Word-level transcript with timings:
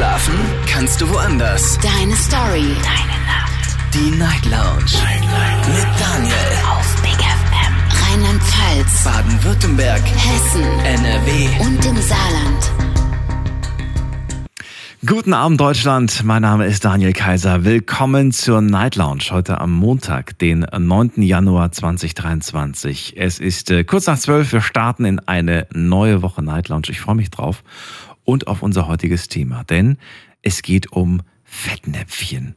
Schlafen 0.00 0.34
kannst 0.66 0.98
du 1.02 1.10
woanders. 1.10 1.78
Deine 1.82 2.16
Story. 2.16 2.74
Deine 2.82 3.18
Nacht. 3.26 3.76
Die 3.92 4.10
Night 4.16 4.46
Lounge. 4.46 4.96
Night, 5.04 5.20
Night. 5.20 5.68
Mit 5.68 6.00
Daniel. 6.00 6.34
Auf 6.72 7.02
Big 7.02 7.20
FM. 7.20 7.74
Rheinland-Pfalz. 8.08 9.04
Baden-Württemberg. 9.04 10.00
Hessen. 10.00 10.62
NRW. 10.86 11.48
Und 11.66 11.84
im 11.84 11.96
Saarland. 11.98 12.72
Guten 15.04 15.34
Abend 15.34 15.60
Deutschland, 15.60 16.24
mein 16.24 16.42
Name 16.42 16.66
ist 16.66 16.84
Daniel 16.84 17.12
Kaiser. 17.14 17.64
Willkommen 17.64 18.32
zur 18.32 18.60
Night 18.60 18.96
Lounge 18.96 19.24
heute 19.30 19.58
am 19.58 19.72
Montag, 19.72 20.38
den 20.38 20.60
9. 20.60 21.22
Januar 21.22 21.72
2023. 21.72 23.14
Es 23.16 23.38
ist 23.38 23.70
äh, 23.70 23.84
kurz 23.84 24.06
nach 24.06 24.18
zwölf, 24.18 24.52
wir 24.52 24.60
starten 24.60 25.06
in 25.06 25.18
eine 25.18 25.66
neue 25.72 26.20
Woche 26.20 26.42
Night 26.42 26.68
Lounge. 26.68 26.88
Ich 26.88 27.00
freue 27.00 27.16
mich 27.16 27.30
drauf 27.30 27.62
und 28.30 28.46
auf 28.46 28.62
unser 28.62 28.86
heutiges 28.86 29.26
Thema, 29.26 29.64
denn 29.64 29.98
es 30.40 30.62
geht 30.62 30.92
um 30.92 31.22
Fettnäpfchen. 31.42 32.54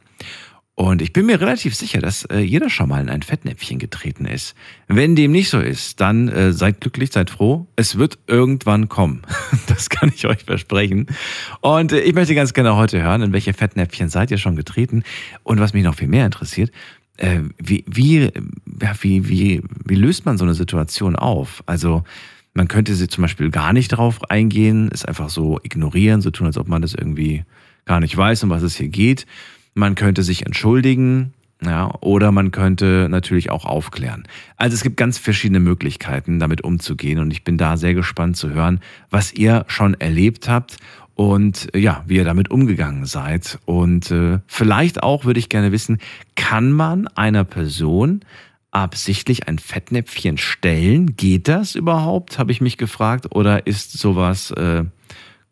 Und 0.75 1.01
ich 1.01 1.13
bin 1.13 1.25
mir 1.25 1.41
relativ 1.41 1.75
sicher, 1.75 1.99
dass 1.99 2.25
äh, 2.25 2.39
jeder 2.39 2.69
schon 2.69 2.89
mal 2.89 3.01
in 3.01 3.09
ein 3.09 3.23
Fettnäpfchen 3.23 3.79
getreten 3.79 4.25
ist. 4.25 4.55
Wenn 4.87 5.15
dem 5.15 5.31
nicht 5.31 5.49
so 5.49 5.59
ist, 5.59 5.99
dann 5.99 6.29
äh, 6.29 6.53
seid 6.53 6.81
glücklich, 6.81 7.11
seid 7.11 7.29
froh. 7.31 7.67
Es 7.75 7.97
wird 7.97 8.19
irgendwann 8.27 8.87
kommen. 8.87 9.23
Das 9.67 9.89
kann 9.89 10.11
ich 10.13 10.27
euch 10.27 10.43
versprechen. 10.43 11.07
Und 11.61 11.91
äh, 11.91 12.01
ich 12.01 12.13
möchte 12.13 12.35
ganz 12.35 12.53
gerne 12.53 12.75
heute 12.75 13.01
hören, 13.01 13.23
in 13.23 13.33
welche 13.33 13.53
Fettnäpfchen 13.53 14.09
seid 14.09 14.29
ihr 14.29 14.37
schon 14.37 14.55
getreten? 14.55 15.03
Und 15.41 15.59
was 15.59 15.73
mich 15.73 15.83
noch 15.83 15.95
viel 15.95 16.07
mehr 16.07 16.25
interessiert, 16.25 16.71
äh, 17.17 17.39
wie, 17.57 17.83
wie, 17.87 18.29
wie, 18.65 19.29
wie, 19.29 19.61
wie 19.85 19.95
löst 19.95 20.25
man 20.25 20.37
so 20.37 20.43
eine 20.45 20.53
Situation 20.53 21.15
auf? 21.15 21.63
Also 21.65 22.03
man 22.53 22.67
könnte 22.67 22.95
sie 22.95 23.07
zum 23.07 23.23
Beispiel 23.23 23.49
gar 23.49 23.73
nicht 23.73 23.89
drauf 23.89 24.29
eingehen, 24.29 24.89
es 24.93 25.05
einfach 25.05 25.29
so 25.29 25.59
ignorieren, 25.63 26.21
so 26.21 26.31
tun, 26.31 26.47
als 26.47 26.57
ob 26.57 26.67
man 26.67 26.81
das 26.81 26.93
irgendwie 26.93 27.43
gar 27.85 27.99
nicht 27.99 28.15
weiß, 28.15 28.43
um 28.43 28.49
was 28.49 28.63
es 28.63 28.75
hier 28.75 28.89
geht. 28.89 29.25
Man 29.73 29.95
könnte 29.95 30.23
sich 30.23 30.45
entschuldigen, 30.45 31.33
ja, 31.65 31.93
oder 32.01 32.31
man 32.31 32.51
könnte 32.51 33.07
natürlich 33.09 33.49
auch 33.49 33.65
aufklären. 33.65 34.23
Also 34.57 34.75
es 34.75 34.83
gibt 34.83 34.97
ganz 34.97 35.17
verschiedene 35.17 35.59
Möglichkeiten, 35.59 36.39
damit 36.39 36.63
umzugehen. 36.63 37.19
Und 37.19 37.31
ich 37.31 37.43
bin 37.43 37.57
da 37.57 37.77
sehr 37.77 37.93
gespannt 37.93 38.37
zu 38.37 38.51
hören, 38.51 38.79
was 39.09 39.33
ihr 39.33 39.65
schon 39.67 39.93
erlebt 39.95 40.47
habt 40.47 40.77
und 41.15 41.69
ja, 41.75 42.03
wie 42.07 42.17
ihr 42.17 42.25
damit 42.25 42.51
umgegangen 42.51 43.05
seid. 43.05 43.59
Und 43.65 44.11
äh, 44.11 44.39
vielleicht 44.45 45.03
auch 45.03 45.25
würde 45.25 45.39
ich 45.39 45.49
gerne 45.49 45.71
wissen, 45.71 45.99
kann 46.35 46.71
man 46.71 47.07
einer 47.07 47.43
Person 47.43 48.21
absichtlich 48.73 49.47
ein 49.47 49.59
Fettnäpfchen 49.59 50.37
stellen? 50.37 51.15
Geht 51.15 51.47
das 51.47 51.75
überhaupt? 51.75 52.39
Habe 52.39 52.51
ich 52.51 52.61
mich 52.61 52.77
gefragt. 52.77 53.27
Oder 53.31 53.67
ist 53.67 53.93
sowas, 53.93 54.51
äh, 54.51 54.83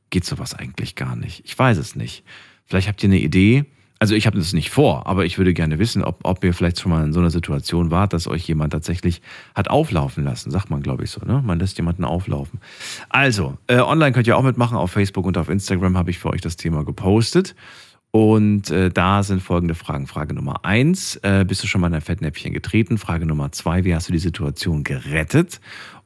geht 0.10 0.26
sowas 0.26 0.54
eigentlich 0.54 0.96
gar 0.96 1.16
nicht? 1.16 1.44
Ich 1.46 1.58
weiß 1.58 1.78
es 1.78 1.96
nicht. 1.96 2.24
Vielleicht 2.66 2.88
habt 2.88 3.04
ihr 3.04 3.10
eine 3.10 3.20
Idee. 3.20 3.66
Also 4.00 4.16
ich 4.16 4.26
habe 4.26 4.40
das 4.40 4.52
nicht 4.52 4.72
vor, 4.72 5.06
aber 5.06 5.26
ich 5.26 5.38
würde 5.38 5.54
gerne 5.54 5.78
wissen, 5.78 6.04
ob, 6.04 6.22
ob 6.24 6.44
ihr 6.44 6.56
vielleicht 6.56 6.80
schon 6.80 6.92
mal 6.92 7.04
in 7.04 7.14
so 7.14 7.20
einer 7.20 7.30
Situation 7.30 7.92
wart, 7.92 8.14
dass 8.14 8.28
euch 8.28 8.48
jemand 8.48 8.74
tatsächlich 8.74 9.22
hat 9.54 9.70
auflaufen 9.70 10.24
lassen. 10.24 10.50
Sagt 10.50 10.72
man, 10.72 10.82
glaube 10.82 11.04
ich, 11.04 11.12
so, 11.12 11.24
ne? 11.24 11.44
Man 11.46 11.60
lässt 11.60 11.78
jemanden 11.78 12.04
auflaufen. 12.04 12.60
Also, 13.10 13.60
äh, 13.68 13.78
online 13.78 14.12
könnt 14.12 14.26
ihr 14.26 14.38
auch 14.38 14.42
mitmachen. 14.42 14.76
Auf 14.76 14.90
Facebook 14.90 15.28
und 15.28 15.38
auf 15.38 15.50
Instagram 15.50 16.00
habe 16.00 16.10
ich 16.10 16.18
für 16.18 16.32
euch 16.32 16.42
das 16.42 16.56
Thema 16.56 16.84
gepostet. 16.84 17.54
Und 18.12 18.70
äh, 18.70 18.90
da 18.90 19.24
sind 19.24 19.42
folgende 19.42 19.74
Fragen. 19.74 20.06
Frage 20.06 20.34
Nummer 20.34 20.66
eins, 20.66 21.16
äh, 21.24 21.46
bist 21.48 21.64
du 21.64 21.68
schon 21.68 21.80
mal 21.80 21.88
in 21.88 21.94
ein 21.94 22.02
Fettnäpfchen 22.02 22.52
getreten? 22.52 22.98
Frage 22.98 23.26
Nummer 23.26 23.54
zwei, 23.54 23.86
wie 23.86 23.96
hast 23.96 24.10
du 24.10 24.14
die 24.14 24.20
Situation 24.20 24.84
gerettet? 24.84 25.62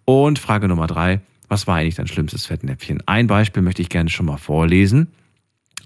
Und 0.05 0.37
Frage 0.37 0.67
Nummer 0.67 0.85
drei, 0.85 1.21
was 1.47 1.65
war 1.65 1.77
eigentlich 1.77 1.95
dein 1.95 2.07
schlimmstes 2.07 2.45
Fettnäpfchen? 2.45 3.01
Ein 3.07 3.25
Beispiel 3.25 3.63
möchte 3.63 3.81
ich 3.81 3.89
gerne 3.89 4.11
schon 4.11 4.27
mal 4.27 4.37
vorlesen. 4.37 5.07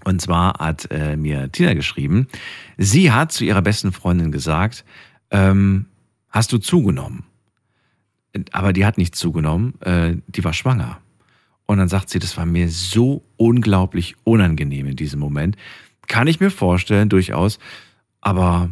Und 0.03 0.21
zwar 0.21 0.59
hat 0.59 0.89
äh, 0.91 1.15
mir 1.15 1.51
Tina 1.51 1.73
geschrieben, 1.73 2.27
sie 2.77 3.11
hat 3.11 3.31
zu 3.31 3.45
ihrer 3.45 3.61
besten 3.61 3.91
Freundin 3.91 4.31
gesagt, 4.31 4.85
ähm, 5.31 5.85
hast 6.29 6.51
du 6.51 6.57
zugenommen? 6.57 7.23
Aber 8.51 8.73
die 8.73 8.85
hat 8.85 8.97
nicht 8.97 9.15
zugenommen, 9.15 9.79
äh, 9.81 10.15
die 10.27 10.43
war 10.43 10.53
schwanger. 10.53 10.99
Und 11.65 11.77
dann 11.77 11.89
sagt 11.89 12.09
sie, 12.09 12.19
das 12.19 12.37
war 12.37 12.45
mir 12.45 12.69
so 12.69 13.23
unglaublich 13.37 14.15
unangenehm 14.23 14.87
in 14.87 14.95
diesem 14.95 15.19
Moment. 15.19 15.55
Kann 16.09 16.27
ich 16.27 16.41
mir 16.41 16.51
vorstellen, 16.51 17.07
durchaus. 17.07 17.59
Aber 18.19 18.69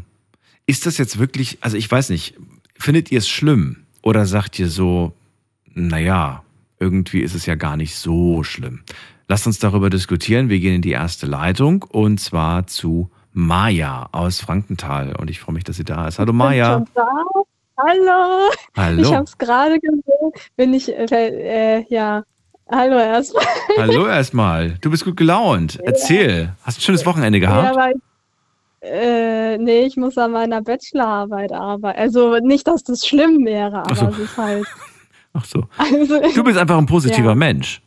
ist 0.66 0.86
das 0.86 0.98
jetzt 0.98 1.20
wirklich, 1.20 1.60
also 1.62 1.78
ich 1.78 1.90
weiß 1.90 2.10
nicht, 2.10 2.36
findet 2.78 3.12
ihr 3.12 3.20
es 3.20 3.30
schlimm? 3.30 3.86
Oder 4.02 4.26
sagt 4.26 4.60
ihr 4.60 4.68
so, 4.68 5.14
naja, 5.74 6.44
irgendwie 6.80 7.22
ist 7.22 7.36
es 7.36 7.46
ja 7.46 7.56
gar 7.56 7.78
nicht 7.78 7.96
so 7.96 8.44
schlimm. 8.44 8.82
Lasst 9.30 9.48
uns 9.48 9.60
darüber 9.60 9.90
diskutieren. 9.90 10.50
Wir 10.50 10.60
gehen 10.60 10.76
in 10.76 10.82
die 10.82 10.92
erste 10.92 11.28
Leitung 11.28 11.84
und 11.84 12.20
zwar 12.20 12.68
zu 12.68 13.10
Maja 13.34 14.10
aus 14.12 14.42
Frankenthal. 14.42 15.16
Und 15.16 15.30
ich 15.30 15.40
freue 15.40 15.54
mich, 15.54 15.64
dass 15.64 15.78
sie 15.78 15.84
da 15.84 16.08
ist. 16.08 16.18
Hallo 16.18 16.34
Maja. 16.34 16.84
Hallo. 17.78 18.50
Hallo. 18.76 19.02
Ich 19.02 19.14
habe 19.14 19.26
es 19.26 19.38
gerade 19.38 19.80
gesehen. 19.80 20.32
Bin 20.56 20.74
ich, 20.74 20.90
äh, 20.90 21.78
äh, 21.78 21.86
ja. 21.90 22.24
Hallo 22.70 22.98
erstmal. 22.98 23.46
Hallo 23.78 24.08
erstmal. 24.08 24.72
Du 24.82 24.90
bist 24.92 25.06
gut 25.06 25.16
gelaunt. 25.18 25.80
Erzähl. 25.84 26.54
Hast 26.64 26.78
du 26.78 26.82
ein 26.82 26.84
schönes 26.84 27.06
Wochenende 27.06 27.40
gehabt? 27.40 27.76
Ja, 27.76 27.82
weil, 27.82 27.94
äh, 28.82 29.58
nee, 29.58 29.82
ich 29.86 29.96
muss 29.98 30.18
an 30.18 30.32
meiner 30.32 30.62
Bachelorarbeit 30.62 31.52
arbeiten. 31.54 32.00
Also 32.00 32.38
nicht, 32.40 32.68
dass 32.68 32.84
das 32.84 33.08
schlimm 33.08 33.46
wäre, 33.46 33.78
aber 33.80 33.96
so. 33.96 34.06
es 34.08 34.20
ist 34.20 34.38
halt. 34.38 34.66
Ach 35.34 35.46
so. 35.46 35.64
Also, 35.78 36.20
Du 36.36 36.44
bist 36.44 36.58
einfach 36.58 36.78
ein 36.78 36.86
positiver 36.88 37.30
Ja. 37.30 37.36
Mensch. 37.36 37.82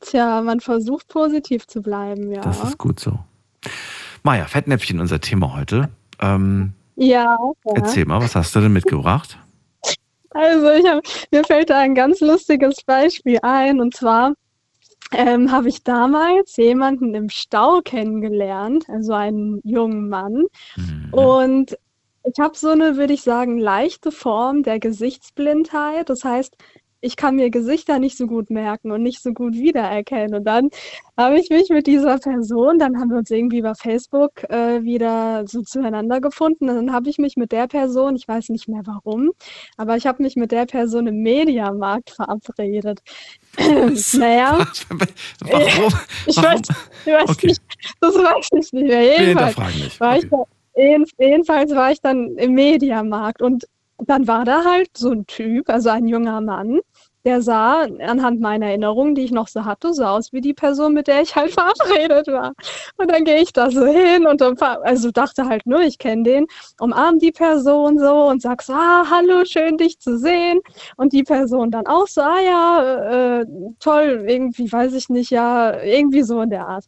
tja, 0.00 0.40
man 0.42 0.60
versucht 0.60 1.08
positiv 1.08 1.66
zu 1.66 1.82
bleiben, 1.82 2.32
ja. 2.32 2.40
Das 2.40 2.62
ist 2.64 2.78
gut 2.78 2.98
so. 3.00 3.18
Maja, 4.22 4.44
Fettnäpfchen, 4.46 5.00
unser 5.00 5.20
Thema 5.20 5.54
heute. 5.54 5.88
Ähm, 6.20 6.72
ja, 6.96 7.36
ja. 7.64 7.72
Erzähl 7.74 8.04
mal, 8.06 8.20
was 8.22 8.34
hast 8.34 8.54
du 8.56 8.60
denn 8.60 8.72
mitgebracht? 8.72 9.38
Also 10.30 10.70
ich 10.72 10.86
hab, 10.86 11.02
mir 11.30 11.44
fällt 11.44 11.70
da 11.70 11.78
ein 11.78 11.94
ganz 11.94 12.20
lustiges 12.20 12.82
Beispiel 12.84 13.38
ein 13.42 13.80
und 13.80 13.94
zwar 13.94 14.34
ähm, 15.12 15.50
habe 15.50 15.68
ich 15.68 15.82
damals 15.82 16.56
jemanden 16.56 17.14
im 17.14 17.30
Stau 17.30 17.80
kennengelernt, 17.82 18.84
also 18.88 19.14
einen 19.14 19.60
jungen 19.64 20.08
Mann 20.08 20.44
Mhm. 20.76 21.08
und 21.12 21.78
ich 22.24 22.38
habe 22.40 22.56
so 22.56 22.68
eine, 22.68 22.96
würde 22.96 23.14
ich 23.14 23.22
sagen, 23.22 23.58
leichte 23.58 24.12
Form 24.12 24.62
der 24.62 24.78
Gesichtsblindheit. 24.80 26.10
Das 26.10 26.24
heißt, 26.24 26.56
ich 27.00 27.16
kann 27.16 27.36
mir 27.36 27.50
Gesichter 27.50 27.98
nicht 27.98 28.16
so 28.16 28.26
gut 28.26 28.50
merken 28.50 28.90
und 28.92 29.02
nicht 29.02 29.22
so 29.22 29.32
gut 29.32 29.54
wiedererkennen. 29.54 30.34
Und 30.34 30.44
dann 30.44 30.70
habe 31.16 31.38
ich 31.38 31.50
mich 31.50 31.68
mit 31.70 31.86
dieser 31.86 32.18
Person, 32.18 32.78
dann 32.78 32.98
haben 33.00 33.10
wir 33.10 33.18
uns 33.18 33.30
irgendwie 33.30 33.58
über 33.58 33.74
Facebook 33.74 34.44
äh, 34.50 34.82
wieder 34.82 35.44
so 35.46 35.62
zueinander 35.62 36.20
gefunden. 36.20 36.68
Und 36.68 36.76
dann 36.76 36.92
habe 36.92 37.08
ich 37.10 37.18
mich 37.18 37.36
mit 37.36 37.52
der 37.52 37.66
Person, 37.68 38.16
ich 38.16 38.26
weiß 38.26 38.48
nicht 38.50 38.68
mehr 38.68 38.82
warum, 38.84 39.30
aber 39.76 39.96
ich 39.96 40.06
habe 40.06 40.22
mich 40.22 40.36
mit 40.36 40.52
der 40.52 40.66
Person 40.66 41.06
im 41.06 41.22
Mediamarkt 41.22 42.10
verabredet. 42.10 43.00
naja, 44.12 44.58
Warum? 45.40 45.92
ich 46.26 46.36
Warum? 46.36 46.42
weiß, 46.42 46.60
ich 47.04 47.12
weiß 47.12 47.30
Okay. 47.30 47.46
nicht, 47.48 47.62
das 48.00 48.14
weiß 48.14 48.46
ich 48.46 48.52
nicht 48.52 48.72
mehr. 48.74 49.00
Wir 49.18 49.24
Jedenfalls 49.24 49.56
hinterfragen 49.56 49.80
nicht. 49.80 50.00
war 50.00 50.16
Okay. 50.16 50.18
ich 50.18 50.28
da, 50.30 50.44
jedenfalls 51.24 51.74
war 51.74 51.90
ich 51.92 52.00
dann 52.00 52.36
im 52.36 52.54
Mediamarkt 52.54 53.42
und 53.42 53.64
dann 54.06 54.26
war 54.26 54.44
da 54.44 54.64
halt 54.64 54.96
so 54.96 55.10
ein 55.10 55.26
Typ, 55.26 55.68
also 55.68 55.90
ein 55.90 56.06
junger 56.06 56.40
Mann, 56.40 56.80
der 57.24 57.42
sah 57.42 57.82
anhand 57.82 58.40
meiner 58.40 58.66
Erinnerungen, 58.66 59.14
die 59.14 59.22
ich 59.22 59.32
noch 59.32 59.48
so 59.48 59.64
hatte, 59.64 59.92
so 59.92 60.04
aus 60.04 60.32
wie 60.32 60.40
die 60.40 60.54
Person, 60.54 60.94
mit 60.94 61.08
der 61.08 61.20
ich 61.22 61.36
halt 61.36 61.50
verabredet 61.58 62.28
war. 62.28 62.52
Und 62.96 63.10
dann 63.10 63.24
gehe 63.24 63.42
ich 63.42 63.52
da 63.52 63.70
so 63.70 63.84
hin 63.86 64.26
und 64.26 64.40
also 64.42 65.10
dachte 65.10 65.46
halt 65.46 65.66
nur, 65.66 65.80
ich 65.80 65.98
kenne 65.98 66.22
den, 66.22 66.46
umarm 66.80 67.18
die 67.18 67.32
Person 67.32 67.98
so 67.98 68.28
und 68.28 68.40
sag 68.40 68.62
so, 68.62 68.72
ah, 68.72 69.04
hallo, 69.10 69.44
schön 69.44 69.76
dich 69.76 69.98
zu 69.98 70.16
sehen. 70.16 70.60
Und 70.96 71.12
die 71.12 71.24
Person 71.24 71.70
dann 71.70 71.86
auch 71.86 72.06
so, 72.06 72.22
ah 72.22 72.40
ja, 72.40 73.40
äh, 73.40 73.46
toll, 73.80 74.24
irgendwie 74.26 74.70
weiß 74.70 74.94
ich 74.94 75.08
nicht, 75.08 75.30
ja, 75.30 75.82
irgendwie 75.82 76.22
so 76.22 76.40
in 76.40 76.50
der 76.50 76.66
Art. 76.68 76.86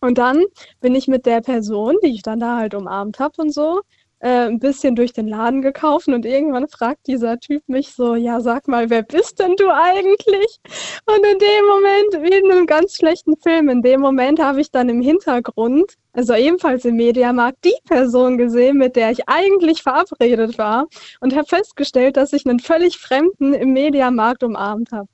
Und 0.00 0.18
dann 0.18 0.44
bin 0.80 0.94
ich 0.94 1.08
mit 1.08 1.24
der 1.24 1.40
Person, 1.40 1.96
die 2.02 2.08
ich 2.08 2.22
dann 2.22 2.40
da 2.40 2.58
halt 2.58 2.74
umarmt 2.74 3.18
habe 3.18 3.40
und 3.40 3.54
so, 3.54 3.80
äh, 4.24 4.46
ein 4.46 4.58
bisschen 4.58 4.96
durch 4.96 5.12
den 5.12 5.28
Laden 5.28 5.60
gekauft 5.60 6.08
und 6.08 6.24
irgendwann 6.24 6.66
fragt 6.66 7.06
dieser 7.08 7.38
Typ 7.38 7.62
mich 7.68 7.92
so, 7.92 8.14
ja, 8.14 8.40
sag 8.40 8.68
mal, 8.68 8.88
wer 8.88 9.02
bist 9.02 9.38
denn 9.38 9.54
du 9.56 9.68
eigentlich? 9.68 10.60
Und 11.04 11.26
in 11.30 11.38
dem 11.38 11.66
Moment, 11.66 12.24
wie 12.24 12.38
in 12.38 12.50
einem 12.50 12.66
ganz 12.66 12.96
schlechten 12.96 13.36
Film, 13.36 13.68
in 13.68 13.82
dem 13.82 14.00
Moment 14.00 14.40
habe 14.40 14.62
ich 14.62 14.70
dann 14.70 14.88
im 14.88 15.02
Hintergrund, 15.02 15.96
also 16.14 16.34
ebenfalls 16.34 16.86
im 16.86 16.96
Mediamarkt, 16.96 17.58
die 17.66 17.74
Person 17.86 18.38
gesehen, 18.38 18.78
mit 18.78 18.96
der 18.96 19.10
ich 19.10 19.28
eigentlich 19.28 19.82
verabredet 19.82 20.56
war 20.56 20.86
und 21.20 21.36
habe 21.36 21.46
festgestellt, 21.46 22.16
dass 22.16 22.32
ich 22.32 22.46
einen 22.46 22.60
völlig 22.60 22.96
Fremden 22.96 23.52
im 23.52 23.74
Mediamarkt 23.74 24.42
umarmt 24.42 24.90
habe. 24.90 25.08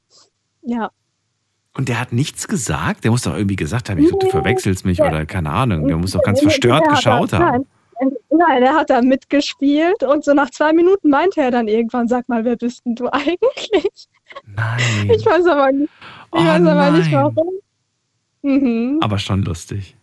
Ja. 0.62 0.90
Und 1.76 1.88
der 1.88 2.00
hat 2.00 2.12
nichts 2.12 2.46
gesagt? 2.46 3.02
Der 3.02 3.10
muss 3.10 3.22
doch 3.22 3.34
irgendwie 3.34 3.56
gesagt 3.56 3.90
haben, 3.90 3.98
ich, 3.98 4.10
du 4.10 4.30
verwechselst 4.30 4.84
mich 4.84 5.00
oder 5.00 5.26
keine 5.26 5.50
Ahnung. 5.50 5.88
Der 5.88 5.96
muss 5.96 6.12
doch 6.12 6.22
ganz 6.22 6.40
verstört 6.40 6.88
geschaut 6.88 7.32
haben. 7.32 7.44
Nein, 7.44 7.66
nein, 8.30 8.62
er 8.62 8.74
hat 8.74 8.90
da 8.90 9.02
mitgespielt 9.02 10.02
und 10.02 10.24
so 10.24 10.34
nach 10.34 10.50
zwei 10.50 10.72
Minuten 10.72 11.10
meinte 11.10 11.40
er 11.40 11.50
dann 11.50 11.68
irgendwann, 11.68 12.08
sag 12.08 12.28
mal, 12.28 12.44
wer 12.44 12.56
bist 12.56 12.84
denn 12.84 12.94
du 12.94 13.08
eigentlich? 13.12 14.08
Nein. 14.46 15.10
Ich 15.14 15.24
weiß 15.26 15.46
aber 15.46 15.72
nicht, 15.72 15.90
ich 15.92 16.40
Oh 16.40 16.44
weiß 16.44 16.66
aber 16.66 16.90
nicht 16.90 17.12
warum. 17.12 17.54
Mhm. 18.42 18.98
Aber 19.02 19.18
schon 19.18 19.42
lustig. 19.42 19.96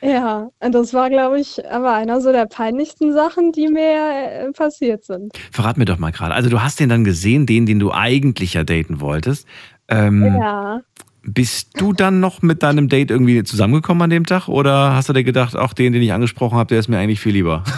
Ja, 0.00 0.50
und 0.60 0.74
das 0.74 0.92
war, 0.92 1.08
glaube 1.08 1.40
ich, 1.40 1.66
aber 1.70 1.94
einer 1.94 2.20
so 2.20 2.30
der 2.30 2.44
peinlichsten 2.44 3.12
Sachen, 3.14 3.52
die 3.52 3.68
mir 3.68 3.80
äh, 3.82 4.52
passiert 4.52 5.02
sind. 5.04 5.32
Verrat 5.50 5.78
mir 5.78 5.86
doch 5.86 5.98
mal 5.98 6.12
gerade. 6.12 6.34
Also 6.34 6.50
du 6.50 6.62
hast 6.62 6.78
den 6.78 6.90
dann 6.90 7.04
gesehen, 7.04 7.46
den, 7.46 7.64
den 7.64 7.78
du 7.78 7.90
eigentlich 7.90 8.52
ja 8.52 8.64
daten 8.64 9.00
wolltest. 9.00 9.46
Ähm, 9.88 10.24
Ja. 10.24 10.80
Bist 11.26 11.80
du 11.80 11.92
dann 11.92 12.20
noch 12.20 12.42
mit 12.42 12.62
deinem 12.62 12.88
Date 12.88 13.10
irgendwie 13.10 13.42
zusammengekommen 13.44 14.02
an 14.02 14.10
dem 14.10 14.26
Tag? 14.26 14.48
Oder 14.48 14.94
hast 14.94 15.08
du 15.08 15.12
dir 15.12 15.24
gedacht, 15.24 15.56
auch 15.56 15.72
den, 15.72 15.92
den 15.92 16.02
ich 16.02 16.12
angesprochen 16.12 16.58
habe, 16.58 16.68
der 16.68 16.78
ist 16.78 16.88
mir 16.88 16.98
eigentlich 16.98 17.20
viel 17.20 17.32
lieber? 17.32 17.64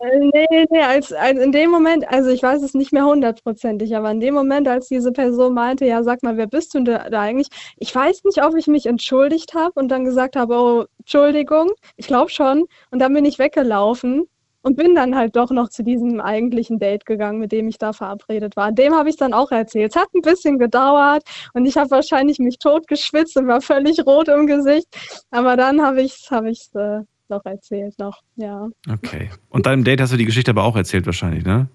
Äh, 0.00 0.18
Nee, 0.18 0.66
nee, 0.70 0.82
als, 0.82 1.12
als 1.12 1.38
in 1.38 1.50
dem 1.52 1.70
Moment, 1.70 2.06
also 2.08 2.28
ich 2.28 2.42
weiß 2.42 2.62
es 2.62 2.74
nicht 2.74 2.92
mehr 2.92 3.06
hundertprozentig, 3.06 3.96
aber 3.96 4.10
in 4.10 4.20
dem 4.20 4.34
Moment, 4.34 4.68
als 4.68 4.88
diese 4.88 5.12
Person 5.12 5.54
meinte, 5.54 5.86
ja, 5.86 6.02
sag 6.02 6.22
mal, 6.22 6.36
wer 6.36 6.46
bist 6.46 6.74
du 6.74 6.82
da, 6.82 7.08
da 7.08 7.22
eigentlich? 7.22 7.48
Ich 7.78 7.94
weiß 7.94 8.24
nicht, 8.24 8.44
ob 8.44 8.54
ich 8.54 8.66
mich 8.66 8.86
entschuldigt 8.86 9.54
habe 9.54 9.72
und 9.80 9.88
dann 9.88 10.04
gesagt 10.04 10.36
habe, 10.36 10.54
oh, 10.56 10.84
Entschuldigung, 10.98 11.70
ich 11.96 12.06
glaube 12.06 12.30
schon. 12.30 12.64
Und 12.90 12.98
dann 12.98 13.14
bin 13.14 13.24
ich 13.24 13.38
weggelaufen 13.38 14.26
und 14.64 14.76
bin 14.76 14.94
dann 14.94 15.14
halt 15.14 15.36
doch 15.36 15.50
noch 15.50 15.68
zu 15.68 15.84
diesem 15.84 16.20
eigentlichen 16.20 16.78
Date 16.78 17.04
gegangen, 17.06 17.38
mit 17.38 17.52
dem 17.52 17.68
ich 17.68 17.76
da 17.78 17.92
verabredet 17.92 18.56
war. 18.56 18.72
Dem 18.72 18.94
habe 18.94 19.10
ich 19.10 19.16
dann 19.16 19.34
auch 19.34 19.52
erzählt. 19.52 19.94
Es 19.94 20.00
hat 20.00 20.08
ein 20.14 20.22
bisschen 20.22 20.58
gedauert 20.58 21.22
und 21.52 21.66
ich 21.66 21.76
habe 21.76 21.90
wahrscheinlich 21.90 22.38
mich 22.38 22.58
totgeschwitzt 22.58 23.36
und 23.36 23.46
war 23.46 23.60
völlig 23.60 24.04
rot 24.06 24.28
im 24.28 24.46
Gesicht. 24.46 24.88
Aber 25.30 25.56
dann 25.56 25.82
habe 25.82 26.00
ich 26.02 26.14
es 26.24 26.30
hab 26.30 26.46
ich's, 26.46 26.74
äh, 26.74 27.00
noch 27.28 27.44
erzählt, 27.44 27.98
noch, 27.98 28.20
ja. 28.36 28.68
Okay. 28.90 29.30
Und 29.50 29.66
deinem 29.66 29.84
Date 29.84 30.00
hast 30.00 30.12
du 30.12 30.16
die 30.16 30.24
Geschichte 30.24 30.50
aber 30.50 30.64
auch 30.64 30.76
erzählt 30.76 31.04
wahrscheinlich, 31.06 31.44
ne? 31.44 31.68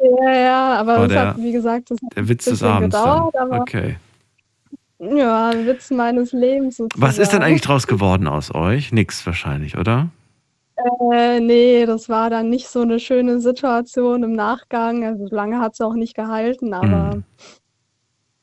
Ja, 0.00 0.32
ja, 0.32 0.74
aber 0.80 1.06
der- 1.08 1.28
hat, 1.28 1.38
wie 1.38 1.52
gesagt, 1.52 1.90
das 1.90 1.98
hat 2.02 2.16
Der 2.16 2.28
Witz 2.28 2.44
des 2.44 2.54
bisschen 2.60 2.68
Abends 2.68 2.96
gedauert, 2.96 3.34
Okay. 3.50 3.96
ja, 4.98 5.52
Witz 5.64 5.90
meines 5.90 6.32
Lebens 6.32 6.76
sozusagen. 6.76 7.00
Was 7.02 7.18
ist 7.18 7.32
denn 7.32 7.42
eigentlich 7.42 7.60
draus 7.62 7.86
geworden 7.86 8.26
aus 8.28 8.54
euch? 8.54 8.92
Nix 8.92 9.24
wahrscheinlich, 9.26 9.76
oder? 9.76 10.08
Äh, 10.76 11.40
nee, 11.40 11.84
das 11.86 12.08
war 12.08 12.30
dann 12.30 12.48
nicht 12.48 12.68
so 12.68 12.80
eine 12.80 12.98
schöne 12.98 13.40
Situation 13.40 14.22
im 14.22 14.32
Nachgang. 14.32 15.04
Also 15.04 15.26
lange 15.30 15.58
hat 15.60 15.74
es 15.74 15.80
auch 15.80 15.94
nicht 15.94 16.14
gehalten, 16.14 16.72
aber 16.74 17.12
Hm. 17.12 17.24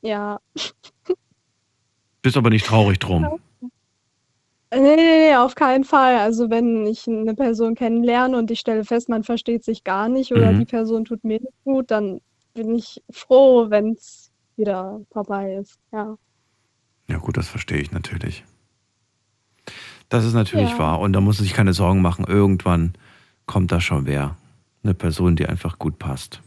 ja. 0.01 0.39
Bist 2.21 2.37
aber 2.37 2.49
nicht 2.49 2.65
traurig 2.65 2.99
drum. 2.99 3.39
Nee, 4.71 4.81
nee, 4.81 5.29
nee, 5.29 5.35
auf 5.35 5.55
keinen 5.55 5.83
Fall. 5.83 6.17
Also 6.19 6.51
wenn 6.51 6.85
ich 6.85 7.07
eine 7.07 7.33
Person 7.33 7.73
kennenlerne 7.73 8.37
und 8.37 8.51
ich 8.51 8.59
stelle 8.59 8.85
fest, 8.85 9.09
man 9.09 9.23
versteht 9.23 9.63
sich 9.63 9.83
gar 9.83 10.09
nicht 10.09 10.31
oder 10.31 10.51
Mhm. 10.53 10.59
die 10.59 10.65
Person 10.65 11.05
tut 11.05 11.23
mir 11.23 11.39
nicht 11.39 11.63
gut, 11.63 11.89
dann 11.89 12.21
bin 12.53 12.75
ich 12.75 13.01
froh, 13.09 13.71
wenn 13.71 13.93
es 13.93 14.29
wieder 14.57 15.01
vorbei 15.11 15.55
ist. 15.55 15.79
Ja. 15.91 16.15
Ja 17.07 17.17
gut, 17.17 17.35
das 17.37 17.47
verstehe 17.47 17.79
ich 17.81 17.91
natürlich. 17.91 18.43
Das 20.09 20.25
ist 20.25 20.33
natürlich 20.33 20.71
Ja. 20.71 20.79
wahr. 20.79 20.99
Und 20.99 21.13
da 21.13 21.21
muss 21.21 21.37
man 21.37 21.43
sich 21.45 21.53
keine 21.53 21.73
Sorgen 21.73 22.01
machen. 22.01 22.25
Irgendwann 22.27 22.93
kommt 23.45 23.71
da 23.71 23.79
schon 23.79 24.05
wer. 24.05 24.35
Eine 24.83 24.93
Person, 24.93 25.35
die 25.35 25.45
einfach 25.45 25.77
gut 25.79 25.99
passt. 25.99 26.41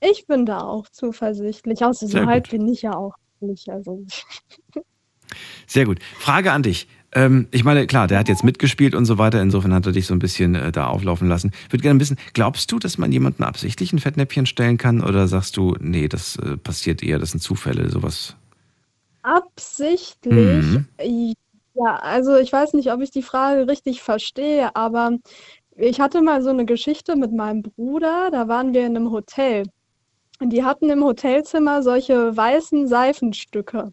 Ich 0.00 0.26
bin 0.26 0.46
da 0.46 0.60
auch 0.60 0.88
zuversichtlich. 0.88 1.84
Außer 1.84 2.06
Sehr 2.06 2.24
so 2.24 2.28
gut. 2.30 2.50
bin 2.50 2.68
ich 2.68 2.82
ja 2.82 2.94
auch 2.94 3.14
nicht. 3.40 3.68
Also 3.68 4.04
Sehr 5.66 5.84
gut. 5.84 5.98
Frage 6.18 6.52
an 6.52 6.62
dich. 6.62 6.88
Ähm, 7.12 7.48
ich 7.50 7.64
meine, 7.64 7.86
klar, 7.88 8.06
der 8.06 8.18
hat 8.20 8.28
jetzt 8.28 8.44
mitgespielt 8.44 8.94
und 8.94 9.04
so 9.04 9.18
weiter. 9.18 9.42
Insofern 9.42 9.74
hat 9.74 9.84
er 9.86 9.92
dich 9.92 10.06
so 10.06 10.14
ein 10.14 10.20
bisschen 10.20 10.54
äh, 10.54 10.70
da 10.70 10.86
auflaufen 10.86 11.28
lassen. 11.28 11.50
Ich 11.66 11.72
würde 11.72 11.82
gerne 11.82 11.98
wissen, 11.98 12.16
glaubst 12.34 12.70
du, 12.70 12.78
dass 12.78 12.98
man 12.98 13.10
jemanden 13.10 13.42
absichtlich 13.42 13.92
ein 13.92 13.98
Fettnäpfchen 13.98 14.46
stellen 14.46 14.78
kann? 14.78 15.00
Oder 15.02 15.26
sagst 15.26 15.56
du, 15.56 15.76
nee, 15.80 16.06
das 16.08 16.36
äh, 16.36 16.56
passiert 16.56 17.02
eher, 17.02 17.18
das 17.18 17.32
sind 17.32 17.40
Zufälle, 17.40 17.90
sowas? 17.90 18.36
absichtlich. 19.22 20.64
Mhm. 20.64 20.86
Ja, 21.74 21.96
also 21.96 22.36
ich 22.36 22.52
weiß 22.52 22.72
nicht, 22.74 22.92
ob 22.92 23.00
ich 23.00 23.10
die 23.10 23.22
Frage 23.22 23.68
richtig 23.68 24.02
verstehe, 24.02 24.74
aber 24.74 25.16
ich 25.76 26.00
hatte 26.00 26.20
mal 26.22 26.42
so 26.42 26.50
eine 26.50 26.64
Geschichte 26.66 27.16
mit 27.16 27.32
meinem 27.32 27.62
Bruder. 27.62 28.30
Da 28.30 28.48
waren 28.48 28.74
wir 28.74 28.86
in 28.86 28.96
einem 28.96 29.10
Hotel. 29.12 29.64
Und 30.40 30.50
die 30.50 30.64
hatten 30.64 30.90
im 30.90 31.04
Hotelzimmer 31.04 31.82
solche 31.82 32.36
weißen 32.36 32.88
Seifenstücke. 32.88 33.92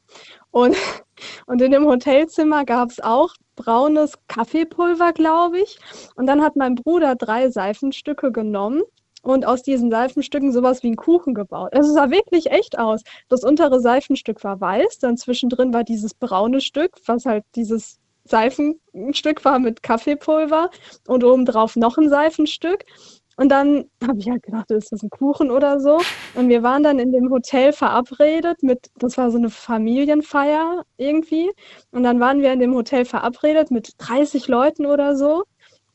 Und, 0.51 0.75
und 1.47 1.61
in 1.61 1.71
dem 1.71 1.85
Hotelzimmer 1.85 2.65
gab 2.65 2.89
es 2.89 2.99
auch 2.99 3.33
braunes 3.55 4.13
Kaffeepulver, 4.27 5.13
glaube 5.13 5.59
ich. 5.59 5.77
Und 6.15 6.27
dann 6.27 6.41
hat 6.41 6.55
mein 6.55 6.75
Bruder 6.75 7.15
drei 7.15 7.49
Seifenstücke 7.49 8.31
genommen 8.31 8.83
und 9.27 9.45
aus 9.45 9.61
diesen 9.61 9.91
Seifenstücken 9.91 10.53
sowas 10.53 10.83
wie 10.83 10.87
einen 10.87 10.95
Kuchen 10.95 11.33
gebaut. 11.33 11.73
Also 11.73 11.89
es 11.89 11.95
sah 11.95 12.09
wirklich 12.09 12.49
echt 12.51 12.79
aus. 12.79 13.01
Das 13.27 13.43
untere 13.43 13.81
Seifenstück 13.81 14.43
war 14.43 14.61
weiß, 14.61 14.99
dann 14.99 15.17
zwischendrin 15.17 15.73
war 15.73 15.83
dieses 15.83 16.13
braune 16.13 16.61
Stück, 16.61 16.91
was 17.05 17.25
halt 17.25 17.43
dieses 17.55 17.99
Seifenstück 18.23 19.43
war 19.43 19.59
mit 19.59 19.83
Kaffeepulver 19.83 20.69
und 21.07 21.23
obendrauf 21.25 21.75
noch 21.75 21.97
ein 21.97 22.09
Seifenstück. 22.09 22.85
Und 23.35 23.49
dann 23.49 23.85
habe 24.01 24.17
ich 24.17 24.29
halt 24.29 24.43
gedacht, 24.43 24.71
ist 24.71 24.91
das 24.91 25.03
ein 25.03 25.09
Kuchen 25.09 25.51
oder 25.51 25.79
so? 25.79 25.99
Und 26.33 26.47
wir 26.49 26.63
waren 26.63 26.81
dann 26.81 26.97
in 26.97 27.11
dem 27.11 27.29
Hotel 27.29 27.73
verabredet 27.73 28.63
mit, 28.63 28.87
das 28.95 29.17
war 29.17 29.29
so 29.29 29.37
eine 29.37 29.49
Familienfeier 29.49 30.83
irgendwie. 30.97 31.51
Und 31.91 32.03
dann 32.03 32.19
waren 32.19 32.41
wir 32.41 32.51
in 32.53 32.59
dem 32.59 32.73
Hotel 32.73 33.05
verabredet 33.05 33.71
mit 33.71 33.91
30 33.99 34.47
Leuten 34.47 34.85
oder 34.85 35.15
so. 35.15 35.43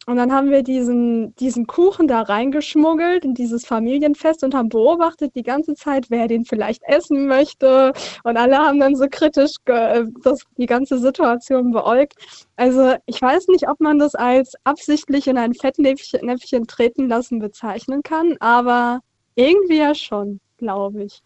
Und 0.07 0.17
dann 0.17 0.33
haben 0.33 0.51
wir 0.51 0.63
diesen, 0.63 1.35
diesen 1.37 1.67
Kuchen 1.67 2.09
da 2.09 2.23
reingeschmuggelt 2.23 3.25
in 3.25 3.35
dieses 3.35 3.65
Familienfest 3.65 4.43
und 4.43 4.55
haben 4.55 4.69
beobachtet 4.69 5.37
die 5.37 5.45
ganze 5.45 5.75
Zeit, 5.75 6.07
wer 6.11 6.27
den 6.27 6.45
vielleicht 6.45 6.83
essen 6.85 7.27
möchte. 7.27 7.93
Und 8.25 8.37
alle 8.37 8.59
haben 8.59 8.81
dann 8.81 8.97
so 8.97 9.07
kritisch 9.11 9.55
ge 9.65 10.07
das, 10.23 10.45
die 10.57 10.67
ganze 10.67 10.99
Situation 10.99 11.71
beäugt. 11.71 12.15
Also 12.57 12.95
ich 13.07 13.23
weiß 13.23 13.49
nicht, 13.49 13.69
ob 13.69 13.81
man 13.81 13.99
das 13.99 14.15
als 14.15 14.55
absichtlich 14.65 15.29
in 15.29 15.39
ein 15.39 15.55
Fettnäpfchen 15.55 16.27
Näpfchen 16.27 16.67
treten 16.67 17.09
lassen 17.09 17.39
bezeichnen 17.39 18.03
kann, 18.03 18.37
aber 18.41 19.01
irgendwie 19.35 19.79
ja 19.79 19.95
schon, 19.95 20.41
glaube 20.59 21.05
ich. 21.05 21.23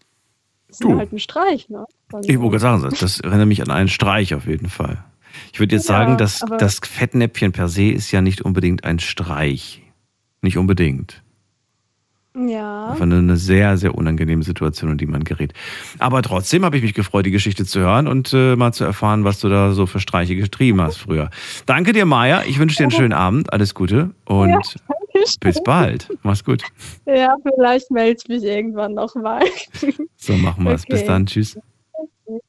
Das 0.69 0.81
ist 0.81 0.85
Du. 0.85 0.97
halt 0.97 1.13
ein 1.13 1.19
Streich, 1.19 1.69
ne? 1.69 1.87
Also, 2.13 2.29
Ich 2.29 2.39
wollte 2.41 2.59
gerade 2.59 2.81
sagen, 2.81 2.97
das 3.01 3.21
erinnert 3.21 3.47
mich 3.49 3.63
an 3.63 3.71
einen 3.71 3.89
Streich 3.89 4.35
auf 4.35 4.47
jeden 4.47 4.69
Fall. 4.69 5.03
Ich 5.53 5.61
würde 5.61 5.77
jetzt 5.77 5.89
Ja, 5.89 5.97
sagen, 5.97 6.17
dass 6.19 6.45
das 6.59 6.79
Fettnäpfchen 6.79 7.53
per 7.53 7.69
se 7.69 7.91
ist 7.91 8.11
ja 8.13 8.21
nicht 8.21 8.43
unbedingt 8.43 8.85
ein 8.85 8.99
Streich. 8.99 9.83
Nicht 10.43 10.59
unbedingt. 10.59 11.23
ja. 12.35 12.91
Einfach 12.91 13.03
eine, 13.05 13.37
sehr, 13.37 13.79
sehr 13.79 13.95
unangenehme 13.95 14.43
Situation, 14.43 14.91
in 14.93 14.99
die 14.99 15.07
man 15.07 15.25
gerät. 15.25 15.55
Aber 15.99 16.21
trotzdem 16.23 16.65
habe 16.65 16.77
ich 16.77 16.83
mich 16.83 16.93
gefreut, 16.95 17.25
die 17.27 17.31
Geschichte 17.31 17.65
zu 17.65 17.81
hören 17.81 18.07
und 18.07 18.33
äh, 18.35 18.55
mal 18.57 18.73
zu 18.73 18.85
erfahren, 18.85 19.25
was 19.25 19.41
du 19.41 19.49
da 19.49 19.73
so 19.73 19.87
für 19.87 20.01
Streiche 20.01 20.37
getrieben 20.37 20.81
hast 20.83 20.99
früher. 20.99 21.31
Danke 21.65 21.93
dir, 21.93 22.05
Maja. 22.05 22.43
Ich 22.47 22.59
wünsche 22.59 22.77
dir 22.77 22.85
einen 22.85 22.91
schönen 22.93 23.13
Abend. 23.15 23.53
Alles 23.53 23.75
Gute 23.75 24.11
und 24.27 24.51
Ja, 24.51 24.61
bis 25.41 25.63
bald. 25.63 26.09
Mach's 26.23 26.45
gut. 26.45 26.63
Ja, 27.07 27.35
vielleicht 27.55 27.91
melde 27.91 28.19
ich 28.23 28.29
mich 28.29 28.45
irgendwann 28.45 28.93
nochmal. 28.95 29.43
So 30.17 30.35
machen 30.35 30.65
wir 30.65 30.73
es. 30.73 30.85
Bis 30.85 31.01
Okay. 31.01 31.09
dann. 31.09 31.27
Tschüss. 31.27 31.59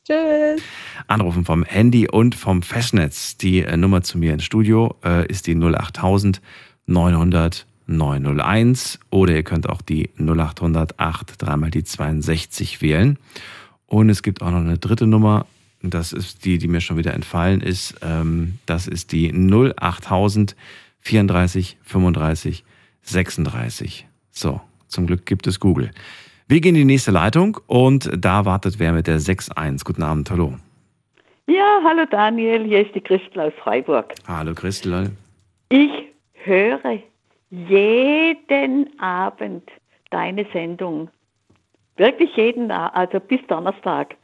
Tschüss. 0.06 0.62
Anrufen 1.08 1.46
vom 1.46 1.64
Handy 1.64 2.08
und 2.10 2.36
vom 2.36 2.62
Festnetz. 2.62 3.38
Die 3.38 3.64
äh, 3.64 3.78
Nummer 3.78 4.02
zu 4.02 4.18
mir 4.18 4.34
ins 4.34 4.44
Studio 4.44 4.96
äh, 5.04 5.28
ist 5.28 5.48
die 5.48 5.56
08000 5.56 6.42
900 6.88 7.66
901 7.88 9.00
oder 9.12 9.36
ihr 9.36 9.44
könnt 9.44 9.70
auch 9.70 9.82
die 9.82 10.10
0800 10.18 11.00
8 11.00 11.42
dreimal 11.42 11.72
die 11.72 11.84
62 11.84 12.82
wählen. 12.82 13.18
Und 13.86 14.10
es 14.10 14.24
gibt 14.24 14.42
auch 14.42 14.52
noch 14.52 14.58
eine 14.58 14.78
dritte 14.78 15.08
Nummer. 15.08 15.46
Das 15.82 16.12
ist 16.12 16.44
die, 16.44 16.58
die 16.58 16.68
mir 16.68 16.82
schon 16.82 16.98
wieder 16.98 17.14
entfallen 17.14 17.62
ist. 17.62 17.96
Ähm, 18.02 18.58
das 18.66 18.88
ist 18.88 19.12
die 19.12 19.32
08000 19.32 20.56
34 21.02 21.78
35 21.84 22.66
36. 23.04 24.08
So, 24.32 24.60
zum 24.88 25.08
Glück 25.08 25.26
gibt 25.26 25.48
es 25.48 25.60
Google. 25.60 25.92
Wir 26.50 26.62
gehen 26.62 26.76
in 26.76 26.88
die 26.88 26.94
nächste 26.94 27.12
Leitung 27.12 27.58
und 27.68 28.10
da 28.18 28.46
wartet 28.46 28.80
wer 28.80 28.94
mit 28.94 29.08
der 29.08 29.16
61. 29.16 29.84
Guten 29.84 30.02
Abend, 30.02 30.32
hallo. 30.32 30.54
Ja, 31.46 31.82
hallo 31.84 32.06
Daniel, 32.10 32.64
hier 32.64 32.86
ist 32.86 32.96
die 32.96 33.02
Christel 33.02 33.42
aus 33.42 33.54
Freiburg. 33.62 34.14
Hallo 34.26 34.54
Christel. 34.54 35.12
Ich 35.68 35.92
höre 36.46 37.00
jeden 37.50 38.98
Abend 38.98 39.70
deine 40.10 40.46
Sendung. 40.54 41.10
Wirklich 41.98 42.34
jeden, 42.38 42.72
also 42.72 43.20
bis 43.20 43.46
Donnerstag. 43.48 44.16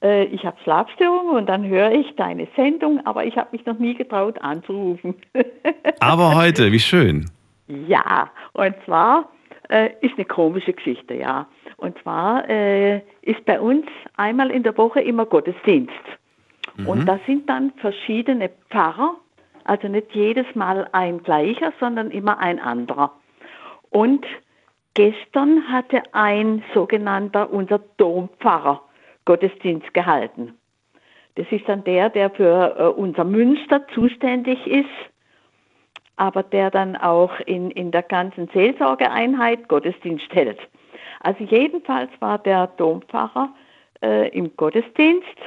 Äh, 0.00 0.26
Ich 0.26 0.44
habe 0.44 0.56
Schlafstörungen 0.62 1.34
und 1.38 1.46
dann 1.46 1.66
höre 1.66 1.90
ich 1.90 2.14
deine 2.14 2.46
Sendung, 2.54 3.04
aber 3.04 3.24
ich 3.24 3.36
habe 3.36 3.48
mich 3.50 3.66
noch 3.66 3.80
nie 3.80 3.94
getraut 3.94 4.40
anzurufen. 4.42 5.16
Aber 5.98 6.36
heute, 6.36 6.70
wie 6.70 6.78
schön. 6.78 7.30
Ja, 7.66 8.30
und 8.52 8.76
zwar 8.84 9.28
äh, 9.70 9.90
ist 10.02 10.14
eine 10.16 10.24
komische 10.26 10.72
Geschichte, 10.72 11.14
ja. 11.14 11.48
Und 11.76 11.98
zwar 12.02 12.48
äh, 12.48 12.98
ist 13.22 13.44
bei 13.44 13.60
uns 13.60 13.86
einmal 14.16 14.50
in 14.50 14.62
der 14.62 14.76
Woche 14.76 15.00
immer 15.00 15.26
Gottesdienst. 15.26 15.92
Und 16.86 17.06
da 17.06 17.20
sind 17.26 17.48
dann 17.48 17.72
verschiedene 17.76 18.50
Pfarrer, 18.70 19.14
also 19.64 19.86
nicht 19.88 20.12
jedes 20.12 20.46
Mal 20.54 20.88
ein 20.92 21.22
gleicher, 21.22 21.72
sondern 21.78 22.10
immer 22.10 22.38
ein 22.38 22.58
anderer. 22.58 23.12
Und 23.90 24.26
gestern 24.94 25.70
hatte 25.70 26.02
ein 26.12 26.64
sogenannter, 26.74 27.52
unser 27.52 27.78
Dompfarrer, 27.96 28.82
Gottesdienst 29.24 29.94
gehalten. 29.94 30.54
Das 31.36 31.46
ist 31.50 31.68
dann 31.68 31.82
der, 31.84 32.10
der 32.10 32.30
für 32.30 32.76
äh, 32.78 32.82
unser 33.00 33.24
Münster 33.24 33.86
zuständig 33.94 34.66
ist, 34.66 34.88
aber 36.16 36.42
der 36.42 36.70
dann 36.70 36.96
auch 36.96 37.40
in, 37.40 37.70
in 37.70 37.90
der 37.90 38.02
ganzen 38.02 38.48
Seelsorgeeinheit 38.52 39.68
Gottesdienst 39.68 40.32
hält. 40.32 40.58
Also 41.24 41.44
jedenfalls 41.44 42.10
war 42.20 42.38
der 42.38 42.68
Dompfarrer 42.68 43.52
äh, 44.02 44.28
im 44.28 44.56
Gottesdienst 44.56 45.38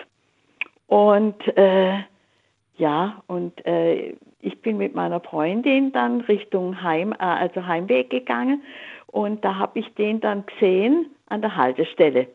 und 0.88 1.36
äh, 1.58 2.00
ja, 2.78 3.22
und 3.28 3.66
äh, 3.66 4.16
ich 4.42 4.62
bin 4.62 4.78
mit 4.78 4.94
meiner 4.94 5.20
Freundin 5.20 5.92
dann 5.92 6.22
Richtung 6.22 6.82
Heim, 6.82 7.14
äh, 7.14 7.24
also 7.24 7.66
Heimweg 7.66 8.10
gegangen 8.10 8.64
und 9.08 9.44
da 9.46 9.56
habe 9.56 9.80
ich 9.80 9.94
den 9.96 10.20
dann 10.20 10.46
gesehen 10.46 11.08
an 11.28 11.42
der 11.42 11.56
Haltestelle. 11.56 12.28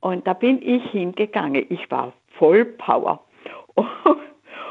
Und 0.00 0.26
da 0.26 0.34
bin 0.34 0.60
ich 0.60 0.82
hingegangen. 0.90 1.64
Ich 1.70 1.90
war 1.90 2.12
voll 2.38 2.64
Power. 2.64 3.24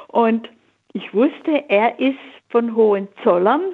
Und 0.08 0.48
ich 0.94 1.12
wusste, 1.12 1.70
er 1.70 2.00
ist 2.00 2.20
von 2.50 2.76
Hohenzollern 2.76 3.74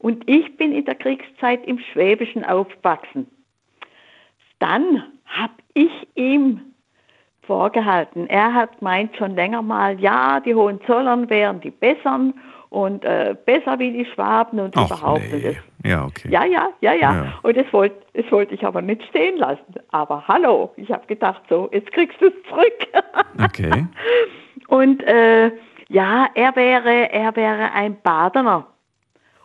und 0.00 0.28
ich 0.28 0.56
bin 0.56 0.72
in 0.72 0.84
der 0.84 0.94
Kriegszeit 0.96 1.64
im 1.66 1.78
Schwäbischen 1.78 2.44
aufgewachsen. 2.44 3.26
Dann 4.58 5.04
habe 5.26 5.54
ich 5.74 5.90
ihm 6.14 6.60
vorgehalten. 7.42 8.26
Er 8.28 8.52
hat 8.54 8.78
gemeint 8.78 9.16
schon 9.16 9.34
länger 9.34 9.62
mal, 9.62 9.98
ja, 10.00 10.40
die 10.40 10.54
Hohenzollern 10.54 11.28
wären 11.30 11.60
die 11.60 11.70
Bessern 11.70 12.34
und 12.70 13.04
äh, 13.04 13.34
besser 13.44 13.78
wie 13.78 13.90
die 13.92 14.04
Schwaben 14.06 14.60
und 14.60 14.76
Ach, 14.76 14.86
überhaupt. 14.86 15.22
nee. 15.32 15.56
Das, 15.82 15.90
Ja, 15.90 16.04
okay. 16.04 16.28
ja, 16.30 16.44
ja, 16.44 16.68
ja, 16.80 16.92
ja, 16.94 17.14
Ja. 17.14 17.38
Und 17.42 17.56
das 17.56 17.70
wollte 17.72 17.96
das 18.14 18.30
wollte 18.30 18.54
ich 18.54 18.64
aber 18.64 18.80
nicht 18.80 19.02
stehen 19.04 19.36
lassen. 19.36 19.74
Aber 19.90 20.26
hallo, 20.28 20.72
ich 20.76 20.90
habe 20.90 21.06
gedacht, 21.06 21.42
so, 21.48 21.68
jetzt 21.72 21.90
kriegst 21.92 22.20
du 22.20 22.26
es 22.26 22.34
zurück. 22.48 22.86
Okay. 23.42 23.86
Und 24.68 25.02
äh, 25.04 25.50
ja, 25.88 26.26
er 26.34 26.54
wäre, 26.56 27.10
er 27.10 27.34
wäre 27.36 27.72
ein 27.72 27.96
Badener. 28.02 28.66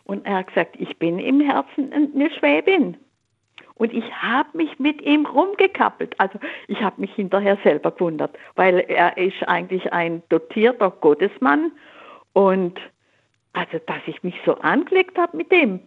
Und 0.06 0.24
er 0.24 0.38
hat 0.38 0.48
gesagt, 0.48 0.76
ich 0.78 0.98
bin 0.98 1.18
im 1.18 1.40
Herzen 1.40 1.92
eine 1.92 2.30
Schwäbin. 2.30 2.96
Und 3.74 3.92
ich 3.92 4.10
habe 4.14 4.56
mich 4.56 4.78
mit 4.78 5.02
ihm 5.02 5.26
rumgekappelt. 5.26 6.18
Also 6.18 6.38
ich 6.68 6.80
habe 6.80 7.00
mich 7.00 7.12
hinterher 7.14 7.58
selber 7.62 7.90
gewundert, 7.90 8.36
weil 8.54 8.78
er 8.88 9.18
ist 9.18 9.46
eigentlich 9.46 9.92
ein 9.92 10.22
dotierter 10.30 10.90
Gottesmann. 10.90 11.72
Und 12.32 12.78
also, 13.52 13.78
dass 13.86 14.00
ich 14.06 14.22
mich 14.22 14.34
so 14.46 14.54
angelegt 14.58 15.18
habe 15.18 15.36
mit 15.36 15.50
dem. 15.50 15.80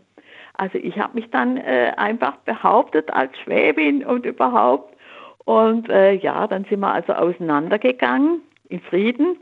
Also 0.55 0.77
ich 0.77 0.99
habe 0.99 1.15
mich 1.15 1.29
dann 1.31 1.57
äh, 1.57 1.93
einfach 1.95 2.35
behauptet 2.38 3.11
als 3.13 3.31
Schwäbin 3.39 4.05
und 4.05 4.25
überhaupt. 4.25 4.95
Und 5.45 5.89
äh, 5.89 6.13
ja, 6.13 6.45
dann 6.45 6.65
sind 6.65 6.81
wir 6.81 6.91
also 6.91 7.13
auseinandergegangen 7.13 8.41
in 8.67 8.81
Frieden, 8.81 9.38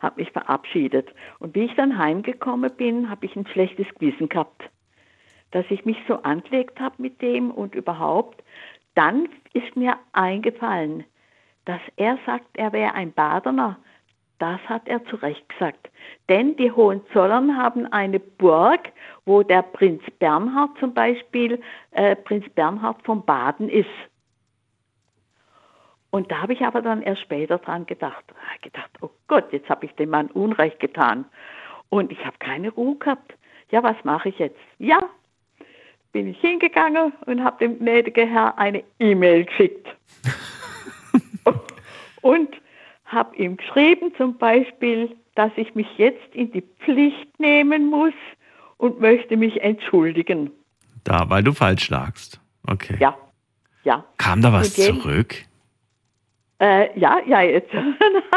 habe 0.00 0.20
mich 0.20 0.30
verabschiedet. 0.32 1.08
Und 1.38 1.54
wie 1.54 1.64
ich 1.64 1.74
dann 1.74 1.98
heimgekommen 1.98 2.70
bin, 2.76 3.10
habe 3.10 3.26
ich 3.26 3.36
ein 3.36 3.46
schlechtes 3.46 3.86
Gewissen 3.98 4.28
gehabt, 4.28 4.62
dass 5.50 5.64
ich 5.70 5.84
mich 5.84 5.98
so 6.08 6.22
angelegt 6.22 6.80
habe 6.80 6.96
mit 6.98 7.20
dem 7.22 7.50
und 7.50 7.74
überhaupt. 7.74 8.42
Dann 8.94 9.28
ist 9.52 9.76
mir 9.76 9.96
eingefallen, 10.12 11.04
dass 11.64 11.80
er 11.96 12.18
sagt, 12.26 12.46
er 12.54 12.72
wäre 12.72 12.94
ein 12.94 13.12
Badener. 13.12 13.78
Das 14.38 14.60
hat 14.68 14.88
er 14.88 15.04
zu 15.04 15.16
Recht 15.16 15.46
gesagt. 15.50 15.90
Denn 16.28 16.56
die 16.56 16.72
Hohenzollern 16.72 17.58
haben 17.58 17.86
eine 17.92 18.18
Burg, 18.18 18.90
wo 19.26 19.42
der 19.42 19.62
Prinz 19.62 20.02
Bernhard 20.18 20.70
zum 20.78 20.94
Beispiel, 20.94 21.60
äh, 21.90 22.16
Prinz 22.16 22.48
Bernhard 22.54 23.02
von 23.04 23.24
Baden 23.24 23.68
ist. 23.68 23.88
Und 26.10 26.30
da 26.30 26.42
habe 26.42 26.52
ich 26.52 26.62
aber 26.62 26.82
dann 26.82 27.02
erst 27.02 27.22
später 27.22 27.58
dran 27.58 27.86
gedacht. 27.86 28.24
Ah, 28.34 28.58
gedacht, 28.62 28.90
oh 29.00 29.10
Gott, 29.28 29.52
jetzt 29.52 29.68
habe 29.68 29.86
ich 29.86 29.92
dem 29.92 30.10
Mann 30.10 30.26
Unrecht 30.28 30.80
getan. 30.80 31.24
Und 31.88 32.10
ich 32.10 32.24
habe 32.24 32.36
keine 32.38 32.70
Ruhe 32.70 32.96
gehabt. 32.96 33.34
Ja, 33.70 33.82
was 33.82 33.96
mache 34.02 34.30
ich 34.30 34.38
jetzt? 34.38 34.58
Ja, 34.78 35.00
bin 36.12 36.26
ich 36.28 36.40
hingegangen 36.40 37.12
und 37.26 37.44
habe 37.44 37.58
dem 37.58 37.78
gnädigen 37.78 38.28
Herr 38.28 38.58
eine 38.58 38.82
E-Mail 38.98 39.44
geschickt. 39.44 39.86
und 42.22 42.48
habe 43.04 43.36
ihm 43.36 43.56
geschrieben 43.56 44.12
zum 44.16 44.36
Beispiel, 44.36 45.16
dass 45.36 45.52
ich 45.56 45.74
mich 45.74 45.86
jetzt 45.96 46.34
in 46.34 46.50
die 46.50 46.62
Pflicht 46.80 47.38
nehmen 47.38 47.88
muss 47.88 48.14
und 48.76 49.00
möchte 49.00 49.36
mich 49.36 49.62
entschuldigen. 49.62 50.50
Da, 51.04 51.30
weil 51.30 51.42
du 51.42 51.52
falsch 51.52 51.88
lagst. 51.90 52.40
Okay. 52.66 52.96
Ja, 52.98 53.16
ja. 53.84 54.04
Kam 54.18 54.42
da 54.42 54.52
was 54.52 54.74
zurück? 54.74 55.44
Äh, 56.60 56.98
ja, 56.98 57.18
ja, 57.26 57.40
jetzt. 57.42 57.70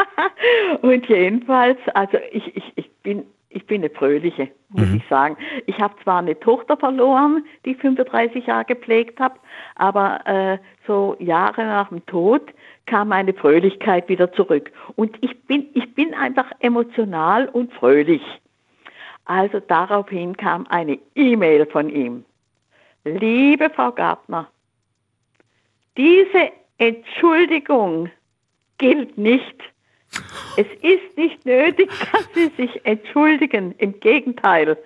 und 0.82 1.06
jedenfalls, 1.06 1.78
also 1.94 2.18
ich, 2.32 2.56
ich, 2.56 2.72
ich 2.76 2.90
bin 3.02 3.26
ich 3.54 3.66
bin 3.66 3.82
eine 3.82 3.90
fröhliche, 3.90 4.48
muss 4.70 4.88
ich 4.92 5.06
sagen. 5.08 5.36
Ich 5.66 5.78
habe 5.78 5.94
zwar 6.02 6.18
eine 6.18 6.38
Tochter 6.38 6.76
verloren, 6.76 7.44
die 7.64 7.70
ich 7.70 7.78
35 7.78 8.46
Jahre 8.46 8.64
gepflegt 8.64 9.20
habe, 9.20 9.36
aber 9.76 10.26
äh, 10.26 10.58
so 10.88 11.16
Jahre 11.20 11.62
nach 11.62 11.88
dem 11.88 12.04
Tod 12.06 12.42
kam 12.86 13.08
meine 13.08 13.32
Fröhlichkeit 13.32 14.08
wieder 14.08 14.32
zurück. 14.32 14.72
Und 14.96 15.16
ich 15.20 15.40
bin, 15.44 15.68
ich 15.74 15.94
bin 15.94 16.14
einfach 16.14 16.50
emotional 16.58 17.48
und 17.48 17.72
fröhlich. 17.74 18.22
Also 19.24 19.60
daraufhin 19.60 20.36
kam 20.36 20.66
eine 20.68 20.98
E-Mail 21.14 21.66
von 21.66 21.88
ihm. 21.88 22.24
Liebe 23.04 23.70
Frau 23.70 23.92
Gartner, 23.92 24.48
diese 25.96 26.50
Entschuldigung 26.78 28.10
gilt 28.78 29.16
nicht. 29.18 29.56
Es 30.56 30.66
ist 30.82 31.16
nicht 31.16 31.44
nötig, 31.44 31.90
dass 32.12 32.28
Sie 32.34 32.48
sich 32.56 32.84
entschuldigen. 32.86 33.74
Im 33.78 33.98
Gegenteil. 34.00 34.76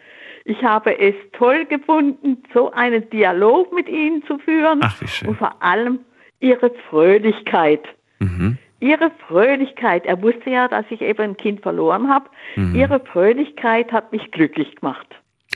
Ich 0.44 0.62
habe 0.62 0.98
es 0.98 1.14
toll 1.32 1.66
gefunden, 1.66 2.42
so 2.54 2.70
einen 2.70 3.08
Dialog 3.10 3.72
mit 3.74 3.88
Ihnen 3.88 4.24
zu 4.24 4.38
führen 4.38 4.80
Ach, 4.82 4.98
wie 5.00 5.08
schön. 5.08 5.28
und 5.28 5.36
vor 5.36 5.62
allem 5.62 6.00
Ihre 6.40 6.70
Fröhlichkeit. 6.88 7.86
Mhm. 8.20 8.56
Ihre 8.80 9.10
Fröhlichkeit, 9.26 10.06
er 10.06 10.22
wusste 10.22 10.50
ja, 10.50 10.68
dass 10.68 10.86
ich 10.90 11.02
eben 11.02 11.20
ein 11.20 11.36
Kind 11.36 11.60
verloren 11.62 12.08
habe. 12.08 12.30
Mhm. 12.56 12.74
Ihre 12.76 13.00
Fröhlichkeit 13.00 13.92
hat 13.92 14.12
mich 14.12 14.30
glücklich 14.30 14.76
gemacht. 14.76 15.06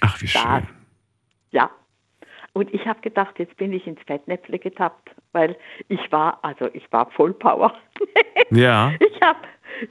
Ach, 0.00 0.20
wie 0.20 0.26
Das. 0.26 0.42
schön. 0.42 0.68
Ja. 1.52 1.70
Und 2.52 2.74
ich 2.74 2.86
habe 2.86 3.00
gedacht, 3.00 3.38
jetzt 3.38 3.56
bin 3.56 3.72
ich 3.72 3.86
ins 3.86 4.00
Fettnäpfle 4.06 4.58
getappt, 4.58 5.10
weil 5.32 5.56
ich 5.88 6.12
war, 6.12 6.38
also 6.42 6.68
ich 6.72 6.90
war 6.92 7.10
voll 7.10 7.32
Power. 7.32 7.74
Ja. 8.50 8.92
Ich 9.00 9.18
habe, 9.22 9.38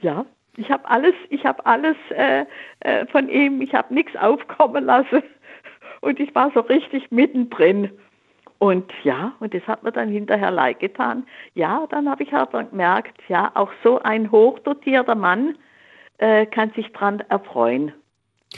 ja, 0.02 0.24
ich 0.56 0.70
habe 0.70 0.88
alles, 0.88 1.14
ich 1.30 1.44
habe 1.44 1.66
alles 1.66 1.96
äh, 2.10 2.44
äh, 2.80 3.06
von 3.06 3.28
ihm, 3.28 3.60
ich 3.60 3.74
habe 3.74 3.92
nichts 3.92 4.14
aufkommen 4.14 4.84
lassen 4.84 5.24
und 6.00 6.20
ich 6.20 6.32
war 6.36 6.52
so 6.54 6.60
richtig 6.60 7.10
mittendrin. 7.10 7.90
Und 8.58 8.92
ja, 9.02 9.32
und 9.40 9.52
das 9.54 9.66
hat 9.66 9.82
mir 9.82 9.90
dann 9.90 10.08
hinterher 10.08 10.52
leid 10.52 10.78
getan. 10.78 11.26
Ja, 11.54 11.88
dann 11.90 12.08
habe 12.08 12.22
ich 12.22 12.32
halt 12.32 12.52
gemerkt, 12.52 13.20
ja, 13.28 13.50
auch 13.54 13.72
so 13.82 14.00
ein 14.02 14.30
hochdotierter 14.30 15.16
Mann 15.16 15.58
äh, 16.18 16.46
kann 16.46 16.70
sich 16.70 16.92
dran 16.92 17.20
erfreuen. 17.28 17.92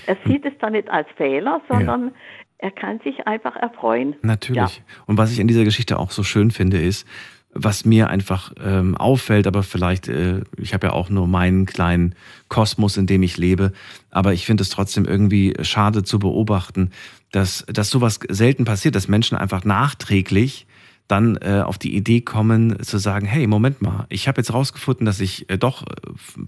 Er 0.07 0.17
sieht 0.26 0.45
es 0.45 0.53
dann 0.59 0.73
nicht 0.73 0.91
als 0.91 1.09
Fehler, 1.17 1.62
sondern 1.71 2.14
er 2.59 2.71
kann 2.71 3.01
sich 3.01 3.27
einfach 3.27 3.57
erfreuen. 3.57 4.17
Natürlich. 4.23 4.83
Und 5.07 5.19
was 5.19 5.33
ich 5.33 5.39
in 5.39 5.49
dieser 5.49 5.65
Geschichte 5.65 5.99
auch 5.99 6.11
so 6.11 6.23
schön 6.23 6.51
finde, 6.51 6.81
ist, 6.81 7.07
was 7.55 7.85
mir 7.85 8.11
einfach 8.11 8.53
ähm, 8.63 8.97
auffällt, 8.97 9.47
aber 9.47 9.63
vielleicht, 9.63 10.09
äh, 10.09 10.41
ich 10.59 10.75
habe 10.75 10.89
ja 10.89 10.93
auch 10.93 11.09
nur 11.09 11.29
meinen 11.29 11.67
kleinen 11.67 12.15
Kosmos, 12.49 12.97
in 12.97 13.07
dem 13.07 13.23
ich 13.23 13.37
lebe, 13.37 13.73
aber 14.11 14.33
ich 14.33 14.45
finde 14.45 14.63
es 14.63 14.71
trotzdem 14.71 15.05
irgendwie 15.05 15.55
schade 15.63 16.03
zu 16.03 16.19
beobachten, 16.19 16.91
dass, 17.31 17.65
dass 17.69 17.91
sowas 17.91 18.19
selten 18.29 18.65
passiert, 18.65 18.97
dass 18.97 19.09
Menschen 19.09 19.39
einfach 19.39 19.65
nachträglich 19.65 20.67
dann 21.07 21.37
äh, 21.37 21.63
auf 21.65 21.79
die 21.79 21.95
Idee 21.95 22.23
kommen 22.23 22.83
zu 22.83 22.99
sagen, 22.99 23.27
hey, 23.27 23.47
Moment 23.47 23.83
mal, 23.83 24.07
ich 24.09 24.27
habe 24.27 24.41
jetzt 24.41 24.53
rausgefunden, 24.53 25.07
dass 25.07 25.21
ich 25.21 25.49
äh, 25.51 25.59
doch 25.59 25.83
äh, 25.83 25.87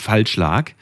falsch 0.00 0.36
lag. 0.36 0.72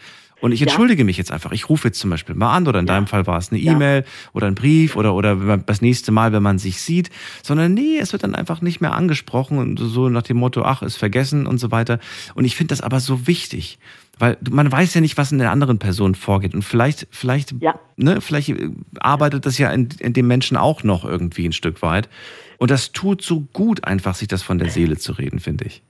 Und 0.45 0.53
ich 0.53 0.61
Ja. 0.61 0.67
entschuldige 0.67 1.05
mich 1.05 1.17
jetzt 1.17 1.33
einfach. 1.33 1.53
Ich 1.53 1.71
rufe 1.71 1.89
jetzt 1.89 1.99
zum 1.99 2.11
Beispiel 2.11 2.35
mal 2.35 2.55
an 2.55 2.69
oder 2.69 2.79
in 2.79 2.87
Ja. 2.87 2.93
deinem 2.93 3.07
Fall 3.07 3.27
war 3.27 3.39
es 3.39 3.51
eine 3.51 3.59
Ja. 3.63 3.73
E-Mail 3.73 4.05
oder 4.35 4.47
ein 4.47 4.55
Brief 4.55 4.95
oder, 4.95 5.15
oder 5.15 5.37
man- 5.37 5.65
das 5.65 5.81
nächste 5.81 6.13
Mal, 6.13 6.35
wenn 6.35 6.43
man 6.43 6.59
sich 6.59 6.83
sieht, 6.83 7.09
sondern 7.43 7.73
nee, 7.73 7.97
es 7.99 8.13
wird 8.13 8.25
dann 8.25 8.35
einfach 8.35 8.61
nicht 8.61 8.83
mehr 8.83 8.93
angesprochen 8.93 9.57
und 9.57 9.79
so 9.79 10.11
nach 10.11 10.21
dem 10.21 10.37
Motto, 10.37 10.61
ach, 10.63 10.83
ist 10.83 10.97
vergessen 10.97 11.47
und 11.47 11.57
so 11.57 11.71
weiter. 11.71 11.99
Und 12.35 12.45
ich 12.45 12.57
finde 12.57 12.73
das 12.73 12.83
aber 12.83 13.01
so 13.01 13.27
wichtig, 13.27 13.79
weil 14.19 14.37
man 14.51 14.71
weiß 14.71 14.93
ja 14.93 15.01
nicht, 15.01 15.17
was 15.17 15.33
in 15.33 15.39
der 15.39 15.51
anderen 15.51 15.79
Person 15.79 16.15
vorgeht 16.15 16.53
und 16.55 16.61
vielleicht, 16.63 17.07
vielleicht, 17.11 17.55
Ja. 17.63 17.81
ne, 17.97 18.21
vielleicht 18.21 18.51
äh, 18.51 18.69
arbeitet 19.01 19.47
das 19.47 19.57
ja 19.57 19.71
in, 19.71 19.89
in 19.99 20.13
dem 20.13 20.27
Menschen 20.27 20.59
auch 20.59 20.85
noch 20.85 21.07
irgendwie 21.07 21.47
ein 21.47 21.53
Stück 21.53 21.81
weit. 21.81 22.11
Und 22.59 22.71
das 22.71 22.93
tut 22.93 23.23
so 23.23 23.41
gut, 23.55 23.85
einfach 23.85 24.15
sich 24.15 24.29
das 24.29 24.43
von 24.43 24.59
der 24.59 24.69
Seele 24.69 24.99
zu 24.99 25.13
reden, 25.13 25.39
finde 25.39 25.65
ich. 25.65 25.83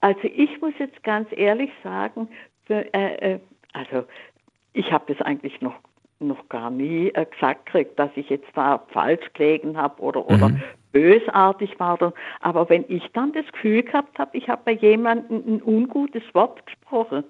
Also 0.00 0.20
ich 0.24 0.50
muss 0.60 0.74
jetzt 0.78 1.02
ganz 1.02 1.28
ehrlich 1.34 1.70
sagen, 1.82 2.28
für, 2.66 2.92
äh, 2.92 3.34
äh, 3.34 3.40
also 3.76 4.06
ich 4.72 4.92
habe 4.92 5.12
das 5.12 5.24
eigentlich 5.24 5.60
noch 5.60 5.74
noch 6.18 6.48
gar 6.48 6.70
nie 6.70 7.08
äh, 7.08 7.26
gesagt 7.26 7.66
gekriegt, 7.66 7.98
dass 7.98 8.10
ich 8.16 8.30
jetzt 8.30 8.48
da 8.54 8.78
falsch 8.88 9.32
gelegen 9.34 9.76
habe 9.76 10.00
oder 10.00 10.26
oder 10.26 10.48
Mhm. 10.48 10.62
bösartig 10.92 11.78
war. 11.78 11.94
Oder, 11.94 12.14
aber 12.40 12.70
wenn 12.70 12.86
ich 12.88 13.06
dann 13.12 13.32
das 13.32 13.44
Gefühl 13.52 13.82
gehabt 13.82 14.18
habe, 14.18 14.34
ich 14.36 14.48
habe 14.48 14.62
bei 14.64 14.72
jemandem 14.72 15.42
ein 15.46 15.62
ungutes 15.62 16.22
Wort 16.32 16.64
gesprochen, 16.64 17.22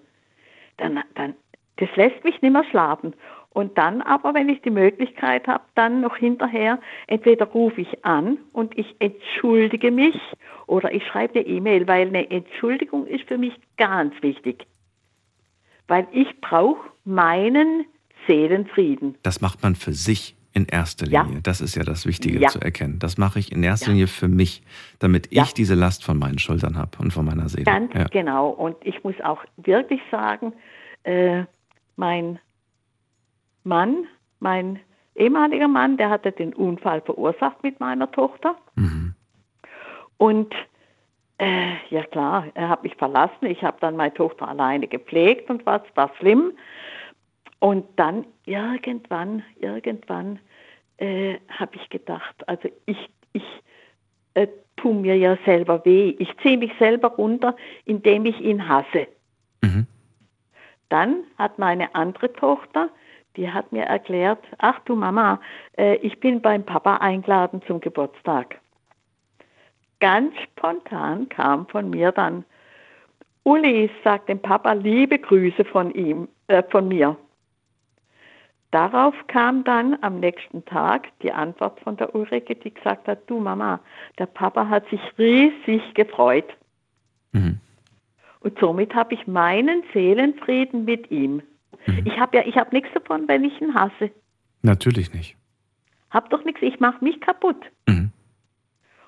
dann, 0.77 1.03
dann 1.17 1.35
das 1.79 1.89
lässt 1.97 2.23
mich 2.23 2.41
nicht 2.43 2.53
mehr 2.53 2.65
schlafen. 2.65 3.15
Und 3.51 3.77
dann 3.77 4.03
aber, 4.03 4.35
wenn 4.35 4.49
ich 4.49 4.63
die 4.63 4.71
Möglichkeit 4.71 5.49
habe, 5.49 5.65
dann 5.75 6.01
noch 6.03 6.17
hinterher, 6.17 6.79
entweder 7.09 7.47
rufe 7.47 7.81
ich 7.81 8.05
an 8.05 8.39
und 8.53 8.79
ich 8.79 8.95
entschuldige 9.01 9.91
mich 9.91 10.17
oder 10.67 10.93
ich 10.93 11.05
schreibe 11.07 11.41
eine 11.41 11.49
E-Mail, 11.49 11.89
weil 11.89 12.09
eine 12.09 12.31
Entschuldigung 12.31 13.07
ist 13.07 13.27
für 13.27 13.39
mich 13.39 13.55
ganz 13.79 14.15
wichtig. 14.23 14.67
Weil 15.89 16.07
ich 16.13 16.41
brauche 16.41 16.81
meinen 17.05 17.85
Seelenfrieden. 18.27 19.17
Das 19.23 19.41
macht 19.41 19.63
man 19.63 19.75
für 19.77 19.93
sich 19.93 20.35
in 20.53 20.65
erster 20.67 21.07
Ja. 21.07 21.23
Linie. 21.23 21.43
Das 21.43 21.61
ist 21.61 21.75
ja 21.77 21.85
das 21.85 22.07
Wichtige 22.07 22.39
Ja. 22.41 22.49
zu 22.49 22.61
erkennen. 22.61 22.99
Das 22.99 23.19
mache 23.19 23.39
ich 23.39 23.53
in 23.53 23.63
erster 23.63 23.89
Ja. 23.89 23.93
Linie 23.93 24.07
für 24.07 24.27
mich, 24.29 24.63
damit 24.99 25.33
Ja. 25.33 25.43
ich 25.45 25.53
diese 25.55 25.75
Last 25.75 26.03
von 26.03 26.19
meinen 26.19 26.39
Schultern 26.39 26.77
habe 26.77 26.91
und 26.99 27.13
von 27.13 27.25
meiner 27.27 27.49
Seele. 27.49 27.65
Ganz 27.65 27.93
ja. 27.95 28.05
genau. 28.05 28.49
Und 28.49 28.77
ich 28.85 29.05
muss 29.05 29.15
auch 29.23 29.45
wirklich 29.59 30.01
sagen, 30.11 30.55
äh, 31.05 31.45
mein 31.97 32.39
Mann, 33.65 34.07
mein 34.41 34.81
ehemaliger 35.15 35.69
Mann, 35.69 35.97
der 35.99 36.09
hatte 36.11 36.33
den 36.33 36.55
Unfall 36.55 37.01
verursacht 37.03 37.63
mit 37.63 37.79
meiner 37.79 38.11
Tochter. 38.11 38.57
Mhm. 38.77 39.15
Und 40.19 40.55
äh, 41.39 41.75
ja 41.91 42.03
klar, 42.05 42.47
er 42.55 42.69
hat 42.69 42.83
mich 42.83 42.95
verlassen. 42.97 43.47
Ich 43.47 43.63
habe 43.63 43.77
dann 43.81 43.97
meine 43.97 44.15
Tochter 44.15 44.49
alleine 44.49 44.89
gepflegt 44.89 45.51
und 45.51 45.67
was 45.67 45.83
war 45.95 46.11
schlimm. 46.19 46.53
Und 47.59 47.87
dann 47.97 48.27
irgendwann, 48.45 49.43
irgendwann 49.61 50.39
äh, 50.99 51.37
habe 51.49 51.77
ich 51.77 51.89
gedacht, 51.91 52.49
also 52.49 52.69
ich, 52.87 53.11
ich 53.33 53.45
äh, 54.35 54.47
tue 54.77 54.95
mir 54.95 55.17
ja 55.17 55.37
selber 55.45 55.85
weh. 55.85 56.15
Ich 56.19 56.35
ziehe 56.43 56.59
mich 56.59 56.73
selber 56.79 57.09
runter, 57.09 57.57
indem 57.85 58.27
ich 58.27 58.41
ihn 58.41 58.69
hasse. 58.69 59.07
Mhm. 59.63 59.87
Dann 60.89 61.25
hat 61.39 61.59
meine 61.59 61.95
andere 61.95 62.33
Tochter, 62.33 62.91
die 63.37 63.51
hat 63.51 63.73
mir 63.73 63.85
erklärt, 63.85 64.43
ach 64.59 64.79
du 64.81 64.95
Mama, 64.95 65.41
äh, 65.77 65.97
ich 65.97 66.21
bin 66.21 66.41
beim 66.41 66.65
Papa 66.65 66.97
eingeladen 66.99 67.63
zum 67.67 67.81
Geburtstag. 67.81 68.61
Ganz 70.01 70.35
spontan 70.43 71.29
kam 71.29 71.67
von 71.69 71.91
mir 71.91 72.13
dann, 72.13 72.45
Uli, 73.45 73.89
sag 74.03 74.27
dem 74.27 74.41
Papa 74.41 74.73
liebe 74.73 75.19
Grüße 75.19 75.65
von 75.65 75.93
ihm, 75.93 76.29
äh, 76.49 76.63
von 76.71 76.89
mir. 76.89 77.17
Darauf 78.73 79.15
kam 79.29 79.63
dann 79.65 79.97
am 80.03 80.19
nächsten 80.19 80.65
Tag 80.65 81.09
die 81.23 81.33
Antwort 81.33 81.81
von 81.81 81.97
der 81.97 82.15
Ulrike, 82.15 82.57
die 82.57 82.75
gesagt 82.75 83.07
hat, 83.07 83.31
du 83.31 83.39
Mama, 83.39 83.81
der 84.19 84.27
Papa 84.27 84.69
hat 84.69 84.89
sich 84.91 85.01
riesig 85.17 85.95
gefreut. 85.95 86.57
Mhm. 87.33 87.61
Und 88.41 88.59
somit 88.59 88.95
habe 88.95 89.15
ich 89.15 89.27
meinen 89.27 89.83
Seelenfrieden 89.93 90.85
mit 90.85 91.11
ihm. 91.11 91.43
Ich 92.05 92.19
habe 92.19 92.37
ja, 92.37 92.45
ich 92.47 92.57
habe 92.57 92.75
nichts 92.75 92.91
davon, 92.95 93.29
wenn 93.29 93.45
ich 93.45 93.61
ihn 93.61 93.75
hasse. 93.75 94.11
Natürlich 94.63 95.13
nicht. 95.15 95.37
Hab 96.11 96.31
doch 96.31 96.45
nichts, 96.45 96.61
ich 96.63 96.81
mache 96.81 97.03
mich 97.05 97.21
kaputt. 97.21 97.65
Mhm. 97.87 98.06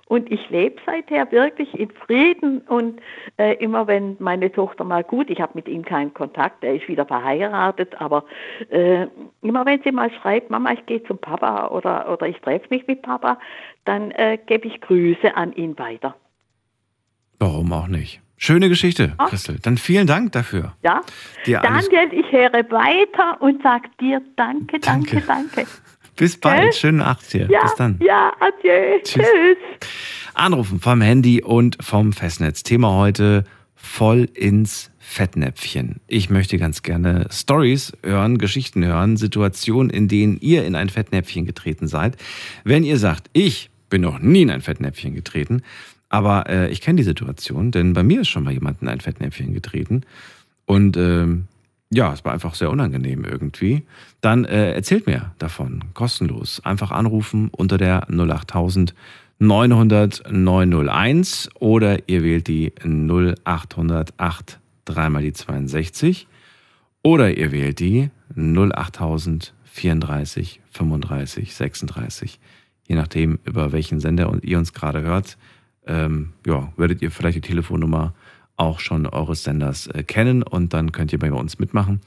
Und 0.09 0.33
ich 0.33 0.49
lebe 0.49 0.77
seither 0.87 1.31
wirklich 1.31 1.73
in 1.79 1.91
Frieden 1.91 2.63
und 2.63 3.01
äh, 3.37 3.55
immer 3.63 3.87
wenn 3.87 4.17
meine 4.19 4.51
Tochter 4.51 4.85
mal 4.85 5.05
gut, 5.05 5.29
ich 5.29 5.41
habe 5.41 5.53
mit 5.55 5.69
ihm 5.69 5.85
keinen 5.85 6.15
Kontakt, 6.15 6.65
er 6.65 6.75
ist 6.77 6.89
wieder 6.89 7.05
verheiratet, 7.05 8.01
aber 8.01 8.25
äh, 8.71 9.07
immer 9.43 9.67
wenn 9.67 9.83
sie 9.83 9.93
mal 9.93 10.11
schreibt, 10.11 10.49
Mama, 10.51 10.73
ich 10.73 10.85
gehe 10.87 11.03
zum 11.05 11.19
Papa 11.19 11.69
oder, 11.69 12.11
oder 12.11 12.27
ich 12.27 12.39
treffe 12.39 12.67
mich 12.71 12.87
mit 12.87 13.03
Papa, 13.03 13.39
dann 13.85 14.11
äh, 14.13 14.39
gebe 14.47 14.67
ich 14.67 14.81
Grüße 14.81 15.37
an 15.37 15.53
ihn 15.53 15.79
weiter. 15.79 16.17
Warum 17.39 17.73
auch 17.73 17.87
nicht? 17.89 18.21
Schöne 18.41 18.69
Geschichte, 18.69 19.15
Ah. 19.19 19.27
Christel. 19.27 19.59
Dann 19.63 19.77
vielen 19.77 20.07
Dank 20.07 20.33
dafür. 20.33 20.73
Ja? 20.83 21.01
Daniel, 21.45 22.13
ich 22.13 22.31
höre 22.33 22.53
weiter 22.71 23.43
und 23.43 23.63
sag 23.63 23.97
dir 23.99 24.23
danke, 24.37 24.79
danke, 24.79 25.17
Danke. 25.21 25.27
danke. 25.27 25.67
Bis 26.19 26.37
bald. 26.37 26.61
Gell? 26.61 26.73
Schönen 26.73 26.99
Nacht 26.99 27.33
dir. 27.33 27.49
Ja, 27.51 27.63
Bis 27.63 27.75
dann. 27.77 27.99
ja, 28.05 28.33
adieu, 28.41 28.99
Tschüss. 29.03 29.25
tschüss. 29.25 29.57
Anrufen 30.35 30.81
vom 30.81 31.01
Handy 31.01 31.43
und 31.43 31.79
vom 31.81 32.13
Festnetz. 32.13 32.63
Thema 32.63 32.95
heute 32.95 33.45
voll 33.75 34.29
ins 34.35 34.91
Fettnäpfchen. 34.99 36.01
Ich 36.07 36.29
möchte 36.29 36.59
ganz 36.59 36.83
gerne 36.83 37.29
Stories 37.31 37.93
hören, 38.03 38.37
Geschichten 38.39 38.85
hören, 38.85 39.17
Situationen, 39.17 39.91
in 39.91 40.07
denen 40.09 40.39
ihr 40.41 40.65
in 40.67 40.75
ein 40.75 40.91
Fettnäpfchen 40.91 41.47
getreten 41.47 41.87
seid. 41.89 42.17
Wenn 42.65 42.85
ihr 42.85 42.99
sagt, 42.99 43.31
ich 43.33 43.71
bin 43.89 44.03
noch 44.03 44.19
nie 44.19 44.43
in 44.43 44.51
ein 44.51 44.61
Fettnäpfchen 44.61 45.15
getreten, 45.15 45.63
aber 46.09 46.49
äh, 46.49 46.69
ich 46.71 46.81
kenne 46.81 46.97
die 46.97 47.05
Situation, 47.05 47.71
denn 47.71 47.95
bei 47.95 48.03
mir 48.03 48.21
ist 48.23 48.29
schon 48.29 48.45
mal 48.45 48.53
jemand 48.53 48.83
in 48.83 48.89
ein 48.89 49.01
Fettnäpfchen 49.01 49.55
getreten 49.55 50.03
und 50.67 50.97
ähm, 50.97 51.47
ja, 51.91 52.13
es 52.13 52.25
war 52.25 52.33
einfach 52.33 52.55
sehr 52.55 52.71
unangenehm 52.71 53.25
irgendwie. 53.25 53.85
Dann 54.21 54.45
äh, 54.45 54.73
erzählt 54.73 55.07
mir 55.07 55.33
davon, 55.39 55.85
kostenlos. 55.95 56.61
Einfach 56.65 56.91
anrufen 56.91 57.49
unter 57.51 57.79
der 57.79 58.11
08000 58.11 58.95
900 59.41 60.25
901 60.31 61.49
oder 61.61 62.09
ihr 62.09 62.25
wählt 62.25 62.49
die 62.49 62.73
0808 62.83 64.59
dreimal 64.85 65.23
die 65.23 65.33
62 65.33 66.27
oder 67.03 67.37
ihr 67.37 67.53
wählt 67.53 67.79
die 67.79 68.11
08000 68.35 69.55
34 69.65 70.61
35 70.71 71.55
36. 71.55 72.41
Je 72.89 72.97
nachdem, 72.97 73.39
über 73.45 73.73
welchen 73.73 74.01
Sender 74.01 74.37
ihr 74.43 74.59
uns 74.59 74.73
gerade 74.73 75.03
hört, 75.03 75.39
ähm, 75.87 76.33
ja, 76.45 76.73
werdet 76.77 77.01
ihr 77.01 77.11
vielleicht 77.11 77.37
die 77.37 77.43
Telefonnummer 77.43 78.15
auch 78.59 78.81
schon 78.81 79.07
eures 79.07 79.45
Senders 79.45 79.87
äh, 79.89 80.03
kennen 80.03 80.43
und 80.43 80.75
dann 80.75 80.93
könnt 80.93 81.13
ihr 81.13 81.19
bei 81.19 81.33
uns 81.33 81.59
mitmachen 81.59 82.01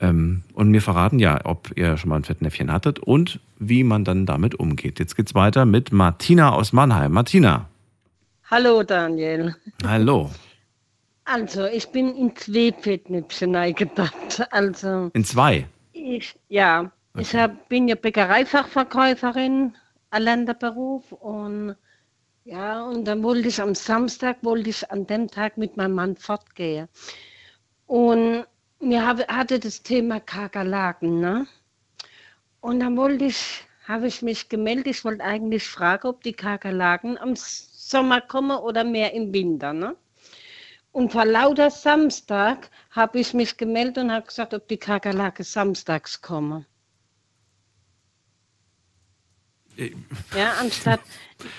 ähm, 0.00 0.42
und 0.54 0.70
mir 0.70 0.80
verraten, 0.82 1.18
ja, 1.18 1.40
ob 1.44 1.76
ihr 1.76 1.96
schon 1.96 2.10
mal 2.10 2.16
ein 2.16 2.24
Fettnäpfchen 2.24 2.70
hattet 2.72 2.98
und 3.00 3.40
wie 3.58 3.82
man 3.84 4.04
dann 4.04 4.26
damit 4.26 4.54
umgeht. 4.54 4.98
Jetzt 5.00 5.16
geht's 5.16 5.34
weiter 5.34 5.64
mit 5.66 5.90
Martina 5.92 6.52
aus 6.52 6.72
Mannheim. 6.72 7.12
Martina, 7.12 7.66
Hallo 8.50 8.82
Daniel. 8.82 9.54
hallo. 9.84 10.30
Also, 11.24 11.66
ich 11.66 11.88
bin 11.90 12.16
in 12.16 12.34
zwei 12.36 12.72
Fettnäpfchen 12.72 13.54
eingedacht. 13.54 14.46
Also, 14.50 15.10
In 15.12 15.24
zwei. 15.24 15.66
ich, 15.92 16.34
ja, 16.48 16.90
ich 17.18 17.34
hab, 17.34 17.68
bin 17.68 17.88
ja 17.88 17.94
Bäckereifachverkäuferin, 17.96 19.74
erlernter 20.10 20.54
Beruf 20.54 21.12
und 21.12 21.76
ja, 22.48 22.82
und 22.82 23.04
dann 23.04 23.22
wollte 23.22 23.48
ich 23.48 23.60
am 23.60 23.74
Samstag, 23.74 24.38
wollte 24.42 24.70
ich 24.70 24.90
an 24.90 25.06
dem 25.06 25.28
Tag 25.28 25.58
mit 25.58 25.76
meinem 25.76 25.94
Mann 25.94 26.16
fortgehen. 26.16 26.88
Und 27.86 28.46
mir 28.80 29.06
hatte 29.06 29.58
das 29.58 29.82
Thema 29.82 30.18
Kakerlaken, 30.18 31.20
ne? 31.20 31.46
Und 32.62 32.80
dann 32.80 32.96
wollte 32.96 33.26
ich, 33.26 33.64
habe 33.86 34.06
ich 34.06 34.22
mich 34.22 34.48
gemeldet, 34.48 34.86
ich 34.86 35.04
wollte 35.04 35.24
eigentlich 35.24 35.66
fragen, 35.68 36.08
ob 36.08 36.22
die 36.22 36.32
Kakerlaken 36.32 37.18
am 37.18 37.34
Sommer 37.36 38.22
kommen 38.22 38.56
oder 38.56 38.82
mehr 38.82 39.12
im 39.12 39.34
Winter, 39.34 39.74
ne? 39.74 39.94
Und 40.90 41.12
vor 41.12 41.26
lauter 41.26 41.70
Samstag 41.70 42.70
habe 42.90 43.18
ich 43.20 43.34
mich 43.34 43.58
gemeldet 43.58 43.98
und 43.98 44.10
habe 44.10 44.26
gesagt, 44.26 44.54
ob 44.54 44.66
die 44.68 44.78
Kakerlake 44.78 45.44
samstags 45.44 46.22
kommen. 46.22 46.64
Ja, 50.36 50.52
anstatt, 50.60 51.00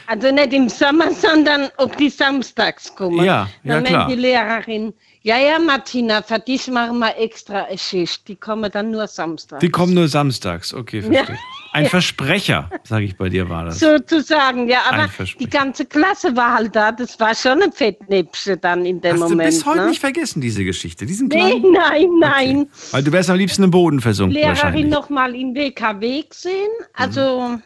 also 0.07 0.31
nicht 0.31 0.53
im 0.53 0.67
Sommer, 0.67 1.13
sondern 1.13 1.69
ob 1.77 1.95
die 1.97 2.09
samstags 2.09 2.93
kommen. 2.93 3.23
Ja, 3.23 3.49
ja, 3.63 3.75
Dann 3.75 3.85
klar. 3.85 4.07
die 4.09 4.15
Lehrerin, 4.15 4.93
ja, 5.21 5.37
ja, 5.37 5.59
Martina, 5.59 6.21
für 6.21 6.39
dich 6.39 6.67
machen 6.67 6.99
wir 6.99 7.17
extra 7.17 7.63
eine 7.63 7.77
Schicht. 7.77 8.27
Die 8.27 8.35
kommen 8.35 8.71
dann 8.71 8.91
nur 8.91 9.05
samstags. 9.07 9.59
Die 9.61 9.69
kommen 9.69 9.93
nur 9.93 10.07
samstags. 10.07 10.73
Okay, 10.73 11.01
verstehe. 11.01 11.37
Ein 11.71 11.85
Versprecher, 11.85 12.69
sage 12.83 13.05
ich 13.05 13.15
bei 13.15 13.29
dir, 13.29 13.47
war 13.47 13.65
das. 13.65 13.79
Sozusagen, 13.79 14.67
ja, 14.67 14.79
aber 14.89 15.07
die 15.39 15.49
ganze 15.49 15.85
Klasse 15.85 16.35
war 16.35 16.55
halt 16.55 16.75
da. 16.75 16.91
Das 16.91 17.19
war 17.19 17.35
schon 17.35 17.61
ein 17.61 17.71
Fettnäpfchen 17.71 18.59
dann 18.59 18.85
in 18.85 19.01
dem 19.01 19.13
Hast 19.13 19.19
Moment. 19.19 19.51
du 19.51 19.55
bis 19.57 19.65
heute 19.65 19.81
ne? 19.81 19.89
nicht 19.89 19.99
vergessen, 19.99 20.41
diese 20.41 20.63
Geschichte? 20.63 21.05
Diesen 21.05 21.27
Nee, 21.27 21.59
nein, 21.59 22.07
nein. 22.19 22.69
Weil 22.91 23.03
du 23.03 23.11
wärst 23.11 23.29
am 23.29 23.37
liebsten 23.37 23.63
im 23.63 23.71
Boden 23.71 23.99
versunken 23.99 24.33
Lehrerin 24.33 24.55
wahrscheinlich. 24.55 24.85
noch 24.87 25.09
mal 25.09 25.35
in 25.35 25.53
WKW 25.53 26.23
gesehen. 26.23 26.69
Also, 26.93 27.59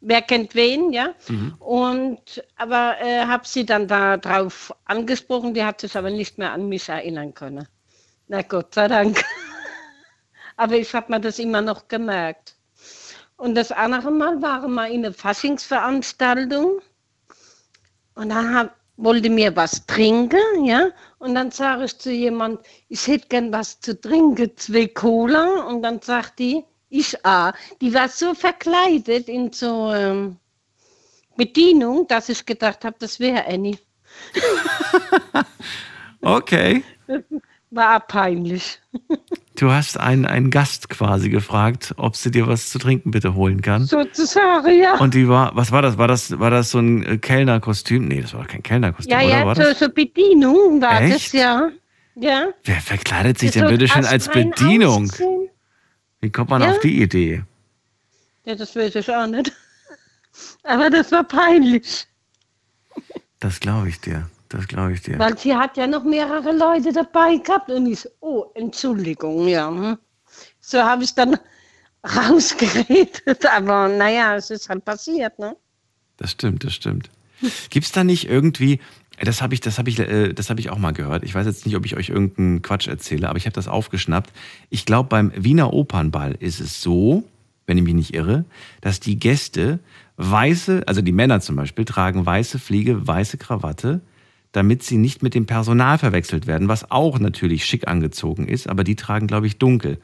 wer 0.00 0.22
kennt 0.22 0.54
wen, 0.54 0.92
ja. 0.92 1.14
Und, 1.58 2.44
aber 2.56 2.96
äh, 3.00 3.24
habe 3.26 3.46
sie 3.46 3.64
dann 3.66 3.88
da 3.88 4.16
drauf 4.16 4.74
angesprochen. 4.84 5.54
Die 5.54 5.64
hat 5.64 5.80
sich 5.80 5.96
aber 5.96 6.10
nicht 6.10 6.38
mehr 6.38 6.52
an 6.52 6.68
mich 6.68 6.88
erinnern 6.88 7.34
können. 7.34 7.66
Na 8.28 8.42
Gott 8.42 8.74
sei 8.74 8.88
Dank. 8.88 9.24
aber 10.56 10.76
ich 10.76 10.92
habe 10.94 11.12
mir 11.12 11.20
das 11.20 11.38
immer 11.38 11.60
noch 11.60 11.88
gemerkt. 11.88 12.54
Und 13.36 13.54
das 13.54 13.70
andere 13.70 14.10
Mal 14.10 14.42
waren 14.42 14.74
wir 14.74 14.88
in 14.88 15.04
einer 15.04 15.14
Faschingsveranstaltung. 15.14 16.80
Und 18.14 18.28
dann 18.30 18.54
hab, 18.54 18.76
wollte 18.96 19.30
mir 19.30 19.54
was 19.54 19.86
trinken, 19.86 20.64
ja. 20.64 20.90
Und 21.18 21.36
dann 21.36 21.52
sage 21.52 21.84
ich 21.84 21.96
zu 21.98 22.10
jemand, 22.10 22.60
ich 22.88 23.06
hätte 23.06 23.28
gern 23.28 23.52
was 23.52 23.80
zu 23.80 23.98
trinken, 24.00 24.56
zwei 24.56 24.88
Cola. 24.88 25.62
Und 25.66 25.82
dann 25.82 26.00
sagt 26.02 26.40
die, 26.40 26.64
ich 26.90 27.24
ah. 27.24 27.52
Die 27.80 27.92
war 27.94 28.08
so 28.08 28.34
verkleidet 28.34 29.28
in 29.28 29.52
so 29.52 29.92
ähm, 29.92 30.36
Bedienung, 31.36 32.06
dass 32.08 32.28
ich 32.28 32.44
gedacht 32.46 32.84
habe, 32.84 32.96
das 32.98 33.20
wäre 33.20 33.46
Annie. 33.46 33.78
Okay. 36.20 36.82
War 37.70 38.00
peinlich. 38.00 38.80
Du 39.56 39.70
hast 39.70 39.98
einen, 40.00 40.24
einen 40.26 40.50
Gast 40.50 40.88
quasi 40.88 41.28
gefragt, 41.30 41.94
ob 41.96 42.16
sie 42.16 42.30
dir 42.30 42.46
was 42.48 42.70
zu 42.70 42.78
trinken 42.78 43.10
bitte 43.10 43.34
holen 43.34 43.60
kann. 43.62 43.84
Sozusagen, 43.84 44.80
ja. 44.80 44.96
Und 44.98 45.14
die 45.14 45.28
war, 45.28 45.54
was 45.54 45.70
war 45.70 45.82
das? 45.82 45.98
War 45.98 46.08
das, 46.08 46.38
war 46.38 46.50
das 46.50 46.70
so 46.70 46.78
ein 46.78 47.04
äh, 47.04 47.18
Kellnerkostüm? 47.18 48.08
Nee, 48.08 48.20
das 48.22 48.34
war 48.34 48.46
kein 48.46 48.62
Kellnerkostüm, 48.62 49.12
Ja, 49.12 49.18
oder? 49.24 49.28
ja, 49.28 49.46
war 49.46 49.54
so, 49.54 49.62
das? 49.62 49.78
so 49.78 49.88
Bedienung 49.90 50.80
war 50.80 51.02
Echt? 51.02 51.14
das, 51.26 51.32
ja. 51.32 51.70
Ja. 52.16 52.48
Wer 52.64 52.80
verkleidet 52.80 53.38
sich 53.38 53.52
So 53.52 53.60
denn 53.60 53.68
bitte 53.68 53.86
schön 53.86 54.04
als 54.04 54.28
Bedienung? 54.28 55.04
aussehen. 55.04 55.48
Wie 56.20 56.30
kommt 56.30 56.50
man 56.50 56.62
Ja. 56.62 56.70
auf 56.70 56.80
die 56.80 57.00
Idee? 57.02 57.44
Ja, 58.44 58.54
das 58.54 58.74
weiß 58.74 58.94
ich 58.96 59.10
auch 59.10 59.26
nicht. 59.26 59.52
Aber 60.62 60.90
das 60.90 61.10
war 61.12 61.24
peinlich, 61.24 62.06
Das 63.40 63.60
glaube 63.60 63.88
ich 63.88 64.00
dir. 64.00 64.28
Das 64.48 64.66
glaube 64.66 64.94
ich 64.94 65.02
dir. 65.02 65.18
weil 65.18 65.36
sie 65.36 65.54
hat 65.54 65.76
ja 65.76 65.86
noch 65.86 66.04
mehrere 66.04 66.52
Leute 66.52 66.90
dabei 66.92 67.36
gehabt 67.36 67.70
und 67.70 67.86
ich 67.86 68.00
so, 68.00 68.08
oh, 68.20 68.46
Entschuldigung, 68.54 69.46
ja. 69.46 69.68
hm. 69.68 69.98
So 70.60 70.78
habe 70.82 71.04
ich 71.04 71.14
dann 71.14 71.38
rausgeredet, 72.16 73.44
aber 73.46 73.88
naja, 73.88 74.36
es 74.36 74.50
ist 74.50 74.68
halt 74.68 74.84
passiert, 74.84 75.38
ne? 75.38 75.54
Das 76.16 76.30
stimmt, 76.32 76.64
das 76.64 76.74
stimmt. 76.74 77.10
Gibt 77.70 77.86
es 77.86 77.92
da 77.92 78.04
nicht 78.04 78.28
irgendwie, 78.28 78.80
das 79.22 79.42
habe 79.42 79.54
ich, 79.54 79.60
das 79.60 79.78
habe 79.78 79.90
ich, 79.90 79.98
äh, 79.98 80.32
das 80.32 80.50
habe 80.50 80.60
ich 80.60 80.70
auch 80.70 80.78
mal 80.78 80.92
gehört. 80.92 81.24
Ich 81.24 81.34
weiß 81.34 81.46
jetzt 81.46 81.66
nicht, 81.66 81.76
ob 81.76 81.84
ich 81.84 81.96
euch 81.96 82.08
irgendeinen 82.08 82.62
Quatsch 82.62 82.88
erzähle, 82.88 83.28
aber 83.28 83.38
ich 83.38 83.46
habe 83.46 83.54
das 83.54 83.68
aufgeschnappt. 83.68 84.32
Ich 84.70 84.84
glaube, 84.84 85.08
beim 85.08 85.32
Wiener 85.36 85.72
Opernball 85.72 86.36
ist 86.38 86.60
es 86.60 86.80
so, 86.82 87.24
wenn 87.66 87.78
ich 87.78 87.84
mich 87.84 87.94
nicht 87.94 88.14
irre, 88.14 88.44
dass 88.80 89.00
die 89.00 89.18
Gäste 89.18 89.78
weiße, 90.16 90.82
also 90.86 91.00
die 91.02 91.12
Männer 91.12 91.40
zum 91.40 91.56
Beispiel, 91.56 91.84
tragen 91.84 92.24
weiße 92.24 92.58
Fliege, 92.58 93.06
weiße 93.06 93.38
Krawatte, 93.38 94.00
damit 94.52 94.82
sie 94.82 94.96
nicht 94.96 95.22
mit 95.22 95.34
dem 95.34 95.46
Personal 95.46 95.98
verwechselt 95.98 96.46
werden, 96.46 96.68
was 96.68 96.90
auch 96.90 97.18
natürlich 97.18 97.64
schick 97.66 97.86
angezogen 97.86 98.48
ist, 98.48 98.68
aber 98.68 98.82
die 98.82 98.96
tragen, 98.96 99.26
glaube 99.26 99.46
ich, 99.46 99.58
dunkel. 99.58 99.98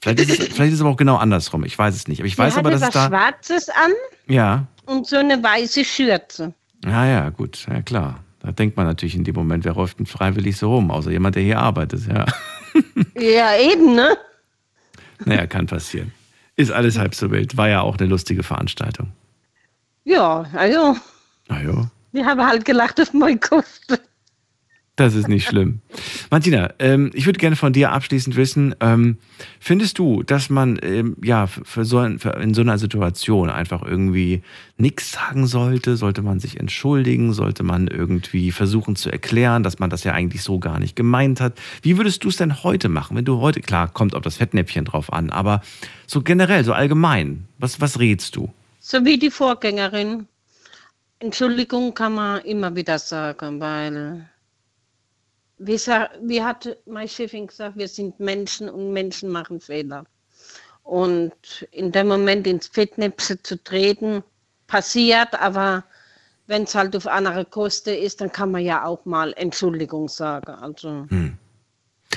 Vielleicht 0.00 0.20
ist, 0.20 0.30
es, 0.30 0.36
vielleicht 0.54 0.72
ist 0.72 0.74
es 0.74 0.80
aber 0.80 0.90
auch 0.90 0.96
genau 0.96 1.16
andersrum. 1.16 1.64
Ich 1.64 1.78
weiß 1.78 1.94
es 1.94 2.08
nicht. 2.08 2.20
Aber 2.20 2.26
ich 2.26 2.36
weiß 2.36 2.56
aber, 2.56 2.70
dass 2.70 2.80
es 2.80 2.88
was 2.88 2.94
da. 2.94 3.08
Schwarzes 3.08 3.68
an 3.68 3.92
Ja, 4.26 4.66
und 4.86 5.06
so 5.06 5.16
eine 5.16 5.42
weiße 5.42 5.84
Schürze. 5.84 6.52
ja, 6.84 7.06
ja, 7.06 7.28
gut, 7.30 7.66
ja 7.70 7.82
klar. 7.82 8.23
Da 8.44 8.52
denkt 8.52 8.76
man 8.76 8.84
natürlich 8.86 9.14
in 9.16 9.24
dem 9.24 9.34
Moment, 9.36 9.64
wer 9.64 9.72
läuft 9.74 9.98
denn 9.98 10.04
freiwillig 10.04 10.58
so 10.58 10.74
rum, 10.74 10.90
außer 10.90 11.10
jemand, 11.10 11.34
der 11.34 11.42
hier 11.42 11.60
arbeitet. 11.60 12.06
Ja, 12.06 12.26
Ja, 13.18 13.56
eben, 13.56 13.94
ne? 13.94 14.18
naja, 15.24 15.46
kann 15.46 15.66
passieren. 15.66 16.12
Ist 16.54 16.70
alles 16.70 16.98
halb 16.98 17.14
so 17.14 17.30
wild. 17.30 17.56
War 17.56 17.70
ja 17.70 17.80
auch 17.80 17.96
eine 17.96 18.06
lustige 18.06 18.42
Veranstaltung. 18.42 19.12
Ja, 20.04 20.44
also, 20.52 20.94
Na 21.48 21.62
ja, 21.62 21.90
wir 22.12 22.26
haben 22.26 22.46
halt 22.46 22.66
gelacht 22.66 23.00
auf 23.00 23.14
meine 23.14 23.38
Kosten. 23.40 23.96
Das 24.96 25.14
ist 25.14 25.26
nicht 25.26 25.46
schlimm. 25.46 25.80
Martina, 26.30 26.72
ähm, 26.78 27.10
ich 27.14 27.26
würde 27.26 27.38
gerne 27.38 27.56
von 27.56 27.72
dir 27.72 27.90
abschließend 27.92 28.36
wissen, 28.36 28.74
ähm, 28.80 29.18
findest 29.58 29.98
du, 29.98 30.22
dass 30.22 30.50
man 30.50 30.78
ähm, 30.82 31.16
ja 31.22 31.46
für, 31.46 31.84
so 31.84 31.98
ein, 31.98 32.18
für 32.20 32.30
in 32.30 32.54
so 32.54 32.60
einer 32.60 32.78
Situation 32.78 33.50
einfach 33.50 33.82
irgendwie 33.82 34.42
nichts 34.76 35.12
sagen 35.12 35.46
sollte? 35.46 35.96
Sollte 35.96 36.22
man 36.22 36.38
sich 36.38 36.60
entschuldigen? 36.60 37.32
Sollte 37.32 37.64
man 37.64 37.88
irgendwie 37.88 38.52
versuchen 38.52 38.94
zu 38.94 39.10
erklären, 39.10 39.64
dass 39.64 39.80
man 39.80 39.90
das 39.90 40.04
ja 40.04 40.12
eigentlich 40.12 40.42
so 40.42 40.60
gar 40.60 40.78
nicht 40.78 40.94
gemeint 40.94 41.40
hat? 41.40 41.58
Wie 41.82 41.96
würdest 41.96 42.22
du 42.22 42.28
es 42.28 42.36
denn 42.36 42.62
heute 42.62 42.88
machen, 42.88 43.16
wenn 43.16 43.24
du 43.24 43.40
heute, 43.40 43.60
klar, 43.60 43.88
kommt 43.88 44.14
auf 44.14 44.22
das 44.22 44.36
Fettnäpfchen 44.36 44.84
drauf 44.84 45.12
an, 45.12 45.30
aber 45.30 45.60
so 46.06 46.22
generell, 46.22 46.64
so 46.64 46.72
allgemein, 46.72 47.46
was, 47.58 47.80
was 47.80 47.98
rätst 47.98 48.36
du? 48.36 48.52
So 48.78 49.04
wie 49.04 49.18
die 49.18 49.30
Vorgängerin. 49.30 50.28
Entschuldigung 51.18 51.94
kann 51.94 52.14
man 52.14 52.42
immer 52.42 52.76
wieder 52.76 52.98
sagen, 52.98 53.60
weil, 53.60 54.28
wie, 55.58 55.76
wie 55.76 56.42
hat 56.42 56.76
meine 56.86 57.08
Chefin 57.08 57.46
gesagt, 57.46 57.76
wir 57.76 57.88
sind 57.88 58.18
Menschen 58.20 58.68
und 58.68 58.92
Menschen 58.92 59.30
machen 59.30 59.60
Fehler. 59.60 60.04
Und 60.82 61.66
in 61.70 61.92
dem 61.92 62.08
Moment 62.08 62.46
ins 62.46 62.66
Fettnäpfchen 62.66 63.38
zu 63.42 63.62
treten, 63.62 64.22
passiert, 64.66 65.34
aber 65.40 65.84
wenn 66.46 66.64
es 66.64 66.74
halt 66.74 66.94
auf 66.96 67.06
andere 67.06 67.44
Kosten 67.44 67.94
ist, 67.94 68.20
dann 68.20 68.30
kann 68.30 68.50
man 68.50 68.62
ja 68.62 68.84
auch 68.84 69.04
mal 69.04 69.32
Entschuldigung 69.36 70.08
sagen. 70.08 70.52
Also, 70.52 71.06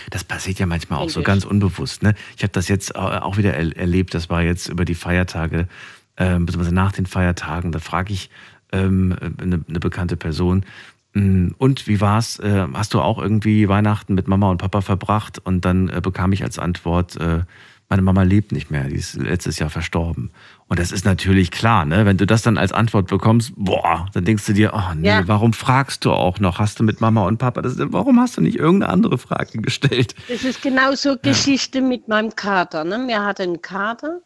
Das 0.09 0.23
passiert 0.23 0.59
ja 0.59 0.65
manchmal 0.65 0.99
auch 0.99 1.09
so 1.09 1.23
ganz 1.23 1.45
unbewusst. 1.45 2.03
Ne? 2.03 2.13
Ich 2.35 2.43
habe 2.43 2.51
das 2.51 2.67
jetzt 2.67 2.91
äh, 2.95 2.99
auch 2.99 3.37
wieder 3.37 3.53
er 3.53 3.75
erlebt, 3.77 4.13
das 4.13 4.29
war 4.29 4.41
jetzt 4.43 4.67
über 4.69 4.85
die 4.85 4.95
Feiertage, 4.95 5.67
ähm, 6.17 6.45
beziehungsweise 6.45 6.75
nach 6.75 6.91
den 6.91 7.05
Feiertagen. 7.05 7.71
Da 7.71 7.79
frage 7.79 8.13
ich 8.13 8.29
ähm, 8.71 9.15
eine, 9.39 9.63
eine 9.67 9.79
bekannte 9.79 10.17
Person, 10.17 10.59
"Mm, 10.59 10.63
und 11.57 11.87
wie 11.87 12.01
war's? 12.01 12.39
Äh, 12.39 12.67
hast 12.73 12.93
du 12.93 13.01
auch 13.01 13.17
irgendwie 13.19 13.67
Weihnachten 13.69 14.13
mit 14.13 14.27
Mama 14.27 14.49
und 14.51 14.57
Papa 14.57 14.81
verbracht? 14.81 15.39
Und 15.43 15.65
dann 15.65 15.89
äh, 15.89 16.01
bekam 16.01 16.31
ich 16.31 16.43
als 16.43 16.59
Antwort, 16.59 17.15
äh, 17.17 17.41
meine 17.89 18.01
Mama 18.01 18.23
lebt 18.23 18.51
nicht 18.51 18.69
mehr, 18.69 18.83
die 18.83 18.97
ist 18.97 19.15
letztes 19.15 19.59
Jahr 19.59 19.69
verstorben. 19.69 20.31
Und 20.67 20.77
das 20.77 20.91
ist 20.91 21.05
natürlich 21.05 21.51
klar, 21.51 21.85
ne? 21.85 22.05
Wenn 22.05 22.17
du 22.17 22.25
das 22.25 22.41
dann 22.41 22.57
als 22.57 22.73
Antwort 22.73 23.07
bekommst, 23.07 23.53
boah, 23.55 24.07
dann 24.13 24.25
denkst 24.25 24.45
du 24.45 24.51
dir, 24.53 24.73
oh 24.73 24.93
nee, 24.93 25.07
Ja. 25.07 25.27
warum 25.27 25.53
fragst 25.53 26.03
du 26.03 26.11
auch 26.11 26.39
noch? 26.41 26.59
Hast 26.59 26.79
du 26.79 26.83
mit 26.83 26.99
Mama 26.99 27.25
und 27.25 27.37
Papa? 27.37 27.61
Das, 27.61 27.75
warum 27.79 28.19
hast 28.19 28.35
du 28.35 28.41
nicht 28.41 28.57
irgendeine 28.59 28.91
andere 28.91 29.17
Frage 29.17 29.61
gestellt? 29.61 30.15
Das 30.27 30.43
ist 30.43 30.61
genauso 30.61 31.15
Geschichte 31.17 31.79
mit 31.81 32.09
meinem 32.09 32.35
Kater. 32.35 32.83
Ne? 32.83 33.05
Wir 33.07 33.23
hatten 33.23 33.43
einen 33.43 33.61
Kater, 33.61 34.19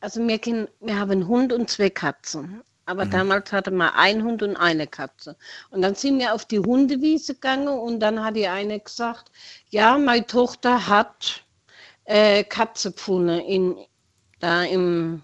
also 0.00 0.20
wir, 0.26 0.40
wir 0.80 0.98
haben 0.98 1.10
einen 1.12 1.28
Hund 1.28 1.52
und 1.52 1.70
zwei 1.70 1.90
Katzen. 1.90 2.62
Aber 2.86 3.06
damals 3.06 3.50
hatte 3.52 3.70
man 3.70 3.90
einen 3.94 4.24
Hund 4.24 4.42
und 4.42 4.56
eine 4.56 4.86
Katze. 4.86 5.36
Und 5.70 5.82
dann 5.82 5.94
sind 5.94 6.18
wir 6.18 6.34
auf 6.34 6.44
die 6.44 6.58
Hundewiese 6.58 7.34
gegangen 7.34 7.68
und 7.68 8.00
dann 8.00 8.22
hat 8.22 8.36
die 8.36 8.46
eine 8.46 8.78
gesagt, 8.78 9.30
ja, 9.70 9.96
meine 9.96 10.26
Tochter 10.26 10.86
hat 10.86 11.44
äh, 12.04 12.44
Katze 12.44 12.92
gefunden 12.92 13.40
in, 13.40 13.76
da 14.40 14.64
im, 14.64 15.22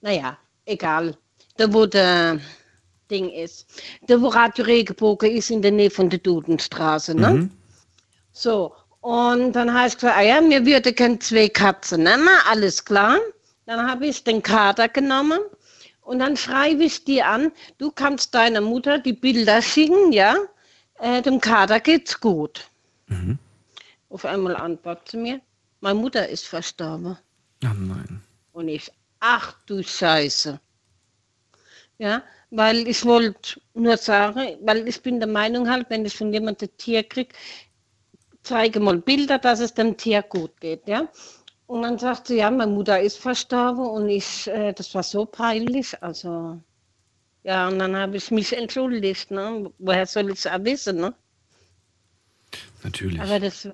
naja, 0.00 0.38
egal, 0.64 1.16
da 1.58 1.72
wo 1.72 1.84
der 1.84 2.40
Ding 3.10 3.28
ist. 3.28 3.70
Da 4.06 4.20
wo 4.20 4.28
Radio 4.28 4.64
Regenbogen 4.64 5.30
ist 5.30 5.50
in 5.50 5.60
der 5.60 5.72
Nähe 5.72 5.90
von 5.90 6.08
der 6.08 6.20
Dudenstraße, 6.20 7.14
ne? 7.14 7.50
So, 8.32 8.74
und 9.02 9.52
dann 9.52 9.72
habe 9.72 9.88
ich 9.88 9.94
gesagt, 9.94 10.16
ah 10.16 10.22
ja, 10.22 10.40
mir 10.40 10.64
würde 10.64 10.94
gerne 10.94 11.18
zwei 11.18 11.48
Katzen 11.48 12.04
nehmen, 12.04 12.28
alles 12.50 12.82
klar. 12.82 13.18
Dann 13.66 13.86
habe 13.86 14.06
ich 14.06 14.24
den 14.24 14.42
Kater 14.42 14.88
genommen 14.88 15.40
und 16.04 16.18
dann 16.18 16.36
schreibe 16.36 16.84
ich 16.84 17.04
die 17.04 17.22
an, 17.22 17.52
du 17.78 17.90
kannst 17.90 18.34
deiner 18.34 18.60
Mutter 18.60 18.98
die 18.98 19.12
Bilder 19.12 19.62
schicken, 19.62 20.12
ja, 20.12 20.36
äh, 21.00 21.22
dem 21.22 21.40
Kater 21.40 21.80
geht's 21.80 22.20
gut. 22.20 22.68
Auf 24.10 24.24
einmal 24.24 24.56
antwortet 24.56 25.08
sie 25.08 25.16
mir, 25.16 25.40
meine 25.80 25.98
Mutter 25.98 26.28
ist 26.28 26.46
verstorben. 26.46 27.18
Oh 27.64 27.68
nein. 27.76 28.22
Und 28.52 28.68
ich, 28.68 28.90
ach 29.20 29.56
du 29.66 29.82
Scheiße. 29.82 30.60
Ja, 31.98 32.22
weil 32.50 32.86
ich 32.88 33.04
wollte 33.04 33.60
nur 33.74 33.96
sagen, 33.96 34.58
weil 34.62 34.86
ich 34.86 35.00
bin 35.02 35.18
der 35.20 35.28
Meinung 35.28 35.68
halt, 35.68 35.90
wenn 35.90 36.04
ich 36.04 36.16
von 36.16 36.32
jemandem 36.32 36.68
ein 36.68 36.76
Tier 36.76 37.02
kriege, 37.02 37.34
zeige 38.42 38.80
mal 38.80 38.98
Bilder, 38.98 39.38
dass 39.38 39.60
es 39.60 39.74
dem 39.74 39.96
Tier 39.96 40.22
gut 40.22 40.60
geht, 40.60 40.86
ja. 40.86 41.08
Und 41.66 41.82
dann 41.82 41.98
sagt 41.98 42.28
sie, 42.28 42.36
ja, 42.36 42.50
meine 42.50 42.72
Mutter 42.72 43.00
ist 43.00 43.18
verstorben 43.18 43.86
und 43.86 44.08
ich, 44.08 44.46
äh, 44.48 44.72
das 44.72 44.94
war 44.94 45.02
so 45.02 45.24
peinlich, 45.24 46.00
also, 46.02 46.60
ja, 47.42 47.68
und 47.68 47.78
dann 47.78 47.96
habe 47.96 48.16
ich 48.16 48.30
mich 48.30 48.56
entschuldigt, 48.56 49.30
ne. 49.30 49.70
Woher 49.78 50.06
soll 50.06 50.30
ich 50.30 50.38
es 50.38 50.46
auch 50.46 50.62
wissen, 50.62 50.96
ne? 50.96 51.14
Natürlich. 52.82 53.20
Aber 53.20 53.40
das, 53.40 53.68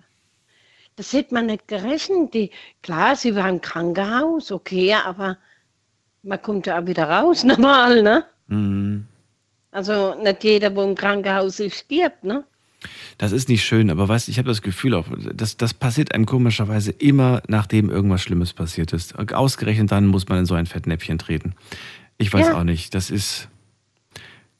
das 0.97 1.13
hätte 1.13 1.35
man 1.35 1.47
nicht 1.47 1.67
gerechnet. 1.67 2.33
Die, 2.35 2.51
klar, 2.83 3.17
sie 3.17 3.35
war 3.35 3.49
im 3.49 3.61
Krankenhaus, 3.61 4.53
okay, 4.53 4.95
aber 4.95 5.37
man 6.23 6.41
kommt 6.43 6.67
ja 6.67 6.81
auch 6.81 6.87
wieder 6.87 7.09
raus, 7.09 7.43
normal, 7.45 8.03
ne? 8.03 8.25
Mhm. 8.47 9.07
Also 9.73 10.15
nicht 10.15 10.45
jeder, 10.45 10.75
wo 10.75 10.83
im 10.83 10.95
Krankenhaus 10.95 11.59
ist, 11.61 11.77
stirbt, 11.77 12.23
ne? 12.25 12.45
Das 13.19 13.33
ist 13.33 13.49
nicht 13.49 13.65
schön, 13.65 13.91
aber 13.91 14.09
weißt 14.09 14.27
du, 14.29 14.31
ich 14.33 14.39
habe 14.39 14.49
das 14.49 14.63
Gefühl 14.63 14.95
auch, 14.95 15.07
das, 15.35 15.57
das 15.57 15.75
passiert 15.75 16.15
einem 16.15 16.25
komischerweise 16.27 16.91
immer, 16.93 17.43
nachdem 17.49 17.91
irgendwas 17.91 18.23
Schlimmes 18.23 18.53
passiert 18.55 18.93
ist. 18.93 19.19
Ausgerechnet 19.33 19.93
dann 19.93 20.07
muss 20.07 20.29
man 20.29 20.39
in 20.39 20.47
so 20.47 20.55
ein 20.55 20.67
Fettnäpfchen 20.67 21.19
treten. 21.19 21.55
Ich 22.19 22.33
weiß 22.33 22.47
Ja. 22.49 22.59
auch 22.59 22.65
nicht. 22.65 22.95
Das 22.95 23.11
ist 23.11 23.49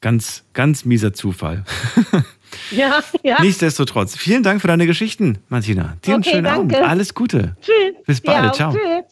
ganz, 0.01 0.43
ganz 0.53 0.85
mieser 0.85 1.13
Zufall. 1.13 1.63
Ja, 2.69 3.01
ja. 3.23 3.41
Nichtsdestotrotz, 3.41 4.17
vielen 4.17 4.43
Dank 4.43 4.59
für 4.59 4.67
deine 4.67 4.85
Geschichten, 4.85 5.37
Martina. 5.47 5.95
Dir 6.03 6.15
einen 6.15 6.21
Okay, 6.23 6.31
schönen 6.31 6.43
danke. 6.43 6.75
Abend. 6.79 6.89
Alles 6.89 7.13
Gute. 7.13 7.55
Tschüss. 7.61 8.03
Bis 8.05 8.19
bald. 8.19 8.43
Ja, 8.43 8.51
Ciao. 8.51 8.71
Tschüss. 8.73 9.05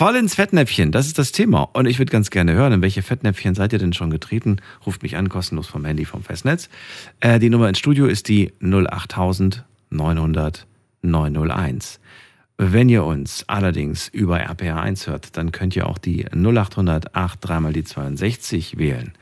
Voll 0.00 0.16
ins 0.16 0.34
Fettnäpfchen, 0.34 0.92
das 0.92 1.08
ist 1.08 1.18
das 1.18 1.30
Thema. 1.30 1.68
Und 1.74 1.84
ich 1.84 1.98
würde 1.98 2.10
ganz 2.10 2.30
gerne 2.30 2.54
hören, 2.54 2.72
in 2.72 2.80
welche 2.80 3.02
Fettnäpfchen 3.02 3.54
seid 3.54 3.74
ihr 3.74 3.78
denn 3.78 3.92
schon 3.92 4.08
getreten? 4.08 4.56
Ruft 4.86 5.02
mich 5.02 5.18
an, 5.18 5.28
kostenlos 5.28 5.66
vom 5.66 5.84
Handy 5.84 6.06
vom 6.06 6.22
Festnetz. 6.22 6.70
Äh, 7.20 7.38
die 7.38 7.50
Nummer 7.50 7.68
ins 7.68 7.80
Studio 7.80 8.06
ist 8.06 8.28
die 8.28 8.50
08000 8.62 9.62
900 9.90 10.66
901. 11.02 12.00
Wenn 12.56 12.88
ihr 12.88 13.04
uns 13.04 13.44
allerdings 13.46 14.08
über 14.08 14.38
RPR1 14.38 15.06
hört, 15.06 15.36
dann 15.36 15.52
könnt 15.52 15.76
ihr 15.76 15.86
auch 15.86 15.98
die 15.98 16.24
0800 16.32 17.14
8 17.14 17.38
dreimal 17.38 17.74
die 17.74 17.84
62 17.84 18.78
wählen. 18.78 19.12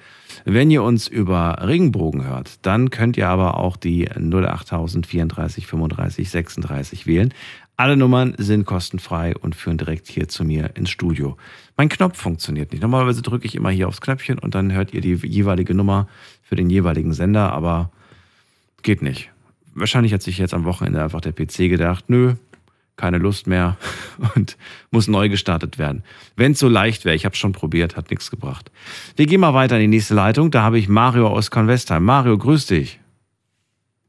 Wenn 0.44 0.70
ihr 0.70 0.84
uns 0.84 1.08
über 1.08 1.58
Regenbogen 1.60 2.24
hört, 2.24 2.64
dann 2.64 2.90
könnt 2.90 3.16
ihr 3.16 3.28
aber 3.28 3.58
auch 3.58 3.76
die 3.76 4.08
08000 4.10 5.08
34 5.08 5.66
35 5.66 6.30
36 6.30 7.06
wählen. 7.08 7.34
Alle 7.80 7.96
Nummern 7.96 8.34
sind 8.38 8.66
kostenfrei 8.66 9.36
und 9.36 9.54
führen 9.54 9.78
direkt 9.78 10.08
hier 10.08 10.26
zu 10.26 10.42
mir 10.42 10.74
ins 10.74 10.90
Studio. 10.90 11.36
Mein 11.76 11.88
Knopf 11.88 12.18
funktioniert 12.18 12.72
nicht. 12.72 12.82
Normalerweise 12.82 13.22
drücke 13.22 13.46
ich 13.46 13.54
immer 13.54 13.70
hier 13.70 13.86
aufs 13.86 14.00
Knöpfchen 14.00 14.40
und 14.40 14.56
dann 14.56 14.72
hört 14.72 14.92
ihr 14.92 15.00
die 15.00 15.14
jeweilige 15.14 15.74
Nummer 15.74 16.08
für 16.42 16.56
den 16.56 16.70
jeweiligen 16.70 17.12
Sender, 17.12 17.52
aber 17.52 17.92
geht 18.82 19.00
nicht. 19.00 19.30
Wahrscheinlich 19.74 20.12
hat 20.12 20.22
sich 20.22 20.38
jetzt 20.38 20.54
am 20.54 20.64
Wochenende 20.64 21.00
einfach 21.00 21.20
der 21.20 21.30
PC 21.30 21.68
gedacht, 21.68 22.06
nö, 22.08 22.34
keine 22.96 23.18
Lust 23.18 23.46
mehr 23.46 23.76
und 24.34 24.56
muss 24.90 25.06
neu 25.06 25.28
gestartet 25.28 25.78
werden. 25.78 26.02
Wenn 26.34 26.52
es 26.52 26.58
so 26.58 26.68
leicht 26.68 27.04
wäre, 27.04 27.14
ich 27.14 27.26
habe 27.26 27.36
schon 27.36 27.52
probiert, 27.52 27.96
hat 27.96 28.10
nichts 28.10 28.28
gebracht. 28.28 28.72
Wir 29.14 29.26
gehen 29.26 29.40
mal 29.40 29.54
weiter 29.54 29.76
in 29.76 29.82
die 29.82 29.96
nächste 29.96 30.14
Leitung. 30.14 30.50
Da 30.50 30.62
habe 30.62 30.80
ich 30.80 30.88
Mario 30.88 31.28
aus 31.28 31.52
Convestheim. 31.52 32.04
Mario, 32.04 32.38
grüß 32.38 32.66
dich. 32.66 32.98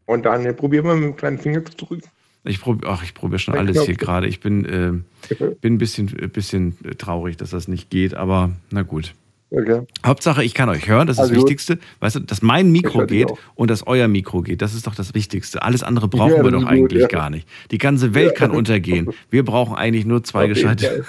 Und 0.07 0.25
dann 0.25 0.55
probieren 0.55 0.85
wir 0.85 0.95
mit 0.95 1.03
dem 1.03 1.15
kleinen 1.15 1.37
Finger 1.37 1.63
zu 1.63 1.77
drücken. 1.77 2.09
Ich 2.43 2.61
probiere, 2.61 2.91
ach, 2.91 3.03
ich 3.03 3.13
probiere 3.13 3.39
schon 3.39 3.55
alles 3.55 3.83
hier 3.83 3.95
gerade. 3.95 4.27
Ich 4.27 4.39
bin, 4.39 4.65
äh, 4.65 5.35
bin 5.61 5.73
ein 5.73 5.77
bisschen, 5.77 6.07
bisschen 6.31 6.77
traurig, 6.97 7.37
dass 7.37 7.51
das 7.51 7.67
nicht 7.67 7.89
geht, 7.89 8.13
aber 8.13 8.51
na 8.71 8.83
gut. 8.83 9.13
Okay. 9.51 9.81
Hauptsache, 10.05 10.43
ich 10.43 10.53
kann 10.53 10.69
euch 10.69 10.87
hören, 10.87 11.07
das 11.07 11.15
ist 11.17 11.21
also 11.21 11.33
das 11.33 11.41
Wichtigste. 11.41 11.79
Weißt 12.01 12.17
du, 12.17 12.19
dass 12.19 12.43
mein 12.43 12.71
Mikro 12.71 13.07
geht 13.07 13.31
und 13.55 13.71
dass 13.71 13.87
euer 13.87 14.07
Mikro 14.07 14.41
geht, 14.41 14.61
das 14.61 14.75
ist 14.75 14.85
doch 14.85 14.93
das 14.93 15.15
Wichtigste. 15.15 15.63
Alles 15.63 15.81
andere 15.81 16.07
brauchen 16.07 16.35
ja, 16.35 16.43
wir 16.43 16.51
doch 16.51 16.65
eigentlich 16.65 17.01
gut, 17.01 17.11
ja. 17.11 17.19
gar 17.19 17.31
nicht. 17.31 17.47
Die 17.71 17.79
ganze 17.79 18.13
Welt 18.13 18.35
kann 18.35 18.51
untergehen. 18.51 19.09
Wir 19.31 19.43
brauchen 19.43 19.75
eigentlich 19.75 20.05
nur 20.05 20.23
zwei 20.23 20.43
okay, 20.43 20.53
gescheite. 20.53 21.05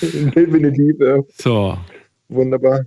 Definitiv, 0.02 0.96
ja. 0.98 1.18
So. 1.38 1.78
Wunderbar. 2.28 2.86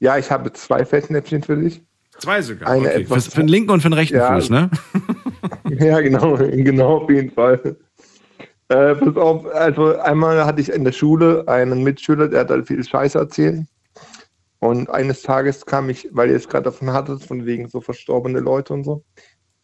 Ja, 0.00 0.18
ich 0.18 0.32
habe 0.32 0.52
zwei 0.52 0.84
Fettnäpfchen 0.84 1.44
für 1.44 1.56
dich. 1.56 1.80
Zwei 2.18 2.42
sogar. 2.42 2.68
Eine 2.68 2.88
okay. 2.88 3.02
etwas, 3.02 3.26
für, 3.26 3.30
für 3.32 3.40
den 3.42 3.48
linken 3.48 3.70
und 3.70 3.82
für 3.82 3.88
den 3.88 3.94
rechten 3.94 4.20
Fuß, 4.20 4.50
ne? 4.50 4.68
ja, 5.68 6.00
genau, 6.00 6.36
genau, 6.36 7.02
auf 7.02 7.10
jeden 7.10 7.30
Fall. 7.30 7.76
Äh, 8.68 8.94
pass 8.94 9.16
auf, 9.16 9.46
also 9.46 9.98
einmal 9.98 10.44
hatte 10.44 10.60
ich 10.60 10.70
in 10.70 10.84
der 10.84 10.92
Schule 10.92 11.46
einen 11.48 11.82
Mitschüler, 11.82 12.28
der 12.28 12.40
hat 12.40 12.50
halt 12.50 12.68
viel 12.68 12.82
Scheiße 12.82 13.18
erzählt. 13.18 13.66
Und 14.60 14.88
eines 14.90 15.22
Tages 15.22 15.66
kam 15.66 15.90
ich, 15.90 16.08
weil 16.12 16.30
ihr 16.30 16.36
es 16.36 16.48
gerade 16.48 16.64
davon 16.64 16.92
hattet, 16.92 17.24
von 17.24 17.44
wegen 17.44 17.68
so 17.68 17.80
verstorbene 17.80 18.38
Leute 18.38 18.72
und 18.72 18.84
so, 18.84 19.04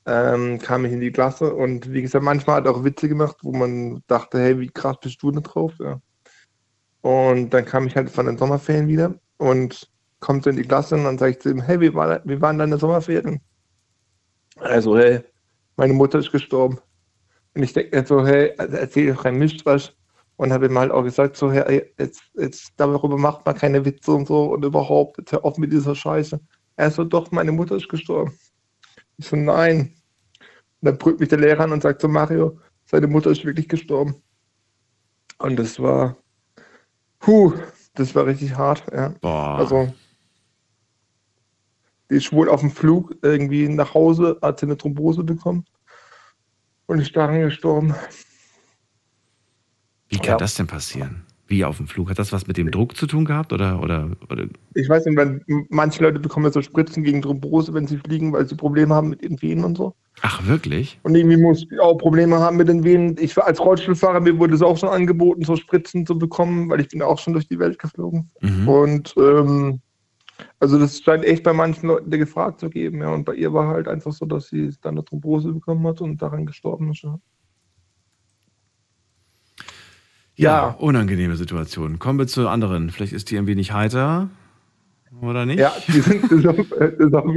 ähm, 0.06 0.58
kam 0.58 0.84
ich 0.84 0.92
in 0.92 1.00
die 1.00 1.12
Klasse 1.12 1.54
und 1.54 1.92
wie 1.92 2.02
gesagt, 2.02 2.24
manchmal 2.24 2.56
hat 2.56 2.66
er 2.66 2.72
auch 2.72 2.84
Witze 2.84 3.08
gemacht, 3.08 3.36
wo 3.42 3.52
man 3.52 4.02
dachte, 4.08 4.38
hey, 4.40 4.58
wie 4.58 4.68
krass 4.68 4.96
bist 5.00 5.22
du 5.22 5.30
denn 5.30 5.42
drauf? 5.42 5.72
Ja. 5.78 6.00
Und 7.02 7.50
dann 7.50 7.64
kam 7.64 7.86
ich 7.86 7.94
halt 7.94 8.10
von 8.10 8.26
den 8.26 8.38
Sommerferien 8.38 8.88
wieder 8.88 9.14
und 9.36 9.88
kommt 10.20 10.44
so 10.44 10.50
in 10.50 10.56
die 10.56 10.62
Klasse 10.62 10.96
und 10.96 11.04
dann 11.04 11.18
sage 11.18 11.32
ich 11.32 11.40
zu 11.40 11.50
ihm, 11.50 11.62
hey, 11.62 11.80
wie, 11.80 11.94
war, 11.94 12.20
wie 12.24 12.40
waren 12.40 12.58
deine 12.58 12.78
Sommerferien? 12.78 13.40
Also, 14.56 14.98
hey, 14.98 15.22
meine 15.78 15.94
Mutter 15.94 16.18
ist 16.18 16.32
gestorben. 16.32 16.78
Und 17.54 17.62
ich 17.62 17.72
denke 17.72 17.96
mir 17.96 18.06
so, 18.06 18.26
hey, 18.26 18.52
also 18.58 18.76
erzähl 18.76 19.14
doch 19.14 19.22
kein 19.22 19.36
Mist 19.36 19.64
was. 19.64 19.94
Und 20.36 20.52
habe 20.52 20.66
ihm 20.66 20.78
halt 20.78 20.92
auch 20.92 21.02
gesagt, 21.02 21.36
so, 21.36 21.50
hey, 21.50 21.92
jetzt, 21.98 22.22
jetzt 22.34 22.72
darüber 22.76 23.16
macht 23.16 23.46
man 23.46 23.56
keine 23.56 23.84
Witze 23.84 24.12
und 24.12 24.28
so 24.28 24.52
und 24.52 24.64
überhaupt, 24.64 25.18
jetzt 25.18 25.32
hör 25.32 25.44
auf 25.44 25.56
mit 25.56 25.72
dieser 25.72 25.94
Scheiße. 25.94 26.38
Er 26.76 26.90
so, 26.90 27.02
doch, 27.02 27.30
meine 27.32 27.50
Mutter 27.50 27.76
ist 27.76 27.88
gestorben. 27.88 28.38
Ich 29.16 29.26
so, 29.26 29.36
nein. 29.36 29.94
Und 30.80 30.86
dann 30.86 30.98
brüllt 30.98 31.18
mich 31.18 31.28
der 31.28 31.38
Lehrer 31.38 31.64
an 31.64 31.72
und 31.72 31.82
sagt 31.82 32.02
so, 32.02 32.08
Mario, 32.08 32.58
seine 32.84 33.08
Mutter 33.08 33.30
ist 33.30 33.44
wirklich 33.44 33.68
gestorben. 33.68 34.14
Und 35.38 35.56
das 35.58 35.80
war, 35.80 36.16
puh, 37.18 37.52
das 37.94 38.14
war 38.14 38.26
richtig 38.26 38.56
hart, 38.56 38.84
ja. 38.92 39.14
Boah. 39.20 39.58
Also, 39.58 39.92
die 42.10 42.16
ist 42.16 42.32
wohl 42.32 42.48
auf 42.48 42.60
dem 42.60 42.70
Flug 42.70 43.14
irgendwie 43.22 43.68
nach 43.68 43.94
Hause, 43.94 44.38
hat 44.42 44.60
sie 44.60 44.66
eine 44.66 44.76
Thrombose 44.76 45.24
bekommen 45.24 45.64
und 46.86 47.00
ist 47.00 47.14
daran 47.14 47.40
gestorben. 47.40 47.94
Wie 50.08 50.16
kann 50.16 50.26
ja. 50.32 50.36
das 50.36 50.54
denn 50.54 50.66
passieren? 50.66 51.24
Wie 51.46 51.64
auf 51.64 51.78
dem 51.78 51.86
Flug? 51.86 52.10
Hat 52.10 52.18
das 52.18 52.30
was 52.30 52.46
mit 52.46 52.58
dem 52.58 52.70
Druck 52.70 52.94
zu 52.94 53.06
tun 53.06 53.24
gehabt? 53.24 53.54
Oder, 53.54 53.82
oder, 53.82 54.10
oder? 54.30 54.44
Ich 54.74 54.88
weiß 54.88 55.06
nicht, 55.06 55.16
wenn, 55.16 55.42
manche 55.70 56.02
Leute 56.02 56.18
bekommen 56.18 56.44
ja 56.44 56.52
so 56.52 56.60
Spritzen 56.60 57.02
gegen 57.02 57.22
Thrombose, 57.22 57.72
wenn 57.72 57.86
sie 57.86 57.96
fliegen, 57.96 58.34
weil 58.34 58.46
sie 58.46 58.54
Probleme 58.54 58.94
haben 58.94 59.08
mit 59.08 59.22
ihren 59.22 59.40
Venen 59.40 59.64
und 59.64 59.78
so. 59.78 59.94
Ach, 60.20 60.46
wirklich? 60.46 60.98
Und 61.04 61.14
irgendwie 61.14 61.38
muss 61.38 61.64
ich 61.70 61.80
auch 61.80 61.96
Probleme 61.96 62.38
haben 62.38 62.58
mit 62.58 62.68
den 62.68 62.84
Venen. 62.84 63.16
Ich 63.18 63.36
als 63.38 63.60
Rollstuhlfahrer, 63.60 64.20
mir 64.20 64.38
wurde 64.38 64.54
es 64.54 64.62
auch 64.62 64.76
schon 64.76 64.90
angeboten, 64.90 65.42
so 65.42 65.56
Spritzen 65.56 66.04
zu 66.04 66.18
bekommen, 66.18 66.68
weil 66.68 66.80
ich 66.80 66.88
bin 66.88 67.00
auch 67.00 67.18
schon 67.18 67.32
durch 67.32 67.48
die 67.48 67.58
Welt 67.58 67.78
geflogen. 67.78 68.30
Mhm. 68.42 68.68
Und 68.68 69.14
ähm, 69.16 69.80
also 70.58 70.78
das 70.78 71.00
scheint 71.00 71.24
echt 71.24 71.42
bei 71.42 71.52
manchen 71.52 71.88
Leuten 71.88 72.10
der 72.10 72.18
gefragt 72.18 72.60
zu 72.60 72.70
geben, 72.70 73.00
ja. 73.00 73.12
Und 73.12 73.24
bei 73.24 73.34
ihr 73.34 73.52
war 73.52 73.68
halt 73.68 73.88
einfach 73.88 74.12
so, 74.12 74.26
dass 74.26 74.48
sie 74.48 74.70
dann 74.80 74.94
eine 74.94 75.04
Thrombose 75.04 75.52
bekommen 75.52 75.86
hat 75.86 76.00
und 76.00 76.20
daran 76.20 76.46
gestorben 76.46 76.90
ist. 76.92 77.02
Ja. 77.02 77.18
Ja, 80.36 80.68
unangenehme 80.78 81.34
Situation. 81.34 81.98
Kommen 81.98 82.20
wir 82.20 82.28
zu 82.28 82.48
anderen. 82.48 82.90
Vielleicht 82.90 83.12
ist 83.12 83.30
die 83.30 83.38
ein 83.38 83.48
wenig 83.48 83.72
heiter, 83.72 84.30
oder 85.20 85.44
nicht? 85.44 85.58
Ja, 85.58 85.72
die 85.88 86.00
sind 86.00 86.30
das 86.30 86.46
auf, 86.58 86.66
das 86.68 87.12
auf, 87.12 87.34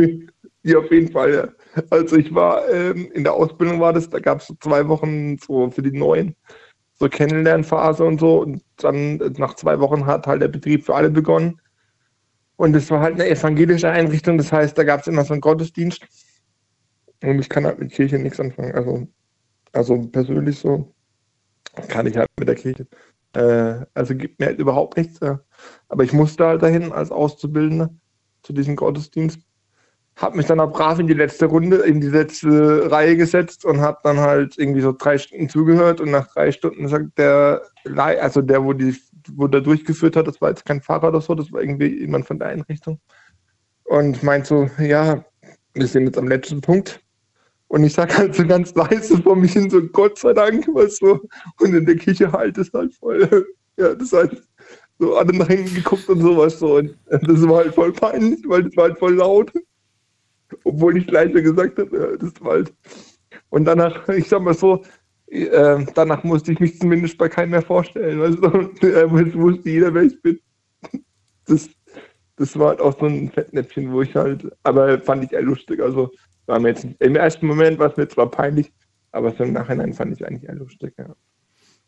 die 0.64 0.76
auf 0.76 0.92
jeden 0.92 1.12
Fall. 1.12 1.34
Ja. 1.34 1.84
Also 1.90 2.18
ich 2.18 2.32
war 2.36 2.70
ähm, 2.70 3.10
in 3.14 3.24
der 3.24 3.34
Ausbildung 3.34 3.80
war 3.80 3.92
das, 3.92 4.08
da 4.08 4.20
gab 4.20 4.42
es 4.42 4.48
so 4.48 4.56
zwei 4.60 4.88
Wochen 4.88 5.38
so 5.40 5.72
für 5.72 5.82
die 5.82 5.98
Neuen 5.98 6.36
so 7.02 7.10
Kennenlernphase 7.10 8.06
und 8.06 8.20
so. 8.20 8.42
Und 8.42 8.62
dann 8.78 9.18
nach 9.38 9.56
zwei 9.56 9.80
Wochen 9.80 10.06
hat 10.06 10.28
halt 10.28 10.42
der 10.42 10.48
Betrieb 10.48 10.86
für 10.86 10.96
alle 10.96 11.10
begonnen. 11.10 11.60
Und 12.62 12.76
es 12.76 12.92
war 12.92 13.00
halt 13.00 13.16
eine 13.16 13.28
evangelische 13.28 13.90
Einrichtung, 13.90 14.38
das 14.38 14.52
heißt, 14.52 14.78
da 14.78 14.84
gab 14.84 15.02
es 15.02 15.08
immer 15.08 15.26
so 15.26 15.34
einen 15.34 15.42
Gottesdienst. 15.42 16.06
Und 17.24 17.40
ich 17.40 17.50
kann 17.50 17.66
halt 17.66 17.80
mit 17.80 17.92
Kirche 17.92 18.20
nichts 18.20 18.40
anfangen. 18.40 18.76
Also, 18.76 19.08
also 19.72 19.98
persönlich 20.10 20.60
so 20.60 20.94
kann 21.88 22.06
ich 22.06 22.16
halt 22.16 22.30
mit 22.38 22.48
der 22.48 22.54
Kirche. 22.54 22.86
Äh, 23.34 23.84
also 23.96 24.14
gibt 24.14 24.40
mir 24.40 24.46
halt 24.46 24.60
überhaupt 24.60 24.96
nichts. 24.96 25.20
Ja. 25.22 25.40
Aber 25.90 26.04
ich 26.04 26.14
musste 26.14 26.46
halt 26.46 26.62
dahin 26.62 26.92
als 26.92 27.10
Auszubildender 27.10 27.90
zu 28.44 28.54
diesem 28.54 28.76
Gottesdienst. 28.76 29.40
Hab 30.22 30.36
mich 30.36 30.46
dann 30.46 30.60
auch 30.60 30.72
brav 30.72 31.00
in 31.00 31.08
die 31.08 31.14
letzte 31.14 31.48
Runde, 31.48 31.78
in 31.78 32.00
die 32.00 32.10
letzte 32.10 32.92
Reihe 32.92 33.18
gesetzt 33.18 33.66
und 33.66 33.82
hab 33.82 34.04
dann 34.04 34.20
halt 34.20 34.58
irgendwie 34.58 34.82
so 34.82 34.92
drei 34.92 35.18
Stunden 35.18 35.50
zugehört 35.50 36.00
und 36.00 36.12
nach 36.12 36.32
drei 36.34 36.52
Stunden 36.52 36.88
sagt 36.88 37.18
der, 37.18 37.64
also 37.96 38.42
der, 38.42 38.64
wo 38.64 38.74
die 38.74 38.96
wo 39.34 39.48
der 39.48 39.62
durchgeführt 39.62 40.16
hat, 40.16 40.28
das 40.28 40.42
war 40.42 40.50
jetzt 40.50 40.66
kein 40.66 40.82
Fahrer 40.82 41.10
oder 41.10 41.22
so, 41.22 41.36
das 41.36 41.52
war 41.52 41.62
irgendwie 41.62 42.00
jemand 42.00 42.26
von 42.26 42.40
der 42.40 42.50
Einrichtung. 42.50 43.00
Und 43.84 44.24
meint 44.24 44.46
so, 44.46 44.70
ja, 44.80 45.24
wir 45.74 45.88
sind 45.88 46.06
jetzt 46.06 46.18
am 46.18 46.28
letzten 46.28 46.62
Punkt. 46.62 47.02
Und 47.68 47.84
ich 47.84 47.94
sag 47.94 48.18
halt 48.18 48.36
so 48.36 48.46
ganz 48.46 48.76
leise 48.76 49.18
vor 49.22 49.36
mich 49.36 49.54
hin, 49.54 49.70
so 49.70 49.82
Gott 49.82 50.18
sei 50.18 50.34
Dank, 50.34 50.68
was 50.74 50.98
so. 50.98 51.22
Und 51.60 51.74
in 51.74 51.86
der 51.86 51.96
Küche 51.96 52.32
halt 52.32 52.58
es 52.58 52.72
halt 52.74 52.94
voll. 52.96 53.48
Ja, 53.78 53.96
das 53.96 54.12
halt 54.12 54.44
so 55.00 55.16
alle 55.16 55.34
nach 55.34 55.48
hinten 55.48 55.74
geguckt 55.74 56.08
und 56.10 56.20
sowas 56.20 56.60
so. 56.60 56.76
Und 56.76 56.98
das 57.10 57.48
war 57.48 57.60
halt 57.64 57.74
voll 57.74 57.94
peinlich, 57.94 58.42
weil 58.46 58.64
das 58.64 58.76
war 58.76 58.90
halt 58.90 59.00
voll 59.00 59.16
laut. 59.16 59.52
Obwohl 60.64 60.98
ich 60.98 61.10
leise 61.10 61.42
gesagt 61.42 61.78
habe, 61.78 62.18
das 62.20 62.34
war 62.42 62.52
halt. 62.54 62.74
Und 63.50 63.66
danach, 63.66 64.08
ich 64.10 64.28
sag 64.28 64.42
mal 64.42 64.54
so, 64.54 64.84
äh, 65.28 65.86
danach 65.96 66.24
musste 66.24 66.52
ich 66.52 66.60
mich 66.60 66.80
zumindest 66.80 67.18
bei 67.18 67.30
keinem 67.30 67.52
mehr 67.52 67.62
vorstellen. 67.62 68.20
Weißt 68.20 68.38
du? 68.44 68.88
Äh, 68.88 69.34
wusste 69.36 69.70
jeder, 69.70 69.94
wer 69.94 70.04
ich 70.04 70.22
bin. 70.22 70.40
Das, 71.46 71.70
das 72.36 72.58
war 72.58 72.70
halt 72.70 72.82
auch 72.82 72.98
so 73.00 73.06
ein 73.06 73.30
Fettnäpfchen, 73.30 73.92
wo 73.92 74.02
ich 74.02 74.16
halt, 74.16 74.52
aber 74.64 75.00
fand 75.00 75.24
ich 75.24 75.34
eher 75.34 75.42
lustig. 75.42 75.82
Also 75.82 76.12
war 76.46 76.60
mir 76.60 76.70
jetzt, 76.70 76.86
im 77.00 77.16
ersten 77.16 77.48
Moment 77.48 77.80
war 77.80 77.90
es 77.90 77.98
mir 77.98 78.08
zwar 78.08 78.30
peinlich, 78.30 78.72
aber 79.12 79.32
so 79.32 79.44
im 79.44 79.54
Nachhinein 79.54 79.94
fand 79.94 80.14
ich 80.14 80.26
eigentlich 80.26 80.50
eher 80.50 80.56
lustig. 80.56 80.94
Ja. 80.98 81.16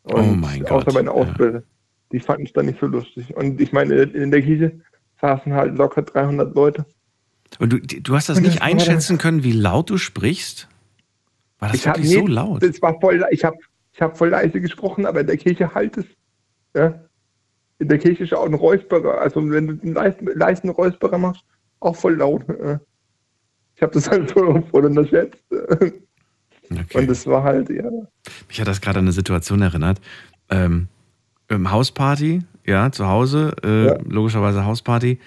Oh 0.04 0.14
Und 0.14 0.20
oh 0.20 0.34
mein 0.34 0.60
Gott. 0.60 0.70
Außer 0.70 0.92
meine 0.92 1.10
Ausbilder, 1.10 1.58
ja. 1.58 1.64
die 2.12 2.20
fanden 2.20 2.46
es 2.46 2.52
dann 2.52 2.66
nicht 2.66 2.80
so 2.80 2.86
lustig. 2.86 3.34
Und 3.36 3.60
ich 3.60 3.72
meine, 3.72 3.94
in 3.94 4.30
der 4.30 4.42
Kirche 4.42 4.80
saßen 5.20 5.52
halt 5.52 5.76
locker 5.76 6.02
300 6.02 6.54
Leute. 6.54 6.86
Und 7.58 7.72
du, 7.72 7.78
du 7.78 8.14
hast 8.14 8.28
das 8.28 8.40
nicht 8.40 8.62
einschätzen 8.62 9.18
können, 9.18 9.44
wie 9.44 9.52
laut 9.52 9.90
du 9.90 9.98
sprichst? 9.98 10.68
War 11.58 11.68
das 11.68 11.78
ich 11.78 11.86
wirklich 11.86 12.10
so 12.10 12.26
laut? 12.26 12.62
Das 12.62 12.80
war 12.82 12.98
voll, 13.00 13.24
ich 13.30 13.44
habe 13.44 13.56
ich 13.92 14.02
hab 14.02 14.18
voll 14.18 14.30
leise 14.30 14.60
gesprochen, 14.60 15.06
aber 15.06 15.20
in 15.20 15.26
der 15.26 15.36
Kirche 15.36 15.72
halt 15.72 15.96
es. 15.96 16.06
Ja? 16.74 17.00
In 17.78 17.88
der 17.88 17.98
Kirche 17.98 18.24
ist 18.24 18.34
auch 18.34 18.46
ein 18.46 18.54
Räusperer. 18.54 19.18
Also 19.20 19.48
wenn 19.50 19.66
du 19.68 19.78
einen 19.80 19.94
leisen, 19.94 20.26
leisen 20.34 20.70
Räusperer 20.70 21.18
machst, 21.18 21.44
auch 21.80 21.94
voll 21.94 22.16
laut. 22.16 22.44
Ja? 22.48 22.80
Ich 23.76 23.82
habe 23.82 23.92
das 23.92 24.10
halt 24.10 24.30
voll, 24.30 24.62
voll 24.70 24.84
unterschätzt. 24.84 25.42
Okay. 25.50 26.98
Und 26.98 27.08
das 27.08 27.26
war 27.26 27.42
halt, 27.44 27.70
ja. 27.70 27.88
Mich 28.48 28.60
hat 28.60 28.66
das 28.66 28.80
gerade 28.80 28.98
an 28.98 29.04
eine 29.04 29.12
Situation 29.12 29.62
erinnert. 29.62 30.00
Ähm, 30.50 30.88
Hausparty, 31.50 32.40
ja, 32.64 32.90
zu 32.90 33.06
Hause, 33.06 33.54
äh, 33.62 33.86
ja. 33.86 33.98
logischerweise 34.08 34.64
Hausparty. 34.64 35.20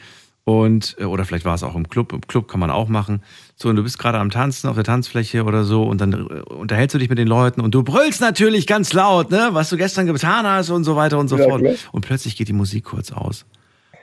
Und, 0.47 0.95
äh, 0.97 1.03
oder 1.03 1.25
vielleicht 1.25 1.43
war 1.43 1.55
es 1.55 1.63
auch 1.63 1.75
im 1.75 1.89
Club, 1.89 2.13
im 2.13 2.21
Club 2.21 2.47
kann 2.47 2.61
man 2.61 2.71
auch 2.71 2.87
machen. 2.87 3.21
So, 3.57 3.67
und 3.67 3.75
du 3.75 3.83
bist 3.83 3.99
gerade 3.99 4.17
am 4.17 4.29
Tanzen 4.29 4.69
auf 4.69 4.75
der 4.75 4.85
Tanzfläche 4.85 5.43
oder 5.43 5.65
so 5.65 5.83
und 5.83 5.99
dann 5.99 6.13
äh, 6.13 6.15
unterhältst 6.53 6.93
du 6.93 6.99
dich 6.99 7.09
mit 7.09 7.17
den 7.17 7.27
Leuten 7.27 7.59
und 7.59 7.75
du 7.75 7.83
brüllst 7.83 8.21
natürlich 8.21 8.65
ganz 8.65 8.93
laut, 8.93 9.29
ne, 9.29 9.49
was 9.51 9.69
du 9.69 9.75
gestern 9.75 10.05
getan 10.05 10.47
hast 10.47 10.69
und 10.69 10.85
so 10.85 10.95
weiter 10.95 11.19
und 11.19 11.27
so 11.27 11.37
Ja, 11.37 11.43
fort. 11.49 11.63
klar. 11.63 11.73
Und 11.91 12.05
plötzlich 12.05 12.37
geht 12.37 12.47
die 12.47 12.53
Musik 12.53 12.85
kurz 12.85 13.11
aus. 13.11 13.45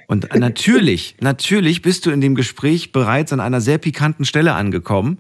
Und 0.07 0.35
natürlich, 0.39 1.17
natürlich 1.21 1.81
bist 1.81 2.05
du 2.05 2.11
in 2.11 2.21
dem 2.21 2.35
Gespräch 2.35 2.93
bereits 2.93 3.33
an 3.33 3.41
einer 3.41 3.63
sehr 3.63 3.79
pikanten 3.79 4.27
Stelle 4.27 4.53
angekommen. 4.53 5.17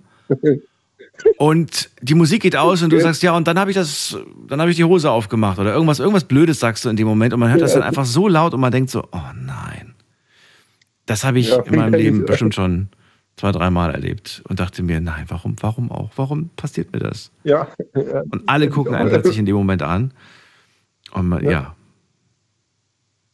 Und 1.38 1.88
die 2.02 2.14
Musik 2.14 2.42
geht 2.42 2.56
aus 2.56 2.82
und 2.82 2.90
du 2.92 3.00
sagst, 3.00 3.22
ja, 3.22 3.34
und 3.34 3.48
dann 3.48 3.58
habe 3.58 3.70
ich 3.70 3.76
das, 3.76 4.18
dann 4.46 4.60
habe 4.60 4.70
ich 4.70 4.76
die 4.76 4.84
Hose 4.84 5.10
aufgemacht 5.10 5.58
oder 5.58 5.72
irgendwas, 5.72 6.00
irgendwas 6.00 6.24
Blödes 6.24 6.60
sagst 6.60 6.84
du 6.84 6.90
in 6.90 6.96
dem 6.96 7.06
Moment 7.06 7.32
und 7.32 7.40
man 7.40 7.48
hört 7.48 7.62
das 7.62 7.72
dann 7.72 7.82
einfach 7.82 8.04
so 8.04 8.28
laut 8.28 8.52
und 8.52 8.60
man 8.60 8.72
denkt 8.72 8.90
so, 8.90 9.04
oh 9.10 9.20
nein. 9.34 9.93
Das 11.06 11.24
habe 11.24 11.38
ich 11.38 11.50
Ja, 11.50 11.60
in 11.62 11.76
meinem 11.76 11.94
Leben 11.94 12.24
bestimmt 12.24 12.54
schon 12.54 12.88
zwei, 13.36 13.52
dreimal 13.52 13.90
erlebt 13.92 14.42
und 14.48 14.60
dachte 14.60 14.82
mir, 14.82 15.00
nein, 15.00 15.24
warum, 15.28 15.56
warum 15.60 15.90
auch? 15.90 16.10
Warum 16.16 16.50
passiert 16.50 16.92
mir 16.92 17.00
das? 17.00 17.30
Ja. 17.42 17.68
Und 17.94 18.42
alle 18.46 18.68
gucken 18.68 18.94
einen 18.94 19.10
plötzlich 19.10 19.38
in 19.38 19.46
dem 19.46 19.56
Moment 19.56 19.82
an. 19.82 20.14
Und 21.12 21.28
man, 21.28 21.44
Ja. 21.44 21.50
ja. 21.50 21.76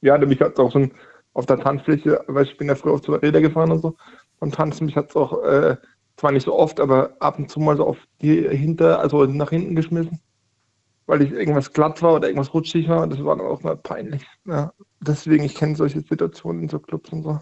Ja, 0.03 0.19
mich 0.19 0.41
hat 0.41 0.55
es 0.55 0.59
auch 0.59 0.73
schon 0.73 0.93
auf 1.35 1.47
der 1.47 1.59
Tanzfläche, 1.59 2.25
weil 2.27 2.47
ich 2.47 2.57
bin 2.57 2.69
ja 2.69 2.75
früher 2.75 2.95
auf 2.95 3.03
zwei 3.03 3.17
Räder 3.17 3.41
gefahren 3.41 3.71
und 3.71 3.83
so. 3.83 3.97
Und 4.39 4.55
tanzen, 4.55 4.87
mich 4.87 4.97
hat 4.97 5.11
es 5.11 5.17
auch, 5.17 5.43
äh, 5.45 5.77
zwar 6.17 6.33
nicht 6.33 6.45
so 6.45 6.55
oft, 6.55 6.81
aber 6.81 7.17
ab 7.21 7.39
und 7.39 7.51
zu 7.51 7.61
mal 7.61 7.77
so 7.77 7.87
auf 7.87 7.99
die 8.23 8.49
hinter, 8.49 9.01
also 9.01 9.25
nach 9.27 9.51
hinten 9.51 9.77
geschmissen. 9.77 10.19
Weil 11.07 11.23
ich 11.23 11.33
irgendwas 11.33 11.73
glatt 11.73 12.03
war 12.03 12.15
oder 12.15 12.29
irgendwas 12.29 12.55
rutschig 12.55 12.89
war. 12.89 13.07
Das 13.07 13.23
war 13.23 13.37
dann 13.37 13.47
auch 13.47 13.63
mal 13.63 13.77
peinlich. 13.77 14.27
Ja. 14.47 14.73
Deswegen, 15.01 15.45
ich 15.45 15.55
kenne 15.55 15.77
solche 15.77 16.01
Situationen 16.01 16.63
in 16.63 16.69
so 16.69 16.79
Clubs 16.79 17.11
und 17.11 17.23
so. 17.23 17.41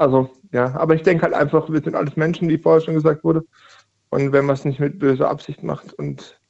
Also, 0.00 0.30
ja, 0.50 0.74
aber 0.76 0.94
ich 0.94 1.02
denke 1.02 1.24
halt 1.24 1.34
einfach, 1.34 1.68
wir 1.68 1.82
sind 1.82 1.94
alles 1.94 2.16
Menschen, 2.16 2.48
wie 2.48 2.56
vorher 2.56 2.80
schon 2.80 2.94
gesagt 2.94 3.22
wurde. 3.22 3.44
Und 4.08 4.32
wenn 4.32 4.46
man 4.46 4.54
es 4.54 4.64
nicht 4.64 4.80
mit 4.80 4.98
böser 4.98 5.28
Absicht 5.28 5.62
macht, 5.62 5.92
und 5.92 6.40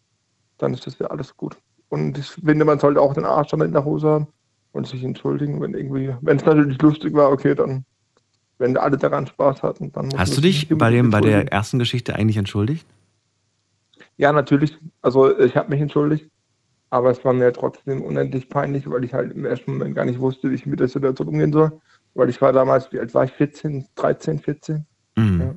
dann 0.59 0.73
ist 0.73 0.87
das 0.87 1.01
ja 1.01 1.09
alles 1.09 1.37
gut. 1.37 1.57
Und 1.89 2.17
ich 2.17 2.29
finde, 2.29 2.65
man 2.65 2.79
sollte 2.79 3.01
auch 3.01 3.13
den 3.13 3.25
Arsch 3.25 3.49
dann 3.49 3.63
in 3.63 3.73
der 3.73 3.85
Hose 3.85 4.09
haben 4.09 4.29
und 4.71 4.87
sich 4.87 5.03
entschuldigen, 5.03 5.61
wenn 5.61 5.75
irgendwie, 5.75 6.15
wenn 6.21 6.37
es 6.37 6.45
natürlich 6.45 6.81
lustig 6.81 7.13
war, 7.13 7.33
okay, 7.33 7.57
dann, 7.57 7.85
wenn 8.59 8.77
alle 8.77 8.97
daran 8.97 9.27
Spaß 9.27 9.65
hatten, 9.65 9.91
dann 9.91 10.07
muss 10.07 10.21
Hast 10.21 10.37
du 10.37 10.43
dich 10.43 10.69
bei, 10.69 10.93
dem, 10.93 11.11
bei 11.11 11.21
der 11.21 11.53
ersten 11.53 11.81
Geschichte 11.81 12.15
eigentlich 12.15 12.37
entschuldigt? 12.37 12.87
Ja, 14.17 14.31
natürlich. 14.33 14.79
Also 15.03 15.37
ich 15.37 15.57
habe 15.57 15.71
mich 15.71 15.81
entschuldigt, 15.81 16.31
aber 16.91 17.11
es 17.11 17.25
war 17.25 17.33
mir 17.33 17.53
trotzdem 17.53 18.03
unendlich 18.03 18.49
peinlich, 18.49 18.89
weil 18.89 19.03
ich 19.03 19.13
halt 19.13 19.33
im 19.33 19.45
ersten 19.45 19.73
Moment 19.73 19.97
gar 19.97 20.05
nicht 20.05 20.21
wusste, 20.21 20.53
wie 20.53 20.55
ich 20.55 20.67
mit 20.67 20.79
der 20.79 20.87
Situation 20.87 21.27
umgehen 21.27 21.53
soll. 21.53 21.81
Weil 22.15 22.29
ich 22.29 22.41
war 22.43 22.53
damals, 22.53 22.93
wie 22.93 22.99
alt 23.01 23.15
war 23.15 23.25
ich? 23.25 23.33
14, 23.33 23.87
13, 23.95 24.39
14. 24.39 24.87
Mhm. 25.17 25.41
Ja. 25.41 25.55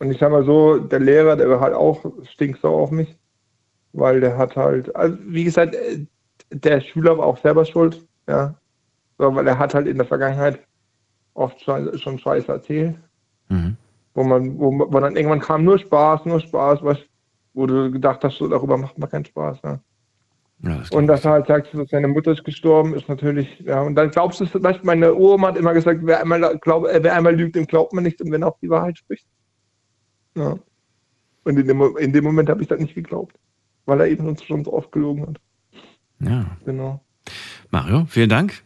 Und 0.00 0.10
ich 0.12 0.18
sag 0.18 0.30
mal 0.30 0.44
so, 0.44 0.78
der 0.78 1.00
Lehrer, 1.00 1.36
der 1.36 1.48
war 1.50 1.60
halt 1.60 1.74
auch 1.74 2.04
stinksauer 2.30 2.80
auf 2.82 2.90
mich, 2.90 3.16
weil 3.92 4.20
der 4.20 4.36
hat 4.38 4.56
halt, 4.56 4.94
also 4.94 5.16
wie 5.22 5.44
gesagt, 5.44 5.74
äh, 5.74 6.06
der 6.50 6.80
Schüler 6.80 7.18
war 7.18 7.26
auch 7.26 7.38
selber 7.38 7.64
schuld, 7.64 8.06
ja. 8.28 8.54
So, 9.18 9.34
weil 9.34 9.46
er 9.46 9.58
hat 9.58 9.74
halt 9.74 9.86
in 9.88 9.96
der 9.98 10.06
Vergangenheit 10.06 10.60
oft 11.34 11.60
schon, 11.60 11.96
schon 11.98 12.18
Scheiße 12.18 12.50
erzählt, 12.50 12.96
Mhm. 13.48 13.76
wo 14.14 14.22
man, 14.24 14.58
wo, 14.58 14.70
man- 14.70 14.92
wo 14.92 15.00
dann 15.00 15.16
irgendwann 15.16 15.40
kam 15.40 15.64
nur 15.64 15.78
Spaß, 15.78 16.24
nur 16.26 16.40
Spaß, 16.40 16.82
was, 16.82 16.98
wo 17.54 17.66
du 17.66 17.90
gedacht 17.90 18.22
hast, 18.24 18.36
so 18.38 18.48
darüber 18.48 18.76
macht 18.78 18.96
man 18.98 19.10
keinen 19.10 19.24
Spaß, 19.24 19.58
ja. 19.64 19.80
Ja, 20.62 20.76
das 20.76 20.90
Und 20.90 21.06
dass 21.06 21.24
er 21.24 21.32
halt 21.32 21.46
sagt, 21.46 21.68
seine 21.88 22.08
Mutter 22.08 22.32
ist 22.32 22.44
gestorben, 22.44 22.94
ist 22.94 23.08
natürlich, 23.08 23.60
ja, 23.60 23.80
und 23.82 23.94
dann 23.94 24.10
glaubst 24.10 24.40
du, 24.40 24.46
zum 24.46 24.60
Beispiel 24.60 24.86
meine 24.86 25.14
Uroma 25.14 25.48
hat 25.48 25.56
immer 25.56 25.72
gesagt, 25.72 26.00
wer 26.02 26.20
einmal, 26.20 26.58
glaub, 26.58 26.86
äh, 26.86 27.00
wer 27.02 27.14
einmal 27.14 27.36
lügt, 27.36 27.54
dem 27.54 27.66
glaubt 27.66 27.92
man 27.92 28.02
nicht, 28.02 28.20
und 28.20 28.32
wenn 28.32 28.42
er 28.42 28.48
auch 28.48 28.58
die 28.60 28.68
Wahrheit 28.68 28.98
spricht. 28.98 29.26
Ja. 30.34 30.58
Und 31.44 31.58
in 31.58 31.66
dem, 31.66 31.96
in 31.98 32.12
dem 32.12 32.24
Moment 32.24 32.48
habe 32.48 32.60
ich 32.60 32.68
das 32.68 32.80
nicht 32.80 32.94
geglaubt, 32.94 33.36
weil 33.86 34.00
er 34.00 34.08
eben 34.08 34.26
uns 34.26 34.42
schon 34.42 34.64
so 34.64 34.72
oft 34.72 34.90
gelogen 34.90 35.28
hat. 35.28 35.40
ja. 36.20 36.56
Genau. 36.64 37.00
Mario, 37.70 38.06
vielen 38.08 38.30
Dank. 38.30 38.62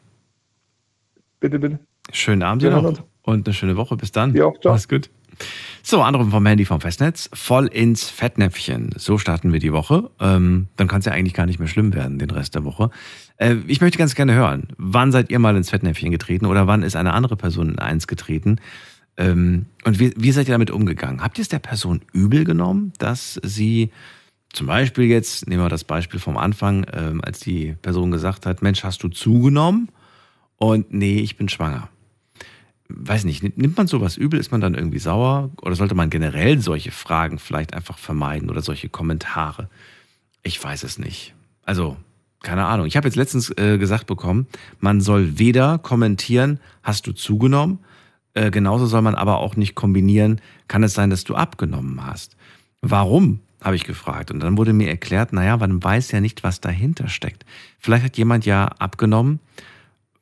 Bitte, 1.41 1.59
bitte. 1.59 1.79
Schönen 2.13 2.43
Abend 2.43 2.63
dir 2.63 2.71
noch 2.71 3.03
und 3.23 3.47
eine 3.47 3.55
schöne 3.55 3.77
Woche. 3.77 3.97
Bis 3.97 4.13
dann. 4.13 4.35
Ja, 4.35 4.47
auch, 4.47 4.59
ciao. 4.61 4.73
Mach's 4.73 4.89
gut. 4.89 5.11
So, 5.83 6.03
Anruf 6.03 6.31
vom 6.31 6.47
Handy 6.47 6.65
vom 6.65 6.81
Festnetz. 6.81 7.29
Voll 7.33 7.67
ins 7.67 8.09
Fettnäpfchen. 8.09 8.91
So 8.97 9.19
starten 9.19 9.53
wir 9.53 9.61
die 9.61 9.73
Woche. 9.73 10.11
Ähm, 10.21 10.69
dann 10.77 10.89
kann 10.89 11.01
es 11.01 11.07
ja 11.07 11.13
eigentlich 11.13 11.35
gar 11.35 11.47
nicht 11.47 11.59
mehr 11.59 11.69
schlimm 11.69 11.93
werden, 11.95 12.19
den 12.19 12.31
Rest 12.31 12.55
der 12.55 12.65
Woche. 12.65 12.91
Äh, 13.37 13.57
ich 13.67 13.81
möchte 13.81 13.99
ganz 13.99 14.15
gerne 14.15 14.35
hören, 14.35 14.69
wann 14.79 15.13
seid 15.13 15.31
ihr 15.31 15.39
mal 15.39 15.57
ins 15.57 15.71
Fettnäpfchen 15.71 16.13
getreten 16.13 16.47
oder 16.47 16.67
wann 16.67 16.83
ist 16.83 16.97
eine 16.97 17.13
andere 17.13 17.37
Person 17.37 17.71
in 17.71 17.79
eins 17.79 18.07
getreten? 18.07 18.61
Ähm, 19.17 19.67
und 19.85 19.99
wie, 19.99 20.15
wie 20.17 20.33
seid 20.33 20.49
ihr 20.49 20.53
damit 20.53 20.71
umgegangen? 20.71 21.23
Habt 21.23 21.39
ihr 21.39 21.43
es 21.43 21.49
der 21.49 21.59
Person 21.59 22.01
übel 22.13 22.45
genommen, 22.45 22.93
dass 22.99 23.41
sie 23.43 23.91
zum 24.53 24.67
Beispiel 24.67 25.05
jetzt, 25.05 25.49
nehmen 25.49 25.63
wir 25.63 25.69
das 25.69 25.85
Beispiel 25.85 26.21
vom 26.21 26.37
Anfang, 26.37 26.87
ähm, 26.93 27.21
als 27.25 27.41
die 27.41 27.75
Person 27.83 28.11
gesagt 28.11 28.47
hat, 28.47 28.63
Mensch, 28.63 28.85
hast 28.85 29.03
du 29.03 29.09
zugenommen? 29.09 29.89
Und 30.57 30.93
nee, 30.93 31.19
ich 31.21 31.37
bin 31.37 31.49
schwanger. 31.49 31.89
Weiß 32.97 33.25
nicht, 33.25 33.43
nimmt 33.57 33.77
man 33.77 33.87
sowas 33.87 34.17
übel? 34.17 34.39
Ist 34.39 34.53
man 34.53 34.61
dann 34.61 34.75
irgendwie 34.75 34.99
sauer? 34.99 35.51
Oder 35.63 35.75
sollte 35.75 35.95
man 35.95 36.11
generell 36.11 36.59
solche 36.61 36.91
Fragen 36.91 37.39
vielleicht 37.39 37.75
einfach 37.75 37.99
vermeiden 37.99 38.51
oder 38.51 38.63
solche 38.63 38.89
Kommentare? 38.89 39.69
Ich 40.43 40.63
weiß 40.63 40.83
es 40.85 40.99
nicht. 40.99 41.35
Also, 41.65 41.97
keine 42.43 42.67
Ahnung. 42.67 42.87
Ich 42.87 42.97
habe 42.97 43.07
jetzt 43.07 43.17
letztens 43.17 43.51
äh, 43.57 43.79
gesagt 43.79 44.07
bekommen, 44.07 44.47
man 44.81 45.01
soll 45.01 45.39
weder 45.39 45.79
kommentieren, 45.79 46.59
hast 46.83 47.07
du 47.07 47.13
zugenommen, 47.13 47.79
äh, 48.35 48.51
genauso 48.51 48.87
soll 48.87 49.03
man 49.03 49.15
aber 49.15 49.39
auch 49.39 49.57
nicht 49.57 49.75
kombinieren, 49.75 50.41
kann 50.69 50.83
es 50.83 50.95
sein, 50.95 51.11
dass 51.11 51.25
du 51.25 51.35
abgenommen 51.35 52.05
hast. 52.05 52.37
Warum? 52.81 53.41
habe 53.63 53.77
ich 53.77 53.85
gefragt. 53.85 54.31
Und 54.31 54.41
dann 54.41 54.59
wurde 54.59 54.73
mir 54.73 54.89
erklärt, 54.89 55.33
naja, 55.33 55.57
man 55.57 55.83
weiß 55.83 56.11
ja 56.11 56.21
nicht, 56.21 56.43
was 56.43 56.61
dahinter 56.61 57.09
steckt. 57.09 57.45
Vielleicht 57.79 58.05
hat 58.05 58.19
jemand 58.19 58.45
ja 58.45 58.67
abgenommen, 58.67 59.41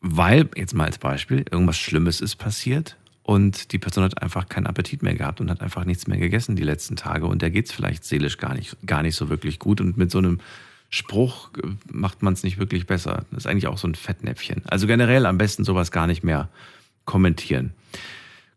weil, 0.00 0.48
jetzt 0.56 0.74
mal 0.74 0.84
als 0.84 0.98
Beispiel, 0.98 1.44
irgendwas 1.50 1.78
Schlimmes 1.78 2.20
ist 2.20 2.36
passiert 2.36 2.96
und 3.22 3.72
die 3.72 3.78
Person 3.78 4.04
hat 4.04 4.22
einfach 4.22 4.48
keinen 4.48 4.66
Appetit 4.66 5.02
mehr 5.02 5.14
gehabt 5.14 5.40
und 5.40 5.50
hat 5.50 5.60
einfach 5.60 5.84
nichts 5.84 6.06
mehr 6.06 6.18
gegessen 6.18 6.56
die 6.56 6.62
letzten 6.62 6.96
Tage 6.96 7.26
und 7.26 7.42
der 7.42 7.50
geht 7.50 7.66
es 7.66 7.72
vielleicht 7.72 8.04
seelisch 8.04 8.38
gar 8.38 8.54
nicht, 8.54 8.76
gar 8.86 9.02
nicht 9.02 9.16
so 9.16 9.28
wirklich 9.28 9.58
gut 9.58 9.80
und 9.80 9.96
mit 9.96 10.10
so 10.10 10.18
einem 10.18 10.40
Spruch 10.88 11.50
äh, 11.62 11.68
macht 11.90 12.22
man 12.22 12.32
es 12.32 12.42
nicht 12.42 12.58
wirklich 12.58 12.86
besser. 12.86 13.24
Das 13.30 13.44
ist 13.44 13.46
eigentlich 13.46 13.68
auch 13.68 13.78
so 13.78 13.86
ein 13.86 13.94
Fettnäpfchen. 13.94 14.62
Also 14.66 14.86
generell 14.86 15.26
am 15.26 15.38
besten 15.38 15.64
sowas 15.64 15.92
gar 15.92 16.06
nicht 16.06 16.24
mehr 16.24 16.48
kommentieren. 17.04 17.72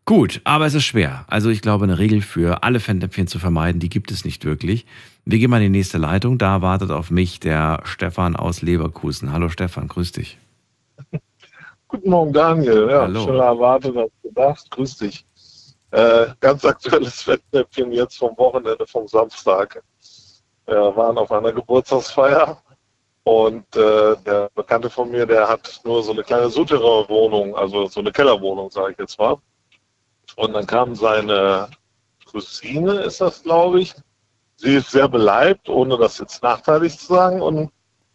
Gut, 0.06 0.40
aber 0.44 0.66
es 0.66 0.74
ist 0.74 0.84
schwer. 0.84 1.24
Also 1.28 1.48
ich 1.48 1.62
glaube, 1.62 1.84
eine 1.84 1.98
Regel 1.98 2.20
für 2.20 2.62
alle 2.62 2.80
Fettnäpfchen 2.80 3.26
zu 3.26 3.38
vermeiden, 3.38 3.80
die 3.80 3.88
gibt 3.88 4.10
es 4.10 4.24
nicht 4.24 4.44
wirklich. 4.44 4.84
Wir 5.24 5.38
gehen 5.38 5.48
mal 5.48 5.62
in 5.62 5.72
die 5.72 5.78
nächste 5.78 5.96
Leitung. 5.96 6.36
Da 6.36 6.60
wartet 6.60 6.90
auf 6.90 7.10
mich 7.10 7.40
der 7.40 7.80
Stefan 7.84 8.36
aus 8.36 8.60
Leverkusen. 8.60 9.32
Hallo 9.32 9.48
Stefan, 9.48 9.88
grüß 9.88 10.12
dich. 10.12 10.38
Guten 11.88 12.10
Morgen, 12.10 12.32
Daniel. 12.32 12.88
Ja, 12.90 13.02
Hallo. 13.02 13.20
schneller 13.20 13.44
erwartet 13.44 13.96
als 13.96 14.12
gedacht. 14.22 14.70
Grüß 14.70 14.98
dich. 14.98 15.26
Äh, 15.90 16.26
ganz 16.40 16.64
aktuelles 16.64 17.22
Fettnäpfchen 17.22 17.92
jetzt 17.92 18.16
vom 18.18 18.36
Wochenende, 18.36 18.86
vom 18.86 19.06
Samstag. 19.06 19.82
Wir 20.66 20.96
waren 20.96 21.18
auf 21.18 21.30
einer 21.30 21.52
Geburtstagsfeier 21.52 22.60
und 23.24 23.64
äh, 23.76 24.16
der 24.26 24.50
Bekannte 24.54 24.90
von 24.90 25.10
mir, 25.10 25.26
der 25.26 25.48
hat 25.48 25.80
nur 25.84 26.02
so 26.02 26.12
eine 26.12 26.22
kleine 26.22 26.48
Souterrain-Wohnung, 26.48 27.54
also 27.54 27.86
so 27.86 28.00
eine 28.00 28.12
Kellerwohnung, 28.12 28.70
sage 28.70 28.92
ich 28.92 28.98
jetzt 28.98 29.18
mal. 29.18 29.36
Und 30.36 30.52
dann 30.54 30.66
kam 30.66 30.94
seine 30.94 31.68
Cousine, 32.30 33.00
ist 33.00 33.20
das, 33.20 33.42
glaube 33.42 33.80
ich. 33.80 33.94
Sie 34.56 34.76
ist 34.76 34.90
sehr 34.90 35.08
beleibt, 35.08 35.68
ohne 35.68 35.96
das 35.98 36.18
jetzt 36.18 36.42
nachteilig 36.42 36.98
zu 36.98 37.06
sagen. 37.14 37.40
Und 37.40 37.70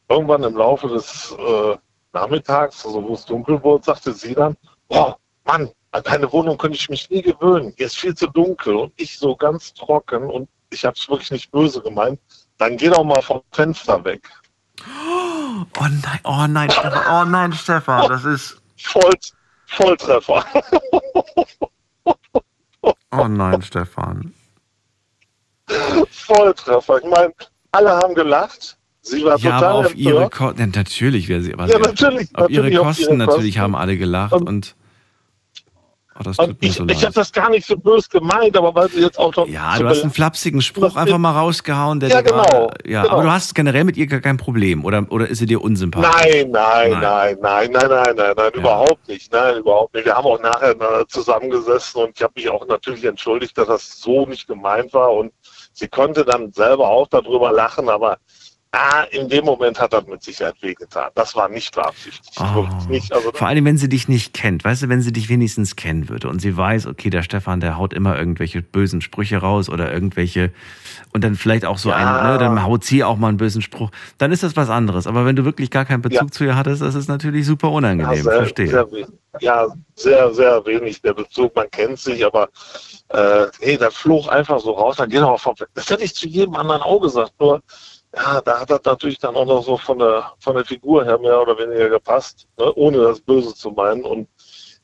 irgendwann 0.10 0.44
im 0.44 0.58
Laufe 0.58 0.88
des 0.88 1.36
äh, 1.38 1.78
nachmittags, 2.14 2.86
also 2.86 3.04
wo 3.04 3.14
es 3.14 3.26
dunkel 3.26 3.62
wurde, 3.64 3.84
sagte 3.84 4.14
sie 4.14 4.36
dann, 4.36 4.56
boah, 4.88 5.18
Mann, 5.46 5.70
an 5.92 6.04
deine 6.04 6.32
Wohnung 6.32 6.58
könnte 6.58 6.78
ich 6.78 6.90
mich 6.90 7.10
nie 7.10 7.22
gewöhnen. 7.22 7.74
Hier 7.78 7.88
ist 7.88 7.98
viel 7.98 8.16
zu 8.16 8.28
dunkel. 8.28 8.76
Und 8.76 8.94
ich 8.98 9.18
so 9.18 9.36
ganz 9.36 9.74
trocken 9.74 10.30
und 10.30 10.48
ich 10.70 10.86
habe 10.86 10.96
es 10.96 11.10
wirklich 11.10 11.32
nicht 11.32 11.52
böse 11.52 11.82
gemeint. 11.82 12.20
Dann 12.58 12.78
geh 12.78 12.90
doch 12.90 13.04
mal 13.04 13.22
vom 13.22 13.42
Fenster 13.52 14.04
weg. 14.06 14.30
Oh 14.86 15.88
nein, 15.88 16.20
oh 16.24 16.46
nein, 16.48 16.70
Stefan, 16.70 17.04
oh 17.12 17.30
nein, 17.30 17.54
Stefan, 17.54 18.08
das 18.08 18.24
ist. 18.26 18.62
Voll, 18.78 19.14
Volltreffer. 19.66 20.46
Oh 23.12 23.28
nein, 23.28 23.62
Stefan. 23.62 24.34
Volltreffer. 26.12 26.98
Ich 27.00 27.10
meine, 27.10 27.34
alle 27.72 27.92
haben 27.98 28.16
gelacht. 28.16 28.78
Sie 29.02 29.24
war 29.24 29.38
Ja, 29.40 29.52
aber 29.58 29.60
total 29.68 29.86
auf 29.86 29.96
ihre. 29.96 30.30
Kosten. 30.30 30.60
Ja, 30.60 30.68
natürlich 30.76 31.28
wäre 31.30 31.42
sie. 31.42 31.54
Aber 31.54 31.68
Ja, 31.68 31.80
natürlich, 31.80 32.30
Auf 32.36 32.50
ihre 32.50 32.64
natürlich 32.64 32.80
auf 32.80 32.86
Kosten 32.88 33.04
ihre 33.04 33.14
natürlich 33.18 33.46
Kosten. 33.56 33.62
haben 33.62 33.76
alle 33.76 33.98
gelacht 33.98 34.34
Und- 34.34 34.48
und. 34.50 34.76
Oh, 36.38 36.48
ich 36.60 36.74
so 36.74 36.86
ich 36.86 37.02
habe 37.06 37.14
das 37.14 37.32
gar 37.32 37.50
nicht 37.50 37.66
so 37.66 37.78
böse 37.78 38.10
gemeint, 38.10 38.58
aber 38.58 38.76
weil 38.76 38.90
sie 38.90 39.00
jetzt 39.00 39.18
auch 39.18 39.34
noch. 39.38 39.48
Ja, 39.48 39.76
so 39.78 39.84
du 39.84 39.90
hast 39.90 40.02
einen 40.02 40.12
flapsigen 40.12 40.62
Spruch 40.62 40.98
einfach 40.98 41.18
mal 41.18 41.32
rausgehauen, 41.32 42.02
der 42.02 42.10
Ja, 42.10 42.20
genau, 42.20 42.70
Ja, 42.86 43.04
genau. 43.04 43.14
aber 43.14 43.24
du 43.24 43.32
hast 43.32 43.56
generell 43.56 43.86
mit 43.86 43.96
ihr 43.96 44.06
gar 44.06 44.20
kein 44.20 44.36
Problem, 44.36 44.84
oder, 44.84 45.06
oder 45.12 45.30
ist 45.30 45.38
sie 45.40 45.46
dir 45.46 45.62
unsympathisch? 45.62 46.12
Nein, 46.22 46.52
nein, 46.52 46.92
Nein. 46.92 47.00
nein, 47.02 47.38
nein, 47.42 47.72
nein, 47.72 47.88
nein, 47.90 48.16
nein, 48.18 48.34
nein, 48.36 48.52
überhaupt 48.54 49.08
nicht, 49.08 49.32
nein, 49.32 49.60
überhaupt 49.60 49.94
nicht. 49.94 50.06
Wir 50.08 50.14
haben 50.16 50.26
auch 50.26 50.42
nachher 50.42 50.76
zusammengesessen 51.08 52.02
und 52.04 52.12
ich 52.18 52.22
habe 52.22 52.34
mich 52.36 52.50
auch 52.50 52.68
natürlich 52.68 53.06
entschuldigt, 53.06 53.58
dass 53.58 53.68
das 53.68 54.02
so 54.02 54.26
nicht 54.26 54.46
gemeint 54.46 54.94
war 54.94 55.14
und 55.14 55.32
sie 55.72 55.88
konnte 55.88 56.26
dann 56.26 56.52
selber 56.52 56.90
auch 56.90 57.08
darüber 57.08 57.54
lachen, 57.54 57.88
aber 57.88 58.18
ah, 58.72 59.04
in 59.12 59.28
dem 59.30 59.46
Moment 59.46 59.80
hat 59.80 59.94
das 59.94 60.06
mit 60.06 60.22
Sicherheit 60.24 60.56
wehgetan. 60.62 61.10
Das 61.16 61.36
war 61.36 61.50
nicht 61.50 61.74
beabsichtigt, 61.74 62.40
Oh. 62.40 62.68
nicht. 62.88 63.12
Also 63.12 63.32
Vor 63.34 63.48
allem, 63.48 63.66
wenn 63.66 63.78
sie 63.78 63.90
dich 63.90 64.08
nicht 64.08 64.34
kennt. 64.34 64.64
Weißt 64.64 64.84
du, 64.84 64.90
wenn 64.90 65.02
sie 65.02 65.12
dich 65.12 65.28
wenigstens 65.30 65.76
kennen 65.76 66.08
würde 66.10 66.30
und 66.30 66.40
sie 66.40 66.56
weiß, 66.56 66.86
okay, 66.86 67.10
der 67.10 67.24
Stefan, 67.24 67.60
der 67.60 67.78
haut 67.78 67.94
immer 67.94 68.18
irgendwelche 68.18 68.62
bösen 68.62 69.02
Sprüche 69.02 69.38
raus 69.38 69.70
oder 69.70 69.92
irgendwelche 69.92 70.52
und 71.14 71.24
dann 71.24 71.36
vielleicht 71.36 71.66
auch 71.66 71.78
so 71.80 71.90
Ja. 71.90 71.96
ein, 72.22 72.32
ne, 72.32 72.38
dann 72.38 72.64
haut 72.64 72.84
sie 72.84 73.04
auch 73.04 73.18
mal 73.18 73.30
einen 73.30 73.38
bösen 73.38 73.62
Spruch, 73.62 73.90
dann 74.20 74.32
ist 74.32 74.44
das 74.44 74.56
was 74.56 74.70
anderes. 74.70 75.08
Aber 75.08 75.26
wenn 75.26 75.36
du 75.36 75.46
wirklich 75.46 75.72
gar 75.72 75.86
keinen 75.86 76.02
Bezug 76.02 76.22
Ja. 76.22 76.32
zu 76.32 76.44
ihr 76.46 76.56
hattest, 76.56 76.82
das 76.82 76.94
ist 76.96 77.08
natürlich 77.08 77.46
super 77.48 77.70
Ja, 77.70 77.74
unangenehm. 77.74 78.24
sehr, 78.24 78.34
Verstehe. 78.34 78.68
Sehr, 78.68 78.88
ja, 79.42 79.68
sehr, 79.96 80.34
sehr 80.34 80.66
wenig 80.66 81.02
der 81.02 81.14
Bezug. 81.14 81.56
Man 81.56 81.70
kennt 81.72 82.00
sich, 82.00 82.24
aber 82.26 82.50
äh, 83.10 83.46
nee, 83.62 83.78
das 83.78 83.96
flog 83.96 84.32
einfach 84.32 84.60
so 84.60 84.72
raus. 84.72 84.98
Dann 84.98 85.10
geht 85.10 85.20
er 85.20 85.28
auch 85.32 85.40
vom. 85.40 85.56
Das 85.74 85.90
hätte 85.90 86.04
ich 86.04 86.14
zu 86.16 86.28
jedem 86.28 86.56
anderen 86.56 86.82
auch 86.82 87.00
gesagt. 87.00 87.32
Nur, 87.40 87.62
ja, 88.16 88.42
da 88.42 88.60
hat 88.60 88.70
das 88.70 88.84
natürlich 88.84 89.20
dann 89.20 89.36
auch 89.36 89.46
noch 89.46 89.64
so 89.64 89.78
von 89.78 90.00
der, 90.00 90.34
von 90.40 90.56
der 90.56 90.66
Figur 90.66 91.06
her 91.06 91.20
mehr 91.20 91.42
oder 91.42 91.58
weniger 91.58 91.90
gepasst, 91.90 92.48
ne? 92.58 92.74
ohne 92.74 92.98
das 92.98 93.22
Böse 93.22 93.54
zu 93.54 93.72
meinen. 93.72 94.04
Und 94.04 94.28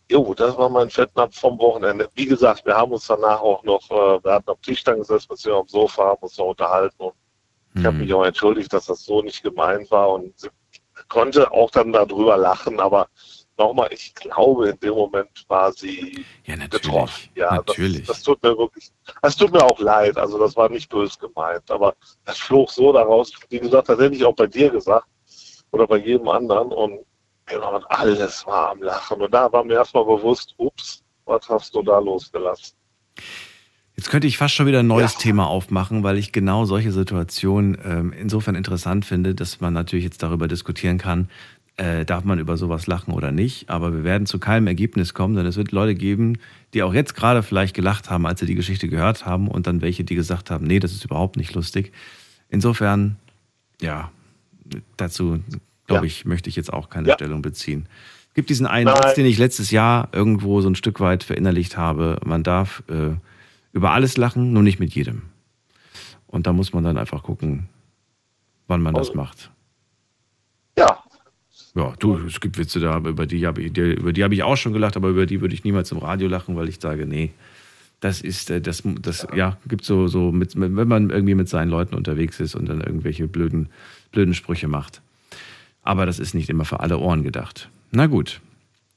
jo, 0.10 0.34
das 0.34 0.58
war 0.58 0.70
mein 0.70 0.90
Fettnapf 0.90 1.40
vom 1.40 1.58
Wochenende. 1.60 2.08
Wie 2.14 2.26
gesagt, 2.26 2.66
wir 2.66 2.76
haben 2.76 2.92
uns 2.92 3.08
danach 3.08 3.42
auch 3.42 3.64
noch, 3.64 3.90
äh, 3.90 4.24
wir 4.24 4.34
hatten 4.34 4.50
am 4.52 4.62
Tisch 4.62 4.84
dann 4.84 5.00
gesessen, 5.00 5.28
beziehungsweise 5.30 5.62
am 5.62 5.68
Sofa, 5.68 6.06
haben 6.10 6.22
uns 6.22 6.38
noch 6.38 6.48
unterhalten 6.48 7.04
und 7.04 7.14
ich 7.78 7.86
habe 7.86 7.98
mich 7.98 8.14
auch 8.14 8.24
entschuldigt, 8.24 8.72
dass 8.72 8.86
das 8.86 9.04
so 9.04 9.22
nicht 9.22 9.44
gemeint 9.44 9.92
war 9.92 10.10
und 10.14 10.34
konnte 11.10 11.52
auch 11.52 11.70
dann 11.72 11.92
darüber 11.92 12.38
lachen, 12.38 12.80
aber 12.80 13.10
nochmal, 13.58 13.90
ich 13.92 14.14
glaube, 14.16 14.70
in 14.70 14.80
dem 14.80 14.94
Moment 14.94 15.46
war 15.48 15.72
sie 15.72 16.26
Ja, 16.46 16.56
getroffen. 16.56 17.30
natürlich. 17.32 17.32
Ja, 17.36 17.56
natürlich. 17.56 17.98
Das, 18.08 18.18
das 18.18 18.24
tut 18.24 18.44
mir 18.44 18.58
wirklich, 18.58 18.92
das 19.22 19.36
tut 19.36 19.52
mir 19.52 19.64
auch 19.64 19.80
leid. 19.80 20.18
Also 20.18 20.38
das 20.40 20.56
war 20.56 20.70
nicht 20.70 20.90
böse 20.90 21.18
gemeint, 21.20 21.70
aber 21.70 21.96
das 22.26 22.38
flog 22.38 22.70
so 22.72 22.92
daraus. 22.94 23.32
Wie 23.50 23.60
gesagt, 23.60 23.90
das 23.90 24.00
hätte 24.00 24.16
ich 24.16 24.26
auch 24.26 24.36
bei 24.36 24.48
dir 24.48 24.70
gesagt 24.70 25.08
oder 25.72 25.88
bei 25.88 25.98
jedem 25.98 26.28
anderen 26.30 26.70
und, 26.72 27.00
genau, 27.46 27.76
und 27.76 27.86
alles 27.90 28.46
war 28.46 28.72
am 28.72 28.82
Lachen. 28.82 29.22
Und 29.22 29.34
da 29.34 29.52
war 29.52 29.64
mir 29.64 29.74
erstmal 29.76 30.06
bewusst, 30.06 30.54
ups, 30.58 31.04
was 31.26 31.48
hast 31.50 31.74
du 31.76 31.82
da 31.82 32.00
losgelassen? 32.00 32.76
Jetzt 33.98 34.10
könnte 34.10 34.28
ich 34.28 34.38
fast 34.38 34.54
schon 34.54 34.66
wieder 34.68 34.80
ein 34.80 34.88
neues 34.88 35.14
Ja. 35.14 35.20
Thema 35.20 35.48
aufmachen, 35.48 36.04
weil 36.04 36.18
ich 36.18 36.34
genau 36.34 36.66
solche 36.66 36.92
Situationen 36.92 37.78
ähm, 37.84 38.12
insofern 38.14 38.56
interessant 38.56 39.06
finde, 39.06 39.34
dass 39.34 39.62
man 39.62 39.74
natürlich 39.74 40.04
jetzt 40.04 40.22
darüber 40.22 40.50
diskutieren 40.50 40.98
kann, 40.98 41.30
äh, 41.78 42.06
darf 42.06 42.24
man 42.24 42.40
über 42.40 42.56
sowas 42.58 42.88
lachen 42.88 43.14
oder 43.14 43.32
nicht. 43.32 43.70
Aber 43.70 43.94
wir 43.94 44.04
werden 44.04 44.26
zu 44.28 44.40
keinem 44.40 44.68
Ergebnis 44.68 45.14
kommen, 45.14 45.36
denn 45.36 45.46
es 45.46 45.58
wird 45.58 45.72
Leute 45.72 45.96
geben, 45.96 46.38
die 46.74 46.84
auch 46.84 46.94
jetzt 46.94 47.16
gerade 47.16 47.44
vielleicht 47.44 47.76
gelacht 47.76 48.10
haben, 48.10 48.26
als 48.26 48.40
sie 48.40 48.46
die 48.46 48.56
Geschichte 48.56 48.88
gehört 48.88 49.26
haben 49.26 49.48
und 49.50 49.68
dann 49.68 49.82
welche, 49.82 50.04
die 50.04 50.16
gesagt 50.16 50.52
haben, 50.52 50.66
nee, 50.66 50.80
das 50.80 50.94
ist 50.94 51.04
überhaupt 51.06 51.36
nicht 51.38 51.54
lustig. 51.54 51.92
Insofern, 52.50 53.18
ja, 53.82 54.12
dazu 54.98 55.40
glaube 55.88 56.06
Ja. 56.06 56.12
ich, 56.12 56.26
möchte 56.26 56.50
ich 56.50 56.56
jetzt 56.56 56.72
auch 56.72 56.90
keine 56.90 57.10
Ja. 57.10 57.14
Stellung 57.16 57.42
beziehen. 57.42 57.88
Es 58.30 58.34
gibt 58.36 58.50
diesen 58.50 58.66
einen 58.68 58.86
Nein. 58.86 58.96
Satz, 58.96 59.16
den 59.16 59.26
ich 59.26 59.38
letztes 59.38 59.72
Jahr 59.72 60.10
irgendwo 60.12 60.62
so 60.62 60.70
ein 60.70 60.76
Stück 60.76 61.00
weit 61.00 61.24
verinnerlicht 61.24 61.78
habe. 61.78 62.20
Man 62.26 62.44
darf 62.44 62.84
äh, 62.90 63.12
über 63.74 63.92
alles 63.92 64.18
lachen, 64.18 64.52
nur 64.54 64.64
nicht 64.64 64.80
mit 64.80 64.94
jedem. 64.94 65.24
Und 66.28 66.48
da 66.48 66.54
muss 66.54 66.74
man 66.74 66.84
dann 66.84 66.98
einfach 66.98 67.24
gucken, 67.24 67.68
wann 68.68 68.82
man 68.82 68.94
das 68.94 69.10
Also- 69.10 69.18
macht. 69.20 69.52
Ja, 71.76 71.84
Ja, 71.90 71.94
du, 72.00 72.18
es 72.26 72.40
gibt 72.40 72.58
Witze 72.58 72.80
da, 72.80 72.98
über 72.98 73.26
die 73.26 73.46
habe 73.46 73.62
ich, 73.62 73.78
über 73.78 74.14
die 74.14 74.24
habe 74.24 74.34
ich 74.34 74.44
auch 74.44 74.56
schon 74.58 74.74
gelacht, 74.74 74.96
aber 74.98 75.10
über 75.10 75.26
die 75.26 75.42
würde 75.42 75.54
ich 75.54 75.64
niemals 75.64 75.92
im 75.92 75.98
Radio 76.00 76.28
lachen, 76.28 76.56
weil 76.56 76.70
ich 76.70 76.80
sage, 76.80 77.06
nee, 77.06 77.32
das 78.00 78.22
ist, 78.22 78.50
äh, 78.50 78.62
das, 78.62 78.84
das, 79.02 79.28
ja, 79.36 79.58
gibt 79.68 79.84
so, 79.86 80.08
so, 80.08 80.32
mit, 80.32 80.60
wenn 80.60 80.88
man 80.88 81.10
irgendwie 81.10 81.36
mit 81.36 81.50
seinen 81.50 81.70
Leuten 81.70 81.96
unterwegs 81.96 82.40
ist 82.40 82.56
und 82.56 82.68
dann 82.68 82.82
irgendwelche 82.82 83.28
blöden, 83.28 83.70
blöden 84.12 84.34
Sprüche 84.34 84.68
macht. 84.68 85.02
Aber 85.84 86.06
das 86.06 86.20
ist 86.20 86.34
nicht 86.34 86.50
immer 86.50 86.66
für 86.66 86.80
alle 86.80 86.98
Ohren 86.98 87.24
gedacht. 87.24 87.70
Na 87.92 88.08
gut. 88.08 88.42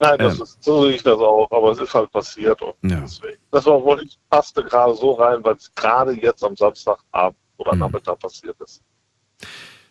nein, 0.01 0.19
das 0.19 0.37
Ähm. 0.37 0.43
ist, 0.43 0.63
so 0.63 0.83
sehe 0.85 0.95
ich 0.95 1.03
das 1.03 1.19
auch, 1.19 1.51
aber 1.51 1.73
es 1.73 1.79
ist 1.81 1.93
halt 1.95 2.11
passiert 2.13 2.61
Ja. 2.83 3.01
deswegen. 3.01 3.37
Das 3.51 3.67
war 3.67 3.83
wohl, 3.83 4.03
ich 4.03 4.19
passte 4.31 4.63
gerade 4.65 4.95
so 4.95 5.13
rein, 5.13 5.43
weil 5.43 5.57
es 5.57 5.73
gerade 5.75 6.13
jetzt 6.13 6.43
am 6.45 6.57
Samstagabend 6.57 7.37
oder 7.59 7.73
Hm. 7.73 7.79
Nachmittag 7.81 8.19
passiert 8.21 8.57
ist. 8.61 8.83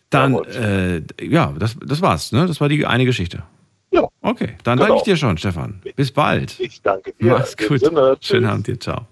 Dann, 0.10 0.36
äh, 0.46 1.02
ja, 1.22 1.54
das, 1.58 1.76
das 1.86 2.02
war's, 2.02 2.32
ne? 2.32 2.46
Das 2.48 2.62
war 2.62 2.70
die 2.70 2.86
eine 2.86 3.06
Geschichte. 3.06 3.44
Ja. 3.92 4.08
Okay, 4.22 4.54
dann 4.64 4.78
Genau. 4.78 4.88
danke 4.90 4.98
ich 4.98 5.04
dir 5.04 5.18
schon, 5.18 5.38
Stefan. 5.38 5.82
Bis 5.96 6.12
bald. 6.12 6.60
Ich 6.60 6.82
danke 6.82 7.14
dir. 7.14 7.32
Mach's 7.34 7.56
gut. 7.58 7.80
Sinne, 7.80 8.18
Schönen. 8.22 8.46
Abend 8.46 8.68
dir, 8.68 8.80
ciao. 8.80 9.06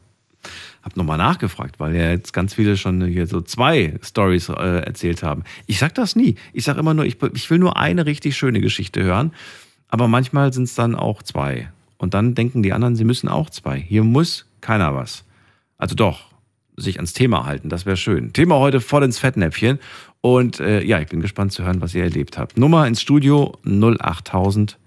Hab 0.83 0.95
nochmal 0.97 1.17
nachgefragt, 1.17 1.79
weil 1.79 1.95
ja 1.95 2.11
jetzt 2.11 2.31
ganz 2.31 2.53
viele 2.53 2.77
schon 2.77 3.03
hier 3.05 3.25
so 3.25 3.41
zwei 3.41 3.95
Stories 4.03 4.49
äh, 4.49 4.53
erzählt 4.85 5.23
haben. 5.23 5.43
Ich 5.65 5.79
sag 5.79 5.95
das 5.95 6.15
nie. 6.15 6.35
Ich 6.53 6.63
sag 6.65 6.77
immer 6.77 6.93
nur, 6.93 7.05
ich, 7.05 7.17
ich 7.33 7.49
will 7.49 7.57
nur 7.57 7.75
eine 7.77 8.05
richtig 8.05 8.37
schöne 8.37 8.61
Geschichte 8.61 9.01
hören. 9.01 9.33
Aber 9.87 10.07
manchmal 10.07 10.53
sind 10.53 10.63
es 10.65 10.75
dann 10.75 10.93
auch 10.95 11.23
zwei. 11.23 11.71
Und 11.97 12.13
dann 12.13 12.35
denken 12.35 12.61
die 12.61 12.73
anderen, 12.73 12.95
sie 12.95 13.05
müssen 13.05 13.27
auch 13.29 13.49
zwei. 13.49 13.79
Hier 13.79 14.03
muss 14.03 14.45
keiner 14.61 14.93
was. 14.93 15.23
Also 15.77 15.95
doch, 15.95 16.25
sich 16.77 16.97
ans 16.97 17.13
Thema 17.13 17.45
halten, 17.45 17.69
das 17.69 17.85
wäre 17.85 17.97
schön. 17.97 18.33
Thema 18.33 18.55
heute 18.55 18.81
voll 18.81 19.03
ins 19.03 19.19
Fettnäpfchen. 19.19 19.79
Und 20.21 20.59
äh, 20.59 20.83
ja, 20.83 20.99
ich 20.99 21.07
bin 21.07 21.21
gespannt 21.21 21.51
zu 21.51 21.63
hören, 21.63 21.81
was 21.81 21.93
ihr 21.95 22.03
erlebt 22.03 22.37
habt. 22.37 22.57
Nummer 22.57 22.87
ins 22.87 23.01
Studio 23.01 23.53
08000 23.65 24.77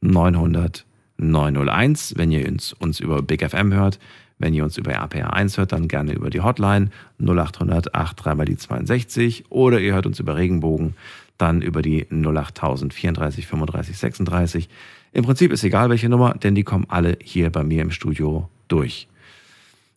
900 0.00 0.84
901. 1.16 2.14
Wenn 2.16 2.30
ihr 2.30 2.46
uns, 2.48 2.72
uns 2.74 3.00
über 3.00 3.22
Big 3.22 3.48
FM 3.48 3.72
hört, 3.72 3.98
wenn 4.38 4.54
ihr 4.54 4.64
uns 4.64 4.76
über 4.76 4.92
RPR1 4.92 5.56
hört, 5.58 5.72
dann 5.72 5.88
gerne 5.88 6.12
über 6.12 6.30
die 6.30 6.40
Hotline 6.40 6.90
0800 7.18 7.90
83 7.92 8.36
mal 8.36 8.44
die 8.44 8.56
62 8.56 9.44
oder 9.50 9.80
ihr 9.80 9.94
hört 9.94 10.06
uns 10.06 10.18
über 10.18 10.36
Regenbogen, 10.36 10.94
dann 11.38 11.62
über 11.62 11.82
die 11.82 12.06
08000 12.10 12.92
34 12.92 13.46
35 13.46 13.96
36. 13.96 14.68
Im 15.12 15.24
Prinzip 15.24 15.52
ist 15.52 15.62
egal 15.62 15.90
welche 15.90 16.08
Nummer, 16.08 16.34
denn 16.34 16.54
die 16.54 16.64
kommen 16.64 16.86
alle 16.88 17.16
hier 17.22 17.50
bei 17.50 17.62
mir 17.62 17.82
im 17.82 17.90
Studio 17.90 18.48
durch. 18.68 19.08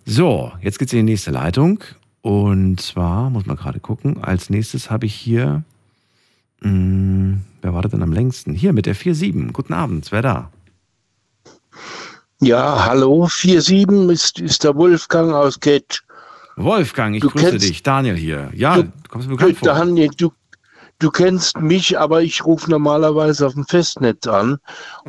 So, 0.09 0.53
jetzt 0.61 0.79
geht's 0.79 0.93
in 0.93 1.05
die 1.05 1.11
nächste 1.11 1.31
Leitung. 1.31 1.83
Und 2.21 2.79
zwar, 2.79 3.29
muss 3.29 3.45
man 3.45 3.57
gerade 3.57 3.79
gucken, 3.81 4.23
als 4.23 4.49
nächstes 4.49 4.89
habe 4.89 5.05
ich 5.05 5.13
hier, 5.13 5.63
mh, 6.61 7.37
wer 7.61 7.73
war 7.73 7.81
das 7.81 7.91
denn 7.91 8.01
am 8.03 8.13
längsten? 8.13 8.53
Hier 8.53 8.71
mit 8.71 8.85
der 8.85 8.95
47. 8.95 9.51
Guten 9.53 9.73
Abend, 9.73 10.11
wer 10.11 10.21
da? 10.21 10.51
Ja, 12.39 12.85
hallo, 12.85 13.27
47 13.29 14.09
ist, 14.13 14.39
ist 14.39 14.63
der 14.63 14.75
Wolfgang 14.75 15.33
aus 15.33 15.59
Ketsch. 15.59 16.01
Wolfgang, 16.55 17.15
ich 17.15 17.21
Du 17.21 17.29
grüße 17.29 17.49
kennst- 17.51 17.67
dich. 17.67 17.83
Daniel 17.83 18.15
hier. 18.15 18.49
Ja, 18.53 18.77
Du- 18.77 18.83
du 18.83 18.91
kommst 19.09 19.27
mir 19.27 19.35
bekannt 19.35 19.57
vor. 19.57 19.67
Daniel, 19.67 20.09
du, 20.17 20.31
du 20.99 21.11
kennst 21.11 21.59
mich, 21.59 21.99
aber 21.99 22.21
ich 22.21 22.43
rufe 22.45 22.69
normalerweise 22.69 23.45
auf 23.45 23.53
dem 23.53 23.65
Festnetz 23.65 24.25
an. 24.27 24.57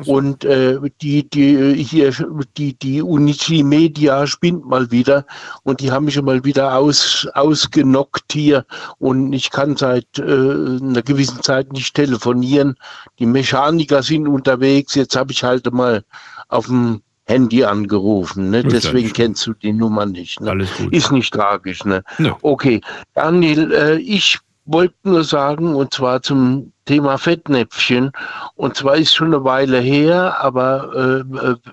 Und 0.05 0.45
äh, 0.45 0.79
die, 1.01 1.27
die 1.29 1.83
hier, 1.83 2.13
die, 2.57 2.73
die 2.73 3.01
Unity 3.01 3.63
Media 3.63 4.27
spinnt 4.27 4.65
mal 4.65 4.91
wieder 4.91 5.25
und 5.63 5.79
die 5.79 5.91
haben 5.91 6.05
mich 6.05 6.13
schon 6.13 6.25
mal 6.25 6.43
wieder 6.43 6.75
aus, 6.75 7.27
ausgenockt 7.33 8.31
hier 8.31 8.65
und 8.99 9.33
ich 9.33 9.49
kann 9.51 9.77
seit 9.77 10.19
äh, 10.19 10.21
einer 10.21 11.01
gewissen 11.01 11.41
Zeit 11.41 11.73
nicht 11.73 11.95
telefonieren. 11.95 12.75
Die 13.17 13.25
Mechaniker 13.25 14.03
sind 14.03 14.27
unterwegs, 14.27 14.95
jetzt 14.95 15.15
habe 15.15 15.31
ich 15.31 15.43
halt 15.43 15.71
mal 15.73 16.03
auf 16.49 16.67
dem 16.67 17.01
Handy 17.25 17.63
angerufen, 17.63 18.49
ne? 18.49 18.63
Deswegen 18.63 19.13
kennst 19.13 19.45
du 19.45 19.53
die 19.53 19.71
Nummer 19.71 20.07
nicht. 20.07 20.41
Ne? 20.41 20.49
Alles 20.49 20.73
gut. 20.75 20.91
Ist 20.91 21.11
nicht 21.11 21.31
tragisch, 21.31 21.85
ne? 21.85 22.03
Nö. 22.17 22.31
Okay, 22.41 22.81
Daniel, 23.13 23.71
äh, 23.71 23.97
ich 23.97 24.39
wollte 24.71 24.95
nur 25.03 25.23
sagen, 25.23 25.75
und 25.75 25.93
zwar 25.93 26.21
zum 26.21 26.71
Thema 26.85 27.17
Fettnäpfchen, 27.17 28.11
und 28.55 28.75
zwar 28.75 28.95
ist 28.95 29.15
schon 29.15 29.33
eine 29.33 29.43
Weile 29.43 29.79
her, 29.79 30.37
aber 30.39 31.25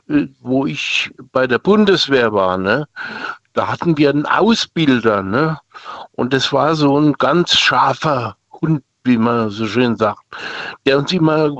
äh, 0.08 0.14
äh, 0.14 0.28
wo 0.40 0.66
ich 0.66 1.10
bei 1.32 1.46
der 1.46 1.58
Bundeswehr 1.58 2.32
war, 2.32 2.56
ne, 2.56 2.86
da 3.52 3.68
hatten 3.68 3.96
wir 3.96 4.10
einen 4.10 4.26
Ausbilder, 4.26 5.22
ne, 5.22 5.58
und 6.12 6.32
das 6.32 6.52
war 6.52 6.74
so 6.74 6.98
ein 6.98 7.12
ganz 7.14 7.56
scharfer 7.58 8.36
Hund, 8.60 8.82
wie 9.04 9.18
man 9.18 9.50
so 9.50 9.66
schön 9.66 9.96
sagt, 9.96 10.22
der 10.86 10.98
uns 10.98 11.12
immer 11.12 11.50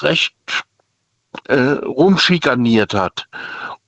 recht 0.00 0.34
äh, 1.48 1.78
rumschikaniert 1.84 2.94
hat. 2.94 3.26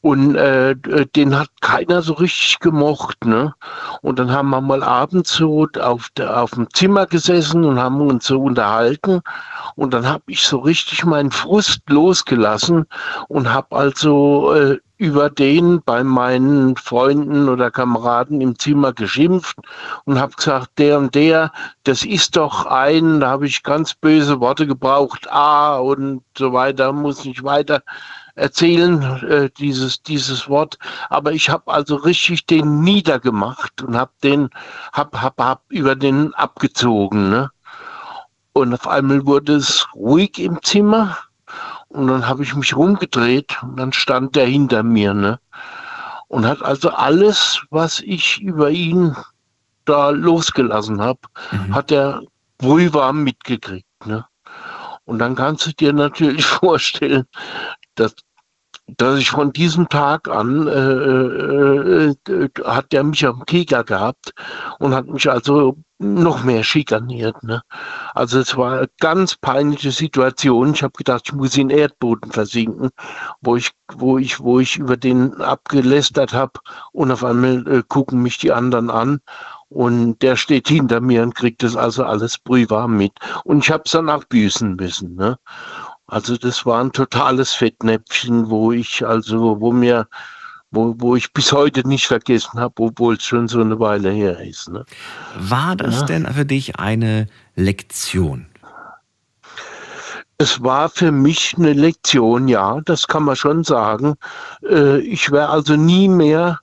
Und 0.01 0.37
äh, 0.37 0.77
den 1.17 1.37
hat 1.37 1.49
keiner 1.61 2.03
so 2.03 2.13
richtig 2.13 2.61
gemocht, 2.61 3.25
ne? 3.25 3.55
Und 4.01 4.19
dann 4.21 4.31
haben 4.31 4.51
wir 4.51 4.61
mal 4.61 4.85
abends 4.85 5.33
so 5.35 5.67
auf, 5.81 6.09
der, 6.17 6.41
auf 6.41 6.53
dem 6.53 6.69
Zimmer 6.73 7.07
gesessen 7.07 7.65
und 7.65 7.81
haben 7.81 8.01
uns 8.01 8.27
so 8.27 8.41
unterhalten. 8.41 9.21
Und 9.75 9.95
dann 9.95 10.07
habe 10.07 10.23
ich 10.29 10.47
so 10.47 10.59
richtig 10.59 11.05
meinen 11.05 11.33
Frust 11.33 11.83
losgelassen 11.89 12.87
und 13.27 13.53
habe 13.53 13.75
also 13.75 14.53
äh, 14.53 14.79
über 14.99 15.31
den 15.31 15.81
bei 15.85 16.03
meinen 16.03 16.77
Freunden 16.77 17.49
oder 17.49 17.71
Kameraden 17.71 18.41
im 18.41 18.59
Zimmer 18.59 18.93
geschimpft 18.93 19.57
und 20.05 20.21
habe 20.21 20.35
gesagt, 20.35 20.71
der 20.79 20.99
und 20.99 21.15
der, 21.15 21.53
das 21.85 22.05
ist 22.05 22.37
doch 22.37 22.67
ein, 22.67 23.21
da 23.21 23.31
habe 23.31 23.47
ich 23.47 23.63
ganz 23.63 23.95
böse 23.95 24.41
Worte 24.41 24.67
gebraucht, 24.67 25.29
ah 25.31 25.79
und 25.79 26.23
so 26.37 26.53
weiter, 26.53 26.93
muss 26.93 27.25
nicht 27.25 27.45
weiter 27.45 27.83
erzählen, 28.39 29.03
äh, 29.23 29.51
dieses, 29.59 30.03
dieses 30.03 30.49
Wort. 30.49 30.79
Aber 31.11 31.33
ich 31.33 31.51
habe 31.51 31.73
also 31.73 31.97
richtig 31.97 32.47
den 32.47 32.81
niedergemacht 32.81 33.83
und 33.83 33.97
habe 33.97 34.13
den, 34.23 34.51
hab, 34.93 35.21
hab, 35.21 35.41
hab 35.41 35.63
über 35.69 35.97
den 35.97 36.35
abgezogen. 36.35 37.31
Ne? 37.31 37.51
Und 38.53 38.73
auf 38.73 38.89
einmal 38.89 39.27
wurde 39.27 39.57
es 39.57 39.87
ruhig 39.95 40.39
im 40.39 40.63
Zimmer 40.63 41.19
und 41.89 42.07
dann 42.09 42.27
habe 42.27 42.43
ich 42.43 42.55
mich 42.55 42.77
rumgedreht 42.77 43.63
und 43.63 43.79
dann 43.79 43.93
stand 43.93 44.37
er 44.37 44.47
hinter 44.47 44.83
mir. 44.83 45.15
Ne? 45.15 45.41
Und 46.29 46.47
hat 46.47 46.63
also 46.63 46.91
alles, 46.91 47.63
was 47.71 48.01
ich 48.01 48.41
über 48.41 48.71
ihn 48.71 49.17
da 49.85 50.11
losgelassen 50.11 51.01
habe, 51.01 51.21
mhm. 51.51 51.75
hat 51.75 51.91
er 51.91 52.23
brühwarm 52.59 53.25
mitgekriegt. 53.25 54.07
Ne? 54.07 54.27
Und 55.05 55.21
dann 55.21 55.35
kannst 55.35 55.67
du 55.67 55.73
dir 55.73 55.93
natürlich 55.95 56.45
vorstellen, 56.61 57.25
dass 57.95 58.15
dass 58.97 59.19
ich 59.19 59.31
von 59.31 59.53
diesem 59.53 59.89
Tag 59.89 60.29
an 60.29 60.67
äh, 60.67 60.73
äh, 60.73 62.15
äh, 62.33 62.49
hat 62.65 62.93
der 62.93 63.05
mich 63.05 63.27
am 63.27 63.45
Kieger 63.45 63.85
gehabt 63.85 64.33
und 64.79 64.95
hat 64.95 65.07
mich 65.07 65.31
also 65.31 65.77
noch 65.99 66.45
mehr 66.45 66.63
schikaniert. 66.63 67.43
Ne? 67.43 67.61
Also 68.15 68.39
es 68.39 68.57
war 68.57 68.79
eine 68.79 68.89
ganz 69.01 69.37
peinliche 69.37 69.91
Situation. 69.91 70.73
Ich 70.73 70.83
habe 70.83 70.93
gedacht, 70.97 71.23
ich 71.27 71.33
muss 71.33 71.57
in 71.57 71.71
Erdboden 71.71 72.31
versinken, 72.31 72.91
wo 73.41 73.57
ich, 73.57 73.73
wo 73.95 74.17
ich, 74.17 74.41
wo 74.41 74.61
ich 74.61 74.77
über 74.77 74.97
den 74.97 75.41
abgelästert 75.41 76.33
habe 76.33 76.53
und 76.93 77.11
auf 77.11 77.25
einmal 77.25 77.67
äh, 77.67 77.83
gucken 77.87 78.23
mich 78.23 78.39
die 78.39 78.53
anderen 78.53 78.91
an 78.91 79.21
und 79.69 80.23
der 80.23 80.37
steht 80.37 80.69
hinter 80.69 81.01
mir 81.01 81.23
und 81.23 81.35
kriegt 81.35 81.63
das 81.63 81.77
also 81.77 82.05
alles 82.05 82.39
brühwarm 82.39 82.97
mit. 82.97 83.13
Und 83.45 83.65
ich 83.65 83.71
habe 83.71 83.83
es 83.85 83.93
dann 83.93 84.09
auch 84.09 84.25
büßen 84.25 84.77
müssen. 84.77 85.15
Ne? 85.17 85.39
Also 86.09 86.39
das 86.39 86.65
war 86.65 86.83
ein 86.83 86.93
totales 86.93 87.53
Fettnäpfchen, 87.53 88.49
wo 88.49 88.73
ich 88.73 89.07
also, 89.07 89.61
wo 89.61 89.73
mir, 89.73 90.09
wo, 90.71 90.95
wo 90.97 91.17
ich 91.17 91.33
bis 91.35 91.53
heute 91.53 91.87
nicht 91.87 92.07
vergessen 92.07 92.59
habe, 92.59 92.75
obwohl 92.79 93.17
es 93.17 93.25
schon 93.25 93.47
so 93.47 93.61
eine 93.61 93.79
Weile 93.79 94.11
her 94.11 94.41
ist. 94.41 94.71
Ne? 94.71 94.87
War 95.39 95.77
das 95.77 96.01
ja. 96.01 96.07
denn 96.07 96.27
für 96.27 96.47
dich 96.47 96.79
eine 96.79 97.27
Lektion? 97.57 98.47
Es 100.39 100.63
war 100.63 100.89
für 100.89 101.13
mich 101.13 101.55
eine 101.59 101.75
Lektion, 101.75 102.49
ja, 102.49 102.81
das 102.85 103.07
kann 103.07 103.25
man 103.25 103.37
schon 103.37 103.65
sagen. 103.65 104.15
Äh, 104.63 105.01
ich 105.01 105.31
wäre 105.31 105.51
also 105.51 105.77
nie 105.77 106.09
mehr 106.09 106.61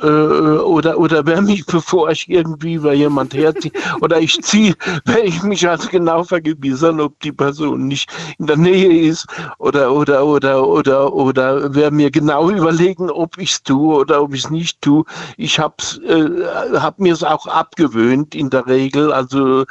äh, 0.00 0.06
oder 0.06 0.98
oder 0.98 1.26
wer 1.26 1.42
mich, 1.42 1.66
bevor 1.66 2.10
ich 2.10 2.28
irgendwie 2.28 2.78
bei 2.78 2.94
jemand 2.94 3.34
herziehe, 3.34 3.72
oder 4.00 4.20
ich 4.20 4.40
ziehe, 4.42 4.74
werde 5.04 5.22
ich 5.22 5.42
mich 5.42 5.68
also 5.68 5.88
genau 5.88 6.24
vergewissern, 6.24 7.00
ob 7.00 7.18
die 7.20 7.32
Person 7.32 7.88
nicht 7.88 8.10
in 8.38 8.46
der 8.46 8.56
Nähe 8.56 9.08
ist 9.08 9.26
oder 9.58 9.92
oder 9.92 10.24
oder 10.24 10.66
oder 10.66 11.12
oder 11.12 11.74
wer 11.74 11.90
mir 11.90 12.10
genau 12.10 12.50
überlegen, 12.50 13.10
ob 13.10 13.38
ich 13.38 13.52
es 13.52 13.62
tue 13.62 13.96
oder 13.96 14.22
ob 14.22 14.34
ich 14.34 14.44
es 14.44 14.50
nicht 14.50 14.80
tue. 14.82 15.04
Ich 15.36 15.58
habe 15.58 15.76
äh, 16.06 16.78
hab 16.78 16.98
mir 16.98 17.12
es 17.12 17.24
auch 17.24 17.46
abgewöhnt 17.46 18.34
in 18.34 18.50
der 18.50 18.66
Regel, 18.66 19.12
also 19.12 19.64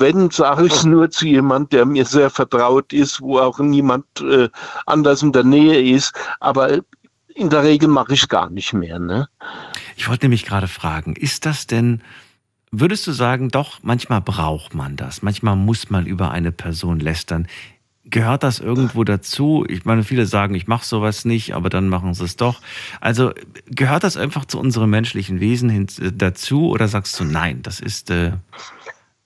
wenn, 0.00 0.30
sage 0.30 0.66
ich 0.66 0.72
es 0.72 0.84
nur 0.84 1.10
zu 1.10 1.26
jemand, 1.26 1.72
der 1.72 1.84
mir 1.84 2.04
sehr 2.04 2.30
vertraut 2.30 2.92
ist, 2.92 3.20
wo 3.20 3.38
auch 3.38 3.58
niemand 3.58 4.04
äh, 4.20 4.48
anders 4.86 5.22
in 5.22 5.32
der 5.32 5.44
Nähe 5.44 5.94
ist. 5.94 6.14
Aber 6.40 6.78
in 7.34 7.50
der 7.50 7.62
Regel 7.62 7.88
mache 7.88 8.14
ich 8.14 8.28
gar 8.28 8.50
nicht 8.50 8.72
mehr. 8.72 8.98
Ne? 8.98 9.28
Ich 9.98 10.08
wollte 10.08 10.26
nämlich 10.26 10.44
gerade 10.44 10.68
fragen, 10.68 11.16
ist 11.16 11.44
das 11.44 11.66
denn, 11.66 12.02
würdest 12.70 13.04
du 13.08 13.12
sagen, 13.12 13.48
doch, 13.48 13.80
manchmal 13.82 14.20
braucht 14.20 14.72
man 14.72 14.94
das, 14.94 15.22
manchmal 15.22 15.56
muss 15.56 15.90
man 15.90 16.06
über 16.06 16.30
eine 16.30 16.52
Person 16.52 17.00
lästern. 17.00 17.48
Gehört 18.04 18.44
das 18.44 18.60
irgendwo 18.60 19.02
dazu? 19.02 19.66
Ich 19.68 19.84
meine, 19.84 20.04
viele 20.04 20.26
sagen, 20.26 20.54
ich 20.54 20.68
mache 20.68 20.86
sowas 20.86 21.24
nicht, 21.24 21.52
aber 21.56 21.68
dann 21.68 21.88
machen 21.88 22.14
sie 22.14 22.24
es 22.24 22.36
doch. 22.36 22.60
Also 23.00 23.32
gehört 23.66 24.04
das 24.04 24.16
einfach 24.16 24.44
zu 24.44 24.60
unserem 24.60 24.88
menschlichen 24.88 25.40
Wesen 25.40 25.68
hin, 25.68 25.88
äh, 26.00 26.12
dazu 26.14 26.68
oder 26.68 26.86
sagst 26.86 27.18
du, 27.18 27.24
nein, 27.24 27.62
das 27.62 27.80
ist 27.80 28.08
äh, 28.10 28.34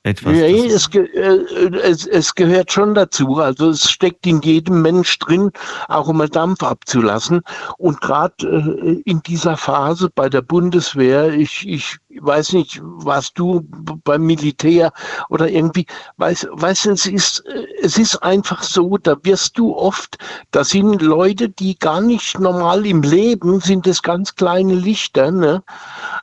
etwas. 0.05 0.37
Ja, 0.37 0.47
es, 0.47 0.89
äh, 0.95 1.79
es, 1.83 2.07
es, 2.07 2.35
gehört 2.35 2.73
schon 2.73 2.95
dazu. 2.95 3.37
Also 3.37 3.71
es 3.71 3.89
steckt 3.89 4.27
in 4.27 4.41
jedem 4.41 4.83
Mensch 4.83 5.19
drin, 5.21 5.51
auch 5.89 6.09
um 6.09 6.25
Dampf 6.31 6.63
abzulassen. 6.63 7.43
Und 7.79 8.01
gerade 8.01 8.35
äh, 8.45 9.03
in 9.05 9.23
dieser 9.23 9.57
Phase 9.57 10.11
bei 10.13 10.29
der 10.29 10.43
Bundeswehr, 10.43 11.33
ich, 11.33 11.69
ich 11.69 11.99
weiß 12.21 12.53
nicht, 12.55 12.81
warst 12.83 13.39
du 13.39 13.65
beim 14.05 14.23
Militär 14.23 14.93
oder 15.29 15.49
irgendwie, 15.49 15.87
weißt, 16.17 16.49
weißt 16.51 16.87
es 16.87 17.07
ist, 17.07 17.47
äh, 17.47 17.67
es 17.81 17.97
ist 17.97 18.17
einfach 18.25 18.65
so, 18.65 18.99
da 18.99 19.17
wirst 19.23 19.57
du 19.57 19.77
oft, 19.77 20.19
da 20.51 20.65
sind 20.65 21.01
Leute, 21.01 21.49
die 21.49 21.79
gar 21.79 22.01
nicht 22.01 22.41
normal 22.41 22.87
im 22.87 23.03
Leben 23.03 23.61
sind, 23.61 23.87
das 23.87 24.03
ganz 24.03 24.35
kleine 24.35 24.75
Lichter, 24.75 25.31
ne? 25.31 25.63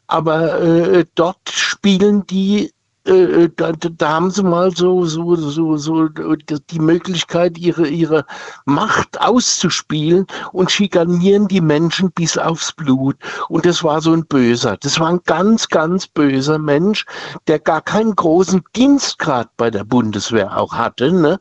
aber 0.07 0.61
äh, 0.61 1.05
dort 1.15 1.49
spielen 1.49 2.25
die 2.27 2.71
äh, 3.09 3.43
äh, 3.43 3.49
da, 3.55 3.71
da, 3.71 4.09
haben 4.09 4.29
sie 4.29 4.43
mal 4.43 4.71
so, 4.75 5.05
so, 5.05 5.35
so, 5.35 5.77
so 5.77 6.07
die 6.07 6.79
Möglichkeit, 6.79 7.57
ihre, 7.57 7.87
ihre 7.87 8.25
Macht 8.65 9.19
auszuspielen 9.19 10.27
und 10.51 10.71
schikanieren 10.71 11.47
die 11.47 11.61
Menschen 11.61 12.11
bis 12.11 12.37
aufs 12.37 12.71
Blut. 12.71 13.15
Und 13.47 13.65
das 13.65 13.83
war 13.83 14.01
so 14.01 14.13
ein 14.13 14.25
Böser. 14.25 14.77
Das 14.77 14.99
war 14.99 15.09
ein 15.09 15.21
ganz, 15.25 15.69
ganz 15.69 16.05
böser 16.07 16.59
Mensch, 16.59 17.05
der 17.47 17.59
gar 17.59 17.81
keinen 17.81 18.15
großen 18.15 18.63
Dienstgrad 18.75 19.49
bei 19.57 19.71
der 19.71 19.83
Bundeswehr 19.83 20.55
auch 20.55 20.73
hatte. 20.73 21.11
Ne? 21.11 21.39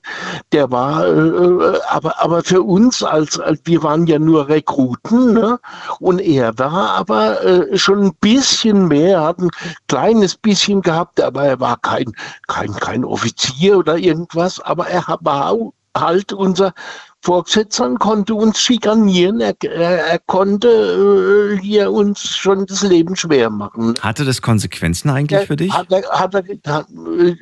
Der 0.53 0.71
war, 0.71 1.07
äh, 1.07 1.11
äh, 1.11 1.81
aber, 1.91 2.23
aber 2.23 2.43
für 2.43 2.63
uns 2.63 3.03
als, 3.03 3.39
als 3.39 3.61
wir 3.65 3.83
waren 3.83 4.07
ja 4.07 4.19
nur 4.19 4.49
Rekruten, 4.49 5.35
ne? 5.35 5.59
und 6.01 6.21
er 6.21 6.59
war 6.59 6.93
aber 6.93 7.45
äh, 7.45 7.77
schon 7.77 8.05
ein 8.05 8.15
bisschen 8.21 8.89
mehr, 8.89 9.23
hat 9.23 9.39
ein 9.39 9.51
kleines 9.89 10.35
bisschen 10.35 10.81
gehabt, 10.81 11.21
aber 11.21 11.45
er 11.45 11.58
war 11.61 11.79
kein, 11.81 12.13
kein, 12.47 12.73
kein 12.73 13.05
Offizier 13.05 13.79
oder 13.79 13.97
irgendwas, 13.97 14.61
aber 14.61 14.89
er 14.89 15.05
war 15.21 15.55
halt 15.97 16.33
unser 16.33 16.73
Vorgesetzter 17.21 17.87
und 17.87 17.99
konnte 17.99 18.35
uns 18.35 18.61
schikanieren. 18.61 19.41
Er, 19.41 19.55
er, 19.63 20.19
konnte 20.21 20.69
äh, 20.69 21.61
hier 21.61 21.91
uns 21.91 22.25
schon 22.25 22.67
das 22.67 22.83
Leben 22.83 23.17
schwer 23.17 23.51
machen. 23.51 23.95
Hatte 24.01 24.25
das 24.25 24.41
Konsequenzen 24.41 25.11
eigentlich 25.11 25.41
er, 25.41 25.47
für 25.47 25.57
dich? 25.57 25.73
Hat 25.73 25.91
er, 25.91 26.03
hat 26.11 26.35
hat, 26.35 26.87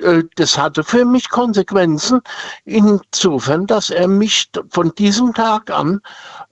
äh, 0.02 0.24
das 0.36 0.56
hatte 0.56 0.82
für 0.82 1.04
mich 1.04 1.28
Konsequenzen 1.28 2.20
insofern, 2.64 3.66
dass 3.66 3.90
er 3.90 4.08
mich 4.08 4.50
von 4.70 4.94
diesem 4.94 5.34
Tag 5.34 5.70
an 5.70 6.00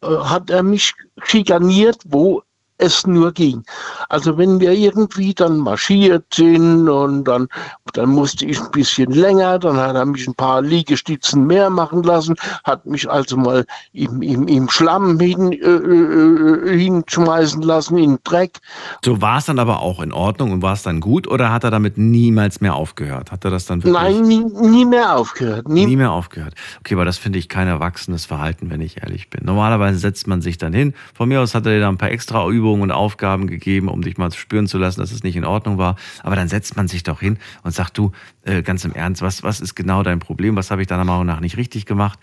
äh, 0.02 0.06
hat 0.06 0.50
er 0.50 0.62
mich 0.62 0.94
schikaniert, 1.22 2.02
wo 2.04 2.42
es 2.78 3.06
nur 3.06 3.32
ging. 3.32 3.62
Also 4.08 4.36
wenn 4.36 4.58
wir 4.58 4.72
irgendwie 4.72 5.32
dann 5.32 5.58
marschiert 5.58 6.24
sind 6.34 6.88
und 6.88 7.24
dann, 7.24 7.48
dann 7.92 8.10
musste 8.10 8.44
ich 8.46 8.60
ein 8.60 8.70
bisschen 8.72 9.12
länger, 9.12 9.58
dann 9.58 9.76
hat 9.76 9.94
er 9.94 10.04
mich 10.04 10.26
ein 10.26 10.34
paar 10.34 10.60
Liegestützen 10.60 11.46
mehr 11.46 11.70
machen 11.70 12.02
lassen, 12.02 12.34
hat 12.64 12.84
mich 12.84 13.08
also 13.08 13.36
mal 13.36 13.64
im, 13.92 14.22
im, 14.22 14.48
im 14.48 14.68
Schlamm 14.68 15.20
hin, 15.20 15.52
äh, 15.52 15.56
äh, 15.56 16.78
hinschmeißen 16.78 17.62
lassen, 17.62 17.96
in 17.96 18.10
den 18.10 18.18
Dreck. 18.24 18.58
So 19.04 19.22
war 19.22 19.38
es 19.38 19.46
dann 19.46 19.60
aber 19.60 19.80
auch 19.80 20.00
in 20.00 20.12
Ordnung 20.12 20.52
und 20.52 20.62
war 20.62 20.72
es 20.72 20.82
dann 20.82 21.00
gut 21.00 21.28
oder 21.28 21.52
hat 21.52 21.62
er 21.62 21.70
damit 21.70 21.96
niemals 21.96 22.60
mehr 22.60 22.74
aufgehört? 22.74 23.30
Hat 23.30 23.44
er 23.44 23.52
das 23.52 23.66
dann 23.66 23.84
wirklich? 23.84 24.02
Nein, 24.02 24.22
nie, 24.22 24.44
nie 24.44 24.84
mehr 24.84 25.16
aufgehört. 25.16 25.68
Nie, 25.68 25.86
nie 25.86 25.96
mehr 25.96 26.10
aufgehört. 26.10 26.54
Okay, 26.80 26.94
aber 26.94 27.04
das 27.04 27.18
finde 27.18 27.38
ich 27.38 27.48
kein 27.48 27.68
erwachsenes 27.68 28.24
Verhalten, 28.24 28.70
wenn 28.70 28.80
ich 28.80 29.02
ehrlich 29.02 29.30
bin. 29.30 29.44
Normalerweise 29.44 29.98
setzt 29.98 30.26
man 30.26 30.42
sich 30.42 30.58
dann 30.58 30.72
hin. 30.72 30.94
Von 31.14 31.28
mir 31.28 31.40
aus 31.40 31.54
hat 31.54 31.66
er 31.66 31.78
da 31.78 31.88
ein 31.88 31.98
paar 31.98 32.10
extra 32.10 32.48
Übungen 32.48 32.63
Übungen 32.64 32.82
und 32.82 32.90
Aufgaben 32.90 33.46
gegeben, 33.46 33.88
um 33.88 34.00
dich 34.00 34.16
mal 34.16 34.32
spüren 34.32 34.66
zu 34.66 34.78
lassen, 34.78 35.00
dass 35.00 35.12
es 35.12 35.22
nicht 35.22 35.36
in 35.36 35.44
Ordnung 35.44 35.76
war. 35.76 35.96
Aber 36.22 36.34
dann 36.34 36.48
setzt 36.48 36.76
man 36.76 36.88
sich 36.88 37.02
doch 37.02 37.20
hin 37.20 37.38
und 37.62 37.72
sagt, 37.72 37.98
du, 37.98 38.12
äh, 38.42 38.62
ganz 38.62 38.86
im 38.86 38.94
Ernst, 38.94 39.20
was, 39.20 39.42
was 39.42 39.60
ist 39.60 39.74
genau 39.74 40.02
dein 40.02 40.18
Problem? 40.18 40.56
Was 40.56 40.70
habe 40.70 40.80
ich 40.80 40.88
deiner 40.88 41.04
Meinung 41.04 41.26
nach 41.26 41.40
nicht 41.40 41.58
richtig 41.58 41.84
gemacht? 41.84 42.18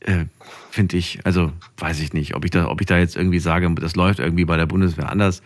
Äh, 0.00 0.24
Finde 0.70 0.96
ich, 0.96 1.20
also 1.24 1.52
weiß 1.78 2.00
ich 2.00 2.12
nicht, 2.12 2.34
ob 2.34 2.44
ich, 2.44 2.50
da, 2.50 2.68
ob 2.68 2.80
ich 2.80 2.86
da 2.86 2.98
jetzt 2.98 3.16
irgendwie 3.16 3.38
sage, 3.38 3.72
das 3.76 3.94
läuft 3.94 4.18
irgendwie 4.18 4.44
bei 4.44 4.56
der 4.56 4.66
Bundeswehr 4.66 5.08
anders. 5.08 5.40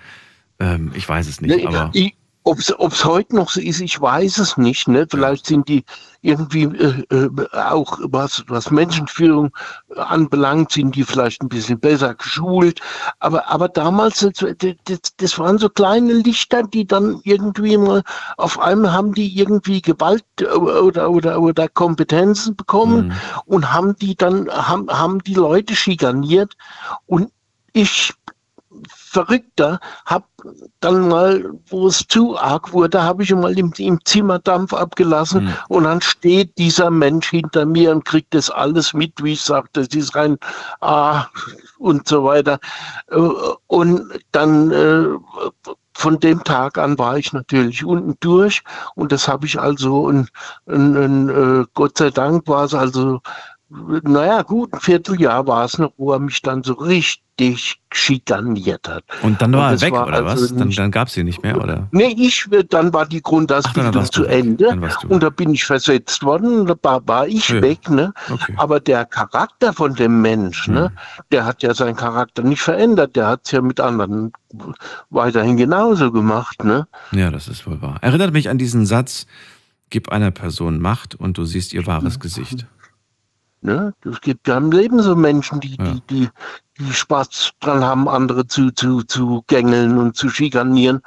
Ähm, 0.59 0.93
ich 0.95 1.07
weiß 1.07 1.29
es 1.29 1.43
nicht. 1.43 1.55
Nee, 1.55 1.67
aber 1.67 1.91
ich, 1.93 2.15
ob 2.43 2.59
es 2.59 3.05
heute 3.05 3.37
noch 3.37 3.51
so 3.51 3.61
ist, 3.61 3.81
ich 3.81 4.01
weiß 4.01 4.39
es 4.39 4.57
nicht. 4.57 4.89
Ne? 4.89 5.07
Vielleicht 5.09 5.47
sind 5.47 5.69
die 5.69 5.85
irgendwie 6.23 6.65
äh, 6.65 7.05
äh, 7.11 7.29
auch, 7.53 7.99
was, 8.03 8.45
was 8.49 8.71
Menschenführung 8.71 9.51
anbelangt, 9.97 10.73
sind 10.73 10.97
die 10.97 11.05
vielleicht 11.05 11.43
ein 11.43 11.49
bisschen 11.49 11.79
besser 11.79 12.15
geschult. 12.15 12.81
Aber, 13.19 13.49
aber 13.49 13.69
damals, 13.69 14.27
das, 14.39 15.15
das 15.17 15.39
waren 15.39 15.59
so 15.59 15.69
kleine 15.69 16.15
Lichter, 16.15 16.63
die 16.63 16.87
dann 16.87 17.21
irgendwie 17.25 17.77
mal, 17.77 18.03
auf 18.39 18.59
einmal 18.59 18.93
haben 18.93 19.15
die 19.15 19.39
irgendwie 19.39 19.83
Gewalt 19.83 20.25
äh, 20.41 20.47
oder, 20.47 21.11
oder, 21.11 21.41
oder 21.41 21.69
Kompetenzen 21.69 22.57
bekommen 22.57 23.09
mhm. 23.09 23.13
und 23.47 23.73
haben 23.73 23.97
die 23.97 24.17
dann, 24.17 24.49
haben, 24.51 24.89
haben 24.89 25.23
die 25.23 25.35
Leute 25.35 25.77
schikaniert. 25.77 26.55
Und 27.07 27.31
ich 27.73 28.13
verrückter, 29.11 29.81
hab 30.07 30.25
dann 30.81 31.09
mal, 31.09 31.51
wo 31.69 31.89
es 31.89 32.07
zu 32.09 32.39
arg 32.39 32.73
wurde, 32.73 33.03
habe 33.03 33.23
ich 33.25 33.35
mal 33.35 33.59
im, 33.59 33.73
im 33.79 33.99
Zimmer 34.05 34.39
Dampf 34.39 34.73
abgelassen 34.73 35.45
Mhm. 35.45 35.55
und 35.69 35.85
dann 35.85 36.01
steht 36.01 36.57
dieser 36.59 36.91
Mensch 36.91 37.29
hinter 37.31 37.67
mir 37.67 37.91
und 37.93 38.05
kriegt 38.05 38.35
das 38.35 38.51
alles 38.51 38.95
mit, 38.95 39.13
wie 39.23 39.33
ich 39.33 39.43
sagte, 39.43 39.83
das 39.87 39.95
ist 39.95 40.15
rein 40.15 40.39
ah, 40.81 41.27
und 41.79 42.07
so 42.09 42.25
weiter. 42.25 42.59
Äh, 43.11 43.19
Und 43.67 44.03
dann 44.33 44.71
äh, 44.71 45.07
von 45.95 46.19
dem 46.21 46.43
Tag 46.45 46.79
an 46.79 46.99
war 46.99 47.19
ich 47.19 47.33
natürlich 47.33 47.85
unten 47.85 48.17
durch 48.21 48.63
und 48.95 49.13
das 49.13 49.29
habe 49.29 49.47
ich 49.47 49.59
also, 49.61 50.01
und, 50.03 50.31
und, 50.65 50.97
und, 50.97 51.29
äh, 51.29 51.65
Gott 51.75 51.99
sei 51.99 52.11
Dank 52.11 52.47
war 52.49 52.65
es 52.65 52.75
also, 52.75 53.21
naja 53.71 54.43
gut, 54.43 54.73
ein 54.75 54.81
Vierteljahr 54.81 55.47
war 55.47 55.65
es 55.65 55.79
noch, 55.79 55.93
wo 55.97 56.13
er 56.13 56.19
mich 56.19 56.43
dann 56.43 56.63
so 56.65 56.73
richtig 56.75 57.81
schikaniert 57.93 58.89
hat. 58.89 59.05
Und 59.23 59.41
dann 59.41 59.53
war 59.53 59.69
er 59.69 59.73
das 59.73 59.83
weg, 59.83 59.93
war 59.93 60.07
oder 60.09 60.27
also 60.27 60.43
was? 60.45 60.55
Dann, 60.57 60.71
dann 60.71 60.91
gab 60.91 61.09
es 61.09 61.15
sie 61.15 61.23
nicht 61.25 61.43
mehr, 61.43 61.57
oder? 61.63 61.89
Nee, 61.93 62.15
ich, 62.19 62.47
dann 62.69 62.93
war 62.93 63.07
die 63.07 63.23
Grundausbildung 63.23 64.05
zu. 64.11 64.25
Ende 64.25 64.79
und 65.09 65.23
da 65.23 65.31
bin 65.31 65.55
ich 65.55 65.65
versetzt 65.65 66.23
worden 66.23 66.69
und 66.69 66.79
da 66.85 67.01
war, 67.07 67.27
ich 67.29 67.49
Ja. 67.49 67.63
weg, 67.63 67.89
ne? 67.89 68.13
Okay. 68.29 68.55
Aber 68.57 68.81
der 68.81 69.07
Charakter 69.07 69.73
von 69.73 69.95
dem 69.95 70.21
Mensch, 70.21 70.67
Hm. 70.67 70.75
ne, 70.75 70.93
der 71.31 71.47
hat 71.47 71.63
ja 71.63 71.73
seinen 71.73 71.97
Charakter 71.97 72.43
nicht 72.43 72.61
verändert, 72.63 73.15
der 73.17 73.29
hat 73.29 73.43
es 73.45 73.53
ja 73.53 73.63
mit 73.63 73.81
anderen 73.81 74.33
weiterhin 75.11 75.57
genauso 75.57 76.11
gemacht, 76.13 76.65
ne? 76.65 76.87
Ja, 77.13 77.31
das 77.31 77.49
ist 77.49 77.67
wohl 77.67 77.81
wahr. 77.81 77.99
Erinnert 78.03 78.33
mich 78.33 78.49
an 78.51 78.59
diesen 78.59 78.85
Satz, 78.85 79.27
gib 79.89 80.11
einer 80.11 80.31
Person 80.33 80.79
Macht 80.81 81.15
und 81.15 81.39
du 81.39 81.45
siehst 81.45 81.73
ihr 81.73 81.87
wahres. 81.87 82.21
Gesicht. 82.21 82.67
Ne? 83.63 83.93
Es 84.05 84.21
gibt 84.23 84.49
ja 84.49 84.57
im 84.57 84.73
Leben 84.73 85.03
so 85.03 85.15
Menschen, 85.15 85.61
die, 85.61 85.77
Ja. 85.79 85.93
die, 85.93 86.01
die, 86.09 86.29
die 86.79 86.93
Spaß 86.93 87.53
dran 87.61 87.85
haben, 87.85 88.09
andere 88.09 88.47
zu, 88.47 88.71
zu, 88.71 89.03
zu 89.03 89.45
gängeln 89.49 89.99
und 89.99 90.17
zu 90.17 90.31
schikanieren. 90.31 91.03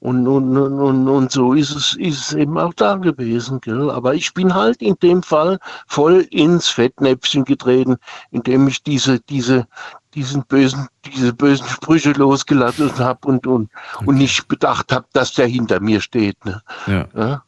Und, 0.00 0.26
und, 0.26 0.56
und, 0.56 0.80
und, 0.80 1.08
und 1.08 1.30
so 1.32 1.52
ist 1.52 1.74
es, 1.76 1.94
ist 1.98 2.18
es 2.20 2.32
eben 2.32 2.56
auch 2.58 2.72
da 2.72 2.96
gewesen. 2.96 3.60
Gell? 3.60 3.90
Aber 3.90 4.14
ich 4.14 4.32
bin 4.32 4.54
halt 4.54 4.80
in 4.80 4.96
dem 5.02 5.22
Fall 5.22 5.58
voll 5.86 6.26
ins 6.30 6.68
Fettnäpfchen 6.68 7.44
getreten, 7.44 7.96
indem 8.30 8.68
ich 8.68 8.82
diese, 8.82 9.20
diese, 9.20 9.66
diesen 10.14 10.44
bösen, 10.44 10.88
diese 11.06 11.32
bösen 11.32 11.66
Sprüche 11.68 12.12
losgelassen 12.12 12.98
habe 12.98 13.28
und, 13.28 13.46
und, 13.46 13.70
und 14.04 14.16
nicht 14.16 14.48
bedacht 14.48 14.90
habe, 14.92 15.06
dass 15.12 15.34
der 15.34 15.46
hinter 15.46 15.80
mir 15.80 16.00
steht. 16.00 16.42
Ne? 16.44 16.62
Ja. 16.86 17.06
Ja, 17.14 17.42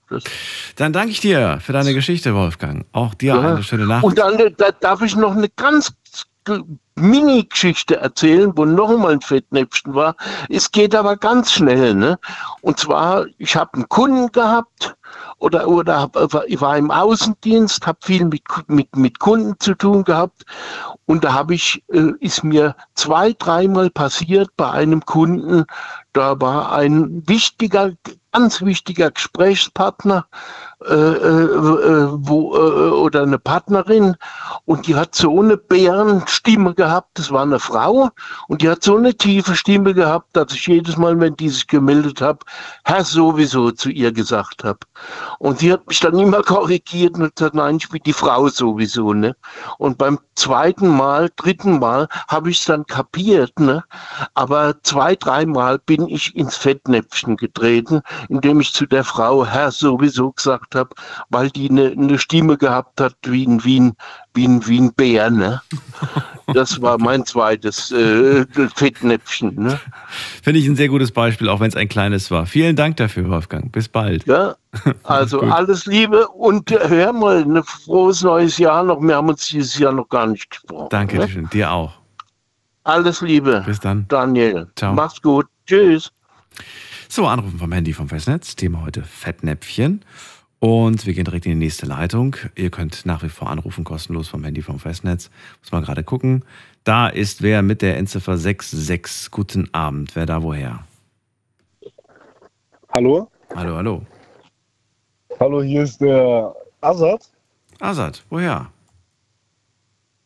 Dann 0.77 0.93
danke 0.93 1.11
ich 1.11 1.21
dir 1.21 1.59
für 1.61 1.73
deine 1.73 1.95
Geschichte, 1.95 2.35
Wolfgang. 2.35 2.85
Auch 2.93 3.15
dir 3.15 3.35
Ja. 3.35 3.41
eine 3.55 3.63
schöne 3.63 3.87
Nacht. 3.87 4.05
Und 4.05 4.19
dann 4.19 4.37
da 4.57 4.71
darf 4.73 5.03
ich 5.03 5.17
noch 5.17 5.35
eine 5.35 5.49
ganz 5.49 5.93
Mini-Geschichte 6.97 7.97
erzählen, 7.97 8.53
wo 8.57 8.65
noch 8.65 8.97
mal 8.97 9.13
ein 9.13 9.21
Fettnäpfchen 9.21 9.95
war. 9.95 10.17
Es 10.49 10.71
geht 10.71 10.95
aber 10.95 11.17
ganz 11.17 11.53
schnell. 11.53 11.95
Ne? 11.95 12.19
Und 12.61 12.79
zwar, 12.79 13.27
ich 13.39 13.57
habe 13.57 13.75
einen 13.75 13.89
Kunden 13.89 14.31
gehabt 14.33 14.97
oder, 15.39 15.67
oder 15.69 16.01
hab, 16.01 16.17
ich 16.47 16.61
war 16.61 16.77
im 16.77 16.91
Außendienst, 16.91 17.87
habe 17.87 17.99
viel 18.03 18.27
mit, 18.27 18.43
mit, 18.69 18.95
mit 18.95 19.19
Kunden 19.19 19.55
zu 19.59 19.75
tun 19.75 20.05
gehabt. 20.05 20.45
Und 21.07 21.25
da 21.25 21.33
habe 21.33 21.55
ich, 21.55 21.83
äh, 21.89 22.13
ist 22.21 22.45
mir 22.45 22.77
zwei, 22.95 23.33
dreimal 23.33 23.91
passiert 23.91 24.51
bei 24.57 24.71
einem 24.71 25.05
Kunden, 25.05 25.65
da 26.13 26.41
war 26.41 26.73
ein 26.73 27.27
wichtiger, 27.27 27.93
ganz 28.33 28.63
wichtiger 28.63 29.11
Gesprächspartner 29.11 30.27
äh, 30.87 30.95
äh, 30.95 30.97
äh, 30.97 32.09
wo, 32.11 32.57
äh, 32.57 32.91
oder 32.91 33.23
eine 33.23 33.39
Partnerin 33.39 34.17
und 34.65 34.87
die 34.87 34.97
hat 34.97 35.15
so 35.15 35.39
eine 35.39 35.59
Bärenstimme 35.59 36.75
gehabt, 36.75 37.11
das 37.19 37.31
war 37.31 37.43
eine 37.43 37.59
Frau 37.59 38.09
und 38.49 38.63
die 38.63 38.69
hat 38.71 38.83
so 38.83 38.97
eine 38.97 39.15
tiefe 39.15 39.57
Stimme 39.57 39.93
gehabt, 39.93 40.35
dass 40.35 40.55
ich 40.55 40.67
jedes 40.67 40.97
Mal, 40.97 41.21
wenn 41.21 41.37
die 41.37 41.51
sich 41.51 41.67
gemeldet 41.67 42.23
habe, 42.23 42.39
Herr 42.85 43.05
sowieso 43.05 43.73
zu 43.73 43.91
ihr 43.91 44.11
gesagt 44.11 44.65
habe. 44.65 44.79
Und 45.39 45.61
die 45.61 45.71
hat 45.71 45.87
mich 45.87 46.01
dann 46.01 46.19
immer 46.19 46.43
korrigiert 46.43 47.15
und 47.17 47.37
gesagt, 47.37 47.55
nein, 47.55 47.77
ich 47.77 47.91
bin 47.91 48.01
die 48.07 48.15
Frau 48.15 48.49
sowieso. 48.49 49.13
Ne? 49.13 49.37
Und 49.77 49.99
beim 49.99 50.19
zweiten 50.41 50.89
Mal, 50.89 51.31
dritten 51.37 51.79
Mal 51.79 52.09
habe 52.27 52.51
ich 52.51 52.61
es 52.61 52.65
dann 52.65 52.87
kapiert. 52.87 53.61
Ne? 53.61 53.85
Aber 54.35 54.83
zwei, 54.83 55.15
dreimal 55.15 55.79
bin 55.79 56.09
ich 56.09 56.35
ins 56.35 56.57
Fettnäpfchen 56.57 57.37
getreten, 57.37 58.01
indem 58.29 58.61
ich 58.61 58.73
zu 58.73 58.87
der 58.87 59.05
Frau 59.05 59.45
Herr 59.45 59.71
sowieso 59.71 60.33
gesagt 60.33 60.75
habe, 60.75 60.91
weil 61.29 61.51
die 61.51 61.69
eine, 61.69 61.91
eine 61.91 62.19
Stimme 62.19 62.57
gehabt 62.57 63.01
hat 63.01 63.17
wie 63.23 63.47
ein, 63.47 63.65
wie 63.65 63.81
ein, 63.81 63.97
wie 64.35 64.47
ein, 64.47 64.67
wie 64.67 64.81
ein 64.81 64.93
Bär. 64.93 65.31
Ne? 65.31 65.61
Das 66.55 66.81
war 66.83 66.99
mein 66.99 67.25
zweites 67.27 67.91
äh, 67.93 68.45
Fettnäpfchen. 68.75 69.55
Ne? 69.57 69.81
Finde 70.43 70.61
ich 70.61 70.67
ein 70.67 70.77
sehr 70.77 70.89
gutes 70.89 71.11
Beispiel, 71.13 71.49
auch 71.49 71.61
wenn 71.61 71.69
es 71.69 71.77
ein 71.77 71.89
kleines 71.89 72.31
war. 72.31 72.47
Vielen 72.47 72.77
Dank 72.77 72.97
dafür, 72.97 73.29
Wolfgang. 73.29 73.71
Bis 73.73 73.89
bald. 73.89 74.27
Ja, 74.27 74.57
also 75.05 75.41
alles 75.43 75.87
Liebe 75.87 76.29
und 76.29 76.71
äh, 76.73 76.89
hör 76.89 77.13
mal, 77.13 77.43
ein 77.43 77.63
frohes 77.65 78.23
neues 78.23 78.59
Jahr 78.59 78.83
noch. 78.83 79.01
Wir 79.01 79.17
haben 79.17 79.29
uns 79.29 79.47
dieses 79.49 79.79
Jahr 79.79 79.93
noch 79.93 80.09
gar 80.09 80.27
nicht 80.27 80.51
gesprochen. 80.51 80.89
Danke 80.91 81.19
Ne? 81.19 81.29
schön. 81.29 81.49
Dir 81.51 81.71
auch. 81.73 81.93
Alles 82.85 83.21
Liebe. 83.21 83.63
Bis 83.67 83.79
dann. 83.79 84.07
Daniel. 84.09 84.69
Ciao. 84.77 84.95
Mach's 84.95 85.21
gut. 85.21 85.47
Tschüss. 85.67 86.11
So, 87.09 87.27
Anrufen 87.27 87.59
vom 87.59 87.71
Handy 87.73 87.93
vom 87.93 88.09
Festnetz. 88.09 88.57
Thema 88.57 88.83
heute 88.83 89.03
Fettnäpfchen. 89.03 90.05
Und 90.61 91.07
wir 91.07 91.15
gehen 91.15 91.25
direkt 91.25 91.47
in 91.47 91.53
die 91.53 91.65
nächste 91.65 91.87
Leitung. 91.87 92.37
Ihr 92.55 92.71
könnt 92.71 93.07
nach 93.07 93.23
wie 93.23 93.31
vor 93.31 93.49
anrufen, 93.49 93.83
kostenlos 93.83 94.29
vom 94.29 94.45
Handy 94.45 94.61
vom 94.61 94.79
Festnetz. 94.79 95.31
Muss 95.61 95.73
mal 95.73 95.81
gerade 95.81 96.05
gucken. 96.05 96.45
Da 96.85 97.09
ist 97.09 97.41
wer 97.41 97.63
mit 97.63 97.81
der 97.81 97.97
Endziffer 97.97 98.37
66. 98.37 99.31
Guten 99.31 99.73
Abend. 99.73 100.15
Wer 100.15 100.27
da 100.27 100.43
woher? 100.43 100.85
Hallo? 102.95 103.31
Hallo, 103.55 103.77
hallo. 103.77 104.03
Hallo, 105.41 105.63
hier 105.63 105.85
ist 105.85 105.99
der 106.03 106.55
Azad. 106.83 107.31
Asad, 107.79 108.23
woher? 108.29 108.71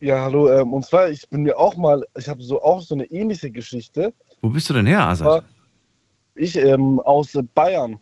Ja, 0.01 0.25
hallo. 0.25 0.51
Ähm, 0.51 0.73
und 0.73 0.85
zwar, 0.85 1.11
ich 1.11 1.29
bin 1.29 1.45
mir 1.45 1.57
auch 1.57 1.77
mal, 1.77 2.05
ich 2.19 2.29
habe 2.29 2.43
so 2.43 2.61
auch 2.61 2.83
so 2.83 2.97
eine 2.97 3.05
ähnliche 3.05 3.53
Geschichte. 3.53 4.13
Wo 4.43 4.49
bist 4.49 4.69
du 4.69 4.75
denn 4.75 4.87
her, 4.87 5.07
Asad? 5.07 5.45
Ich 6.35 6.57
ähm, 6.57 6.99
aus 6.99 7.39
Bayern. 7.55 8.01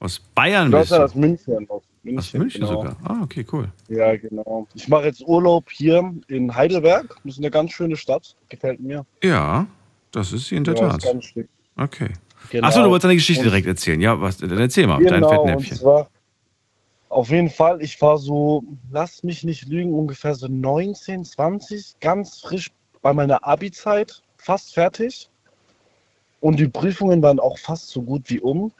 Aus 0.00 0.20
Bayern 0.34 0.68
Ich 0.72 0.78
bist 0.78 0.92
aus 0.92 1.12
du? 1.12 1.18
München. 1.18 1.68
Aus 1.68 1.82
München, 2.04 2.18
Aus 2.18 2.32
München 2.34 2.60
genau. 2.60 2.72
sogar. 2.72 2.96
Ah, 3.04 3.20
okay, 3.22 3.44
cool. 3.52 3.68
Ja, 3.88 4.16
genau. 4.16 4.66
Ich 4.74 4.86
mache 4.88 5.06
jetzt 5.06 5.26
Urlaub 5.26 5.68
hier 5.70 6.14
in 6.28 6.54
Heidelberg. 6.54 7.16
Das 7.24 7.34
ist 7.34 7.38
eine 7.38 7.50
ganz 7.50 7.72
schöne 7.72 7.96
Stadt. 7.96 8.36
Gefällt 8.48 8.80
mir. 8.80 9.04
Ja, 9.24 9.66
das 10.12 10.32
ist 10.32 10.46
sie 10.48 10.56
in 10.56 10.64
der 10.64 10.74
ja, 10.74 10.88
Tat. 10.88 10.98
ist 11.04 11.10
ganz 11.12 11.24
schick. 11.24 11.48
Okay. 11.76 12.10
Genau. 12.50 12.68
Achso, 12.68 12.82
du 12.82 12.90
wolltest 12.90 13.04
deine 13.04 13.16
Geschichte 13.16 13.42
Und- 13.42 13.50
direkt 13.50 13.66
erzählen. 13.66 14.00
Ja, 14.00 14.20
was, 14.20 14.36
dann 14.38 14.56
erzähl 14.56 14.86
mal, 14.86 15.02
dein 15.02 15.14
Genau, 15.20 15.42
und 15.42 15.48
Fettnäpfchen. 15.48 15.76
zwar 15.78 16.08
auf 17.08 17.30
jeden 17.30 17.50
Fall, 17.50 17.82
ich 17.82 18.00
war 18.00 18.18
so, 18.18 18.62
lass 18.92 19.24
mich 19.24 19.42
nicht 19.42 19.66
lügen, 19.66 19.92
ungefähr 19.94 20.34
so 20.34 20.46
19, 20.46 21.24
20, 21.24 21.94
ganz 22.00 22.40
frisch 22.40 22.70
bei 23.02 23.12
meiner 23.12 23.44
Abi-Zeit, 23.46 24.22
fast 24.36 24.74
fertig. 24.74 25.28
Und 26.40 26.60
die 26.60 26.68
Prüfungen 26.68 27.20
waren 27.22 27.40
auch 27.40 27.58
fast 27.58 27.88
so 27.88 28.02
gut 28.02 28.22
wie 28.26 28.40
um. 28.40 28.70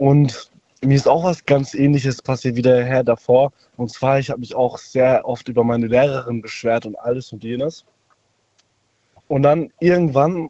Und 0.00 0.50
mir 0.80 0.96
ist 0.96 1.06
auch 1.06 1.24
was 1.24 1.44
ganz 1.44 1.74
ähnliches 1.74 2.22
passiert 2.22 2.56
wie 2.56 2.62
der 2.62 2.86
Herr 2.86 3.04
davor. 3.04 3.52
Und 3.76 3.90
zwar, 3.90 4.18
ich 4.18 4.30
habe 4.30 4.40
mich 4.40 4.54
auch 4.54 4.78
sehr 4.78 5.28
oft 5.28 5.46
über 5.48 5.62
meine 5.62 5.88
Lehrerin 5.88 6.40
beschwert 6.40 6.86
und 6.86 6.98
alles 6.98 7.34
und 7.34 7.44
jenes. 7.44 7.84
Und 9.28 9.42
dann 9.42 9.70
irgendwann 9.78 10.48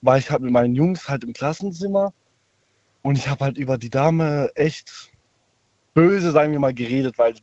war 0.00 0.16
ich 0.16 0.30
halt 0.30 0.40
mit 0.40 0.52
meinen 0.52 0.74
Jungs 0.74 1.06
halt 1.06 1.22
im 1.22 1.34
Klassenzimmer 1.34 2.14
und 3.02 3.18
ich 3.18 3.28
habe 3.28 3.44
halt 3.44 3.58
über 3.58 3.76
die 3.76 3.90
Dame 3.90 4.50
echt 4.54 5.12
böse, 5.92 6.32
sagen 6.32 6.52
wir 6.52 6.58
mal, 6.58 6.72
geredet, 6.72 7.18
weil 7.18 7.34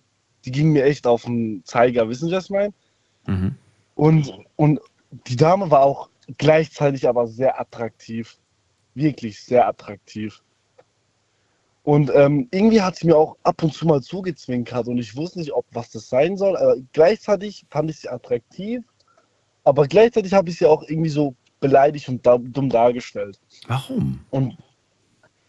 die 0.45 0.51
ging 0.51 0.71
mir 0.71 0.83
echt 0.83 1.05
auf 1.05 1.25
den 1.25 1.61
Zeiger, 1.63 2.09
wissen 2.09 2.29
Sie, 2.29 2.35
was 2.35 2.45
ich 2.45 2.49
meine? 2.49 2.73
Mhm. 3.27 3.55
Und, 3.93 4.33
und 4.55 4.79
die 5.27 5.35
Dame 5.35 5.69
war 5.69 5.81
auch 5.81 6.09
gleichzeitig 6.39 7.07
aber 7.07 7.27
sehr 7.27 7.61
attraktiv. 7.61 8.35
Wirklich 8.95 9.43
sehr 9.43 9.67
attraktiv. 9.67 10.41
Und 11.83 12.11
ähm, 12.15 12.47
irgendwie 12.51 12.81
hat 12.81 12.95
sie 12.95 13.07
mir 13.07 13.17
auch 13.17 13.35
ab 13.43 13.61
und 13.61 13.73
zu 13.73 13.85
mal 13.85 14.01
zugezwinkert 14.01 14.87
und 14.87 14.97
ich 14.97 15.15
wusste 15.17 15.39
nicht, 15.39 15.51
ob 15.53 15.65
was 15.71 15.89
das 15.91 16.07
sein 16.07 16.37
soll, 16.37 16.55
aber 16.55 16.77
gleichzeitig 16.93 17.65
fand 17.69 17.89
ich 17.89 17.99
sie 17.99 18.09
attraktiv, 18.09 18.81
aber 19.65 19.85
gleichzeitig 19.87 20.33
habe 20.33 20.49
ich 20.49 20.57
sie 20.57 20.65
auch 20.65 20.83
irgendwie 20.87 21.09
so 21.09 21.35
beleidigt 21.59 22.07
und 22.07 22.25
dumm 22.25 22.69
dargestellt. 22.69 23.37
Warum? 23.67 24.19
Und 24.31 24.57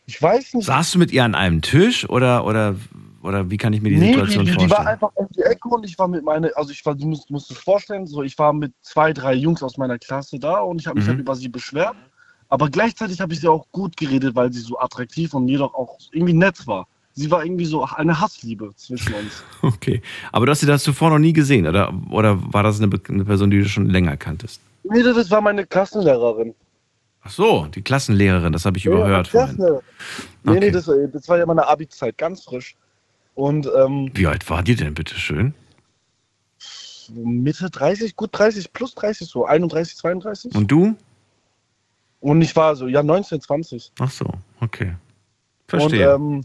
ich 0.07 0.21
weiß 0.21 0.55
nicht. 0.55 0.67
Saßt 0.67 0.95
du 0.95 0.99
mit 0.99 1.13
ihr 1.13 1.25
an 1.25 1.37
einem 1.37 1.63
Tisch 1.63 2.09
oder, 2.11 2.45
oder, 2.45 2.75
oder 3.23 3.51
wie 3.51 3.57
kann 3.57 3.73
ich 3.73 3.81
mir 3.81 3.91
die 3.91 3.99
Nee, 3.99 4.13
Situation 4.13 4.45
die, 4.45 4.51
die, 4.51 4.57
die 4.59 4.71
war 4.71 4.79
vorstellen? 4.79 4.89
einfach 4.89 5.11
um 5.15 5.29
die 5.37 5.43
Ecke 5.43 5.69
und 5.69 5.85
ich 5.85 5.99
war 5.99 6.09
mit 6.09 6.25
meiner, 6.25 6.51
also 6.57 6.73
ich 6.73 6.85
war, 6.85 6.97
du 6.97 7.07
musst, 7.07 7.31
musst 7.31 7.51
dir 7.51 7.55
vorstellen, 7.55 8.07
so 8.07 8.23
ich 8.23 8.37
war 8.39 8.53
mit 8.53 8.73
zwei, 8.83 9.13
drei 9.13 9.35
Jungs 9.35 9.63
aus 9.63 9.77
meiner 9.77 9.99
Klasse 9.99 10.39
da 10.39 10.59
und 10.59 10.81
ich 10.81 10.87
habe 10.89 10.97
mich 10.97 11.07
Mhm. 11.07 11.11
halt 11.11 11.21
über 11.21 11.37
sie 11.37 11.49
beschwert. 11.49 11.97
Aber 12.55 12.71
gleichzeitig 12.71 13.21
habe 13.21 13.33
ich 13.33 13.41
sie 13.41 13.49
auch 13.49 13.67
gut 13.73 13.97
geredet, 13.97 14.37
weil 14.37 14.53
sie 14.53 14.61
so 14.61 14.79
attraktiv 14.79 15.35
und 15.35 15.49
jedoch 15.49 15.75
auch 15.75 15.99
irgendwie 16.13 16.35
nett 16.35 16.65
war. 16.69 16.87
Sie 17.13 17.29
war 17.29 17.45
irgendwie 17.45 17.65
so 17.65 17.85
eine 17.85 18.21
Hassliebe 18.21 18.71
zwischen 18.77 19.13
uns. 19.15 19.43
Okay. 19.63 20.01
Aber 20.31 20.47
du 20.47 20.53
hast 20.53 20.61
sie 20.61 20.67
das 20.67 20.85
zuvor 20.85 21.11
noch 21.11 21.19
nie 21.19 21.33
gesehen, 21.33 21.67
oder, 21.67 21.93
oder 22.11 22.39
war 22.53 22.63
das 22.63 22.81
eine, 22.81 22.89
eine 23.09 23.25
Person, 23.25 23.51
die 23.51 23.59
du 23.59 23.69
schon 23.69 23.87
länger 23.87 24.17
kanntest? 24.17 24.61
Nee, 24.85 25.03
das 25.03 25.31
war 25.33 25.41
meine 25.41 25.67
Klassenlehrerin. 25.67 26.55
Ach 27.23 27.31
so, 27.31 27.67
die 27.75 27.83
Klassenlehrerin, 27.83 28.53
das 28.53 28.67
habe 28.67 28.79
ich 28.79 28.87
überhört 28.87 29.27
ja, 29.29 29.31
vorhin. 29.33 29.57
Klassenlehrerin. 29.57 29.85
Nee, 30.45 30.51
Okay. 30.53 30.61
nee, 30.61 30.71
das, 30.71 30.91
das 31.13 31.29
war 31.29 31.39
ja 31.39 31.47
meine 31.47 31.67
Abi-Zeit, 31.67 32.19
ganz 32.19 32.45
frisch. 32.45 32.77
Und 33.35 33.69
ähm, 33.77 34.11
Wie 34.15 34.29
alt 34.29 34.49
war 34.49 34.63
die 34.63 34.77
denn, 34.77 34.95
bitte 34.95 35.17
schön? 35.17 35.55
Mitte 37.13 37.69
30, 37.69 38.15
gut 38.17 38.31
30, 38.33 38.73
plus 38.73 38.95
30, 38.95 39.29
so 39.29 39.45
31, 39.45 39.97
32. 39.97 40.55
Und 40.55 40.71
du? 40.71 40.95
Und 42.25 42.41
ich 42.41 42.57
war 42.57 42.75
so, 42.75 42.89
ja, 42.89 43.03
19, 43.03 43.43
20. 43.43 43.93
Ach 44.01 44.11
so, 44.11 44.25
okay. 44.63 44.95
Verstehe. 45.69 46.17
Und, 46.17 46.37
ähm, 46.37 46.45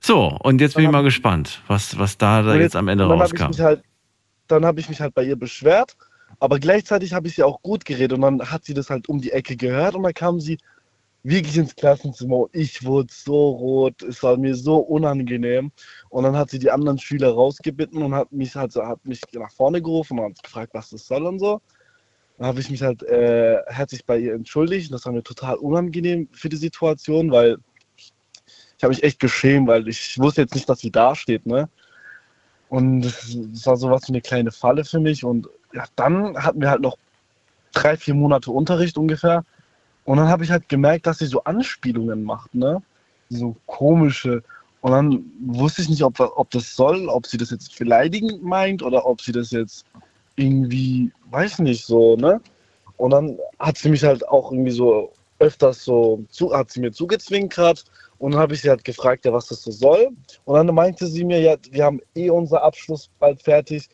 so, 0.00 0.36
und 0.42 0.60
jetzt 0.60 0.74
bin 0.74 0.84
ich 0.84 0.90
mal 0.90 1.04
gespannt, 1.04 1.62
was, 1.68 1.96
was 1.96 2.18
da, 2.18 2.42
da 2.42 2.54
Und 2.54 2.60
jetzt 2.60 2.74
am 2.74 2.88
Ende 2.88 3.06
dann 3.06 3.20
rauskam. 3.20 3.50
mich 3.50 3.60
halt, 3.60 3.84
dann 4.48 4.64
habe 4.64 4.80
ich 4.80 4.88
mich 4.88 5.00
halt 5.00 5.14
bei 5.14 5.22
ihr 5.22 5.36
beschwert, 5.36 5.96
aber 6.40 6.58
gleichzeitig 6.58 7.12
habe 7.12 7.28
ich 7.28 7.36
sie 7.36 7.44
auch 7.44 7.62
gut 7.62 7.84
geredet 7.84 8.14
und 8.14 8.22
dann 8.22 8.50
hat 8.50 8.64
sie 8.64 8.74
das 8.74 8.90
halt 8.90 9.08
um 9.08 9.20
die 9.20 9.30
Ecke 9.30 9.56
gehört 9.56 9.94
und 9.94 10.02
dann 10.02 10.12
kam 10.12 10.40
sie 10.40 10.58
wirklich 11.22 11.56
ins 11.56 11.76
Klassenzimmer 11.76 12.38
und 12.38 12.50
ich 12.52 12.84
wurde 12.84 13.12
so 13.12 13.50
rot, 13.50 14.02
es 14.02 14.20
war 14.24 14.36
mir 14.38 14.56
so 14.56 14.78
unangenehm 14.78 15.70
und 16.08 16.24
dann 16.24 16.36
hat 16.36 16.50
sie 16.50 16.58
die 16.58 16.72
anderen 16.72 16.98
Schüler 16.98 17.30
rausgebitten 17.30 18.02
und 18.02 18.12
hat 18.12 18.32
mich 18.32 18.56
halt 18.56 18.72
so, 18.72 18.84
hat 18.84 19.06
mich 19.06 19.20
nach 19.34 19.52
vorne 19.52 19.80
gerufen 19.80 20.18
und 20.18 20.36
hat 20.36 20.42
gefragt, 20.42 20.74
was 20.74 20.90
das 20.90 21.06
soll 21.06 21.24
und 21.26 21.38
so. 21.38 21.60
Dann 22.40 22.48
habe 22.48 22.60
ich 22.60 22.70
mich 22.70 22.80
halt 22.80 23.02
äh, 23.02 23.58
herzlich 23.66 24.06
bei 24.06 24.18
ihr 24.18 24.32
entschuldigt. 24.32 24.90
Das 24.94 25.04
war 25.04 25.12
mir 25.12 25.22
total 25.22 25.56
unangenehm 25.56 26.26
für 26.32 26.48
die 26.48 26.56
Situation, 26.56 27.30
weil 27.30 27.58
ich 27.98 28.82
habe 28.82 28.94
mich 28.94 29.02
echt 29.02 29.20
geschämt, 29.20 29.68
weil 29.68 29.86
ich 29.88 30.18
wusste 30.18 30.40
jetzt 30.40 30.54
nicht, 30.54 30.66
dass 30.66 30.78
sie 30.78 30.90
da 30.90 31.14
steht, 31.14 31.44
ne? 31.44 31.68
Und 32.70 33.04
es 33.04 33.66
war 33.66 33.76
sowas 33.76 34.04
wie 34.06 34.12
eine 34.12 34.22
kleine 34.22 34.52
Falle 34.52 34.86
für 34.86 35.00
mich. 35.00 35.22
Und 35.22 35.48
ja, 35.74 35.84
dann 35.96 36.34
hatten 36.42 36.62
wir 36.62 36.70
halt 36.70 36.80
noch 36.80 36.96
drei, 37.74 37.98
vier 37.98 38.14
Monate 38.14 38.50
Unterricht 38.50 38.96
ungefähr. 38.96 39.44
Und 40.06 40.16
dann 40.16 40.28
habe 40.28 40.42
ich 40.42 40.50
halt 40.50 40.66
gemerkt, 40.70 41.06
dass 41.06 41.18
sie 41.18 41.26
so 41.26 41.44
Anspielungen 41.44 42.24
macht, 42.24 42.54
ne? 42.54 42.82
So 43.28 43.54
komische. 43.66 44.42
Und 44.80 44.92
dann 44.92 45.24
wusste 45.44 45.82
ich 45.82 45.90
nicht, 45.90 46.02
ob, 46.02 46.18
ob 46.18 46.50
das 46.52 46.74
soll, 46.74 47.06
ob 47.10 47.26
sie 47.26 47.36
das 47.36 47.50
jetzt 47.50 47.78
beleidigend 47.78 48.42
meint 48.42 48.82
oder 48.82 49.04
ob 49.04 49.20
sie 49.20 49.32
das 49.32 49.50
jetzt 49.50 49.84
irgendwie, 50.40 51.12
weiß 51.30 51.60
nicht, 51.60 51.84
so, 51.84 52.16
ne? 52.16 52.40
Und 52.96 53.10
dann 53.10 53.38
hat 53.58 53.78
sie 53.78 53.88
mich 53.88 54.04
halt 54.04 54.26
auch 54.28 54.52
irgendwie 54.52 54.70
so 54.70 55.12
öfters 55.38 55.84
so, 55.84 56.24
zu, 56.28 56.54
hat 56.54 56.70
sie 56.70 56.80
mir 56.80 56.92
zugezwinkert 56.92 57.84
und 58.18 58.32
dann 58.32 58.40
habe 58.40 58.54
ich 58.54 58.60
sie 58.60 58.68
halt 58.68 58.84
gefragt, 58.84 59.24
ja, 59.24 59.32
was 59.32 59.46
das 59.46 59.62
so 59.62 59.70
soll. 59.70 60.10
Und 60.44 60.54
dann 60.54 60.74
meinte 60.74 61.06
sie 61.06 61.24
mir, 61.24 61.40
ja, 61.40 61.56
wir 61.70 61.84
haben 61.84 62.00
eh 62.14 62.28
unser 62.28 62.62
Abschluss 62.62 63.08
bald 63.18 63.42
fertig. 63.42 63.88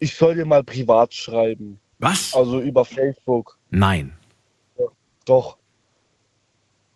Ich 0.00 0.16
soll 0.16 0.34
dir 0.34 0.44
mal 0.44 0.64
privat 0.64 1.14
schreiben. 1.14 1.78
Was? 2.00 2.34
Also 2.34 2.60
über 2.60 2.84
Facebook. 2.84 3.56
Nein. 3.70 4.16
Doch. 5.24 5.56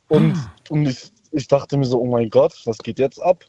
Und, 0.09 0.37
und 0.69 0.87
ich, 0.87 1.13
ich 1.31 1.47
dachte 1.47 1.77
mir 1.77 1.85
so, 1.85 2.01
oh 2.01 2.07
mein 2.07 2.31
Gott, 2.31 2.61
was 2.65 2.79
geht 2.79 2.99
jetzt 2.99 3.23
ab? 3.23 3.45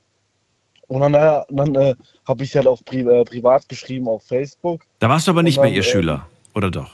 Und 0.93 1.01
dann, 1.01 1.15
äh, 1.15 1.41
dann 1.49 1.73
äh, 1.73 1.95
habe 2.27 2.43
ich 2.43 2.55
halt 2.55 2.67
auf 2.67 2.85
Pri 2.85 2.99
äh, 2.99 3.25
privat 3.25 3.67
geschrieben 3.67 4.07
auf 4.07 4.21
Facebook. 4.25 4.83
Da 4.99 5.09
warst 5.09 5.25
du 5.25 5.31
aber 5.31 5.39
Und 5.39 5.45
nicht 5.45 5.57
dann, 5.57 5.65
mehr 5.65 5.73
ihr 5.73 5.79
äh, 5.79 5.83
Schüler, 5.83 6.27
oder 6.53 6.69
doch? 6.69 6.91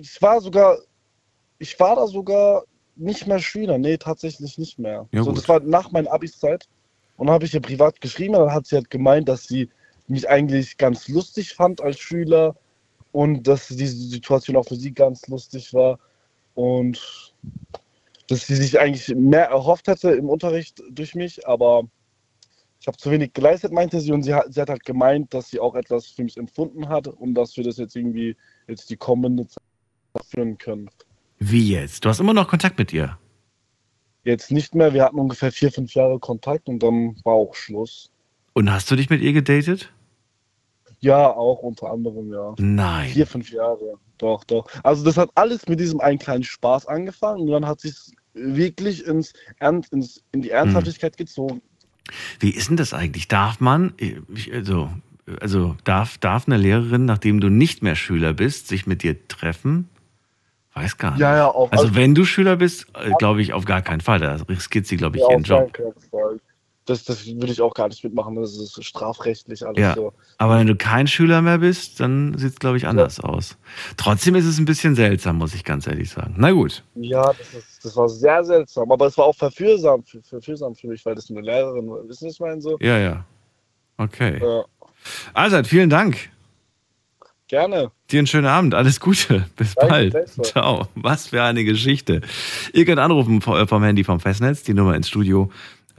Ich 0.00 0.22
war 0.22 0.40
sogar, 0.40 0.78
ich 1.58 1.78
war 1.78 1.96
da 1.96 2.06
sogar 2.06 2.62
nicht 2.96 3.26
mehr 3.26 3.38
Schüler. 3.38 3.76
Nee, 3.76 3.98
tatsächlich 3.98 4.56
nicht 4.56 4.78
mehr. 4.78 5.06
Ja, 5.12 5.22
so, 5.22 5.32
das 5.32 5.46
war 5.46 5.60
nach 5.60 5.92
meiner 5.92 6.10
Abi-Zeit. 6.10 6.66
Und 7.18 7.26
dann 7.26 7.34
habe 7.34 7.44
ich 7.44 7.52
ihr 7.52 7.60
privat 7.60 8.00
geschrieben. 8.00 8.32
Dann 8.32 8.50
hat 8.50 8.66
sie 8.66 8.76
halt 8.76 8.88
gemeint, 8.88 9.28
dass 9.28 9.44
sie 9.44 9.68
mich 10.08 10.26
eigentlich 10.26 10.78
ganz 10.78 11.06
lustig 11.08 11.52
fand 11.52 11.82
als 11.82 11.98
Schüler 11.98 12.56
und 13.12 13.46
dass 13.46 13.68
diese 13.68 13.94
Situation 13.94 14.56
auch 14.56 14.66
für 14.66 14.76
sie 14.76 14.94
ganz 14.94 15.28
lustig 15.28 15.74
war. 15.74 15.98
Und 16.54 17.34
dass 18.28 18.46
sie 18.46 18.56
sich 18.56 18.80
eigentlich 18.80 19.14
mehr 19.14 19.48
erhofft 19.48 19.86
hätte 19.86 20.12
im 20.12 20.30
Unterricht 20.30 20.82
durch 20.90 21.14
mich, 21.14 21.46
aber 21.46 21.82
ich 22.84 22.88
habe 22.88 22.98
zu 22.98 23.10
wenig 23.10 23.32
geleistet, 23.32 23.72
meinte 23.72 23.98
sie, 23.98 24.12
und 24.12 24.24
sie 24.24 24.34
hat, 24.34 24.52
sie 24.52 24.60
hat 24.60 24.68
halt 24.68 24.84
gemeint, 24.84 25.32
dass 25.32 25.48
sie 25.48 25.58
auch 25.58 25.74
etwas 25.74 26.06
für 26.06 26.22
mich 26.22 26.36
empfunden 26.36 26.86
hat 26.90 27.08
und 27.08 27.32
dass 27.32 27.56
wir 27.56 27.64
das 27.64 27.78
jetzt 27.78 27.96
irgendwie 27.96 28.36
jetzt 28.68 28.90
die 28.90 28.98
kommende 28.98 29.46
Zeit 29.46 29.62
führen 30.28 30.58
können. 30.58 30.90
Wie 31.38 31.72
jetzt? 31.72 32.04
Du 32.04 32.10
hast 32.10 32.20
immer 32.20 32.34
noch 32.34 32.46
Kontakt 32.46 32.78
mit 32.78 32.92
ihr. 32.92 33.18
Jetzt 34.24 34.52
nicht 34.52 34.74
mehr, 34.74 34.92
wir 34.92 35.02
hatten 35.02 35.18
ungefähr 35.18 35.50
vier, 35.50 35.72
fünf 35.72 35.94
Jahre 35.94 36.18
Kontakt 36.18 36.68
und 36.68 36.82
dann 36.82 37.16
war 37.24 37.32
auch 37.32 37.54
Schluss. 37.54 38.10
Und 38.52 38.70
hast 38.70 38.90
du 38.90 38.96
dich 38.96 39.08
mit 39.08 39.22
ihr 39.22 39.32
gedatet? 39.32 39.90
Ja, 41.00 41.30
auch 41.34 41.60
unter 41.60 41.90
anderem, 41.90 42.30
ja. 42.34 42.54
Nein. 42.58 43.08
Vier, 43.08 43.26
fünf 43.26 43.50
Jahre. 43.50 43.94
Doch, 44.18 44.44
doch. 44.44 44.66
Also 44.82 45.02
das 45.04 45.16
hat 45.16 45.30
alles 45.36 45.66
mit 45.68 45.80
diesem 45.80 46.00
einen 46.00 46.18
kleinen 46.18 46.44
Spaß 46.44 46.84
angefangen 46.84 47.40
und 47.40 47.50
dann 47.50 47.66
hat 47.66 47.80
sich 47.80 47.94
wirklich 48.34 49.06
ins, 49.06 49.32
ins 49.90 50.22
in 50.32 50.42
die 50.42 50.50
Ernsthaftigkeit 50.50 51.16
gezogen. 51.16 51.62
Wie 52.40 52.50
ist 52.50 52.68
denn 52.68 52.76
das 52.76 52.92
eigentlich? 52.94 53.28
Darf 53.28 53.60
man, 53.60 53.92
ich- 53.96 54.52
also, 54.52 54.90
also 55.40 55.76
darf, 55.84 56.18
darf 56.18 56.46
eine 56.46 56.56
Lehrerin, 56.56 57.04
nachdem 57.04 57.40
du 57.40 57.48
nicht 57.48 57.82
mehr 57.82 57.96
Schüler 57.96 58.32
bist, 58.34 58.68
sich 58.68 58.86
mit 58.86 59.02
dir 59.02 59.26
treffen? 59.28 59.88
Weiß 60.74 60.98
gar 60.98 61.12
nicht. 61.12 61.20
Ja, 61.20 61.36
ja, 61.36 61.46
auch. 61.48 61.70
Also 61.72 61.94
wenn 61.94 62.14
du 62.14 62.24
Schüler 62.24 62.56
bist, 62.56 62.86
glaube 63.18 63.40
ich 63.42 63.52
auf 63.52 63.64
gar 63.64 63.80
keinen 63.80 64.00
Fall. 64.00 64.18
Da 64.18 64.34
riskiert 64.48 64.86
sie, 64.86 64.96
glaube 64.96 65.16
ich, 65.16 65.22
Ja, 65.22 65.30
ihren 65.30 65.42
auf 65.42 65.46
Job. 65.48 65.72
keinen 65.72 65.92
Fall. 66.10 66.40
Das, 66.86 67.02
das 67.04 67.26
würde 67.26 67.50
ich 67.50 67.62
auch 67.62 67.72
gar 67.72 67.88
nicht 67.88 68.04
mitmachen. 68.04 68.34
Das 68.36 68.56
ist 68.58 68.84
strafrechtlich 68.84 69.66
alles 69.66 69.78
Ja, 69.78 69.94
so. 69.94 70.12
aber 70.36 70.58
wenn 70.58 70.66
du 70.66 70.76
kein 70.76 71.06
Schüler 71.06 71.40
mehr 71.40 71.58
bist, 71.58 71.98
dann 71.98 72.36
sieht 72.36 72.50
es, 72.52 72.58
glaube 72.58 72.76
ich, 72.76 72.86
anders 72.86 73.20
aus. 73.20 73.56
Trotzdem 73.96 74.34
ist 74.34 74.44
es 74.44 74.58
ein 74.58 74.66
bisschen 74.66 74.94
seltsam, 74.94 75.38
muss 75.38 75.54
ich 75.54 75.64
ganz 75.64 75.86
ehrlich 75.86 76.10
sagen. 76.10 76.34
Na 76.36 76.50
gut. 76.52 76.82
Ja, 76.96 77.28
das, 77.32 77.54
ist, 77.54 77.84
das 77.84 77.96
war 77.96 78.08
sehr 78.10 78.44
seltsam. 78.44 78.92
Aber 78.92 79.06
es 79.06 79.16
war 79.16 79.24
auch 79.24 79.34
verführsam, 79.36 80.02
für- 80.04 80.22
verführsam 80.22 80.74
für 80.74 80.88
mich, 80.88 81.04
weil 81.06 81.14
das 81.14 81.30
eine 81.30 81.40
Lehrerin 81.40 81.88
war. 81.88 82.06
Wissen 82.06 82.28
Sie, 82.28 82.34
ich 82.34 82.40
meine? 82.40 82.60
So? 82.60 82.76
Ja, 82.80 82.98
ja. 82.98 83.24
Okay. 83.96 84.38
Ja, 84.42 84.64
Also, 85.32 85.64
vielen 85.64 85.88
Dank. 85.88 86.28
gerne. 87.48 87.90
Dir 88.10 88.18
einen 88.18 88.26
schönen 88.26 88.46
Abend. 88.46 88.74
Alles 88.74 89.00
Gute. 89.00 89.46
Bis 89.56 89.74
Danke, 89.74 89.90
bald. 89.90 90.10
gleichfalls. 90.12 90.48
Ciao. 90.50 90.88
Was 90.96 91.28
für 91.28 91.42
eine 91.42 91.64
Geschichte. 91.64 92.20
Ihr 92.72 92.84
könnt 92.84 92.98
anrufen 92.98 93.40
vom 93.40 93.66
vom 93.68 93.82
Handy 93.82 94.04
vom 94.04 94.20
Festnetz. 94.20 94.62
Die 94.64 94.74
Nummer 94.74 94.94
ins 94.96 95.08
Studio 95.08 95.50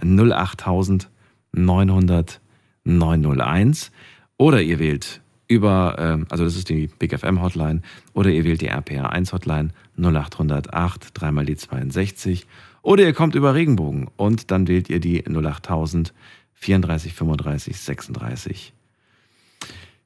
08000 0.01 1.09
900 1.53 2.41
901. 2.83 3.91
Oder 4.37 4.61
ihr 4.61 4.79
wählt 4.79 5.21
über, 5.47 5.95
ähm, 5.99 6.25
also 6.29 6.43
das 6.43 6.55
ist 6.55 6.69
die 6.69 6.87
Big 6.87 7.17
FM 7.17 7.41
Hotline, 7.41 7.81
oder 8.13 8.29
ihr 8.29 8.43
wählt 8.43 8.61
die 8.61 8.67
RPR 8.67 9.11
1 9.11 9.31
Hotline 9.33 9.69
0808 9.97 11.09
dreimal 11.13 11.45
die 11.45 11.55
62. 11.55 12.47
Oder 12.81 13.03
ihr 13.03 13.13
kommt 13.13 13.35
über 13.35 13.55
Regenbogen 13.55 14.09
und 14.17 14.51
dann 14.51 14.67
wählt 14.67 14.89
ihr 14.89 14.99
die 14.99 15.25
08000 15.25 16.13
34 16.53 17.13
35 17.13 17.77
36. 17.77 18.73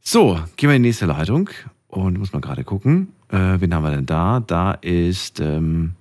So, 0.02 0.40
gehen 0.56 0.70
wir 0.70 0.76
in 0.76 0.84
die 0.84 0.90
nächste 0.90 1.06
Leitung 1.06 1.50
und 1.88 2.18
muss 2.18 2.34
mal 2.34 2.40
gerade 2.40 2.64
gucken. 2.64 3.10
Äh, 3.30 3.60
wen 3.60 3.74
haben 3.74 3.84
wir 3.84 3.92
denn 3.92 4.06
da? 4.06 4.40
Da 4.40 4.72
ist 4.72 5.40
ähm, 5.40 5.94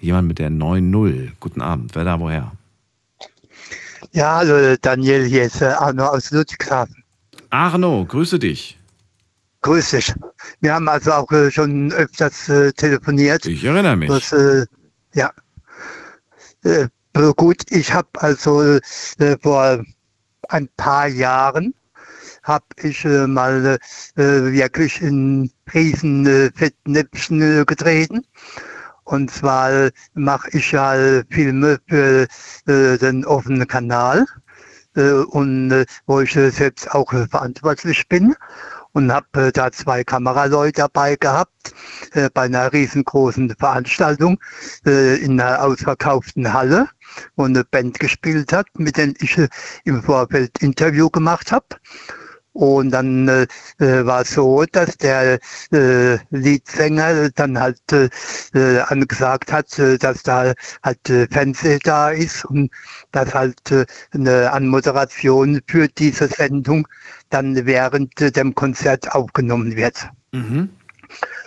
jemand 0.00 0.28
mit 0.28 0.38
der 0.38 0.50
9-0. 0.50 1.32
Guten 1.40 1.60
Abend. 1.60 1.94
Wer 1.94 2.04
da 2.04 2.20
woher? 2.20 2.52
Ja, 4.12 4.36
hallo 4.36 4.76
Daniel, 4.80 5.24
hier 5.24 5.44
ist 5.44 5.60
äh, 5.60 5.66
Arno 5.66 6.06
aus 6.06 6.30
Ludwigshafen. 6.30 7.04
Arno, 7.50 8.04
grüße 8.06 8.38
dich. 8.38 8.78
Grüß 9.62 9.90
dich. 9.90 10.14
Wir 10.60 10.74
haben 10.74 10.88
also 10.88 11.12
auch 11.12 11.30
äh, 11.32 11.50
schon 11.50 11.92
öfters 11.92 12.48
äh, 12.48 12.72
telefoniert. 12.72 13.46
Ich 13.46 13.64
erinnere 13.64 13.96
mich. 13.96 14.08
Das, 14.08 14.66
ja. 15.14 15.30
Gut, 17.36 17.62
ich 17.70 17.92
habe 17.92 18.08
also 18.14 18.78
vor 19.40 19.84
ein 20.48 20.68
paar 20.76 21.06
Jahren 21.06 21.74
habe 22.46 22.64
ich 22.82 23.04
äh, 23.04 23.26
mal 23.26 23.78
äh, 24.16 24.22
wirklich 24.22 25.02
in 25.02 25.50
riesen 25.74 26.26
äh, 26.26 26.50
Fettnäpfchen 26.54 27.66
getreten. 27.66 28.24
Und 29.06 29.30
zwar 29.30 29.90
mache 30.14 30.48
ich 30.50 30.72
ja 30.72 31.22
Filme 31.30 31.78
für 31.88 32.26
äh, 32.66 32.98
den 32.98 33.24
offenen 33.24 33.66
Kanal 33.66 34.26
äh, 34.96 35.10
und 35.10 35.70
äh, 35.70 35.86
wo 36.06 36.20
ich 36.20 36.32
selbst 36.32 36.90
auch 36.92 37.12
verantwortlich 37.30 38.08
bin 38.08 38.34
und 38.94 39.12
habe 39.12 39.26
äh, 39.46 39.52
da 39.52 39.70
zwei 39.70 40.02
Kameraleute 40.02 40.80
dabei 40.80 41.14
gehabt 41.14 41.72
äh, 42.14 42.30
bei 42.34 42.42
einer 42.42 42.72
riesengroßen 42.72 43.54
Veranstaltung 43.56 44.40
äh, 44.84 45.16
in 45.22 45.40
einer 45.40 45.62
ausverkauften 45.62 46.52
Halle, 46.52 46.88
wo 47.36 47.44
eine 47.44 47.62
Band 47.62 48.00
gespielt 48.00 48.52
hat, 48.52 48.66
mit 48.76 48.96
denen 48.96 49.14
ich 49.20 49.38
im 49.84 50.02
Vorfeld 50.02 50.60
Interview 50.60 51.10
gemacht 51.10 51.52
habe. 51.52 51.66
Und 52.56 52.90
dann 52.90 53.28
äh, 53.28 53.46
äh, 53.80 54.06
war 54.06 54.22
es 54.22 54.30
so, 54.30 54.64
dass 54.72 54.96
der 54.96 55.38
äh, 55.72 56.18
Leadsänger 56.30 57.28
dann 57.34 57.60
halt 57.60 57.80
äh, 57.92 58.08
äh, 58.54 58.80
angesagt 58.80 59.52
hat, 59.52 59.78
äh, 59.78 59.98
dass 59.98 60.22
da 60.22 60.54
halt 60.82 61.10
äh, 61.10 61.26
Fernseh 61.30 61.78
da 61.84 62.08
ist 62.08 62.46
und 62.46 62.70
dass 63.12 63.34
halt 63.34 63.70
äh, 63.70 63.84
eine 64.12 64.50
Anmoderation 64.52 65.60
für 65.66 65.86
diese 65.88 66.28
Sendung 66.28 66.88
dann 67.28 67.66
während 67.66 68.18
äh, 68.22 68.32
dem 68.32 68.54
Konzert 68.54 69.12
aufgenommen 69.12 69.76
wird. 69.76 70.08
Mhm. 70.32 70.70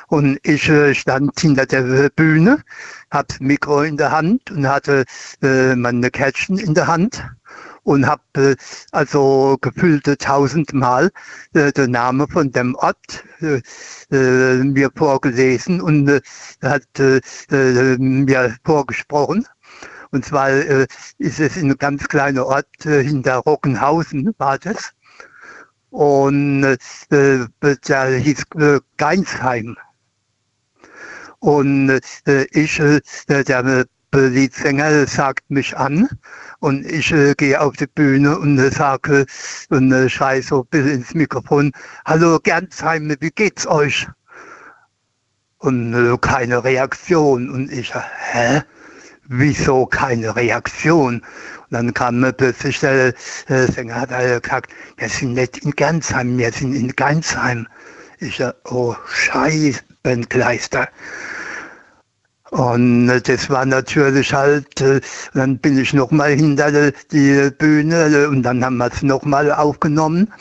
Und 0.10 0.40
ich 0.44 0.70
äh, 0.70 0.94
stand 0.94 1.40
hinter 1.40 1.66
der 1.66 2.10
Bühne, 2.10 2.64
hab 3.10 3.28
Mikro 3.40 3.82
in 3.82 3.98
der 3.98 4.12
Hand 4.12 4.52
und 4.52 4.68
hatte 4.68 5.06
äh, 5.42 5.76
meine 5.76 6.12
Kärtchen 6.12 6.60
in 6.60 6.76
der 6.76 6.86
Hand 6.86 7.24
und 7.84 8.06
habe 8.08 8.22
äh, 8.36 8.56
also 8.92 9.58
gefüllte 9.62 10.18
tausendmal 10.18 11.12
äh, 11.54 11.72
den 11.72 11.92
Namen 11.92 12.28
von 12.30 12.52
dem 12.52 12.76
Ort 12.76 13.24
äh, 13.42 13.62
äh, 14.12 14.64
mir 14.64 14.92
vorgelesen 14.96 15.82
und 15.82 16.08
äh, 16.08 16.22
hat 16.64 17.00
äh, 17.00 17.22
äh, 17.52 17.98
mir 17.98 18.56
vorgesprochen. 18.64 19.46
Und 20.12 20.26
zwar 20.26 20.50
äh, 20.50 20.88
ist 21.18 21.40
es 21.40 21.58
ein 21.58 21.78
ganz 21.78 22.08
kleiner 22.08 22.46
Ort 22.46 22.86
äh, 22.86 23.04
hinter 23.04 23.38
Rockenhausen, 23.38 24.34
war 24.38 24.58
das. 24.58 24.92
Und 25.92 26.64
äh, 26.64 26.78
der 27.88 28.10
hieß 28.18 28.44
äh, 28.58 28.80
Geinsheim. 28.98 29.78
Und 31.40 32.00
äh, 32.28 32.46
ich, 32.52 32.80
äh, 32.80 33.02
der 33.30 33.86
Liedsänger 34.12 35.06
sagt 35.06 35.50
mich 35.52 35.78
an 35.78 36.10
und 36.60 36.86
ich 36.86 37.12
äh, 37.12 37.36
gehe 37.36 37.62
auf 37.62 37.76
die 37.78 37.86
Bühne 37.86 38.40
und 38.40 38.58
äh, 38.58 38.72
sage 38.72 39.26
und 39.70 39.92
äh, 39.92 40.10
schreie 40.10 40.42
so 40.42 40.62
ein 40.62 40.68
bisschen 40.72 40.92
ins 40.94 41.14
Mikrofon, 41.14 41.72
Hallo 42.06 42.40
Gernsheim, 42.42 43.16
wie 43.20 43.30
geht's 43.30 43.68
euch? 43.68 44.08
Und 45.60 45.94
äh, 45.94 46.18
keine 46.20 46.64
Reaktion. 46.64 47.50
Und 47.50 47.72
ich, 47.72 47.94
hä? 47.94 48.64
Wieso 49.28 49.86
keine 49.86 50.36
Reaktion? 50.36 51.18
Und 51.20 51.24
dann 51.70 51.94
kam 51.94 52.24
äh, 52.24 52.34
plötzlich 52.34 52.80
der 52.80 53.14
äh, 53.48 53.72
Sänger, 53.72 54.02
hat 54.02 54.12
er 54.12 54.42
gesagt, 54.42 54.72
wir 54.98 55.10
sind 55.10 55.34
nicht 55.34 55.60
in 55.60 55.72
Gernsheim, 55.72 56.38
wir 56.38 56.52
sind 56.52 56.74
in 56.74 56.96
Gernsheim. 56.96 57.68
Ich, 58.20 58.40
äh, 58.40 58.54
oh 58.66 58.96
Scheibenkleister. 59.08 60.88
Und 62.52 63.10
äh, 63.10 63.22
das 63.22 63.50
war 63.50 63.66
natürlich 63.66 64.34
halt, 64.34 64.82
äh, 64.82 65.02
dann 65.34 65.58
bin 65.60 65.78
ich 65.78 65.94
nochmal 65.94 66.32
hinter 66.32 66.92
die 67.12 67.50
Bühne 67.58 68.06
äh, 68.08 68.26
und 68.26 68.44
dann 68.44 68.64
haben 68.66 68.78
wir 68.78 68.92
es 68.92 69.04
nochmal 69.04 69.52
aufgenommen. 69.52 70.32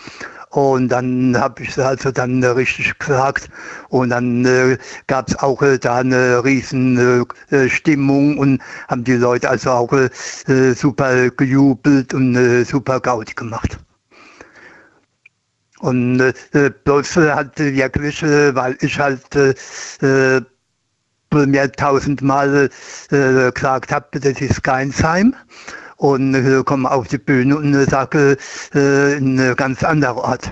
Und 0.51 0.89
dann 0.89 1.37
habe 1.39 1.63
ich 1.63 1.71
es 1.71 1.79
also 1.79 2.11
dann 2.11 2.43
richtig 2.43 2.99
gesagt. 2.99 3.51
Und 3.91 4.11
dann 4.11 4.45
äh, 4.47 4.79
gab 5.07 5.29
es 5.29 5.39
auch 5.39 5.61
äh, 5.61 5.79
da 5.79 5.99
eine 5.99 6.43
riesen 6.43 7.27
äh, 7.51 7.69
Stimmung 7.69 8.39
und 8.39 8.63
haben 8.89 9.05
die 9.05 9.13
Leute 9.13 9.51
also 9.51 9.71
auch 9.71 9.93
äh, 9.93 10.73
super 10.75 11.29
gejubelt 11.31 12.15
und 12.15 12.35
äh, 12.37 12.65
super 12.65 13.01
Gaudi 13.01 13.35
gemacht. 13.35 13.79
Und 15.81 16.21
äh, 16.21 16.71
bloß 16.85 17.17
halt 17.17 17.59
wirklich, 17.59 18.23
äh, 18.23 18.55
weil 18.55 18.77
ich 18.81 18.99
halt 18.99 19.37
äh, 19.37 20.41
mir 21.33 21.71
tausendmal 21.73 22.71
äh, 23.11 23.53
gesagt 23.53 23.93
habe, 23.93 24.07
das 24.19 24.41
ist 24.41 24.63
Geinsheim 24.63 25.35
und 25.97 26.35
äh, 26.35 26.63
komme 26.65 26.91
auf 26.91 27.09
die 27.09 27.19
Bühne 27.19 27.57
und 27.57 27.75
äh, 27.75 27.85
sage 27.85 28.37
äh, 28.75 29.17
in 29.17 29.39
einen 29.39 29.57
ganz 29.57 29.83
anderen 29.85 30.19
Ort. 30.19 30.51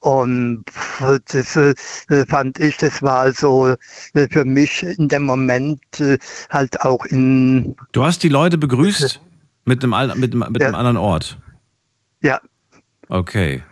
Und 0.00 0.64
das 1.00 1.56
äh, 1.56 1.74
fand 2.28 2.60
ich, 2.60 2.76
das 2.76 3.02
war 3.02 3.20
also 3.20 3.74
äh, 4.14 4.28
für 4.30 4.44
mich 4.44 4.82
in 4.84 5.08
dem 5.08 5.24
Moment 5.24 5.80
äh, 5.98 6.18
halt 6.50 6.80
auch 6.82 7.04
in. 7.06 7.74
Du 7.92 8.04
hast 8.04 8.22
die 8.22 8.28
Leute 8.28 8.56
begrüßt 8.56 9.20
mit 9.64 9.82
einem, 9.82 10.20
mit, 10.20 10.34
mit 10.34 10.60
Ja. 10.60 10.68
einem 10.68 10.74
anderen 10.76 10.96
Ort. 10.96 11.38
Ja, 12.22 12.40
Okay. 13.08 13.62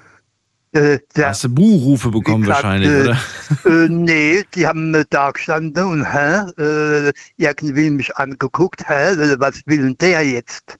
Äh, 0.75 0.99
der, 1.17 1.29
Hast 1.29 1.45
du 1.45 1.49
Buhrufe 1.49 2.11
bekommen 2.11 2.43
gesagt, 2.43 2.65
wahrscheinlich, 2.65 2.91
äh, 2.91 3.01
oder? 3.03 3.19
Äh, 3.65 3.89
nee, 3.89 4.45
die 4.55 4.67
haben 4.67 4.95
äh, 4.95 5.05
da 5.09 5.31
gestanden 5.31 5.85
und 5.85 6.05
hä, 6.05 6.51
äh, 6.61 7.13
irgendwie 7.37 7.91
mich 7.91 8.15
angeguckt, 8.17 8.89
hä, 8.89 9.13
äh, 9.13 9.37
was 9.39 9.63
will 9.67 9.79
denn 9.83 9.97
der 9.99 10.23
jetzt? 10.27 10.79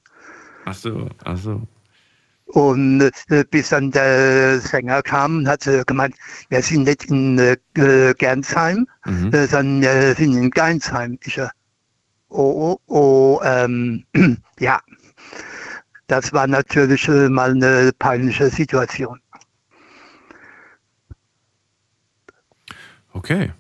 Ach 0.65 0.75
so, 0.75 1.09
ach 1.25 1.37
so. 1.37 1.63
Und 2.47 3.11
äh, 3.31 3.45
bis 3.51 3.71
dann 3.71 3.91
der 3.91 4.61
Sänger 4.61 5.03
kam 5.03 5.39
und 5.39 5.49
hat 5.49 5.69
gemeint, 5.87 6.15
wir 6.51 6.63
sind 6.63 6.85
nicht 6.85 7.05
in 7.05 7.39
äh, 7.39 7.57
Gernsheim, 8.19 8.87
Mhm. 9.07 9.31
sondern 9.49 9.81
wir 9.83 10.15
sind 10.15 10.37
in 10.37 10.51
Geinsheim. 10.51 11.19
Ich 11.25 11.39
äh, 11.39 11.49
oh, 12.29 12.79
oh, 12.89 12.95
oh, 12.95 13.41
ähm, 13.45 14.05
ja. 14.59 14.81
Das 16.07 16.33
war 16.35 16.47
natürlich 16.47 17.09
mal 17.09 17.53
eine 17.53 17.91
peinliche 17.99 18.51
Situation. 18.51 19.19
Okay. 23.15 23.53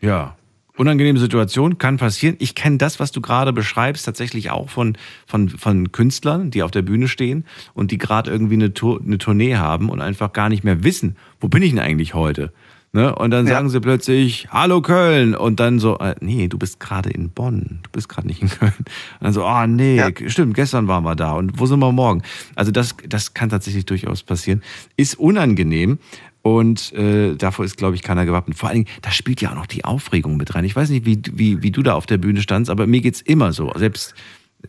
Ja. 0.00 0.36
Unangenehme 0.78 1.18
Situation 1.18 1.78
kann 1.78 1.96
passieren. 1.96 2.36
Ich 2.38 2.54
kenne 2.54 2.76
das, 2.76 3.00
was 3.00 3.10
du 3.10 3.22
gerade 3.22 3.52
beschreibst, 3.54 4.04
tatsächlich 4.04 4.50
auch 4.50 4.68
von, 4.68 4.98
von, 5.26 5.48
von 5.48 5.90
Künstlern, 5.90 6.50
die 6.50 6.62
auf 6.62 6.70
der 6.70 6.82
Bühne 6.82 7.08
stehen 7.08 7.46
und 7.72 7.90
die 7.90 7.98
gerade 7.98 8.30
irgendwie 8.30 8.54
eine, 8.54 8.74
Tour, 8.74 9.00
eine 9.02 9.16
Tournee 9.16 9.56
haben 9.56 9.88
und 9.88 10.02
einfach 10.02 10.34
gar 10.34 10.50
nicht 10.50 10.64
mehr 10.64 10.84
wissen, 10.84 11.16
wo 11.40 11.48
bin 11.48 11.62
ich 11.62 11.70
denn 11.70 11.78
eigentlich 11.78 12.12
heute? 12.12 12.52
Ne? 12.92 13.14
Und 13.14 13.30
dann 13.30 13.46
Ja. 13.46 13.54
sagen 13.54 13.70
sie 13.70 13.80
plötzlich, 13.80 14.48
hallo 14.50 14.82
Köln. 14.82 15.34
Und 15.34 15.60
dann 15.60 15.78
so, 15.78 15.98
äh, 15.98 16.14
nee, 16.20 16.46
du 16.48 16.58
bist 16.58 16.78
gerade 16.78 17.08
in 17.10 17.30
Bonn. 17.30 17.80
Du 17.82 17.90
bist 17.92 18.10
gerade 18.10 18.26
nicht 18.26 18.42
in 18.42 18.48
Köln. 18.50 18.74
Und 18.78 18.86
dann 19.22 19.32
so, 19.32 19.44
ah, 19.46 19.66
nee, 19.66 19.96
Ja. 19.96 20.10
stimmt, 20.26 20.54
gestern 20.54 20.88
waren 20.88 21.04
wir 21.04 21.16
da. 21.16 21.32
Und 21.32 21.58
wo 21.58 21.64
sind 21.64 21.78
wir 21.78 21.90
morgen? 21.92 22.22
Also 22.54 22.70
das, 22.70 22.94
das 23.08 23.32
kann 23.32 23.48
tatsächlich 23.48 23.86
durchaus 23.86 24.22
passieren. 24.22 24.62
Ist 24.98 25.18
unangenehm. 25.18 25.98
Und 26.46 26.92
äh, 26.92 27.34
davor 27.34 27.64
ist, 27.64 27.76
glaube 27.76 27.96
ich, 27.96 28.02
keiner 28.02 28.24
gewappnet. 28.24 28.56
Vor 28.56 28.68
allen 28.68 28.84
Dingen, 28.84 28.98
da 29.02 29.10
spielt 29.10 29.40
ja 29.40 29.50
auch 29.50 29.56
noch 29.56 29.66
die 29.66 29.84
Aufregung 29.84 30.36
mit 30.36 30.54
rein. 30.54 30.64
Ich 30.64 30.76
weiß 30.76 30.90
nicht, 30.90 31.04
wie, 31.04 31.20
wie, 31.32 31.60
wie 31.60 31.72
du 31.72 31.82
da 31.82 31.94
auf 31.94 32.06
der 32.06 32.18
Bühne 32.18 32.40
standst, 32.40 32.70
aber 32.70 32.86
mir 32.86 33.00
geht's 33.00 33.20
immer 33.20 33.52
so. 33.52 33.72
Selbst, 33.74 34.14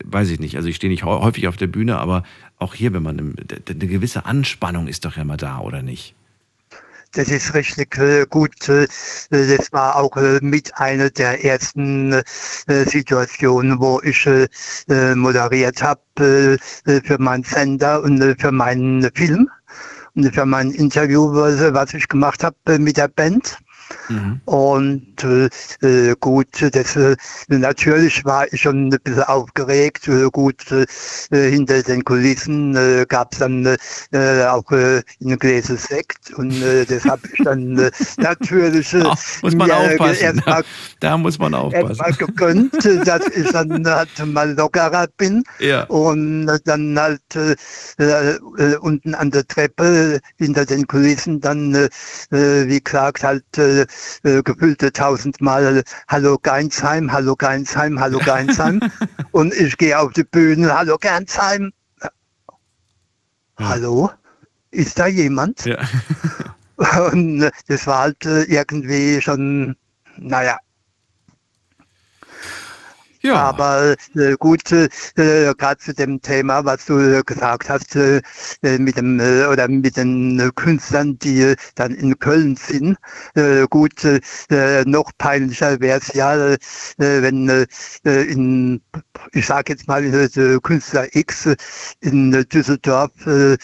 weiß 0.03 0.31
ich 0.31 0.39
nicht, 0.39 0.55
also 0.55 0.69
ich 0.69 0.77
stehe 0.77 0.89
nicht 0.89 1.03
häufig 1.03 1.47
auf 1.47 1.55
der 1.55 1.67
Bühne, 1.67 1.99
aber 1.99 2.23
auch 2.57 2.73
hier, 2.73 2.93
wenn 2.93 3.03
man, 3.03 3.19
eine 3.19 3.87
gewisse 3.87 4.25
Anspannung 4.25 4.87
ist 4.87 5.05
doch 5.05 5.17
ja 5.17 5.21
immer 5.21 5.37
da, 5.37 5.59
oder 5.59 5.83
nicht? 5.83 6.15
Das 7.11 7.29
ist 7.29 7.53
richtig 7.53 7.95
äh, 7.99 8.25
gut. 8.27 8.67
Äh, 8.69 8.87
das 9.29 9.71
war 9.71 9.97
auch 9.97 10.17
äh, 10.17 10.39
mit 10.41 10.75
einer 10.77 11.11
der 11.11 11.45
ersten 11.45 12.23
Situationen, 12.67 13.79
wo 13.79 14.01
ich 14.01 14.27
moderiert 15.15 15.83
habe 15.83 16.01
für 16.15 17.17
meinen 17.19 17.43
Sender 17.43 18.01
und 18.01 18.41
für 18.41 18.51
meinen 18.51 19.11
Film 19.13 19.47
für 20.23 20.45
mein 20.45 20.71
Interview, 20.71 21.31
was, 21.33 21.93
ich 21.93 22.07
gemacht 22.07 22.43
habe 22.43 22.55
äh, 22.67 22.79
mit 22.79 22.97
der 22.97 23.07
Band. 23.07 23.57
Und 24.45 25.23
äh, 25.23 25.49
äh, 25.81 26.15
gut, 26.19 26.47
das, 26.71 26.95
äh, 26.95 27.15
natürlich 27.47 28.23
war 28.25 28.51
ich 28.51 28.61
schon 28.61 28.87
ein 28.87 28.99
bisschen 29.03 29.23
aufgeregt. 29.23 30.07
Äh, 30.07 30.29
gut, 30.31 30.63
hinter 31.31 31.83
den 31.83 32.03
Kulissen 32.03 32.75
äh, 32.75 33.05
gab 33.07 33.33
es 33.33 33.39
dann 33.39 33.77
äh, 34.11 34.43
auch 34.45 34.69
äh, 34.71 35.01
ein 35.21 35.37
Gläser 35.39 35.77
Sekt 35.77 36.33
und 36.35 36.61
äh, 36.61 36.85
das 36.85 37.05
habe 37.05 37.21
ich 37.31 37.43
dann 37.43 37.77
äh, 37.77 37.91
natürlich 38.17 38.93
äh, 38.93 38.99
Da 38.99 39.15
muss 39.41 39.55
man 39.55 39.71
aufpassen. 39.71 40.21
erstmal 40.23 40.63
Da 40.99 41.17
muss 41.17 41.37
man 41.39 41.53
aufpassen. 41.53 41.87
erstmal 41.87 42.13
gegönnt, 42.13 42.73
dass 43.07 43.27
ich 43.27 43.49
dann 43.51 43.85
halt 43.87 44.09
mal 44.25 44.51
lockerer 44.53 45.07
bin. 45.17 45.43
Ja. 45.59 45.83
Und 45.85 46.47
dann 46.65 46.99
halt 46.99 47.21
äh, 47.35 48.35
unten 48.79 49.15
an 49.15 49.31
der 49.31 49.47
Treppe 49.47 50.19
hinter 50.37 50.65
den 50.65 50.87
Kulissen 50.87 51.39
dann, 51.41 51.73
wie 52.31 52.81
gesagt, 52.83 53.23
halt 53.23 53.43
äh, 53.77 53.87
äh, 54.23 54.43
gefüllte 54.43 54.91
tausendmal 54.91 55.83
Hallo 56.07 56.37
Geinsheim, 56.41 57.11
Hallo 57.11 57.35
Geinsheim, 57.35 57.99
Hallo 57.99 58.19
Geinsheim. 58.19 58.79
Und 59.31 59.53
ich 59.53 59.77
gehe 59.77 59.97
auf 59.97 60.13
die 60.13 60.23
Bühne, 60.23 60.77
Hallo 60.77 60.97
Geinsheim. 60.99 61.71
Hallo? 63.57 64.11
Ist 64.71 64.99
da 64.99 65.07
jemand? 65.07 65.65
Ja. 65.65 65.79
Und 67.11 67.41
äh, 67.41 67.51
das 67.67 67.87
war 67.87 67.99
halt 67.99 68.25
äh, 68.25 68.43
irgendwie 68.43 69.21
schon, 69.21 69.75
naja. 70.17 70.57
Ja. 73.27 73.35
Aber 73.35 73.95
äh, 74.15 74.35
gut, 74.39 74.71
äh, 74.71 74.87
gerade 75.15 75.77
zu 75.79 75.93
dem 75.93 76.21
Thema, 76.21 76.63
was 76.63 76.85
du 76.85 76.97
äh, 76.97 77.23
gesagt 77.23 77.69
hast, 77.69 77.95
äh, 77.95 78.21
äh, 78.63 78.77
mit 78.77 78.95
dem 78.95 79.19
äh, 79.19 79.45
oder 79.45 79.67
mit 79.67 79.97
den 79.97 80.39
äh, 80.39 80.49
Künstlern, 80.55 81.19
die 81.19 81.53
dann 81.75 81.93
in 81.93 82.17
Köln 82.19 82.55
sind. 82.55 82.97
Äh, 83.35 83.65
gut, 83.69 84.05
äh, 84.05 84.83
noch 84.85 85.11
peinlicher 85.17 85.77
wäre 85.81 85.99
es 85.99 86.13
ja, 86.13 86.35
äh, 86.35 86.57
wenn 86.97 87.49
äh, 87.49 87.65
in, 88.03 88.81
ich 89.33 89.45
sage 89.45 89.73
jetzt 89.73 89.89
mal, 89.89 90.05
äh, 90.05 90.59
Künstler 90.63 91.13
X 91.13 91.49
in 91.99 92.31
Düsseldorf 92.31 93.11
äh, 93.27 93.57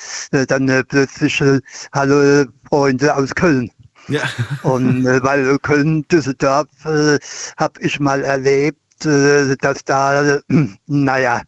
dann 0.48 0.84
plötzlich, 0.90 1.40
äh, 1.40 1.62
hallo 1.94 2.46
Freunde 2.68 3.16
aus 3.16 3.34
Köln. 3.34 3.72
Ja. 4.10 4.24
Und 4.64 5.06
äh, 5.06 5.24
weil 5.24 5.58
Köln, 5.60 6.06
Düsseldorf 6.10 6.68
äh, 6.86 7.18
habe 7.58 7.80
ich 7.80 8.00
mal 8.00 8.24
erlebt, 8.24 8.83
äh, 9.06 9.56
dass 9.58 9.84
da, 9.84 10.36
äh, 10.36 10.42
naja, 10.88 11.42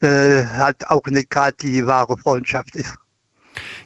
äh, 0.00 0.44
halt 0.46 0.88
auch 0.88 1.04
nicht 1.06 1.30
gerade 1.30 1.56
die 1.60 1.86
wahre 1.86 2.16
Freundschaft 2.18 2.76
ist. 2.76 2.94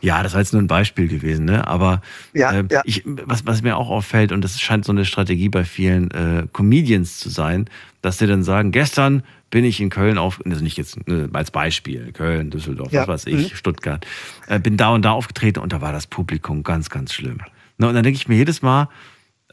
Ja, 0.01 0.23
das 0.23 0.35
war 0.35 0.41
jetzt 0.41 0.53
nur 0.53 0.61
ein 0.61 0.67
Beispiel 0.67 1.09
gewesen, 1.09 1.47
ne? 1.47 1.67
Aber 1.67 2.03
Ja, 2.35 2.53
äh, 2.53 2.65
ja. 2.71 2.83
Ich, 2.85 3.03
was, 3.05 3.47
was 3.47 3.63
mir 3.63 3.77
auch 3.77 3.89
auffällt, 3.89 4.33
und 4.33 4.43
das 4.43 4.61
scheint 4.61 4.85
so 4.85 4.93
eine 4.93 5.05
Strategie 5.05 5.49
bei 5.49 5.65
vielen 5.65 6.11
äh, 6.11 6.47
Comedians 6.53 7.19
zu 7.19 7.31
sein, 7.31 7.71
dass 8.03 8.19
sie 8.19 8.27
dann 8.27 8.43
sagen, 8.43 8.71
gestern 8.71 9.23
bin 9.51 9.65
ich 9.65 9.81
in 9.81 9.89
Köln 9.89 10.19
auf, 10.19 10.41
also 10.45 10.63
nicht 10.63 10.77
jetzt 10.77 10.99
äh, 11.09 11.29
als 11.33 11.51
Beispiel, 11.51 12.13
Köln, 12.13 12.51
Düsseldorf, 12.51 12.93
Ja, 12.93 13.03
was 13.03 13.25
weiß 13.25 13.27
ich, 13.33 13.53
mhm. 13.53 13.57
Stuttgart, 13.57 14.07
äh, 14.47 14.59
bin 14.59 14.77
da 14.77 14.91
und 14.91 15.05
da 15.05 15.13
aufgetreten 15.13 15.61
und 15.61 15.73
da 15.73 15.81
war 15.81 15.93
das 15.93 16.07
Publikum 16.07 16.63
ganz, 16.65 16.91
ganz 16.91 17.15
schlimm. 17.15 17.39
Ne, 17.79 17.89
und 17.89 17.95
dann 17.95 18.05
denke 18.05 18.17
ich 18.17 18.29
mir 18.29 18.37
jedes 18.37 18.63
Mal, 18.63 18.89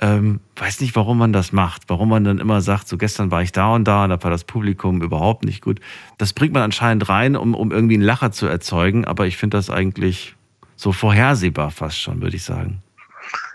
ähm, 0.01 0.39
weiß 0.55 0.81
nicht, 0.81 0.95
warum 0.95 1.17
man 1.19 1.31
das 1.31 1.51
macht, 1.51 1.83
warum 1.87 2.09
man 2.09 2.23
dann 2.23 2.39
immer 2.39 2.61
sagt, 2.61 2.87
so 2.87 2.97
gestern 2.97 3.31
war 3.31 3.43
ich 3.43 3.51
da 3.51 3.75
und 3.75 3.85
da 3.85 4.03
und 4.03 4.09
da 4.09 4.21
war 4.21 4.31
das 4.31 4.43
Publikum 4.43 5.01
überhaupt 5.01 5.45
nicht 5.45 5.61
gut. 5.61 5.79
Das 6.17 6.33
bringt 6.33 6.53
man 6.53 6.63
anscheinend 6.63 7.07
rein, 7.07 7.35
um, 7.35 7.53
um 7.53 7.71
irgendwie 7.71 7.93
einen 7.93 8.03
Lacher 8.03 8.31
zu 8.31 8.47
erzeugen, 8.47 9.05
aber 9.05 9.27
ich 9.27 9.37
finde 9.37 9.57
das 9.57 9.69
eigentlich 9.69 10.35
so 10.75 10.91
vorhersehbar 10.91 11.69
fast 11.69 12.01
schon, 12.01 12.21
würde 12.21 12.35
ich 12.35 12.43
sagen. 12.43 12.81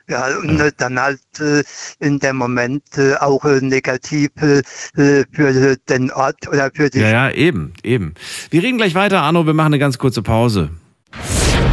Ja, 0.09 0.29
und 0.39 0.61
äh, 0.61 0.71
dann 0.77 1.01
halt 1.01 1.21
äh, 1.41 1.65
in 1.99 2.21
dem 2.21 2.37
Moment 2.37 2.85
äh, 2.97 3.17
auch 3.17 3.45
äh, 3.45 3.61
negativ 3.61 4.31
äh, 4.41 4.63
äh, 4.97 5.25
für 5.33 5.77
den 5.89 6.13
Ort 6.13 6.47
oder 6.47 6.71
für 6.73 6.89
die 6.91 7.01
Ja, 7.01 7.11
ja, 7.11 7.31
eben, 7.33 7.73
eben. 7.83 8.15
Wir 8.51 8.63
reden 8.63 8.79
gleich 8.79 8.95
weiter, 8.95 9.23
Arno, 9.23 9.47
wir 9.47 9.55
machen 9.55 9.75
eine 9.75 9.81
ganz 9.81 9.99
kurze 9.99 10.23
Pause. 10.23 10.71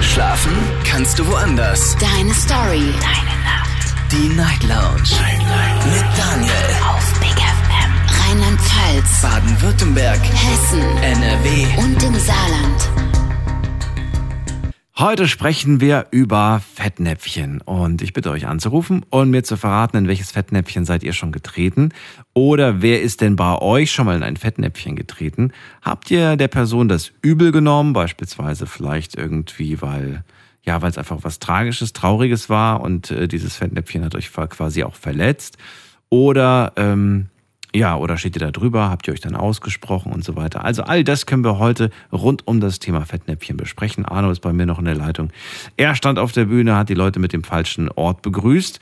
Schlafen 0.01 0.53
kannst 0.83 1.19
du 1.19 1.27
woanders. 1.27 1.95
Deine 1.99 2.33
Story. 2.33 2.91
Deine. 2.99 3.32
Die 4.13 4.29
Night 4.29 4.61
Lounge. 4.61 5.01
Night, 5.19 5.39
Night. 5.39 5.85
Mit 5.87 6.05
Daniel. 6.15 6.53
Auf 6.87 7.19
Big 7.19 7.31
FM. 7.31 8.29
Rheinland-Pfalz. 8.29 9.21
Baden-Württemberg. 9.23 10.19
Hessen. 10.23 10.81
NRW. 11.01 11.65
Und 11.79 12.03
im 12.03 12.13
Saarland. 12.19 12.89
Heute 14.99 15.27
sprechen 15.27 15.81
wir 15.81 16.05
über 16.11 16.61
Fettnäpfchen 16.75 17.61
und 17.61 18.03
ich 18.03 18.13
bitte 18.13 18.29
euch 18.29 18.45
anzurufen 18.45 19.03
und 19.09 19.31
mir 19.31 19.43
zu 19.43 19.57
verraten, 19.57 19.97
in 19.97 20.07
welches 20.07 20.29
Fettnäpfchen 20.29 20.85
seid 20.85 21.01
ihr 21.01 21.13
schon 21.13 21.31
getreten 21.31 21.89
oder 22.35 22.83
wer 22.83 23.01
ist 23.01 23.21
denn 23.21 23.35
bei 23.35 23.57
euch 23.57 23.91
schon 23.91 24.05
mal 24.05 24.15
in 24.15 24.21
ein 24.21 24.37
Fettnäpfchen 24.37 24.95
getreten? 24.95 25.51
Habt 25.81 26.11
ihr 26.11 26.37
der 26.37 26.49
Person 26.49 26.87
das 26.87 27.11
übel 27.23 27.51
genommen, 27.51 27.93
beispielsweise 27.93 28.67
vielleicht 28.67 29.15
irgendwie, 29.15 29.81
weil 29.81 30.23
ja, 30.63 30.81
weil 30.81 30.89
es 30.89 30.97
einfach 30.97 31.19
was 31.21 31.39
Tragisches, 31.39 31.93
Trauriges 31.93 32.49
war 32.49 32.81
und 32.81 33.11
äh, 33.11 33.27
dieses 33.27 33.55
Fettnäpfchen 33.55 34.03
hat 34.03 34.15
euch 34.15 34.31
quasi 34.31 34.83
auch 34.83 34.95
verletzt 34.95 35.57
oder 36.09 36.73
ähm, 36.75 37.29
ja, 37.75 37.97
oder 37.97 38.17
steht 38.17 38.35
ihr 38.35 38.39
da 38.39 38.51
drüber? 38.51 38.91
Habt 38.91 39.07
ihr 39.07 39.13
euch 39.13 39.19
dann 39.19 39.35
ausgesprochen 39.35 40.13
und 40.13 40.23
so 40.23 40.35
weiter? 40.35 40.63
Also 40.63 40.83
all 40.83 41.03
das 41.03 41.25
können 41.25 41.43
wir 41.43 41.57
heute 41.57 41.89
rund 42.11 42.47
um 42.47 42.59
das 42.59 42.77
Thema 42.77 43.03
Fettnäpfchen 43.03 43.57
besprechen. 43.57 44.05
Arno 44.05 44.29
ist 44.29 44.41
bei 44.41 44.53
mir 44.53 44.67
noch 44.67 44.77
in 44.77 44.85
der 44.85 44.93
Leitung. 44.93 45.31
Er 45.75 45.95
stand 45.95 46.19
auf 46.19 46.31
der 46.31 46.45
Bühne, 46.45 46.75
hat 46.75 46.89
die 46.89 46.93
Leute 46.93 47.19
mit 47.19 47.33
dem 47.33 47.43
falschen 47.43 47.89
Ort 47.89 48.21
begrüßt. 48.21 48.79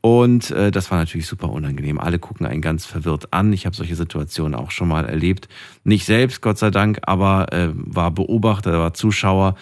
Und 0.00 0.50
äh, 0.50 0.72
das 0.72 0.90
war 0.90 0.98
natürlich 0.98 1.28
super 1.28 1.50
unangenehm. 1.50 2.00
Alle 2.00 2.18
gucken 2.18 2.44
einen 2.44 2.62
ganz 2.62 2.84
verwirrt 2.84 3.32
an. 3.32 3.52
Ich 3.52 3.64
habe 3.64 3.76
solche 3.76 3.94
Situationen 3.94 4.56
auch 4.56 4.72
schon 4.72 4.88
mal 4.88 5.04
erlebt. 5.04 5.48
Nicht 5.84 6.04
selbst, 6.04 6.42
Gott 6.42 6.58
sei 6.58 6.72
Dank, 6.72 6.98
aber 7.02 7.52
äh, 7.52 7.68
war 7.72 8.10
Beobachter, 8.10 8.76
war 8.76 8.92
Zuschauer. 8.92 9.54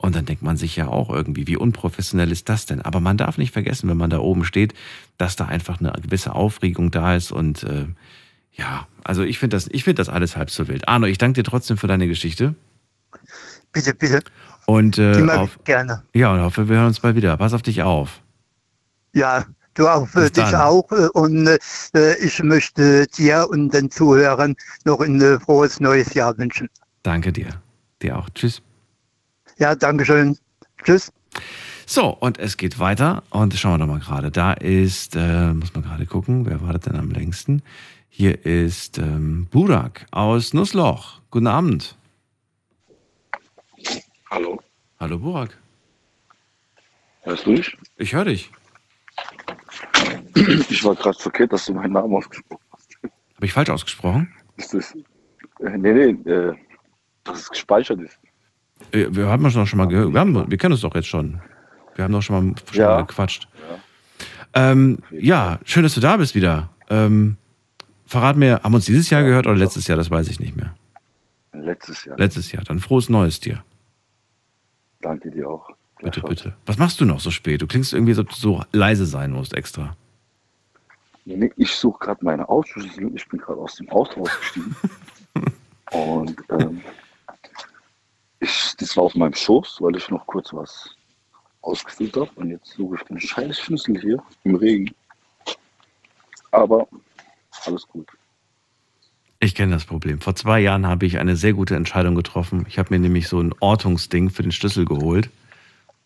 Und 0.00 0.14
dann 0.14 0.26
denkt 0.26 0.42
man 0.42 0.56
sich 0.56 0.76
ja 0.76 0.86
auch 0.86 1.10
irgendwie, 1.10 1.48
wie 1.48 1.56
unprofessionell 1.56 2.30
ist 2.30 2.48
das 2.48 2.66
denn? 2.66 2.80
Aber 2.82 3.00
man 3.00 3.16
darf 3.16 3.36
nicht 3.36 3.52
vergessen, 3.52 3.90
wenn 3.90 3.96
man 3.96 4.10
da 4.10 4.18
oben 4.20 4.44
steht, 4.44 4.72
dass 5.18 5.34
da 5.34 5.46
einfach 5.46 5.80
eine 5.80 5.92
gewisse 6.00 6.34
Aufregung 6.34 6.90
da 6.92 7.16
ist 7.16 7.32
und 7.32 7.64
äh, 7.64 7.86
ja, 8.52 8.86
also 9.04 9.22
ich 9.22 9.38
finde 9.38 9.56
das, 9.56 9.68
ich 9.70 9.84
finde 9.84 10.00
das 10.00 10.08
alles 10.08 10.36
halb 10.36 10.50
so 10.50 10.66
wild. 10.68 10.88
Arno, 10.88 11.06
ich 11.06 11.18
danke 11.18 11.42
dir 11.42 11.48
trotzdem 11.48 11.76
für 11.76 11.86
deine 11.86 12.08
Geschichte. 12.08 12.54
Bitte, 13.72 13.94
bitte. 13.94 14.20
Und 14.66 14.98
äh, 14.98 15.18
Immer 15.18 15.40
auf, 15.40 15.58
gerne. 15.64 16.02
ja, 16.14 16.32
und 16.32 16.40
hoffe, 16.42 16.68
wir 16.68 16.76
hören 16.76 16.88
uns 16.88 17.00
bald 17.00 17.16
wieder. 17.16 17.36
Pass 17.36 17.52
auf 17.52 17.62
dich 17.62 17.82
auf. 17.82 18.20
Ja, 19.14 19.46
du 19.74 19.88
auch 19.88 20.06
für 20.08 20.22
Bis 20.22 20.32
dich 20.32 20.54
auch. 20.56 20.90
äh, 20.92 21.08
Und 21.14 21.46
äh, 21.94 22.16
ich 22.18 22.42
möchte 22.42 23.06
dir 23.06 23.46
und 23.48 23.72
den 23.72 23.90
Zuhörern 23.90 24.56
noch 24.84 25.00
ein 25.00 25.20
äh, 25.20 25.38
frohes 25.40 25.80
neues 25.80 26.12
Jahr 26.14 26.36
wünschen. 26.36 26.68
Danke 27.02 27.32
dir. 27.32 27.62
Dir 28.02 28.18
auch. 28.18 28.28
Tschüss. 28.30 28.60
Ja, 29.58 29.74
Dankeschön. 29.74 30.38
Tschüss. 30.84 31.12
So, 31.86 32.08
und 32.10 32.38
es 32.38 32.56
geht 32.56 32.78
weiter. 32.78 33.22
Und 33.30 33.54
schauen 33.54 33.72
wir 33.74 33.78
doch 33.78 33.92
mal 33.92 34.00
gerade. 34.00 34.30
Da 34.30 34.52
ist, 34.52 35.16
äh, 35.16 35.52
muss 35.52 35.74
man 35.74 35.82
gerade 35.84 36.06
gucken, 36.06 36.46
wer 36.46 36.60
war 36.60 36.72
das 36.72 36.82
denn 36.82 36.96
am 36.96 37.10
längsten? 37.10 37.62
Hier 38.08 38.44
ist 38.44 38.98
ähm, 38.98 39.46
Burak 39.50 40.06
aus 40.10 40.52
Nussloch. 40.54 41.20
Guten 41.30 41.46
Abend. 41.46 41.96
Hallo, 44.30 44.60
Hallo 45.00 45.18
Burak. 45.18 45.56
hörst 47.22 47.46
du 47.46 47.50
mich? 47.50 47.76
Ich 47.96 48.12
höre 48.12 48.26
dich. 48.26 48.50
Ich 50.68 50.84
war 50.84 50.94
gerade 50.94 51.18
schockiert, 51.18 51.52
dass 51.52 51.66
du 51.66 51.74
meinen 51.74 51.92
Namen 51.92 52.14
ausgesprochen 52.14 52.62
hast. 52.72 52.98
Habe 53.36 53.46
ich 53.46 53.52
falsch 53.52 53.70
ausgesprochen? 53.70 54.32
Ist 54.56 54.74
das, 54.74 54.94
äh, 55.60 55.76
nee, 55.76 55.92
nee, 55.92 56.30
äh, 56.30 56.54
dass 57.24 57.40
es 57.40 57.50
gespeichert 57.50 58.00
ist. 58.00 58.18
Äh, 58.92 59.06
Wir 59.10 59.26
haben 59.28 59.44
uns 59.44 59.54
doch 59.54 59.66
schon 59.66 59.78
mal 59.78 59.86
gehört. 59.88 60.12
Wir, 60.12 60.20
haben, 60.20 60.50
wir 60.50 60.58
kennen 60.58 60.72
uns 60.72 60.82
doch 60.82 60.94
jetzt 60.94 61.08
schon. 61.08 61.40
Wir 61.94 62.04
haben 62.04 62.12
doch 62.12 62.22
schon 62.22 62.48
mal, 62.50 62.54
schon 62.72 62.80
Ja. 62.80 62.88
mal 62.96 63.02
gequatscht. 63.06 63.48
Ähm, 64.54 64.98
ja, 65.10 65.58
schön, 65.64 65.82
dass 65.82 65.94
du 65.94 66.00
da 66.00 66.16
bist 66.16 66.34
wieder. 66.34 66.70
Ähm, 66.88 67.36
verrat 68.06 68.36
mir, 68.36 68.60
haben 68.62 68.72
wir 68.72 68.76
uns 68.76 68.86
dieses 68.86 69.10
Jahr 69.10 69.22
gehört 69.22 69.46
oder 69.46 69.56
letztes 69.56 69.86
Jahr? 69.86 69.98
Das 69.98 70.10
weiß 70.10 70.28
ich 70.28 70.40
nicht 70.40 70.56
mehr. 70.56 70.74
Letztes 71.52 72.04
Jahr. 72.04 72.16
Letztes 72.18 72.52
Jahr. 72.52 72.64
Dann 72.64 72.78
frohes 72.78 73.08
Neues 73.08 73.40
dir. 73.40 73.62
Danke 75.00 75.30
dir 75.30 75.48
auch. 75.48 75.68
Bitte, 76.00 76.20
bitte. 76.22 76.54
Was 76.66 76.78
machst 76.78 77.00
du 77.00 77.04
noch 77.04 77.20
so 77.20 77.30
spät? 77.30 77.60
Du 77.60 77.66
klingst 77.66 77.92
irgendwie 77.92 78.14
so, 78.14 78.24
so 78.30 78.62
leise 78.72 79.04
sein 79.04 79.32
musst 79.32 79.52
extra. 79.54 79.96
Nee, 81.24 81.50
ich 81.56 81.72
suche 81.72 81.98
gerade 82.06 82.24
meine 82.24 82.48
Autoschlüssel. 82.48 83.10
Ich 83.14 83.28
bin 83.28 83.40
gerade 83.40 83.60
aus 83.60 83.74
dem 83.76 83.88
Auto 83.90 84.22
ausgestiegen. 84.22 84.74
Und 85.90 86.36
ähm, 86.50 86.80
ich, 88.40 88.74
das 88.78 88.96
war 88.96 89.04
auf 89.04 89.14
meinem 89.14 89.34
Schoß, 89.34 89.78
weil 89.80 89.96
ich 89.96 90.08
noch 90.10 90.26
kurz 90.26 90.52
was 90.52 90.96
ausgefüllt 91.62 92.16
habe. 92.16 92.30
Und 92.36 92.50
jetzt 92.50 92.72
suche 92.72 92.96
ich 92.96 93.02
den 93.02 93.20
scheiß 93.20 93.58
Schlüssel 93.58 94.00
hier 94.00 94.22
im 94.44 94.54
Regen. 94.54 94.94
Aber 96.50 96.86
alles 97.66 97.86
gut. 97.86 98.08
Ich 99.40 99.54
kenne 99.54 99.72
das 99.72 99.84
Problem. 99.84 100.20
Vor 100.20 100.34
zwei 100.34 100.60
Jahren 100.60 100.86
habe 100.86 101.06
ich 101.06 101.18
eine 101.18 101.36
sehr 101.36 101.52
gute 101.52 101.76
Entscheidung 101.76 102.14
getroffen. 102.14 102.64
Ich 102.68 102.78
habe 102.78 102.92
mir 102.92 102.98
nämlich 102.98 103.28
so 103.28 103.40
ein 103.40 103.54
Ortungsding 103.60 104.30
für 104.30 104.42
den 104.42 104.52
Schlüssel 104.52 104.84
geholt. 104.84 105.30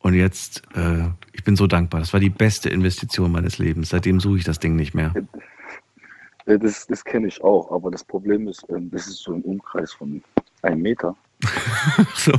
Und 0.00 0.14
jetzt, 0.14 0.62
äh, 0.74 1.08
ich 1.32 1.44
bin 1.44 1.56
so 1.56 1.66
dankbar. 1.66 2.00
Das 2.00 2.12
war 2.12 2.20
die 2.20 2.28
beste 2.28 2.68
Investition 2.68 3.32
meines 3.32 3.58
Lebens. 3.58 3.90
Seitdem 3.90 4.20
suche 4.20 4.38
ich 4.38 4.44
das 4.44 4.58
Ding 4.58 4.76
nicht 4.76 4.94
mehr. 4.94 5.14
Das 6.44 6.86
das 6.88 7.04
kenne 7.04 7.28
ich 7.28 7.42
auch, 7.42 7.70
aber 7.70 7.90
das 7.90 8.02
Problem 8.02 8.48
ist, 8.48 8.66
ähm, 8.68 8.90
das 8.90 9.06
ist 9.06 9.18
so 9.18 9.32
ein 9.32 9.42
Umkreis 9.42 9.92
von 9.92 10.22
einem 10.62 10.82
Meter. 10.82 11.16
so. 12.14 12.32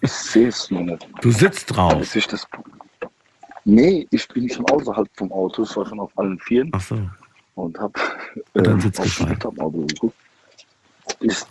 Ich 0.00 0.12
sehe 0.12 0.48
es 0.48 0.70
nur 0.70 0.82
nicht. 0.82 1.06
Du 1.20 1.30
sitzt 1.30 1.74
drauf. 1.74 1.98
Das 1.98 2.14
ist 2.14 2.32
das 2.32 2.46
nee, 3.64 4.06
ich 4.10 4.28
bin 4.28 4.48
schon 4.48 4.64
außerhalb 4.66 5.08
vom 5.14 5.32
Auto, 5.32 5.62
ich 5.62 5.76
war 5.76 5.86
schon 5.86 6.00
auf 6.00 6.10
allen 6.16 6.38
Vieren 6.38 6.70
Ach 6.72 6.80
so. 6.80 6.98
und 7.54 7.78
habe 7.78 7.98
Und 8.52 8.66
dann 8.66 8.74
ähm, 8.74 8.80
sitzt 8.80 9.02
gefallen. 9.02 9.38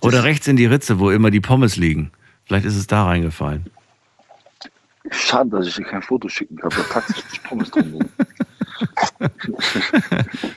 Oder 0.01 0.23
rechts 0.23 0.47
in 0.47 0.55
die 0.55 0.65
Ritze, 0.65 0.99
wo 0.99 1.11
immer 1.11 1.31
die 1.31 1.41
Pommes 1.41 1.77
liegen. 1.77 2.11
Vielleicht 2.45 2.65
ist 2.65 2.75
es 2.75 2.87
da 2.87 3.05
reingefallen. 3.05 3.65
Schade, 5.11 5.49
dass 5.51 5.67
ich 5.67 5.75
dir 5.75 5.83
kein 5.83 6.01
Foto 6.01 6.29
schicken 6.29 6.57
kann, 6.57 6.69
da 6.69 6.83
tatsächlich 6.91 7.43
Pommes 7.43 7.69
drin 7.71 7.91
sind. 7.91 8.09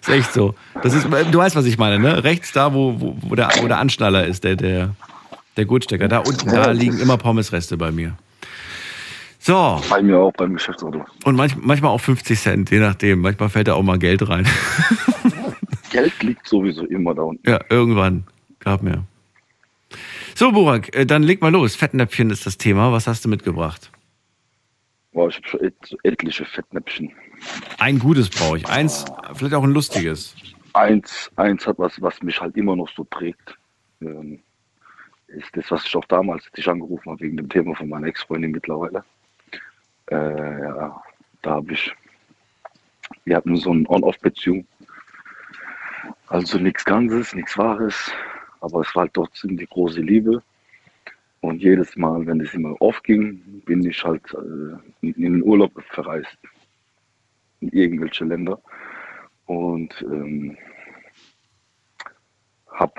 Ist 0.00 0.08
echt 0.08 0.32
so. 0.32 0.54
Das 0.82 0.94
ist, 0.94 1.04
du 1.04 1.38
weißt, 1.38 1.54
was 1.54 1.66
ich 1.66 1.78
meine, 1.78 1.98
ne? 1.98 2.24
Rechts 2.24 2.52
da, 2.52 2.72
wo, 2.72 3.00
wo, 3.00 3.16
wo, 3.20 3.34
der, 3.34 3.50
wo 3.60 3.68
der 3.68 3.78
Anschnaller 3.78 4.26
ist, 4.26 4.44
der, 4.44 4.56
der, 4.56 4.94
der 5.56 5.64
Gurtstecker. 5.64 6.08
Da 6.08 6.18
unten, 6.18 6.48
da 6.48 6.70
liegen 6.70 6.98
immer 6.98 7.16
Pommesreste 7.16 7.76
bei 7.76 7.90
mir. 7.90 8.16
So. 9.38 9.80
Bei 9.88 10.02
mir 10.02 10.18
auch 10.18 10.32
beim 10.32 10.54
Geschäftsauto. 10.54 11.04
Und 11.24 11.36
manch, 11.36 11.56
manchmal 11.56 11.92
auch 11.92 12.00
50 12.00 12.38
Cent, 12.38 12.70
je 12.70 12.80
nachdem. 12.80 13.20
Manchmal 13.20 13.48
fällt 13.48 13.68
da 13.68 13.74
auch 13.74 13.82
mal 13.82 13.98
Geld 13.98 14.28
rein. 14.28 14.46
Geld 15.90 16.20
liegt 16.22 16.48
sowieso 16.48 16.84
immer 16.86 17.14
da 17.14 17.22
unten. 17.22 17.48
Ja, 17.48 17.60
irgendwann. 17.70 18.24
Gab 18.58 18.82
mir. 18.82 19.04
So, 20.34 20.50
Burak, 20.50 20.94
äh, 20.96 21.06
dann 21.06 21.22
leg 21.22 21.40
mal 21.40 21.52
los. 21.52 21.76
Fettnäpfchen 21.76 22.30
ist 22.30 22.44
das 22.44 22.58
Thema. 22.58 22.90
Was 22.92 23.06
hast 23.06 23.24
du 23.24 23.28
mitgebracht? 23.28 23.90
Boah, 25.12 25.28
ich 25.28 25.36
habe 25.36 25.48
schon 25.48 25.60
et 25.60 25.96
etliche 26.02 26.44
Fettnäpfchen. 26.44 27.12
Ein 27.78 27.98
gutes 27.98 28.28
brauche 28.28 28.58
ich. 28.58 28.66
Eins, 28.68 29.04
vielleicht 29.34 29.54
auch 29.54 29.62
ein 29.62 29.70
lustiges. 29.70 30.34
Eins, 30.74 31.30
eins 31.36 31.66
hat 31.66 31.78
was, 31.78 32.02
was 32.02 32.20
mich 32.22 32.40
halt 32.40 32.56
immer 32.56 32.76
noch 32.76 32.88
so 32.94 33.04
prägt. 33.04 33.56
Ähm, 34.02 34.40
ist 35.28 35.56
das, 35.56 35.70
was 35.70 35.84
ich 35.84 35.96
auch 35.96 36.04
damals 36.04 36.50
dich 36.52 36.68
angerufen 36.68 37.10
habe, 37.10 37.20
wegen 37.20 37.36
dem 37.36 37.48
Thema 37.48 37.74
von 37.74 37.88
meiner 37.88 38.06
Ex-Freundin 38.06 38.52
mittlerweile. 38.52 39.04
Äh, 40.10 40.60
ja, 40.62 41.02
da 41.42 41.50
habe 41.50 41.72
ich, 41.72 41.92
wir 43.24 43.36
hatten 43.36 43.56
so 43.56 43.70
eine 43.70 43.88
On-Off-Beziehung. 43.88 44.66
Also 46.28 46.58
nichts 46.58 46.84
Ganzes, 46.84 47.34
nichts 47.34 47.56
Wahres, 47.58 48.12
aber 48.60 48.80
es 48.80 48.94
war 48.94 49.02
halt 49.02 49.14
trotzdem 49.14 49.56
die 49.56 49.66
große 49.66 50.00
Liebe. 50.00 50.42
Und 51.40 51.62
jedes 51.62 51.96
Mal, 51.96 52.26
wenn 52.26 52.40
es 52.40 52.54
immer 52.54 52.74
aufging, 52.80 53.62
bin 53.64 53.84
ich 53.84 54.02
halt 54.02 54.22
äh, 54.34 55.06
in 55.06 55.14
den 55.22 55.42
Urlaub 55.42 55.72
verreist. 55.90 56.38
In 57.60 57.68
irgendwelche 57.68 58.24
Länder. 58.24 58.60
Und 59.46 59.94
ähm, 60.02 60.56
habe 62.72 62.94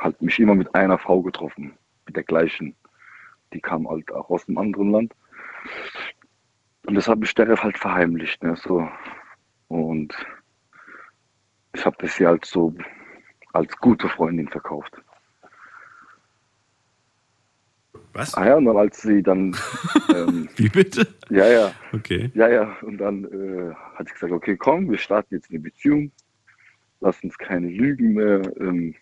halt 0.00 0.20
mich 0.22 0.38
immer 0.38 0.54
mit 0.54 0.74
einer 0.74 0.98
Frau 0.98 1.22
getroffen, 1.22 1.74
mit 2.06 2.16
der 2.16 2.24
gleichen. 2.24 2.74
Die 3.52 3.60
kam 3.60 3.88
halt 3.88 4.10
auch 4.12 4.30
aus 4.30 4.48
einem 4.48 4.58
anderen 4.58 4.90
Land. 4.90 5.14
Und 6.86 6.94
das 6.94 7.08
habe 7.08 7.24
ich 7.24 7.34
der 7.34 7.62
halt 7.62 7.78
verheimlicht. 7.78 8.42
Ne, 8.42 8.56
so. 8.56 8.88
Und 9.68 10.14
ich 11.74 11.84
habe 11.84 11.96
das 12.00 12.18
ihr 12.18 12.28
halt 12.28 12.44
so 12.44 12.74
als 13.52 13.76
gute 13.76 14.08
Freundin 14.08 14.48
verkauft. 14.48 15.00
Was? 18.12 18.34
Ah 18.34 18.46
ja, 18.46 18.56
und 18.56 18.64
dann 18.64 18.76
als 18.76 19.02
sie 19.02 19.22
dann. 19.22 19.56
Ähm, 20.12 20.48
Wie 20.56 20.68
bitte? 20.68 21.06
ja, 21.28 21.46
ja. 21.46 21.72
Okay. 21.92 22.32
Ja, 22.34 22.48
ja. 22.48 22.76
Und 22.82 22.98
dann 22.98 23.24
äh, 23.26 23.72
hat 23.94 24.08
sie 24.08 24.14
gesagt, 24.14 24.32
okay, 24.32 24.56
komm, 24.56 24.90
wir 24.90 24.98
starten 24.98 25.36
jetzt 25.36 25.50
eine 25.50 25.60
Beziehung. 25.60 26.10
Lass 26.98 27.22
uns 27.22 27.38
keine 27.38 27.68
Lügen 27.68 28.14
mehr 28.14 28.42
ähm, 28.58 28.96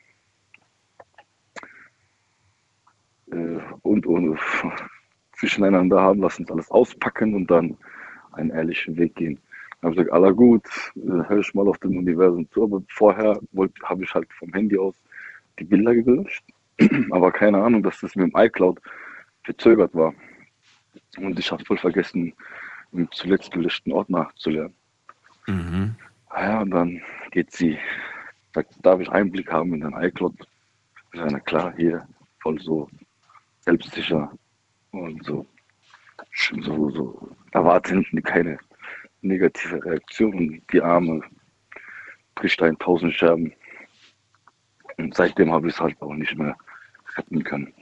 äh, 3.32 3.58
und, 3.82 4.06
und 4.06 4.38
zwischeneinander 5.32 6.00
haben. 6.00 6.20
Lass 6.20 6.38
uns 6.38 6.50
alles 6.50 6.70
auspacken 6.70 7.34
und 7.34 7.50
dann 7.50 7.76
einen 8.32 8.50
ehrlichen 8.50 8.96
Weg 8.96 9.14
gehen. 9.16 9.38
Dann 9.80 9.90
habe 9.90 9.92
ich 9.92 9.98
gesagt, 9.98 10.12
aller 10.12 10.32
gut, 10.32 10.64
äh, 10.96 11.28
hör 11.28 11.38
ich 11.38 11.54
mal 11.54 11.68
auf 11.68 11.78
dem 11.78 11.96
Universum 11.96 12.50
zu. 12.50 12.64
Aber 12.64 12.82
vorher 12.88 13.40
habe 13.84 14.04
ich 14.04 14.14
halt 14.14 14.32
vom 14.34 14.52
Handy 14.52 14.78
aus 14.78 14.94
die 15.58 15.64
Bilder 15.64 15.94
gelöscht. 15.94 16.44
Aber 17.10 17.32
keine 17.32 17.62
Ahnung, 17.62 17.82
dass 17.82 18.00
das 18.00 18.14
mit 18.16 18.32
dem 18.32 18.40
iCloud 18.40 18.80
verzögert 19.44 19.94
war. 19.94 20.14
Und 21.16 21.38
ich 21.38 21.50
habe 21.50 21.64
voll 21.64 21.78
vergessen, 21.78 22.34
im 22.92 23.10
zuletzt 23.12 23.52
gelöschten 23.52 23.92
Ordner 23.92 24.30
zu 24.36 24.50
lernen. 24.50 24.74
Mhm. 25.46 25.94
Ah 26.28 26.42
Ja, 26.42 26.60
und 26.62 26.70
dann 26.70 27.02
geht 27.30 27.52
sie, 27.52 27.78
sagt, 28.54 28.74
darf 28.82 29.00
ich 29.00 29.08
Einblick 29.08 29.50
haben 29.50 29.74
in 29.74 29.80
dein 29.80 30.02
iCloud? 30.02 30.34
Ich 31.12 31.20
sage, 31.20 31.32
na 31.32 31.40
klar, 31.40 31.74
hier, 31.76 32.06
voll 32.40 32.60
so 32.60 32.88
selbstsicher 33.68 34.30
und 34.92 35.22
so, 35.24 35.46
so, 36.62 36.90
so 36.90 37.36
erwarten 37.52 38.04
keine 38.22 38.58
negative 39.20 39.84
Reaktion. 39.84 40.62
Die 40.72 40.80
Arme 40.80 41.20
bricht 42.34 42.60
da 42.60 42.66
in 42.66 42.78
tausend 42.78 43.14
Scherben. 43.14 43.52
Und 44.96 45.14
seitdem 45.14 45.52
habe 45.52 45.68
ich 45.68 45.74
es 45.74 45.80
halt 45.80 46.00
auch 46.00 46.14
nicht 46.14 46.36
mehr 46.36 46.56
retten 47.16 47.44
können. 47.44 47.72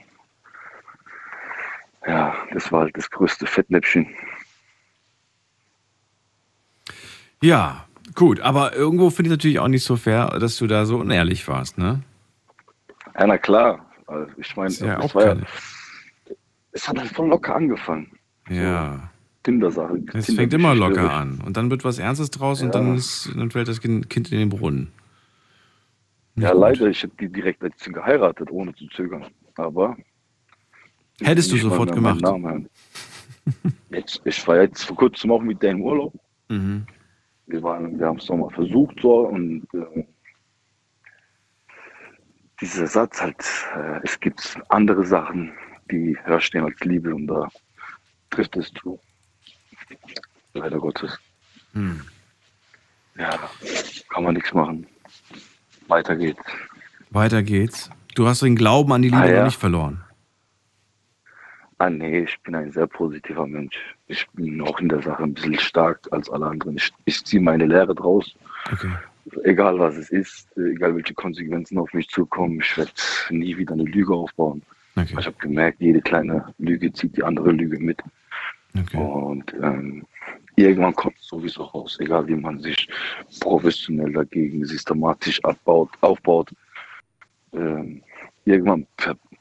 Ja, 2.05 2.35
das 2.51 2.71
war 2.71 2.81
halt 2.81 2.97
das 2.97 3.09
größte 3.09 3.45
Fettnäpfchen. 3.45 4.07
Ja, 7.41 7.85
gut, 8.13 8.39
aber 8.41 8.73
irgendwo 8.73 9.09
finde 9.09 9.29
ich 9.29 9.37
natürlich 9.37 9.59
auch 9.59 9.67
nicht 9.67 9.83
so 9.83 9.95
fair, 9.95 10.27
dass 10.39 10.57
du 10.57 10.67
da 10.67 10.85
so 10.85 10.97
unehrlich 10.97 11.47
warst, 11.47 11.77
ne? 11.77 12.03
Ja, 13.17 13.27
na 13.27 13.37
klar. 13.37 13.87
Also 14.07 14.31
ich 14.37 14.55
meine, 14.55 14.73
ja 14.73 14.95
das 14.95 15.05
auch 15.05 15.15
war 15.15 15.25
ja, 15.25 15.35
es 16.77 16.87
hat 16.87 16.99
halt 16.99 17.09
voll 17.09 17.27
locker 17.27 17.55
angefangen. 17.55 18.07
Ja. 18.49 19.09
Tinder-Sache. 19.41 20.03
Es 20.13 20.33
fängt 20.33 20.53
immer 20.53 20.75
locker 20.75 21.11
an. 21.11 21.41
Und 21.43 21.57
dann 21.57 21.71
wird 21.71 21.83
was 21.83 21.97
Ernstes 21.97 22.29
draus 22.29 22.61
und 22.61 22.67
Ja. 22.67 22.73
dann, 22.73 22.95
ist, 22.95 23.31
dann 23.35 23.49
fällt 23.49 23.67
das 23.67 23.81
Kind 23.81 24.13
in 24.13 24.37
den 24.37 24.49
Brunnen. 24.49 24.91
Ja, 26.35 26.51
leider, 26.51 26.87
ich 26.87 27.01
hätte 27.01 27.15
die 27.19 27.29
direkt 27.29 27.63
als 27.63 27.83
geheiratet, 27.83 28.51
ohne 28.51 28.75
zu 28.75 28.87
zögern. 28.89 29.25
Aber. 29.55 29.97
Hättest 31.19 31.49
du 31.49 31.55
nicht 31.55 31.63
sofort 31.63 31.91
gemacht. 31.91 32.23
Jetzt, 33.89 34.21
ich 34.25 34.47
war 34.47 34.61
jetzt 34.61 34.83
vor 34.83 34.97
kurzem 34.97 35.31
auch 35.31 35.41
mit 35.41 35.63
der 35.63 35.71
im 35.71 35.81
Urlaub. 35.81 36.13
Mhm. 36.49 36.85
Wir, 37.47 37.63
waren, 37.63 37.97
wir 37.97 38.05
haben 38.05 38.17
es 38.17 38.29
nochmal 38.29 38.51
versucht 38.51 38.99
so 39.01 39.27
und 39.29 39.65
äh, 39.73 40.03
dieser 42.61 42.85
Satz 42.85 43.19
halt, 43.21 43.43
äh, 43.75 43.99
es 44.03 44.19
gibt 44.19 44.59
andere 44.69 45.05
Sachen, 45.05 45.53
die 45.91 46.17
höher 46.23 46.41
stehen 46.41 46.63
als 46.63 46.79
Liebe 46.81 47.13
und 47.13 47.27
da 47.27 47.47
trifft 48.29 48.55
es 48.57 48.71
zu. 48.73 48.99
Leider 50.53 50.79
Gottes. 50.79 51.17
Hm. 51.73 52.01
Ja, 53.17 53.37
kann 54.09 54.23
man 54.23 54.33
nichts 54.35 54.53
machen. 54.53 54.85
Weiter 55.87 56.15
geht's. 56.15 56.41
Weiter 57.09 57.41
geht's. 57.43 57.89
Du 58.15 58.27
hast 58.27 58.41
den 58.41 58.55
Glauben 58.55 58.91
an 58.93 59.01
die 59.01 59.09
Liebe 59.09 59.21
Ah, 59.21 59.29
ja. 59.29 59.37
noch 59.39 59.45
nicht 59.45 59.59
verloren. 59.59 60.03
Ah 61.79 61.89
nee, 61.91 62.21
ich 62.23 62.39
bin 62.41 62.55
ein 62.55 62.71
sehr 62.71 62.87
positiver 62.87 63.45
Mensch. 63.45 63.77
Ich 64.07 64.27
bin 64.33 64.59
auch 64.61 64.79
in 64.79 64.89
der 64.89 65.01
Sache 65.03 65.21
ein 65.23 65.33
bisschen 65.35 65.59
stark 65.59 65.99
als 66.11 66.27
alle 66.29 66.47
anderen. 66.47 66.77
Ich, 66.77 66.91
ich 67.05 67.23
ziehe 67.23 67.41
meine 67.41 67.67
Lehre 67.67 67.93
draus. 67.93 68.35
Okay. 68.71 68.91
Egal 69.43 69.77
was 69.77 69.95
es 69.95 70.09
ist, 70.09 70.47
egal 70.57 70.95
welche 70.95 71.13
Konsequenzen 71.13 71.77
auf 71.77 71.93
mich 71.93 72.07
zukommen, 72.09 72.61
ich 72.61 72.77
werde 72.77 72.91
nie 73.29 73.55
wieder 73.57 73.73
eine 73.73 73.83
Lüge 73.83 74.13
aufbauen. 74.15 74.63
Okay. 74.97 75.15
Ich 75.19 75.25
habe 75.27 75.37
gemerkt, 75.37 75.79
jede 75.79 76.01
kleine 76.01 76.53
Lüge 76.57 76.91
zieht 76.91 77.15
die 77.15 77.23
andere 77.23 77.51
Lüge 77.51 77.77
mit. 77.79 78.01
Okay. 78.77 78.97
Und 78.97 79.53
ähm, 79.61 80.05
irgendwann 80.55 80.95
kommt 80.95 81.17
es 81.19 81.27
sowieso 81.27 81.63
raus, 81.63 81.97
egal 81.99 82.27
wie 82.27 82.35
man 82.35 82.59
sich 82.59 82.89
professionell 83.39 84.11
dagegen 84.11 84.65
systematisch 84.65 85.43
abbaut, 85.43 85.89
aufbaut. 86.01 86.49
Ähm, 87.53 88.01
irgendwann 88.45 88.87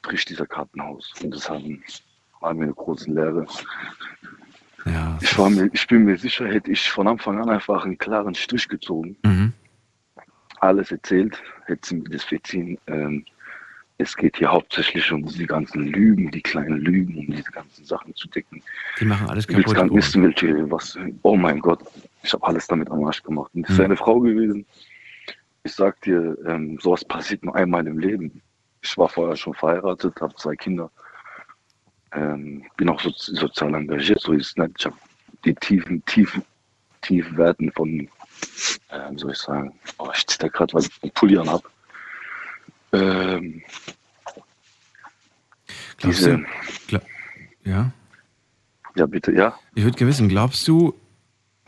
bricht 0.02 0.28
dieser 0.28 0.46
Kartenhaus. 0.46 1.12
Und 1.22 1.34
das 1.34 1.48
haben, 1.48 1.82
war 2.40 2.52
mir 2.52 2.64
eine 2.64 2.74
große 2.74 3.10
Lehre. 3.10 3.46
Ja. 4.84 5.18
Ich, 5.20 5.36
war 5.38 5.50
mir, 5.50 5.70
ich 5.72 5.86
bin 5.86 6.04
mir 6.04 6.16
sicher, 6.18 6.46
hätte 6.46 6.70
ich 6.70 6.90
von 6.90 7.08
Anfang 7.08 7.40
an 7.40 7.48
einfach 7.50 7.84
einen 7.84 7.98
klaren 7.98 8.34
Strich 8.34 8.68
gezogen, 8.68 9.16
Mhm. 9.24 9.52
alles 10.60 10.92
erzählt, 10.92 11.42
hätte 11.64 11.88
sie 11.88 11.96
mir 11.96 12.10
das 12.10 12.24
verziehen. 12.24 12.78
Ähm, 12.86 13.24
es 13.98 14.16
geht 14.16 14.36
hier 14.36 14.52
hauptsächlich 14.52 15.10
um 15.10 15.24
diese 15.24 15.46
ganzen 15.46 15.86
Lügen, 15.86 16.30
die 16.30 16.42
kleinen 16.42 16.78
Lügen, 16.80 17.16
um 17.18 17.26
diese 17.34 17.50
ganzen 17.50 17.84
Sachen 17.84 18.14
zu 18.14 18.28
decken. 18.28 18.62
Die 19.00 19.04
machen 19.06 19.28
alles 19.28 19.48
willst 19.48 19.60
kaputt. 19.64 19.74
gar 19.76 19.82
nicht 19.84 19.90
Boris. 19.92 20.06
wissen, 20.08 20.22
welche, 20.24 20.70
was, 20.70 20.98
oh 21.22 21.36
mein 21.36 21.60
Gott, 21.60 21.80
ich 22.22 22.32
habe 22.32 22.46
alles 22.46 22.66
damit 22.66 22.90
am 22.90 23.04
Arsch 23.04 23.22
gemacht. 23.22 23.50
Und 23.54 23.62
das 23.62 23.70
ist 23.72 23.78
Hm. 23.78 23.84
eine 23.86 23.96
Frau 23.96 24.20
gewesen. 24.20 24.66
Ich 25.64 25.72
sag 25.72 26.00
dir, 26.02 26.36
ähm, 26.46 26.78
sowas 26.80 27.04
passiert 27.04 27.44
nur 27.44 27.56
einmal 27.56 27.86
im 27.86 27.98
Leben. 27.98 28.42
Ich 28.82 28.96
war 28.98 29.08
vorher 29.08 29.36
schon 29.36 29.54
verheiratet, 29.54 30.20
habe 30.20 30.34
zwei 30.36 30.54
Kinder, 30.54 30.90
ähm, 32.12 32.64
bin 32.76 32.88
auch 32.88 33.00
so, 33.00 33.10
sozial 33.14 33.74
engagiert, 33.74 34.20
so 34.20 34.32
ist 34.32 34.48
es 34.48 34.56
nicht. 34.56 34.72
Ich 34.78 34.86
habe 34.86 34.96
die 35.44 35.54
tiefen, 35.54 36.04
tiefen, 36.04 36.42
tiefen 37.02 37.36
Werten 37.36 37.72
von, 37.72 38.08
ähm, 38.92 39.18
soll 39.18 39.32
ich 39.32 39.38
sagen, 39.38 39.72
oh, 39.98 40.10
ich 40.14 40.26
zitter 40.26 40.50
gerade, 40.50 40.74
weil 40.74 40.82
ich 40.82 41.02
einen 41.02 41.12
Pulli 41.12 41.36
an 41.38 41.50
habe. 41.50 41.64
Ähm, 42.96 43.62
Glaubst 45.98 46.20
diese, 46.20 46.38
du? 46.38 46.44
Gla 46.88 47.00
ja. 47.64 47.92
ja, 48.94 49.06
bitte, 49.06 49.32
ja. 49.32 49.58
Ich 49.74 49.82
würde 49.84 49.96
gerne 49.96 50.10
wissen, 50.10 50.28
glaubst 50.28 50.66
du, 50.68 50.94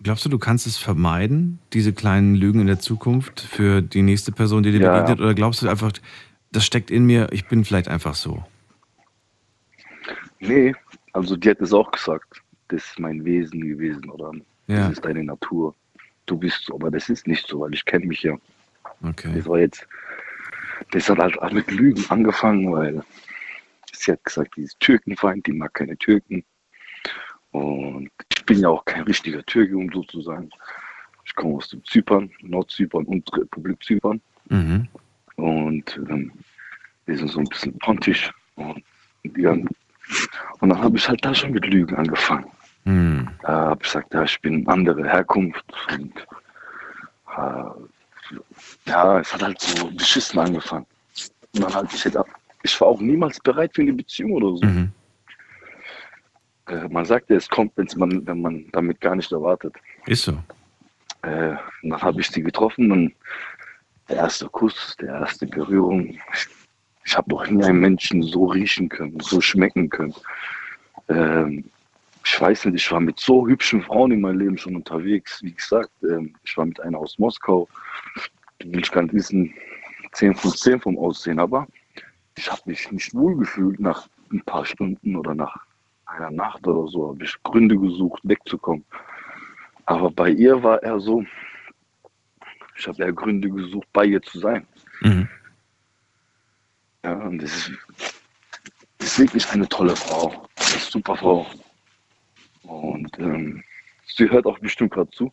glaubst 0.02 0.24
du, 0.24 0.28
du 0.28 0.38
kannst 0.38 0.66
es 0.66 0.76
vermeiden, 0.76 1.58
diese 1.72 1.92
kleinen 1.92 2.34
Lügen 2.34 2.60
in 2.60 2.66
der 2.66 2.78
Zukunft 2.78 3.40
für 3.40 3.82
die 3.82 4.02
nächste 4.02 4.30
Person, 4.32 4.62
die 4.62 4.70
dir 4.72 4.80
Ja. 4.80 4.92
begegnet? 4.92 5.20
Oder 5.20 5.34
glaubst 5.34 5.62
du 5.62 5.68
einfach, 5.68 5.92
das 6.52 6.64
steckt 6.64 6.90
in 6.90 7.04
mir, 7.04 7.28
ich 7.32 7.46
bin 7.48 7.64
vielleicht 7.64 7.88
einfach 7.88 8.14
so? 8.14 8.44
Nee, 10.40 10.74
also 11.12 11.36
die 11.36 11.50
hat 11.50 11.60
es 11.60 11.72
auch 11.72 11.90
gesagt. 11.90 12.42
Das 12.68 12.84
ist 12.84 12.98
mein 12.98 13.24
Wesen 13.24 13.60
gewesen 13.60 14.09
oder 14.10 14.32
Ja. 14.66 14.82
das 14.88 14.92
ist 14.92 15.05
deine 15.05 15.24
Natur. 15.24 15.74
Du 16.26 16.36
bist 16.36 16.64
so, 16.66 16.74
aber 16.74 16.90
das 16.90 17.09
ist 17.09 17.26
nicht 17.26 17.46
so, 17.48 17.60
weil 17.60 17.72
ich 17.74 17.84
kenne 17.84 18.06
mich 18.06 18.22
ja. 18.22 18.36
Okay. 19.02 19.32
Das 19.34 19.46
war 19.46 19.59
jetzt, 19.59 19.86
das 20.90 21.09
hat 21.09 21.18
halt 21.18 21.38
auch 21.40 21.52
mit 21.52 21.70
Lügen 21.70 22.05
angefangen, 22.09 22.72
weil 22.72 23.02
sie 23.92 24.12
hat 24.12 24.24
gesagt, 24.24 24.56
die 24.56 24.62
ist 24.62 24.78
Türkenfeind, 24.80 25.46
die 25.46 25.52
mag 25.52 25.74
keine 25.74 25.96
Türken. 25.96 26.44
Und 27.50 28.10
ich 28.34 28.44
bin 28.46 28.60
ja 28.60 28.68
auch 28.68 28.84
kein 28.84 29.02
richtiger 29.02 29.44
Türke, 29.44 29.76
um 29.76 29.90
so 29.92 30.02
zu 30.05 30.20
sagen. 30.22 30.50
Ich 31.24 31.34
komme 31.34 31.56
aus 31.56 31.68
dem 31.68 31.84
Zypern, 31.84 32.30
Nordzypern 32.40 33.05
und 33.05 33.30
Republik 33.36 33.82
Zypern. 33.82 34.20
Mhm. 34.48 34.88
Und 35.36 36.00
ähm, 36.09 36.32
wir 37.06 37.16
sind 37.16 37.30
so 37.30 37.40
ein 37.40 37.46
bisschen 37.46 37.78
pontisch. 37.78 38.30
Und, 38.56 38.82
haben, 39.44 39.68
und 40.60 40.68
dann 40.68 40.80
habe 40.80 40.96
ich 40.96 41.09
halt 41.09 41.24
da 41.24 41.34
schon 41.34 41.52
mit 41.52 41.66
Lügen 41.66 41.94
angefangen. 41.96 42.46
Hm. 42.84 43.28
Da 43.42 43.48
habe 43.48 43.80
ich 43.82 43.88
gesagt, 43.88 44.14
ja, 44.14 44.24
ich 44.24 44.40
bin 44.40 44.66
andere 44.68 45.05
Herkunft. 45.09 45.64
Und, 45.92 46.26
äh, 47.36 47.70
ja, 48.86 49.20
es 49.20 49.32
hat 49.32 49.42
halt 49.42 49.60
so 49.60 49.90
beschissen 49.90 50.38
angefangen. 50.38 50.86
Und 51.55 51.64
dann 51.64 51.74
halt, 51.74 51.92
ich, 51.92 52.05
hätte, 52.05 52.24
ich 52.62 52.80
war 52.80 52.88
auch 52.88 53.00
niemals 53.00 53.40
bereit 53.40 53.74
für 53.74 53.82
eine 53.82 53.92
Beziehung 53.92 54.32
oder 54.32 54.56
so. 54.56 54.64
Mhm. 54.64 54.92
Äh, 56.66 56.88
man 56.88 57.05
sagt 57.05 57.30
ja, 57.30 57.36
es 57.36 57.48
kommt, 57.48 57.72
wenn's 57.76 57.96
man, 57.96 58.26
wenn 58.26 58.40
man 58.40 58.66
damit 58.72 59.00
gar 59.00 59.16
nicht 59.16 59.32
erwartet. 59.32 59.74
Ist 60.06 60.24
so. 60.24 60.32
Äh, 61.22 61.56
und 61.82 61.90
dann 61.90 62.02
habe 62.02 62.20
ich 62.20 62.28
sie 62.28 62.42
getroffen 62.42 62.92
und 62.92 63.14
der 64.09 64.16
erste 64.16 64.48
Kuss, 64.48 64.96
der 65.00 65.14
erste 65.20 65.46
Berührung, 65.46 66.06
ich, 66.09 66.46
ich 67.05 67.16
habe 67.16 67.30
noch 67.30 67.46
nie 67.48 67.64
einen 67.64 67.80
Menschen 67.80 68.22
so 68.22 68.46
riechen 68.46 68.88
können, 68.88 69.18
so 69.20 69.40
schmecken 69.40 69.88
können. 69.90 70.14
Ähm, 71.09 71.64
ich 72.30 72.38
weiß 72.38 72.66
nicht, 72.66 72.84
ich 72.84 72.92
war 72.92 73.00
mit 73.00 73.18
so 73.18 73.46
hübschen 73.46 73.82
Frauen 73.82 74.12
in 74.12 74.20
meinem 74.20 74.38
Leben 74.38 74.59
schon 74.59 74.76
unterwegs. 74.76 75.42
Wie 75.42 75.55
gesagt, 75.55 75.90
ähm, 76.02 76.34
ich 76.44 76.56
war 76.59 76.66
mit 76.66 76.78
einer 76.80 76.98
aus 76.98 77.18
Moskau. 77.18 77.66
Will 78.62 78.80
ich 78.80 78.92
gar 78.92 79.02
nicht 79.02 79.14
wissen, 79.14 79.55
10 80.12 80.34
von 80.34 80.50
10 80.50 80.80
vom 80.80 80.98
Aussehen, 80.98 81.38
aber 81.38 81.66
ich 82.36 82.50
habe 82.50 82.60
mich 82.66 82.92
nicht 82.92 83.14
wohl 83.14 83.34
gefühlt 83.34 83.80
nach 83.80 84.09
ein 84.30 84.42
paar 84.42 84.66
Stunden 84.66 85.16
oder 85.16 85.34
nach 85.34 85.56
einer 86.05 86.30
Nacht 86.30 86.66
oder 86.66 86.86
so. 86.90 87.09
Habe 87.09 87.24
ich 87.24 87.42
Gründe 87.44 87.78
gesucht, 87.78 88.20
wegzukommen. 88.24 88.84
Aber 89.86 90.10
bei 90.10 90.28
ihr 90.28 90.62
war 90.62 90.82
er 90.82 91.00
so, 91.00 91.24
ich 92.76 92.86
habe 92.86 93.05
eher 93.05 93.12
Gründe 93.12 93.48
gesucht, 93.48 93.88
bei 93.94 94.05
ihr 94.05 94.20
zu 94.20 94.38
sein. 94.38 94.66
Mhm. 95.00 95.28
Ja, 97.05 97.14
und 97.14 97.42
das 97.42 97.56
ist, 97.56 97.72
das 98.98 99.09
ist 99.09 99.18
wirklich 99.18 99.48
eine 99.50 99.66
tolle 99.66 99.96
Frau. 99.96 100.46
Eine 100.56 100.78
super 100.78 101.16
Frau. 101.16 101.46
Und 102.69 103.19
ähm, 103.19 103.65
sie 104.07 104.31
hört 104.31 104.47
auch 104.47 104.59
bestimmt 104.59 104.93
gerade 104.93 105.11
zu. 105.11 105.32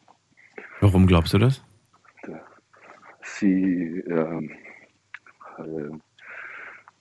Warum 0.80 1.06
glaubst 1.06 1.34
du 1.34 1.38
das? 1.38 1.62
Sie 3.24 4.00
ähm, 4.08 4.52
äh, 5.58 5.98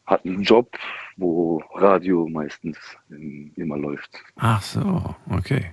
hat 0.06 0.24
einen 0.24 0.42
Job, 0.42 0.76
wo 1.16 1.62
Radio 1.74 2.26
meistens 2.28 2.78
ähm, 3.10 3.52
immer 3.56 3.76
läuft. 3.76 4.22
Ach 4.36 4.62
so, 4.62 5.14
okay. 5.30 5.72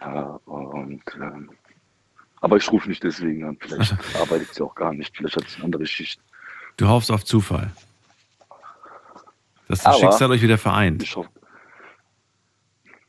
Ja, 0.00 0.22
und 0.46 1.02
ähm, 1.20 1.50
aber 2.40 2.56
ich 2.56 2.70
rufe 2.70 2.88
nicht 2.88 3.02
deswegen 3.02 3.44
an. 3.44 3.56
Vielleicht 3.60 3.92
arbeitet 4.20 4.54
sie 4.54 4.62
auch 4.62 4.74
gar 4.74 4.92
nicht. 4.92 5.16
Vielleicht 5.16 5.36
hat 5.36 5.48
sie 5.48 5.56
eine 5.56 5.64
andere 5.66 5.86
Schicht. 5.86 6.20
Du 6.76 6.88
hoffst 6.88 7.10
auf 7.10 7.24
Zufall. 7.24 7.70
Dass 9.68 9.82
das 9.82 9.86
Aber- 9.86 9.98
Schicksal 9.98 10.30
euch 10.30 10.42
wieder 10.42 10.58
vereint. 10.58 11.02
Ich 11.02 11.14
hoffe. 11.16 11.30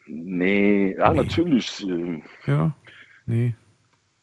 Nee, 0.08 0.96
ja, 0.98 1.14
natürlich. 1.14 1.84
ähm, 1.88 2.24
Ja, 2.46 2.72
nee. 3.26 3.56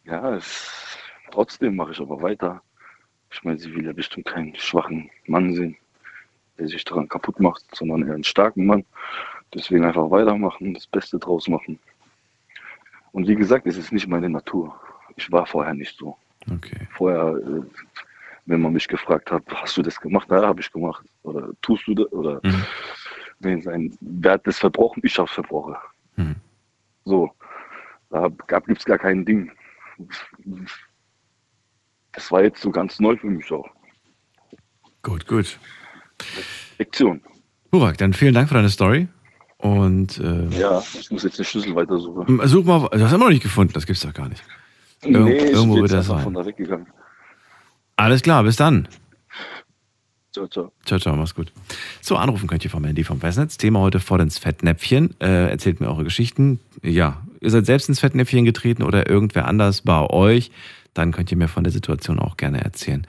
Ja, 0.05 0.35
es, 0.35 0.99
trotzdem 1.31 1.77
mache 1.77 1.93
ich 1.93 2.01
aber 2.01 2.21
weiter. 2.23 2.63
Ich 3.31 3.43
meine, 3.43 3.59
sie 3.59 3.75
will 3.75 3.85
ja 3.85 3.93
bestimmt 3.93 4.27
keinen 4.27 4.55
schwachen 4.57 5.11
Mann 5.27 5.55
sehen, 5.55 5.77
der 6.59 6.69
sich 6.69 6.85
daran 6.85 7.09
kaputt 7.09 7.41
macht, 7.41 7.65
sondern 7.75 8.07
eher 8.07 8.15
einen 8.15 8.25
starken 8.25 8.67
Mann. 8.67 8.85
Deswegen 9.53 9.85
einfach 9.85 10.11
weitermachen, 10.11 10.75
das 10.75 10.87
Beste 10.87 11.19
draus 11.19 11.49
machen. 11.49 11.79
Und 13.13 13.29
wie 13.29 13.37
gesagt, 13.37 13.67
es 13.67 13.77
ist 13.77 13.93
nicht 13.93 14.09
meine 14.09 14.29
Natur. 14.29 14.79
Ich 15.17 15.31
war 15.31 15.47
vorher 15.47 15.75
nicht 15.75 15.97
so. 15.97 16.17
Okay. 16.51 16.89
Vorher, 16.93 17.37
äh, 17.37 17.63
wenn 18.47 18.61
man 18.61 18.73
mich 18.73 18.89
gefragt 18.89 19.31
hat, 19.31 19.43
hast 19.55 19.77
du 19.77 19.83
das 19.83 20.01
gemacht? 20.01 20.29
Ja, 20.31 20.43
habe 20.43 20.61
ich 20.61 20.71
gemacht. 20.71 21.07
Oder 21.23 21.51
tust 21.63 21.87
du 21.87 21.95
das? 21.95 22.13
Oder 22.13 22.41
Mhm. 22.43 22.65
Wenn 23.45 23.63
sein 23.63 23.97
Wer 24.01 24.33
hat 24.33 24.47
das 24.47 24.59
verbrochen? 24.59 25.03
Ich 25.05 25.19
habe 25.19 25.29
es 25.29 25.35
verbrochen. 25.35 25.75
Mhm. 26.17 26.37
So, 27.05 27.31
da 28.11 28.29
gibt 28.67 28.79
es 28.79 28.85
gar 28.85 28.99
kein 28.99 29.25
Ding. 29.25 29.51
Das 32.13 32.31
war 32.31 32.43
jetzt 32.43 32.61
so 32.61 32.71
ganz 32.71 33.01
neu 33.01 33.17
für 33.17 33.27
mich 33.27 33.51
auch. 33.53 33.69
Gut, 35.03 35.27
gut. 35.27 35.59
Lektion. 36.79 37.21
Burak, 37.71 37.99
dann 37.99 38.13
vielen 38.13 38.35
Dank 38.35 38.49
für 38.49 38.55
deine 38.55 38.71
Story. 38.71 39.09
Und 39.59 40.19
äh, 40.19 40.47
Ja, 40.49 40.83
ich 40.99 41.11
muss 41.11 41.25
jetzt 41.25 41.39
den 41.39 41.45
Schlüssel 41.45 41.75
weitersuchen. 41.75 42.41
such 42.47 42.65
mal, 42.65 42.89
das 42.91 43.13
haben 43.13 43.21
wir 43.21 43.25
noch 43.25 43.31
nicht 43.31 43.43
gefunden, 43.43 43.73
das 43.73 43.87
gibt's 43.87 44.03
doch 44.03 44.13
gar 44.13 44.29
nicht. 44.29 44.43
Irg 45.03 45.25
nee, 45.25 45.39
irgendwo 45.51 45.77
wird 45.81 45.93
das 45.93 46.07
sein. 46.07 46.37
Alles 47.97 48.23
klar, 48.23 48.43
bis 48.43 48.57
dann. 48.57 48.89
Ciao, 50.35 50.49
ciao. 50.49 50.73
Ciao, 50.85 50.99
ciao, 50.99 51.15
mach's 51.15 51.33
gut. 51.37 51.53
So, 52.01 52.17
anrufen 52.17 52.49
könnt 52.49 52.65
ihr 52.65 52.71
vom 52.71 52.85
Handy 52.85 53.05
vom 53.05 53.21
Festnetz. 53.21 53.57
Thema 53.57 53.79
heute 53.79 54.01
voll 54.01 54.21
ins 54.21 54.37
Fettnäpfchen. 54.37 55.15
Äh, 55.21 55.49
erzählt 55.49 55.79
mir 55.79 55.87
eure 55.87 56.03
Geschichten. 56.03 56.59
Ja, 56.83 57.23
ihr 57.41 57.51
seid 57.51 57.67
selbst 57.67 57.89
ins 57.89 58.01
Fettnäpfchen 58.01 58.45
getreten 58.45 58.83
oder 58.83 59.09
irgendwer 59.09 59.47
anders 59.47 59.83
bei 59.83 60.11
euch. 60.11 60.51
Dann 60.93 61.13
könnt 61.13 61.31
ihr 61.31 61.37
mir 61.39 61.47
von 61.47 61.63
der 61.63 61.73
Situation 61.73 62.19
auch 62.19 62.37
gerne 62.37 62.65
erzählen. 62.65 63.07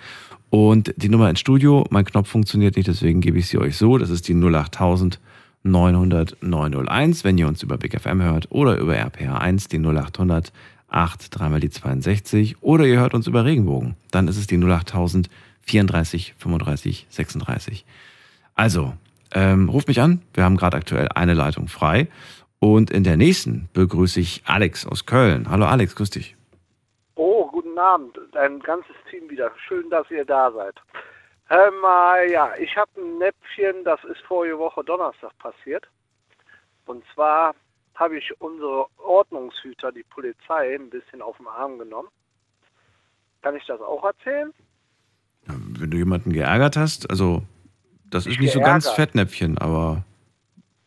Und 0.51 0.93
die 0.97 1.09
Nummer 1.09 1.27
ins 1.31 1.39
Studio, 1.39 1.83
mein 1.89 2.05
Knopf 2.05 2.29
funktioniert 2.29 2.75
nicht, 2.75 2.87
deswegen 2.87 3.21
gebe 3.21 3.39
ich 3.39 3.47
sie 3.47 3.57
euch 3.57 3.75
so. 3.75 3.97
Das 3.97 4.11
ist 4.11 4.27
die 4.27 4.35
08000 4.35 5.19
900 5.63 6.37
901, 6.43 7.23
wenn 7.23 7.39
ihr 7.39 7.47
uns 7.47 7.63
über 7.63 7.79
Big 7.79 7.99
FM 7.99 8.21
hört 8.21 8.51
oder 8.51 8.77
über 8.77 8.93
RPA1, 8.93 9.67
die 9.69 9.79
0800 9.79 10.53
8, 10.89 11.39
dreimal 11.39 11.59
die 11.59 11.71
62 11.71 12.61
oder 12.61 12.85
ihr 12.85 12.99
hört 12.99 13.15
uns 13.15 13.25
über 13.25 13.45
Regenbogen. 13.45 13.95
Dann 14.11 14.27
ist 14.27 14.37
es 14.37 14.45
die 14.45 14.63
08000 14.63 15.27
34 15.65 16.33
35 16.37 17.07
36. 17.09 17.85
Also, 18.55 18.93
ähm, 19.33 19.69
ruft 19.69 19.87
mich 19.87 20.01
an. 20.01 20.21
Wir 20.33 20.43
haben 20.43 20.57
gerade 20.57 20.77
aktuell 20.77 21.09
eine 21.13 21.33
Leitung 21.33 21.67
frei. 21.67 22.07
Und 22.59 22.89
in 22.89 23.03
der 23.03 23.17
nächsten 23.17 23.69
begrüße 23.73 24.19
ich 24.19 24.43
Alex 24.45 24.87
aus 24.87 25.05
Köln. 25.05 25.49
Hallo 25.49 25.65
Alex, 25.65 25.95
grüß 25.95 26.09
dich. 26.09 26.35
Oh, 27.15 27.47
guten 27.47 27.77
Abend, 27.77 28.17
dein 28.31 28.59
ganzes 28.59 28.95
Team 29.09 29.29
wieder. 29.29 29.51
Schön, 29.67 29.89
dass 29.89 30.09
ihr 30.09 30.25
da 30.25 30.51
seid. 30.51 30.75
Hör 31.47 31.71
mal, 31.81 32.27
ja, 32.29 32.53
ich 32.57 32.75
habe 32.75 32.89
ein 32.97 33.19
Näpfchen, 33.19 33.83
das 33.83 34.03
ist 34.05 34.21
vorige 34.27 34.57
Woche 34.57 34.83
Donnerstag 34.83 35.37
passiert. 35.37 35.87
Und 36.85 37.03
zwar 37.13 37.53
habe 37.93 38.17
ich 38.17 38.41
unsere 38.41 38.87
Ordnungshüter, 38.97 39.91
die 39.91 40.03
Polizei, 40.03 40.75
ein 40.75 40.89
bisschen 40.89 41.21
auf 41.21 41.37
den 41.37 41.47
Arm 41.47 41.77
genommen. 41.77 42.09
Kann 43.41 43.55
ich 43.55 43.65
das 43.65 43.79
auch 43.79 44.03
erzählen? 44.03 44.53
Wenn 45.79 45.91
du 45.91 45.97
jemanden 45.97 46.31
geärgert 46.33 46.77
hast, 46.77 47.09
also 47.09 47.43
das 48.09 48.23
ist 48.25 48.31
Nicht 48.31 48.41
nicht 48.41 48.53
so 48.53 48.59
ganz 48.61 48.85
geärgert. 48.85 48.95
Fettnäpfchen, 49.09 49.57
aber 49.57 50.03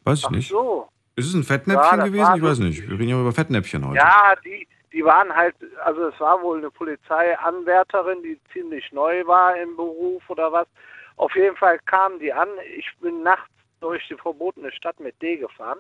weiß 0.05 0.21
ich 0.21 0.27
Ach 0.27 0.31
nicht. 0.31 0.49
so. 0.49 0.89
Ist 1.17 1.27
es 1.27 1.35
ein 1.35 1.43
Ja, 1.43 1.47
Fettnäpfchen 1.47 1.99
das 1.99 2.07
gewesen? 2.09 2.35
Ich 2.37 2.43
weiß 2.43 2.59
nicht. 2.61 2.83
Wir 2.89 2.99
reden 2.99 3.09
ja 3.09 3.21
über 3.21 3.33
Fettnäpfchen 3.33 3.87
heute. 3.87 3.97
Ja, 3.97 4.35
die, 4.45 4.67
die 4.93 5.05
waren 5.05 5.35
halt, 5.35 5.55
also 5.85 6.09
es 6.09 6.21
war 6.21 6.41
wohl 6.43 6.59
eine 6.59 6.71
Polizeianwärterin, 6.71 8.23
die 8.23 8.39
ziemlich 8.53 8.91
neu 8.93 9.27
war 9.27 9.57
im 9.57 9.77
Beruf 9.77 10.23
oder 10.31 10.53
was. 10.53 10.67
Auf 11.17 11.35
jeden 11.35 11.57
Fall 11.57 11.79
kamen 11.87 12.19
die 12.21 12.33
an. 12.33 12.49
Ich 12.77 12.87
bin 13.01 13.23
nachts 13.23 13.51
durch 13.81 14.07
die 14.09 14.15
verbotene 14.15 14.71
Stadt 14.73 14.99
mit 15.01 15.21
D 15.21 15.37
gefahren. 15.37 15.79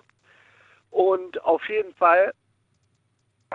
Und 0.90 1.42
auf 1.44 1.62
jeden 1.68 1.94
Fall 1.94 2.32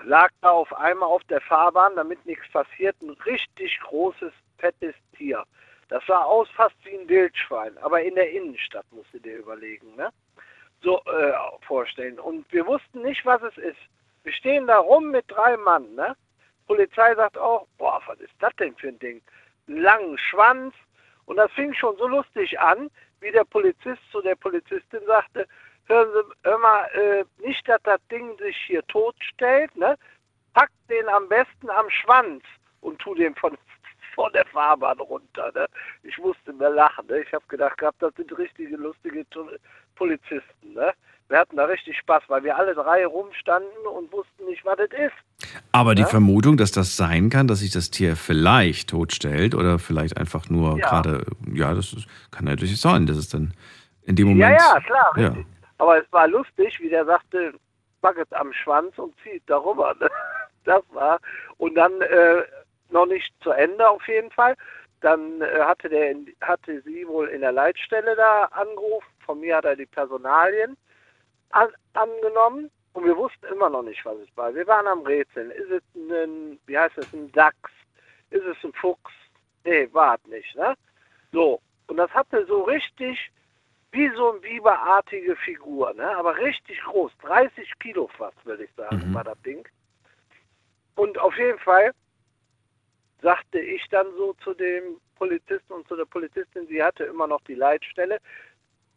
lag 0.01 0.31
da 0.41 0.49
auf 0.51 0.73
einmal 0.77 1.09
auf 1.09 1.23
der 1.25 1.41
Fahrbahn, 1.41 1.95
damit 1.95 2.25
nichts 2.25 2.49
passiert, 2.51 2.99
ein 3.01 3.11
richtig 3.25 3.79
großes, 3.81 4.33
fettes 4.57 4.95
Tier. 5.15 5.43
Das 5.89 6.03
sah 6.07 6.23
aus 6.23 6.49
fast 6.51 6.75
wie 6.85 6.97
ein 6.97 7.07
Wildschwein, 7.07 7.77
aber 7.79 8.01
in 8.01 8.15
der 8.15 8.31
Innenstadt, 8.31 8.85
musst 8.91 9.13
du 9.13 9.19
dir 9.19 9.37
überlegen, 9.37 9.95
ne? 9.95 10.09
So 10.81 11.01
äh, 11.05 11.33
vorstellen. 11.61 12.19
Und 12.19 12.51
wir 12.51 12.65
wussten 12.65 13.03
nicht, 13.03 13.25
was 13.25 13.41
es 13.43 13.57
ist. 13.57 13.77
Wir 14.23 14.33
stehen 14.33 14.67
da 14.67 14.79
rum 14.79 15.11
mit 15.11 15.25
drei 15.27 15.55
Mann, 15.57 15.93
ne? 15.95 16.15
Polizei 16.67 17.13
sagt 17.15 17.37
auch, 17.37 17.67
boah, 17.77 18.01
was 18.07 18.19
ist 18.19 18.33
das 18.39 18.55
denn 18.55 18.75
für 18.75 18.87
ein 18.87 18.99
Ding? 18.99 19.21
Einen 19.67 19.81
langen 19.81 20.17
Schwanz. 20.17 20.73
Und 21.25 21.37
das 21.37 21.51
fing 21.51 21.73
schon 21.73 21.95
so 21.97 22.07
lustig 22.07 22.59
an, 22.59 22.89
wie 23.19 23.31
der 23.31 23.45
Polizist 23.45 24.01
zu 24.11 24.21
der 24.21 24.35
Polizistin 24.35 25.01
sagte, 25.05 25.47
hören 25.87 26.09
Sie, 26.13 26.49
hör 26.49 26.57
mal, 26.59 26.85
äh, 26.93 27.23
nicht, 27.45 27.67
dass 27.67 27.81
das 27.83 27.99
Ding 28.11 28.37
sich 28.37 28.55
hier 28.67 28.85
totstellt, 28.87 29.75
ne? 29.75 29.95
Pack 30.53 30.69
den 30.89 31.07
am 31.09 31.27
besten 31.29 31.69
am 31.69 31.89
Schwanz 31.89 32.43
und 32.81 32.99
tu 32.99 33.15
den 33.15 33.33
von, 33.35 33.57
von 34.15 34.31
der 34.33 34.45
Fahrbahn 34.45 34.99
runter, 34.99 35.51
ne? 35.55 35.65
Ich 36.03 36.17
musste 36.17 36.53
mir 36.53 36.69
lachen, 36.69 37.07
ne? 37.07 37.19
Ich 37.21 37.33
habe 37.33 37.43
gedacht 37.47 37.77
gehabt, 37.77 38.01
das 38.01 38.13
sind 38.15 38.35
richtige 38.37 38.75
lustige 38.77 39.25
Polizisten, 39.95 40.73
ne? 40.73 40.91
Wir 41.29 41.39
hatten 41.39 41.55
da 41.55 41.65
richtig 41.65 41.97
Spaß, 41.97 42.23
weil 42.27 42.43
wir 42.43 42.55
alle 42.55 42.75
drei 42.75 43.05
rumstanden 43.05 43.87
und 43.95 44.11
wussten 44.11 44.45
nicht, 44.45 44.63
was 44.65 44.75
das 44.77 44.89
ist. 44.91 45.55
Aber 45.71 45.95
die 45.95 46.01
Ja? 46.01 46.07
Vermutung, 46.07 46.57
dass 46.57 46.71
das 46.71 46.97
sein 46.97 47.29
kann, 47.29 47.47
dass 47.47 47.59
sich 47.59 47.71
das 47.71 47.89
Tier 47.89 48.15
vielleicht 48.17 48.89
totstellt 48.89 49.55
oder 49.55 49.79
vielleicht 49.79 50.17
einfach 50.17 50.49
nur 50.49 50.77
Ja. 50.77 50.89
gerade, 50.89 51.25
ja, 51.51 51.73
das 51.73 51.95
kann 52.29 52.45
natürlich 52.45 52.79
sein, 52.79 53.07
dass 53.07 53.17
es 53.17 53.29
dann 53.29 53.53
in 54.03 54.15
dem 54.17 54.27
Ja, 54.27 54.33
Moment. 54.49 54.59
ja, 54.61 54.79
klar, 54.81 55.13
Ja. 55.17 55.35
Aber 55.83 56.01
es 56.01 56.09
war 56.13 56.29
lustig, 56.29 56.79
wie 56.79 56.87
der 56.87 57.03
sagte, 57.03 57.53
packet 58.01 58.31
am 58.31 58.53
Schwanz 58.53 58.97
und 58.97 59.13
zieht 59.21 59.43
darüber. 59.47 59.93
ne? 59.99 60.09
Das 60.63 60.81
war. 60.91 61.19
Und 61.57 61.75
dann 61.75 61.99
äh, 61.99 62.43
noch 62.87 63.05
nicht 63.05 63.33
zu 63.43 63.51
Ende 63.51 63.89
auf 63.89 64.07
jeden 64.07 64.31
Fall. 64.31 64.55
Dann 65.01 65.41
äh, 65.41 65.59
hatte, 65.59 65.89
der, 65.89 66.15
hatte 66.39 66.81
sie 66.83 67.05
wohl 67.05 67.27
in 67.27 67.41
der 67.41 67.51
Leitstelle 67.51 68.15
da 68.15 68.45
angerufen. 68.45 69.11
Von 69.25 69.41
mir 69.41 69.57
hat 69.57 69.65
er 69.65 69.75
die 69.75 69.85
Personalien 69.85 70.77
an, 71.49 71.67
angenommen. 71.91 72.71
Und 72.93 73.03
wir 73.03 73.17
wussten 73.17 73.45
immer 73.47 73.69
noch 73.69 73.83
nicht, 73.83 74.05
was 74.05 74.15
es 74.19 74.37
war. 74.37 74.55
Wir 74.55 74.65
waren 74.67 74.87
am 74.87 75.01
Rätseln. 75.01 75.51
Ist 75.51 75.69
es 75.69 75.83
ein, 75.95 76.57
wie 76.65 76.77
heißt 76.77 76.97
es, 76.97 77.11
ein 77.11 77.29
Dachs? 77.33 77.71
Ist 78.29 78.45
es 78.45 78.55
ein 78.63 78.71
Fuchs? 78.71 79.11
Nee, 79.65 79.89
war 79.91 80.15
es 80.15 80.31
nicht, 80.31 80.55
ne? 80.55 80.75
So. 81.33 81.59
Und 81.87 81.97
das 81.97 82.11
hatte 82.11 82.45
so 82.45 82.61
richtig 82.61 83.33
wie 83.93 84.09
so 84.15 84.31
eine 84.31 84.39
biberartige 84.39 85.35
Figur, 85.37 85.93
ne? 85.93 86.17
aber 86.17 86.35
richtig 86.37 86.81
groß, 86.81 87.11
30 87.21 87.71
Kilo 87.79 88.09
fast, 88.17 88.43
würde 88.45 88.63
ich 88.65 88.71
sagen, 88.75 89.09
Mhm. 89.09 89.13
war 89.13 89.23
das 89.23 89.39
Ding. 89.43 89.67
Und 90.95 91.17
auf 91.19 91.37
jeden 91.37 91.59
Fall 91.59 91.91
sagte 93.21 93.59
ich 93.59 93.87
dann 93.89 94.07
so 94.17 94.33
zu 94.43 94.53
dem 94.55 94.99
Polizisten 95.15 95.73
und 95.73 95.87
zu 95.87 95.95
der 95.95 96.05
Polizistin, 96.05 96.67
sie 96.67 96.83
hatte 96.83 97.05
immer 97.05 97.27
noch 97.27 97.41
die 97.41 97.55
Leitstelle 97.55 98.19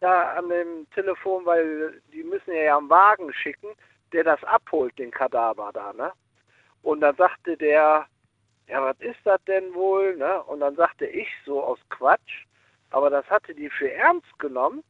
da 0.00 0.32
an 0.32 0.48
dem 0.48 0.88
Telefon, 0.90 1.44
weil 1.44 2.00
die 2.12 2.24
müssen 2.24 2.52
ja 2.54 2.76
einen 2.76 2.90
Wagen 2.90 3.32
schicken, 3.32 3.68
der 4.12 4.24
das 4.24 4.42
abholt, 4.44 4.98
den 4.98 5.10
Kadaver 5.10 5.70
da, 5.72 5.92
ne? 5.92 6.12
Und 6.82 7.00
dann 7.00 7.16
sagte 7.16 7.56
der, 7.56 8.06
ja, 8.68 8.82
was 8.82 8.98
ist 9.00 9.18
das 9.24 9.42
denn 9.44 9.74
wohl, 9.74 10.16
ne? 10.16 10.42
Und 10.44 10.60
dann 10.60 10.74
sagte 10.76 11.06
ich 11.06 11.28
so 11.44 11.62
aus 11.62 11.78
Quatsch, 11.90 12.46
aber 12.90 13.10
das 13.10 13.28
hatte 13.30 13.54
die 13.54 13.70
für 13.70 13.90
ernst 13.92 14.38
genommen. 14.38 14.82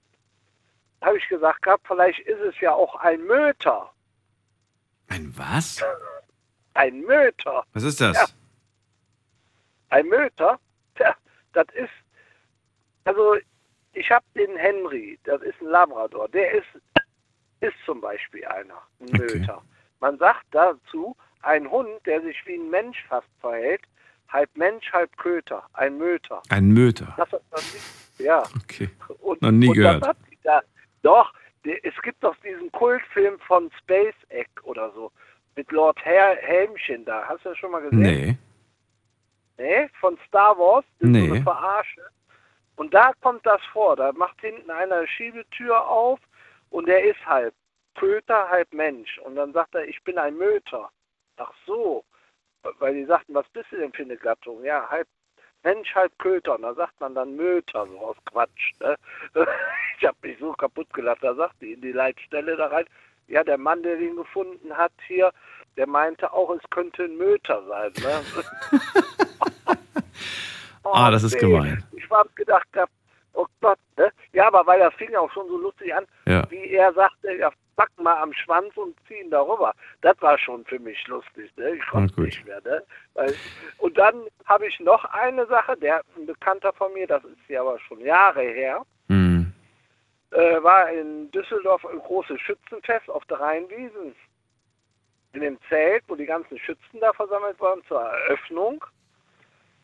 Habe 1.02 1.18
ich 1.18 1.28
gesagt 1.28 1.62
gehabt, 1.62 1.86
vielleicht 1.86 2.20
ist 2.20 2.40
es 2.40 2.58
ja 2.60 2.72
auch 2.72 2.94
ein 2.96 3.22
Möter. 3.24 3.90
Ein 5.08 5.32
was? 5.36 5.84
Ein 6.74 7.00
Möter. 7.00 7.64
Was 7.72 7.82
ist 7.82 8.00
das? 8.00 8.16
Ja. 8.16 8.26
Ein 9.90 10.06
Möter? 10.08 10.58
Tja, 10.96 11.14
das 11.52 11.66
ist, 11.74 11.90
also 13.04 13.36
ich 13.92 14.10
habe 14.10 14.24
den 14.34 14.56
Henry, 14.56 15.18
das 15.24 15.40
ist 15.42 15.60
ein 15.60 15.68
Labrador, 15.68 16.28
der 16.28 16.52
ist, 16.52 16.66
ist 17.60 17.76
zum 17.84 18.00
Beispiel 18.00 18.44
einer, 18.46 18.82
ein 19.00 19.08
Okay. 19.08 19.18
Möter. 19.18 19.62
Man 20.00 20.18
sagt 20.18 20.44
dazu, 20.50 21.16
ein 21.42 21.70
Hund, 21.70 22.04
der 22.04 22.20
sich 22.22 22.36
wie 22.46 22.56
ein 22.56 22.68
Mensch 22.68 23.02
fast 23.08 23.28
verhält, 23.40 23.82
halb 24.28 24.50
Mensch, 24.56 24.92
halb 24.92 25.16
Köter, 25.16 25.64
ein 25.74 25.98
Möter. 25.98 26.42
Ein 26.50 26.68
Möter. 26.72 27.12
Das, 27.16 27.28
das, 27.50 28.16
ja. 28.18 28.42
Okay. 28.62 28.88
Und, 29.20 29.42
Noch 29.42 29.50
nie 29.50 29.68
und 29.68 29.74
gehört. 29.74 30.06
Hat 30.06 30.16
da, 30.42 30.62
doch, 31.02 31.32
es 31.64 31.94
gibt 32.02 32.22
doch 32.22 32.36
diesen 32.36 32.70
Kultfilm 32.72 33.38
von 33.40 33.70
Space 33.80 34.14
Egg 34.28 34.48
oder 34.62 34.90
so, 34.92 35.10
mit 35.56 35.70
Lord 35.72 35.98
Hel 36.04 36.36
Helmchen 36.40 37.04
da. 37.04 37.24
Hast 37.28 37.44
du 37.44 37.50
das 37.50 37.58
schon 37.58 37.70
mal 37.72 37.82
gesehen? 37.82 38.00
Nee. 38.00 38.38
Nee, 39.58 39.88
von 40.00 40.18
Star 40.28 40.56
Wars, 40.58 40.84
das 40.98 41.08
ist 41.08 41.14
so 41.14 41.20
Nee. 41.20 41.32
eine 41.34 41.42
Verarsche. 41.42 42.02
Und 42.76 42.92
da 42.92 43.12
kommt 43.22 43.44
das 43.46 43.60
vor, 43.72 43.96
da 43.96 44.12
macht 44.12 44.38
hinten 44.42 44.70
einer 44.70 44.96
eine 44.96 45.08
Schiebetür 45.08 45.88
auf 45.88 46.20
und 46.70 46.86
der 46.86 47.04
ist 47.04 47.24
halb 47.26 47.54
Köter, 47.94 48.48
halb 48.50 48.70
Mensch. 48.74 49.18
Und 49.20 49.36
dann 49.36 49.54
sagt 49.54 49.74
er, 49.74 49.88
ich 49.88 50.02
bin 50.04 50.18
ein 50.18 50.36
Möter. 50.36 50.90
Ach 51.38 51.52
so, 51.66 52.04
weil 52.78 52.94
die 52.94 53.04
sagten, 53.04 53.34
was 53.34 53.48
bist 53.48 53.70
du 53.72 53.76
denn 53.76 53.92
für 53.92 54.02
eine 54.02 54.16
Gattung? 54.16 54.62
Ja, 54.64 54.88
halb 54.88 55.08
Mensch, 55.62 55.94
halb 55.94 56.16
Köter. 56.18 56.54
Und 56.56 56.62
da 56.62 56.74
sagt 56.74 57.00
man 57.00 57.14
dann 57.14 57.36
Möter, 57.36 57.86
so 57.86 57.98
aus 57.98 58.16
Quatsch. 58.26 58.72
Ne? 58.80 58.96
Ich 59.98 60.06
habe 60.06 60.16
mich 60.20 60.38
so 60.38 60.52
kaputt 60.52 60.92
gelacht. 60.92 61.24
Da 61.24 61.34
sagt 61.34 61.54
die 61.62 61.72
in 61.72 61.80
die 61.80 61.92
Leitstelle 61.92 62.54
da 62.56 62.66
rein, 62.66 62.84
ja, 63.28 63.42
der 63.42 63.56
Mann, 63.56 63.82
der 63.82 63.96
den 63.96 64.14
gefunden 64.14 64.76
hat 64.76 64.92
hier, 65.06 65.32
der 65.78 65.86
meinte 65.86 66.30
auch, 66.34 66.50
es 66.50 66.62
könnte 66.68 67.04
ein 67.04 67.16
Möter 67.16 67.62
sein. 67.66 67.92
Ne? 68.02 68.22
Ah, 70.92 71.10
das 71.10 71.22
ist 71.24 71.34
nee. 71.34 71.40
gemein. 71.40 71.84
Ich 71.92 72.08
habe 72.10 72.28
gedacht, 72.34 72.72
gehabt, 72.72 72.92
oh 73.36 73.46
Gott, 73.60 73.78
ne? 73.96 74.10
Ja, 74.32 74.48
aber 74.48 74.66
weil 74.66 74.80
das 74.80 74.94
fing 74.94 75.14
auch 75.14 75.30
schon 75.32 75.46
so 75.48 75.56
lustig 75.58 75.94
an, 75.94 76.04
Ja. 76.26 76.42
wie 76.50 76.70
er 76.70 76.92
sagte, 76.92 77.32
ja, 77.34 77.50
pack 77.76 77.90
mal 78.00 78.16
am 78.22 78.32
Schwanz 78.32 78.76
und 78.76 78.96
zieh 79.06 79.20
ihn 79.20 79.30
darüber. 79.30 79.74
Das 80.00 80.20
war 80.22 80.38
schon 80.38 80.64
für 80.64 80.78
mich 80.78 81.06
lustig, 81.06 81.50
ne? 81.56 81.76
Ich 81.76 81.86
konnte 81.86 82.14
gut. 82.14 82.24
nicht 82.26 82.44
mehr, 82.46 82.60
ne? 82.64 82.82
Weil, 83.14 83.34
und 83.78 83.96
dann 83.98 84.22
habe 84.46 84.66
ich 84.66 84.80
noch 84.80 85.04
eine 85.06 85.46
Sache, 85.46 85.76
der 85.76 86.02
ein 86.16 86.26
Bekannter 86.26 86.72
von 86.72 86.92
mir, 86.94 87.06
das 87.06 87.22
ist 87.24 87.36
ja 87.48 87.60
aber 87.60 87.78
schon 87.80 88.00
Jahre 88.00 88.42
her, 88.42 88.82
Hm. 89.08 89.52
äh, 90.32 90.62
war 90.62 90.90
in 90.90 91.30
Düsseldorf 91.30 91.84
ein 91.86 91.98
großes 91.98 92.40
Schützenfest 92.40 93.08
auf 93.10 93.24
der 93.26 93.40
Rheinwiesen. 93.40 94.14
In 95.32 95.42
dem 95.42 95.58
Zelt, 95.68 96.02
wo 96.08 96.14
die 96.16 96.24
ganzen 96.24 96.58
Schützen 96.58 96.98
da 97.00 97.12
versammelt 97.12 97.60
waren 97.60 97.82
zur 97.88 98.00
Eröffnung. 98.00 98.82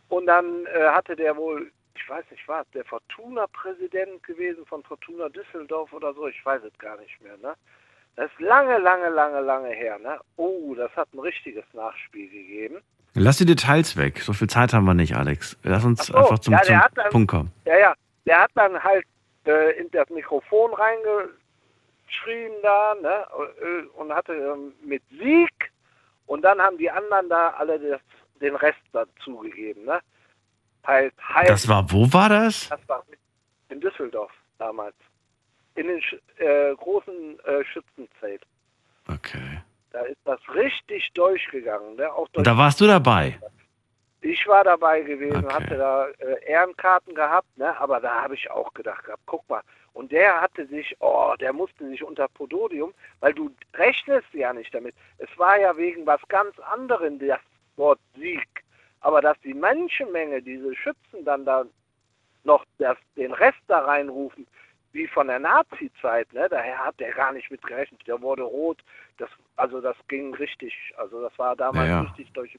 Und 0.09 0.27
dann 0.27 0.65
äh, 0.67 0.89
hatte 0.89 1.15
der 1.15 1.37
wohl, 1.37 1.71
ich 1.95 2.09
weiß 2.09 2.25
nicht 2.31 2.47
was, 2.49 2.67
der 2.71 2.85
Fortuna-Präsident 2.85 4.23
gewesen 4.23 4.65
von 4.67 4.83
Fortuna 4.83 5.29
Düsseldorf 5.29 5.93
oder 5.93 6.13
so, 6.15 6.27
ich 6.29 6.45
weiß 6.45 6.63
es 6.65 6.77
gar 6.79 6.99
nicht 6.99 7.21
mehr, 7.21 7.37
ne? 7.39 7.55
Das 8.17 8.31
ist 8.31 8.41
lange, 8.41 8.77
lange, 8.79 9.09
lange, 9.09 9.41
lange 9.41 9.71
her, 9.71 9.99
ne? 9.99 10.21
Oh, 10.37 10.75
das 10.75 10.95
hat 10.97 11.09
ein 11.15 11.19
richtiges 11.21 11.65
Nachspiel 11.73 12.29
gegeben. 12.29 12.83
Lass 13.15 13.39
die 13.39 13.47
Details 13.47 13.97
weg. 13.97 14.21
So 14.21 14.33
viel 14.33 14.49
Zeit 14.49 14.73
haben 14.73 14.85
wir 14.85 14.95
nicht, 14.95 15.15
Alex. 15.17 15.57
Lass 15.63 15.85
uns 15.85 16.07
so, 16.07 16.15
einfach 16.15 16.39
zum, 16.39 16.53
ja, 16.55 16.63
zum 16.63 16.77
dann- 16.95 17.11
Punkt 17.11 17.31
kommen. 17.31 17.53
Ja, 17.65 17.79
ja, 17.79 17.95
der 18.27 18.41
hat 18.43 18.51
dann 18.55 18.83
halt 18.83 19.05
äh, 19.47 19.79
in 19.79 19.91
das 19.91 20.09
Mikrofon 20.11 20.73
reingeschrien 20.75 22.53
da, 22.63 22.95
ne? 23.01 23.27
äh, 23.63 23.87
Und 23.99 24.13
hatte 24.15 24.35
ähm, 24.35 24.73
mit 24.85 25.03
Sieg 25.11 25.51
und 26.27 26.43
dann 26.43 26.61
haben 26.61 26.79
die 26.79 26.91
anderen 26.91 27.29
da 27.29 27.51
alle 27.51 27.79
das, 27.79 28.01
den 28.41 28.57
Rest 28.57 28.81
dazugegeben, 28.93 29.85
ne? 29.85 30.01
Halt, 30.85 31.15
halt. 31.23 31.49
Das 31.49 31.69
war, 31.69 31.91
wo 31.91 32.13
war 32.13 32.29
das? 32.29 32.69
Das 32.69 32.81
war 32.89 33.05
in 33.69 33.81
Düsseldorf 33.81 34.33
damals. 34.59 34.95
In 35.75 35.87
den 35.87 36.03
äh, 36.39 36.75
großen 36.77 37.39
äh, 37.41 37.65
Schützenzelt. 37.65 38.43
Okay. 39.09 39.63
Da 39.91 40.01
ist 40.03 40.19
das 40.25 40.41
richtig 40.55 41.11
durchgegangen. 41.15 41.97
Ne? 41.97 42.13
Auch 42.13 42.27
Und 42.27 42.37
durch 42.37 42.45
da 42.45 42.57
warst 42.57 42.81
du 42.81 42.87
dabei. 42.87 43.39
Ich 44.21 44.47
war 44.47 44.63
dabei 44.63 45.01
gewesen, 45.03 45.45
Okay. 45.45 45.55
hatte 45.55 45.77
da 45.77 46.07
äh, 46.09 46.45
Ehrenkarten 46.47 47.15
gehabt, 47.15 47.59
ne? 47.59 47.77
aber 47.81 48.01
da 48.01 48.23
habe 48.23 48.35
ich 48.35 48.49
auch 48.51 48.73
gedacht 48.73 49.05
gehabt, 49.05 49.23
guck 49.27 49.49
mal. 49.49 49.63
Und 49.95 50.13
der 50.13 50.41
hatte 50.41 50.67
sich, 50.69 50.97
oh, 51.01 51.35
der 51.41 51.53
musste 51.53 51.87
sich 51.89 52.03
unter 52.03 52.29
Pododium, 52.29 52.95
weil 53.21 53.35
du 53.35 53.51
rechnest 53.75 54.33
ja 54.33 54.53
nicht 54.53 54.73
damit. 54.75 54.95
Es 55.19 55.29
war 55.39 55.59
ja 55.59 55.77
wegen 55.77 56.07
was 56.07 56.21
ganz 56.29 56.59
anderem 56.61 57.19
das 57.19 57.41
Wort 57.77 57.99
Sieg. 58.17 58.47
Aber 59.03 59.21
dass 59.21 59.39
die 59.41 59.55
Menschenmenge, 59.55 60.43
diese 60.43 60.75
Schützen 60.75 61.25
dann 61.25 61.45
da 61.45 61.65
noch 62.45 62.65
das, 62.79 62.97
den 63.17 63.33
Rest 63.33 63.59
da 63.69 63.81
reinrufen, 63.81 64.47
wie 64.93 65.07
von 65.07 65.27
der 65.27 65.39
Nazi-Zeit, 65.39 66.33
ne? 66.33 66.49
daher 66.51 66.79
hat 66.79 66.99
der 67.01 67.13
gar 67.13 67.33
nicht 67.33 67.51
mit 67.51 67.63
gerechnet. 67.63 68.01
Der 68.07 68.21
wurde 68.21 68.43
rot. 68.43 68.79
Das, 69.19 69.29
also 69.57 69.81
das 69.81 69.97
ging 70.09 70.35
richtig, 70.35 70.75
also 70.99 71.23
das 71.23 71.37
war 71.39 71.57
damals 71.57 71.89
Ja, 71.89 72.01
richtig 72.03 72.31
durch. 72.33 72.59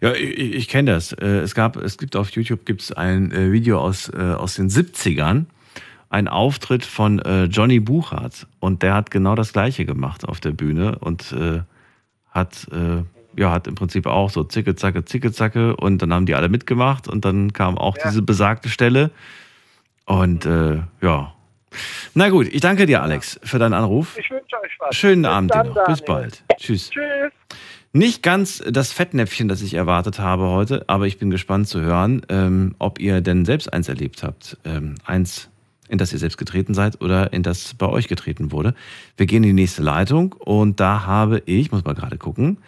Ja, 0.00 0.12
ich, 0.12 0.54
ich 0.54 0.68
kenne 0.68 0.92
das. 0.92 1.12
Äh, 1.12 1.40
Es 1.40 1.54
gab, 1.54 1.76
es 1.76 1.98
gibt 1.98 2.16
auf 2.16 2.30
YouTube 2.30 2.64
gibt's 2.64 2.92
ein 2.92 3.32
äh, 3.32 3.52
Video 3.52 3.80
aus, 3.80 4.08
äh, 4.12 4.16
aus 4.16 4.54
den 4.54 4.68
70ern, 4.68 5.46
ein 6.10 6.28
Auftritt 6.28 6.86
von 6.86 7.20
Johnny 7.50 7.80
Buchhardt 7.80 8.46
und 8.60 8.82
der 8.82 8.94
hat 8.94 9.10
genau 9.10 9.34
das 9.34 9.52
gleiche 9.52 9.84
gemacht 9.84 10.26
auf 10.26 10.40
der 10.40 10.52
Bühne 10.52 10.98
und 11.00 11.36
hat 12.30 12.66
ja 13.38 13.50
hat 13.50 13.66
im 13.66 13.74
Prinzip 13.74 14.06
auch 14.06 14.30
so 14.30 14.44
zicke 14.44 14.74
zacke 14.74 15.04
zicke 15.04 15.32
zacke 15.32 15.76
und 15.76 16.02
dann 16.02 16.12
haben 16.12 16.26
die 16.26 16.34
alle 16.34 16.48
mitgemacht 16.48 17.08
und 17.08 17.24
dann 17.24 17.52
kam 17.52 17.78
auch 17.78 17.96
diese 17.96 18.22
besagte 18.22 18.68
Stelle 18.68 19.10
und 20.04 20.46
äh, 20.46 20.80
ja. 21.00 21.34
Na 22.14 22.30
gut, 22.30 22.48
ich 22.48 22.60
danke 22.60 22.86
dir 22.86 23.02
Alex 23.02 23.38
für 23.42 23.58
deinen 23.58 23.74
Anruf. 23.74 24.16
Ich 24.18 24.30
wünsche 24.30 24.56
euch 24.62 24.72
was. 24.78 24.96
Schönen 24.96 25.22
Bis 25.22 25.30
Abend 25.30 25.54
dir 25.54 25.64
noch. 25.64 25.84
Bis 25.84 26.02
bald. 26.02 26.42
Tschüss. 26.56 26.90
Tschüss. 26.90 27.32
Nicht 27.92 28.22
ganz 28.22 28.62
das 28.68 28.92
Fettnäpfchen, 28.92 29.48
das 29.48 29.62
ich 29.62 29.74
erwartet 29.74 30.18
habe 30.18 30.48
heute, 30.48 30.84
aber 30.88 31.06
ich 31.06 31.18
bin 31.18 31.30
gespannt 31.30 31.68
zu 31.68 31.80
hören, 31.80 32.22
ähm, 32.28 32.74
ob 32.78 33.00
ihr 33.00 33.20
denn 33.22 33.44
selbst 33.44 33.72
eins 33.72 33.88
erlebt 33.88 34.22
habt. 34.22 34.58
Ähm, 34.64 34.96
eins, 35.04 35.48
in 35.88 35.96
das 35.96 36.12
ihr 36.12 36.18
selbst 36.18 36.36
getreten 36.36 36.74
seid 36.74 37.00
oder 37.00 37.32
in 37.32 37.42
das 37.42 37.74
bei 37.74 37.86
euch 37.86 38.08
getreten 38.08 38.52
wurde. 38.52 38.74
Wir 39.16 39.26
gehen 39.26 39.42
in 39.42 39.50
die 39.50 39.62
nächste 39.62 39.82
Leitung 39.82 40.34
und 40.34 40.80
da 40.80 41.06
habe 41.06 41.42
ich, 41.46 41.72
muss 41.72 41.84
mal 41.84 41.94
gerade 41.94 42.18
gucken, 42.18 42.58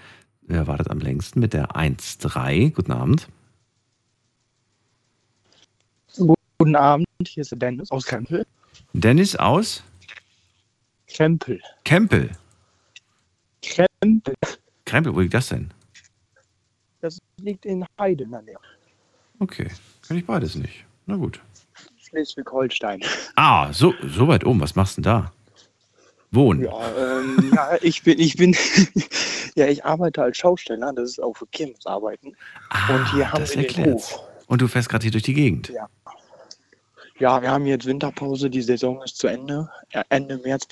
wer 0.50 0.66
wartet 0.66 0.90
am 0.90 0.98
längsten 0.98 1.40
mit 1.40 1.52
der 1.52 1.70
1.3. 1.76 2.72
Guten 2.72 2.92
Abend. 2.92 3.28
Guten 6.58 6.76
Abend, 6.76 7.06
hier 7.24 7.40
ist 7.40 7.52
der 7.52 7.58
Dennis 7.58 7.90
aus 7.90 8.04
Krempel. 8.04 8.46
Dennis 8.92 9.36
aus 9.36 9.82
Krempel. 11.06 11.60
Kempel. 11.84 12.30
Krempel. 13.62 14.34
Krempel, 14.84 15.14
wo 15.14 15.20
liegt 15.20 15.34
das 15.34 15.48
denn? 15.48 15.72
Das 17.00 17.18
liegt 17.38 17.64
in 17.64 17.86
Heide 17.98 18.24
in 18.24 18.30
der 18.30 18.42
Nähe. 18.42 18.58
Okay, 19.38 19.70
kann 20.06 20.18
ich 20.18 20.26
beides 20.26 20.54
nicht. 20.54 20.84
Na 21.06 21.16
gut. 21.16 21.40
Schleswig-Holstein. 21.96 23.00
Ah, 23.36 23.72
so, 23.72 23.94
so 24.02 24.28
weit 24.28 24.44
oben. 24.44 24.60
Was 24.60 24.74
machst 24.74 24.98
du 24.98 25.02
denn 25.02 25.10
da? 25.10 25.32
Wohnen. 26.32 26.64
Ja, 26.64 26.70
ähm, 26.96 27.50
ja, 27.54 27.76
ich 27.82 28.02
bin, 28.02 28.18
ich 28.20 28.36
bin, 28.36 28.56
ja, 29.56 29.66
ich 29.66 29.84
arbeite 29.84 30.22
als 30.22 30.36
Schausteller, 30.38 30.92
das 30.92 31.10
ist 31.10 31.22
auch 31.22 31.36
für 31.36 31.46
Kirmesarbeiten. 31.46 32.36
Und 32.88 33.12
hier 33.12 33.30
haben 33.32 33.36
Ah, 33.36 33.40
Das 33.40 33.56
wir 33.56 33.66
den. 33.66 33.94
Hof. 33.94 34.20
Und 34.46 34.60
du 34.62 34.68
fährst 34.68 34.88
gerade 34.88 35.02
hier 35.02 35.12
durch 35.12 35.24
die 35.24 35.34
Gegend. 35.34 35.68
Ja. 35.68 35.88
Ja, 37.18 37.42
wir 37.42 37.50
haben 37.50 37.66
jetzt 37.66 37.84
Winterpause, 37.84 38.48
die 38.48 38.62
Saison 38.62 39.02
ist 39.02 39.18
zu 39.18 39.26
Ende. 39.26 39.68
Ende 40.08 40.38
März 40.38 40.66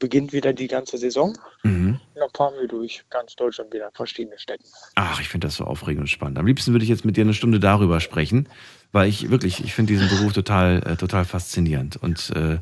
beginnt 0.00 0.32
wieder 0.32 0.52
die 0.52 0.66
ganze 0.66 0.98
Saison. 0.98 1.38
Mhm. 1.62 2.00
Dann 2.16 2.28
fahren 2.36 2.54
wir 2.60 2.66
durch 2.66 3.04
ganz 3.08 3.36
Deutschland 3.36 3.72
wieder 3.72 3.88
verschiedene 3.94 4.36
Städte. 4.36 4.64
Ach, 4.96 5.20
ich 5.20 5.28
finde 5.28 5.46
das 5.46 5.54
so 5.54 5.64
aufregend 5.64 6.00
und 6.00 6.08
spannend. 6.08 6.38
Am 6.40 6.46
liebsten 6.46 6.72
würde 6.72 6.82
ich 6.82 6.88
jetzt 6.88 7.04
mit 7.04 7.16
dir 7.16 7.20
eine 7.22 7.34
Stunde 7.34 7.60
darüber 7.60 8.00
sprechen, 8.00 8.48
weil 8.90 9.08
ich 9.08 9.30
wirklich, 9.30 9.62
ich 9.62 9.74
finde 9.74 9.92
diesen 9.92 10.08
Beruf 10.08 10.32
total, 10.32 10.82
äh, 10.84 10.96
total 10.96 11.24
faszinierend 11.24 11.96
und 12.02 12.30
äh, 12.34 12.58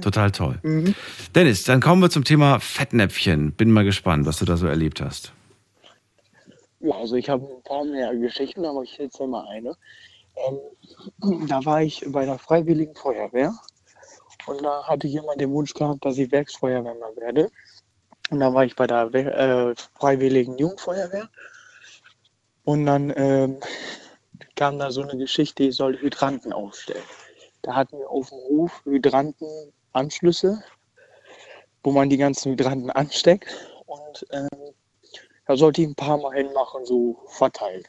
total 0.00 0.30
toll. 0.30 0.58
Mhm. 0.62 0.94
Dennis, 1.34 1.64
dann 1.64 1.80
kommen 1.80 2.02
wir 2.02 2.10
zum 2.10 2.24
Thema 2.24 2.60
Fettnäpfchen. 2.60 3.52
Bin 3.52 3.70
mal 3.70 3.84
gespannt, 3.84 4.26
was 4.26 4.38
du 4.38 4.44
da 4.44 4.56
so 4.56 4.66
erlebt 4.66 5.00
hast. 5.00 5.32
Ja, 6.80 6.94
also 6.94 7.16
ich 7.16 7.28
habe 7.28 7.44
ein 7.44 7.62
paar 7.64 7.84
mehr 7.84 8.14
Geschichten, 8.14 8.64
aber 8.64 8.82
ich 8.82 8.98
erzähle 9.00 9.28
mal 9.28 9.46
eine. 9.48 9.74
ähm, 10.36 11.46
da 11.48 11.64
war 11.64 11.82
ich 11.82 12.04
bei 12.08 12.24
der 12.24 12.38
Freiwilligen 12.38 12.94
Feuerwehr 12.94 13.52
und 14.46 14.62
da 14.62 14.84
hatte 14.86 15.08
jemand 15.08 15.40
den 15.40 15.50
Wunsch 15.50 15.74
gehabt, 15.74 16.04
dass 16.04 16.18
ich 16.18 16.30
Werksfeuerwehrmann 16.30 17.16
werde. 17.16 17.50
Und 18.30 18.40
da 18.40 18.52
war 18.54 18.64
ich 18.64 18.76
bei 18.76 18.86
der 18.86 19.12
We 19.12 19.24
äh, 19.24 19.74
Freiwilligen 19.98 20.56
Jugendfeuerwehr 20.58 21.28
und 22.64 22.86
dann 22.86 23.12
ähm, 23.16 23.58
kam 24.54 24.78
da 24.78 24.90
so 24.90 25.02
eine 25.02 25.16
Geschichte, 25.16 25.64
ich 25.64 25.76
soll 25.76 25.98
Hydranten 25.98 26.52
aufstellen. 26.52 27.02
Da 27.62 27.74
hatten 27.74 27.98
wir 27.98 28.08
auf 28.08 28.28
dem 28.28 28.38
Hof 28.38 28.82
Hydrantenanschlüsse, 29.94 30.62
wo 31.82 31.92
man 31.92 32.10
die 32.10 32.16
ganzen 32.16 32.52
Hydranten 32.52 32.90
ansteckt 32.90 33.46
und 33.86 34.26
ähm, 34.30 34.74
da 35.46 35.56
sollte 35.56 35.82
ich 35.82 35.88
ein 35.88 35.94
paar 35.94 36.18
Mal 36.18 36.36
hinmachen, 36.36 36.84
so 36.84 37.18
verteilt. 37.28 37.88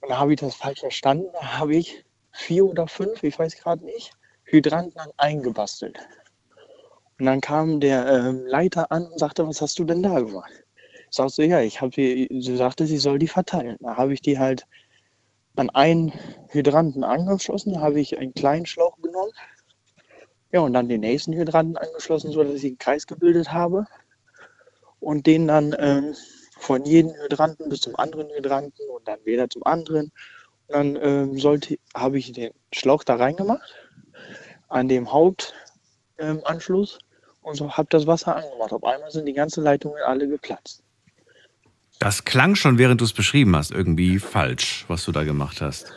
Und 0.00 0.10
da 0.10 0.18
habe 0.18 0.34
ich 0.34 0.40
das 0.40 0.54
falsch 0.54 0.80
verstanden. 0.80 1.28
Da 1.32 1.58
habe 1.58 1.74
ich 1.74 2.04
vier 2.32 2.66
oder 2.66 2.86
fünf, 2.86 3.22
ich 3.22 3.38
weiß 3.38 3.56
gerade 3.56 3.84
nicht, 3.84 4.12
Hydranten 4.44 4.92
dann 4.94 5.10
eingebastelt. 5.16 5.98
Und 7.18 7.26
dann 7.26 7.40
kam 7.40 7.80
der 7.80 8.06
ähm, 8.06 8.46
Leiter 8.46 8.92
an 8.92 9.06
und 9.06 9.18
sagte, 9.18 9.46
was 9.46 9.60
hast 9.60 9.78
du 9.78 9.84
denn 9.84 10.02
da 10.02 10.20
gemacht? 10.20 10.52
Ich 11.10 11.16
sagte, 11.16 11.44
ja, 11.44 11.60
ich 11.60 11.80
habe 11.80 11.92
sie, 11.94 12.28
sie 12.30 12.56
sagte, 12.56 12.86
sie 12.86 12.98
soll 12.98 13.18
die 13.18 13.28
verteilen. 13.28 13.76
Da 13.80 13.96
habe 13.96 14.12
ich 14.12 14.20
die 14.20 14.38
halt 14.38 14.66
an 15.56 15.70
einen 15.70 16.12
Hydranten 16.48 17.04
angeschlossen, 17.04 17.74
da 17.74 17.80
habe 17.80 18.00
ich 18.00 18.16
einen 18.16 18.34
kleinen 18.34 18.66
Schlauch 18.66 18.96
genommen. 19.02 19.32
Ja, 20.52 20.60
und 20.60 20.72
dann 20.72 20.88
den 20.88 21.00
nächsten 21.00 21.32
Hydranten 21.32 21.76
angeschlossen, 21.76 22.32
sodass 22.32 22.54
ich 22.54 22.64
einen 22.64 22.78
Kreis 22.78 23.06
gebildet 23.06 23.52
habe. 23.52 23.86
Und 24.98 25.26
den 25.26 25.46
dann 25.46 25.74
ähm, 25.78 26.14
von 26.58 26.84
jedem 26.84 27.12
Hydranten 27.14 27.68
bis 27.68 27.80
zum 27.80 27.96
anderen 27.96 28.28
Hydranten 28.30 28.88
und 28.94 29.08
dann 29.08 29.18
wieder 29.24 29.48
zum 29.48 29.64
anderen. 29.64 30.12
Und 30.66 30.74
dann 30.74 30.96
ähm, 31.00 31.60
habe 31.94 32.18
ich 32.18 32.32
den 32.32 32.52
Schlauch 32.72 33.04
da 33.04 33.16
reingemacht, 33.16 33.74
an 34.68 34.88
dem 34.88 35.12
Hauptanschluss 35.12 36.94
ähm, 36.94 37.06
und 37.42 37.54
so 37.54 37.76
habe 37.76 37.88
das 37.90 38.06
Wasser 38.06 38.36
angemacht. 38.36 38.72
Auf 38.72 38.84
einmal 38.84 39.10
sind 39.10 39.26
die 39.26 39.32
ganzen 39.32 39.64
Leitungen 39.64 40.02
alle 40.04 40.28
geplatzt. 40.28 40.82
Das 41.98 42.24
klang 42.24 42.54
schon, 42.54 42.78
während 42.78 43.00
du 43.00 43.04
es 43.04 43.12
beschrieben 43.12 43.56
hast, 43.56 43.72
irgendwie 43.72 44.18
falsch, 44.18 44.84
was 44.88 45.04
du 45.04 45.12
da 45.12 45.24
gemacht 45.24 45.60
hast. 45.60 45.92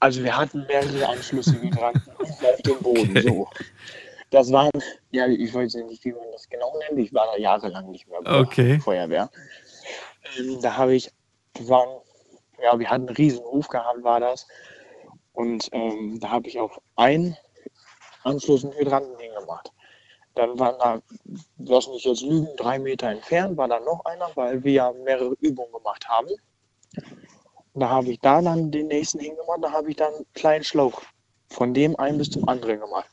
Also 0.00 0.22
wir 0.22 0.36
hatten 0.36 0.66
mehrere 0.66 1.08
Anschlüsse 1.08 1.60
Hydranten 1.60 2.12
auf 2.18 2.62
dem 2.62 2.78
Boden. 2.80 3.10
Okay. 3.10 3.22
So. 3.22 3.48
Das 4.30 4.52
waren, 4.52 4.70
ja, 5.10 5.26
ich 5.26 5.54
weiß 5.54 5.74
nicht, 5.74 6.04
wie 6.04 6.12
man 6.12 6.30
das 6.32 6.48
genau 6.48 6.76
nennt. 6.78 6.98
Ich 6.98 7.14
war 7.14 7.26
da 7.32 7.38
jahrelang 7.38 7.90
nicht 7.90 8.06
mehr 8.08 8.20
bei 8.22 8.40
okay. 8.40 8.68
der 8.72 8.80
Feuerwehr. 8.80 9.30
Ähm, 10.38 10.60
da 10.60 10.76
habe 10.76 10.94
ich, 10.94 11.10
waren, 11.60 12.00
ja, 12.62 12.78
wir 12.78 12.90
hatten 12.90 13.08
einen 13.08 13.16
riesen 13.16 13.44
Hof 13.44 13.68
gehabt, 13.68 14.02
war 14.02 14.20
das. 14.20 14.46
Und 15.32 15.68
ähm, 15.72 16.18
da 16.20 16.30
habe 16.30 16.48
ich 16.48 16.58
auf 16.58 16.80
einen 16.96 17.36
Anschluss 18.24 18.64
einen 18.64 18.74
Hydranten 18.74 19.18
hingemacht. 19.18 19.72
Dann 20.34 20.58
waren 20.58 20.78
da, 20.78 21.00
lass 21.58 21.88
mich 21.88 22.04
jetzt 22.04 22.22
lügen, 22.22 22.48
drei 22.56 22.78
Meter 22.78 23.08
entfernt 23.08 23.56
war 23.56 23.66
da 23.66 23.80
noch 23.80 24.04
einer, 24.04 24.28
weil 24.34 24.62
wir 24.62 24.72
ja 24.72 24.92
mehrere 25.04 25.34
Übungen 25.40 25.72
gemacht 25.72 26.08
haben. 26.08 26.28
Da 27.78 27.88
habe 27.88 28.10
ich 28.10 28.20
da 28.20 28.40
dann 28.40 28.70
den 28.70 28.88
nächsten 28.88 29.20
hingemacht, 29.20 29.62
da 29.62 29.72
habe 29.72 29.90
ich 29.90 29.96
dann 29.96 30.14
einen 30.14 30.26
kleinen 30.34 30.64
Schlauch 30.64 31.02
von 31.50 31.74
dem 31.74 31.98
einen 31.98 32.18
bis 32.18 32.30
zum 32.30 32.48
anderen 32.48 32.80
gemacht. 32.80 33.08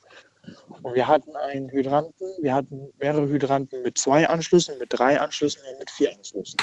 Und 0.84 0.94
wir 0.94 1.08
hatten 1.08 1.36
einen 1.36 1.70
Hydranten, 1.70 2.28
wir 2.42 2.54
hatten 2.54 2.90
mehrere 3.00 3.28
Hydranten 3.28 3.82
mit 3.82 3.98
zwei 3.98 4.28
Anschlüssen, 4.28 4.78
mit 4.78 4.90
drei 4.92 5.20
Anschlüssen 5.20 5.62
und 5.72 5.80
mit 5.80 5.90
vier 5.90 6.16
Anschlüssen. 6.16 6.58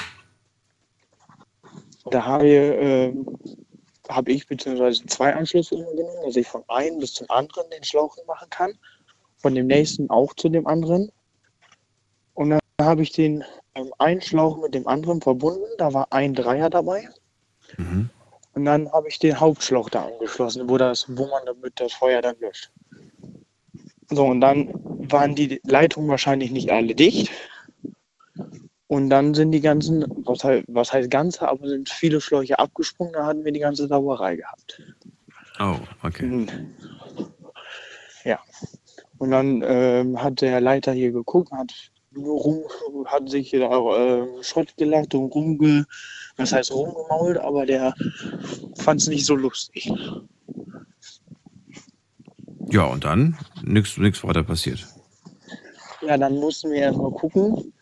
Da 2.05 2.25
habe 2.25 2.47
ich, 2.47 2.53
äh, 2.53 3.13
hab 4.09 4.27
ich 4.27 4.47
beziehungsweise 4.47 5.05
zwei 5.05 5.33
Anschlüsse 5.33 5.75
genommen, 5.75 6.25
dass 6.25 6.35
ich 6.35 6.47
von 6.47 6.63
einem 6.67 6.99
bis 6.99 7.13
zum 7.13 7.29
anderen 7.29 7.69
den 7.71 7.83
Schlauch 7.83 8.17
machen 8.27 8.49
kann, 8.49 8.73
von 9.37 9.55
dem 9.55 9.67
nächsten 9.67 10.09
auch 10.09 10.33
zu 10.33 10.49
dem 10.49 10.67
anderen. 10.67 11.11
Und 12.33 12.51
dann 12.51 12.59
habe 12.81 13.03
ich 13.03 13.11
den 13.11 13.43
ähm, 13.75 13.93
einen 13.99 14.21
Schlauch 14.21 14.57
mit 14.57 14.73
dem 14.73 14.87
anderen 14.87 15.21
verbunden, 15.21 15.65
da 15.77 15.93
war 15.93 16.07
ein 16.11 16.33
Dreier 16.33 16.69
dabei. 16.69 17.09
Mhm. 17.77 18.09
Und 18.53 18.65
dann 18.65 18.91
habe 18.91 19.07
ich 19.07 19.19
den 19.19 19.39
Hauptschlauch 19.39 19.89
da 19.89 20.05
angeschlossen, 20.05 20.69
wo, 20.69 20.77
das, 20.77 21.05
wo 21.09 21.27
man 21.27 21.45
damit 21.45 21.79
das 21.79 21.93
Feuer 21.93 22.21
dann 22.21 22.35
löscht. 22.39 22.71
So, 24.09 24.25
und 24.25 24.41
dann 24.41 24.69
waren 25.11 25.35
die 25.35 25.59
Leitungen 25.63 26.09
wahrscheinlich 26.09 26.51
nicht 26.51 26.71
alle 26.71 26.93
dicht. 26.93 27.31
Und 28.87 29.09
dann 29.09 29.33
sind 29.33 29.51
die 29.51 29.61
ganzen, 29.61 30.05
was 30.25 30.43
heißt, 30.43 30.65
was 30.67 30.93
heißt 30.93 31.09
ganze, 31.09 31.47
aber 31.47 31.67
sind 31.67 31.89
viele 31.89 32.21
Schläuche 32.21 32.59
abgesprungen, 32.59 33.13
da 33.13 33.25
hatten 33.25 33.43
wir 33.43 33.51
die 33.51 33.59
ganze 33.59 33.87
Sauerei 33.87 34.35
gehabt. 34.35 34.83
Oh, 35.59 35.77
okay. 36.03 36.25
Mhm. 36.25 36.47
Ja. 38.23 38.39
Und 39.17 39.31
dann 39.31 39.63
ähm, 39.65 40.21
hat 40.21 40.41
der 40.41 40.61
Leiter 40.61 40.91
hier 40.91 41.11
geguckt, 41.11 41.51
hat 41.51 41.73
rum, 42.15 42.63
hat 43.05 43.29
sich 43.29 43.51
da 43.51 43.67
äh, 43.67 44.43
Schrott 44.43 44.75
gelacht 44.77 45.15
und 45.15 45.33
rumge, 45.33 45.85
was 46.37 46.51
heißt 46.53 46.71
rumgemault, 46.71 47.37
aber 47.37 47.65
der 47.65 47.93
fand 48.77 49.01
es 49.01 49.07
nicht 49.07 49.25
so 49.25 49.35
lustig. 49.35 49.91
Ja, 52.69 52.85
und 52.85 53.03
dann 53.05 53.37
nichts 53.63 54.23
weiter 54.23 54.43
passiert. 54.43 54.85
Ja, 56.01 56.17
dann 56.17 56.35
mussten 56.37 56.71
wir 56.71 56.79
erstmal 56.79 57.11
gucken. 57.11 57.73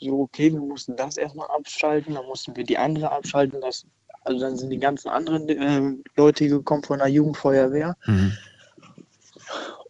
So, 0.00 0.20
okay, 0.20 0.52
wir 0.52 0.60
mussten 0.60 0.96
das 0.96 1.16
erstmal 1.18 1.48
abschalten, 1.48 2.14
dann 2.14 2.26
mussten 2.26 2.56
wir 2.56 2.64
die 2.64 2.78
andere 2.78 3.12
abschalten. 3.12 3.60
Das, 3.60 3.84
also 4.24 4.40
dann 4.40 4.56
sind 4.56 4.70
die 4.70 4.78
ganzen 4.78 5.08
anderen 5.08 5.48
äh, 5.48 6.02
Leute 6.16 6.48
gekommen 6.48 6.82
von 6.82 6.98
der 6.98 7.08
Jugendfeuerwehr 7.08 7.96
Mhm. 8.06 8.32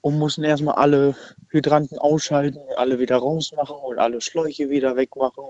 und 0.02 0.18
mussten 0.18 0.44
erstmal 0.44 0.74
alle 0.74 1.14
Hydranten 1.48 1.98
ausschalten, 1.98 2.58
alle 2.76 2.98
wieder 2.98 3.16
rausmachen 3.18 3.76
und 3.76 3.98
alle 3.98 4.20
Schläuche 4.20 4.68
wieder 4.68 4.96
wegmachen. 4.96 5.44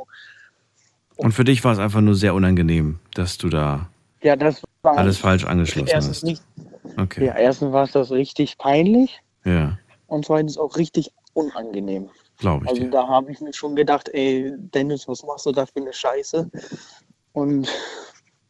Und 1.23 1.33
für 1.33 1.45
dich 1.45 1.63
war 1.65 1.73
es 1.73 1.79
einfach 1.79 2.01
nur 2.01 2.15
sehr 2.15 2.35
unangenehm, 2.35 2.99
dass 3.15 3.39
du 3.39 3.49
da 3.49 3.89
Ja, 4.23 4.37
das 4.37 4.63
war 4.83 4.97
alles 4.97 5.19
falsch 5.19 5.45
angeschlossen 5.45 5.95
hast. 5.95 6.23
nicht. 6.25 6.43
Okay. 6.97 7.27
Ja, 7.27 7.37
erstens 7.37 7.73
war 7.73 7.85
es 7.85 7.93
das 7.93 8.11
richtig 8.11 8.59
peinlich 8.59 9.21
Ja, 9.45 9.79
und 10.07 10.25
zweitens 10.25 10.59
auch 10.59 10.77
richtig 10.77 11.13
unangenehm. 11.35 12.11
glaube 12.39 12.65
ich 12.65 12.71
Also 12.71 12.83
dir. 12.83 12.91
da 12.91 13.07
habe 13.09 13.31
ich 13.33 13.41
mir 13.41 13.53
schon 13.53 13.77
gedacht, 13.77 14.09
ey, 14.09 14.53
Dennis, 14.57 15.07
was 15.07 15.23
machst 15.23 15.47
du 15.47 15.53
da 15.53 15.67
für 15.67 15.77
eine 15.81 15.93
Scheiße? 15.93 16.51
Und 17.33 17.69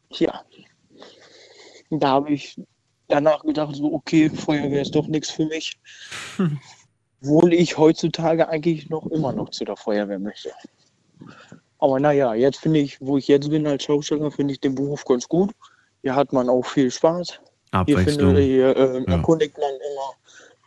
ja, 0.09 0.41
da 1.91 2.07
habe 2.07 2.31
ich 2.33 2.59
danach 3.07 3.43
gedacht, 3.43 3.75
so, 3.75 3.93
okay, 3.93 4.29
Feuerwehr 4.29 4.81
ist 4.81 4.95
doch 4.95 5.07
nichts 5.07 5.29
für 5.29 5.45
mich. 5.45 5.77
Obwohl 7.21 7.53
ich 7.53 7.77
heutzutage 7.77 8.49
eigentlich 8.49 8.89
noch 8.89 9.05
immer 9.07 9.31
noch 9.31 9.49
zu 9.49 9.63
der 9.65 9.75
Feuerwehr 9.77 10.17
möchte. 10.17 10.51
Aber 11.81 11.99
naja, 11.99 12.33
jetzt 12.33 12.59
finde 12.59 12.79
ich, 12.79 13.01
wo 13.01 13.17
ich 13.17 13.27
jetzt 13.27 13.49
bin 13.49 13.67
als 13.67 13.83
Schausteller, 13.83 14.31
finde 14.31 14.53
ich 14.53 14.59
den 14.61 14.75
Beruf 14.75 15.03
ganz 15.03 15.27
gut. 15.27 15.51
Hier 16.03 16.15
hat 16.15 16.31
man 16.31 16.47
auch 16.47 16.65
viel 16.65 16.89
Spaß. 16.89 17.27
Hier, 17.29 17.39
Abwechslung. 17.71 18.05
finde, 18.35 18.41
hier 18.41 18.75
äh, 18.77 18.99
Ja. 18.99 19.15
erkundigt 19.17 19.57
man 19.57 19.69
immer 19.71 20.13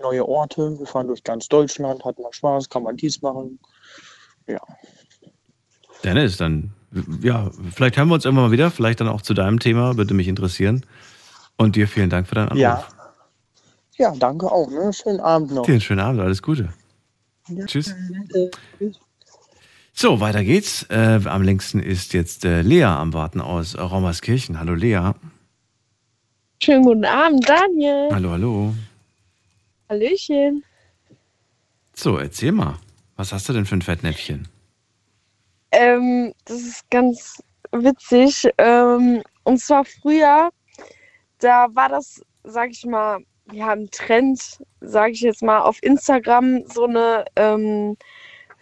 neue 0.01 0.27
Orte. 0.29 0.79
Wir 0.79 0.87
fahren 0.87 1.07
durch 1.07 1.23
ganz 1.23 1.49
Deutschland, 1.49 2.05
hat 2.05 2.19
man 2.19 2.33
Spaß, 2.33 2.69
kann 2.69 2.83
man 2.83 2.97
dies 2.97 3.23
machen. 3.23 3.59
Ja. 4.47 4.61
Dennis, 6.03 6.37
dann, 6.37 6.75
ja, 7.23 7.51
vielleicht 7.75 7.97
hören 7.97 8.09
wir 8.09 8.15
uns 8.15 8.25
irgendwann 8.25 8.47
mal 8.47 8.51
wieder, 8.53 8.71
vielleicht 8.71 9.01
dann 9.01 9.09
auch 9.09 9.23
zu 9.23 9.33
deinem 9.35 9.59
Thema, 9.61 9.97
würde 9.97 10.15
mich 10.15 10.29
interessieren. 10.29 10.85
Und 11.57 11.77
dir 11.77 11.87
vielen 11.89 12.11
Dank 12.11 12.27
für 12.27 12.35
deinen 12.35 12.49
Anruf. 12.49 12.61
Ja. 12.61 12.85
Ja, 13.97 14.13
danke 14.17 14.51
auch. 14.51 14.69
Ne? 14.69 14.93
Schönen 14.93 15.21
Abend 15.21 15.53
noch. 15.53 15.65
Dir 15.65 15.73
einen 15.73 15.81
schönen 15.81 16.01
Abend, 16.01 16.21
alles 16.21 16.43
Gute. 16.43 16.71
Ja, 17.49 17.65
Tschüss. 17.67 17.95
danke. 18.11 18.51
Tschüss. 18.79 18.99
So, 19.97 20.19
weiter 20.19 20.43
geht's. 20.43 20.83
Äh, 20.91 21.21
am 21.25 21.43
längsten 21.43 21.79
ist 21.79 22.15
jetzt 22.15 22.45
äh, 22.45 22.63
Lea 22.63 22.83
am 22.83 23.15
Warten 23.15 23.41
aus 23.41 23.79
Rommerskirchen. 23.79 24.59
Hallo 24.59 24.75
Lea. 24.75 25.13
Schönen 26.61 26.83
guten 26.83 27.05
Abend, 27.05 27.49
Daniel. 27.49 28.09
Hallo, 28.11 28.31
hallo. 28.31 28.75
Hallöchen. 29.89 30.65
So, 31.95 32.19
erzähl 32.19 32.51
mal. 32.51 32.81
Was 33.15 33.33
hast 33.33 33.49
du 33.49 33.53
denn 33.53 33.67
für 33.67 33.77
ein 33.77 33.83
Fettnäpfchen? 33.83 34.49
Ähm, 35.71 36.35
das 36.45 36.61
ist 36.61 36.91
ganz 36.91 37.41
witzig. 37.71 38.51
Ähm, 38.59 39.23
und 39.45 39.61
zwar 39.61 39.85
früher, 39.85 40.51
da 41.39 41.69
war 41.73 41.89
das, 41.89 42.21
sag 42.43 42.71
ich 42.71 42.85
mal, 42.85 43.21
ja, 43.53 43.71
ein 43.71 43.89
Trend, 43.93 44.59
sag 44.81 45.13
ich 45.13 45.21
jetzt 45.21 45.45
mal, 45.45 45.61
auf 45.61 45.81
Instagram 45.83 46.67
so 46.67 46.87
eine 46.87 47.27
ähm, 47.37 47.97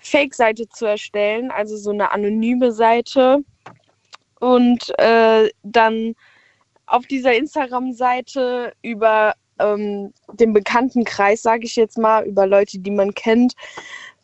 Fake-Seite 0.03 0.69
zu 0.69 0.87
erstellen, 0.87 1.51
also 1.51 1.77
so 1.77 1.91
eine 1.91 2.13
anonyme 2.13 2.73
Seite. 2.73 3.39
Und 4.41 4.93
äh, 4.99 5.49
dann 5.63 6.15
auf 6.87 7.07
dieser 7.07 7.35
Instagram-Seite 7.35 8.73
über 8.83 9.35
ähm, 9.59 10.13
den 10.33 10.53
Bekanntenkreis, 10.53 11.43
sage 11.43 11.65
ich 11.65 11.77
jetzt 11.77 11.97
mal, 11.97 12.27
über 12.27 12.47
Leute, 12.47 12.79
die 12.79 12.91
man 12.91 13.15
kennt, 13.15 13.55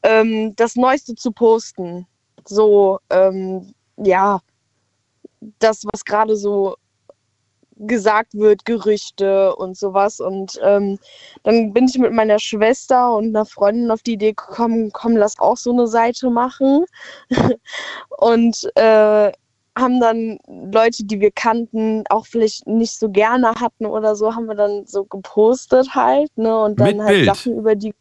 ähm, 0.02 0.54
das 0.56 0.76
Neueste 0.76 1.14
zu 1.14 1.30
posten. 1.32 2.06
So, 2.44 2.98
ähm, 3.10 3.72
ja, 3.96 4.40
das, 5.58 5.84
was 5.84 6.04
gerade 6.04 6.36
so 6.36 6.76
gesagt 7.78 8.34
wird, 8.34 8.64
Gerüchte 8.64 9.54
und 9.56 9.76
sowas. 9.76 10.20
Und 10.20 10.58
ähm, 10.62 10.98
dann 11.42 11.72
bin 11.72 11.86
ich 11.86 11.98
mit 11.98 12.12
meiner 12.12 12.38
Schwester 12.38 13.14
und 13.14 13.28
einer 13.28 13.44
Freundin 13.44 13.90
auf 13.90 14.02
die 14.02 14.14
Idee 14.14 14.32
gekommen, 14.32 14.90
komm, 14.92 15.16
lass 15.16 15.38
auch 15.38 15.56
so 15.56 15.72
eine 15.72 15.86
Seite 15.86 16.30
machen. 16.30 16.84
und 18.18 18.70
äh, 18.74 19.32
haben 19.78 20.00
dann 20.00 20.38
Leute, 20.72 21.04
die 21.04 21.20
wir 21.20 21.30
kannten, 21.30 22.04
auch 22.10 22.26
vielleicht 22.26 22.66
nicht 22.66 22.98
so 22.98 23.08
gerne 23.10 23.54
hatten 23.60 23.86
oder 23.86 24.16
so, 24.16 24.34
haben 24.34 24.46
wir 24.46 24.54
dann 24.54 24.86
so 24.86 25.04
gepostet 25.04 25.94
halt, 25.94 26.36
ne? 26.36 26.64
Und 26.64 26.80
dann 26.80 26.96
Mit 26.96 27.06
halt 27.06 27.14
Bild? 27.14 27.26
Sachen 27.26 27.58
über 27.58 27.74
die. 27.74 27.94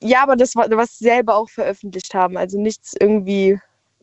Ja, 0.00 0.22
aber 0.22 0.36
das 0.36 0.54
war, 0.56 0.66
was 0.70 0.98
sie 0.98 1.04
selber 1.04 1.36
auch 1.36 1.48
veröffentlicht 1.48 2.14
haben. 2.14 2.36
Also 2.36 2.58
nichts 2.60 2.94
irgendwie 2.98 3.58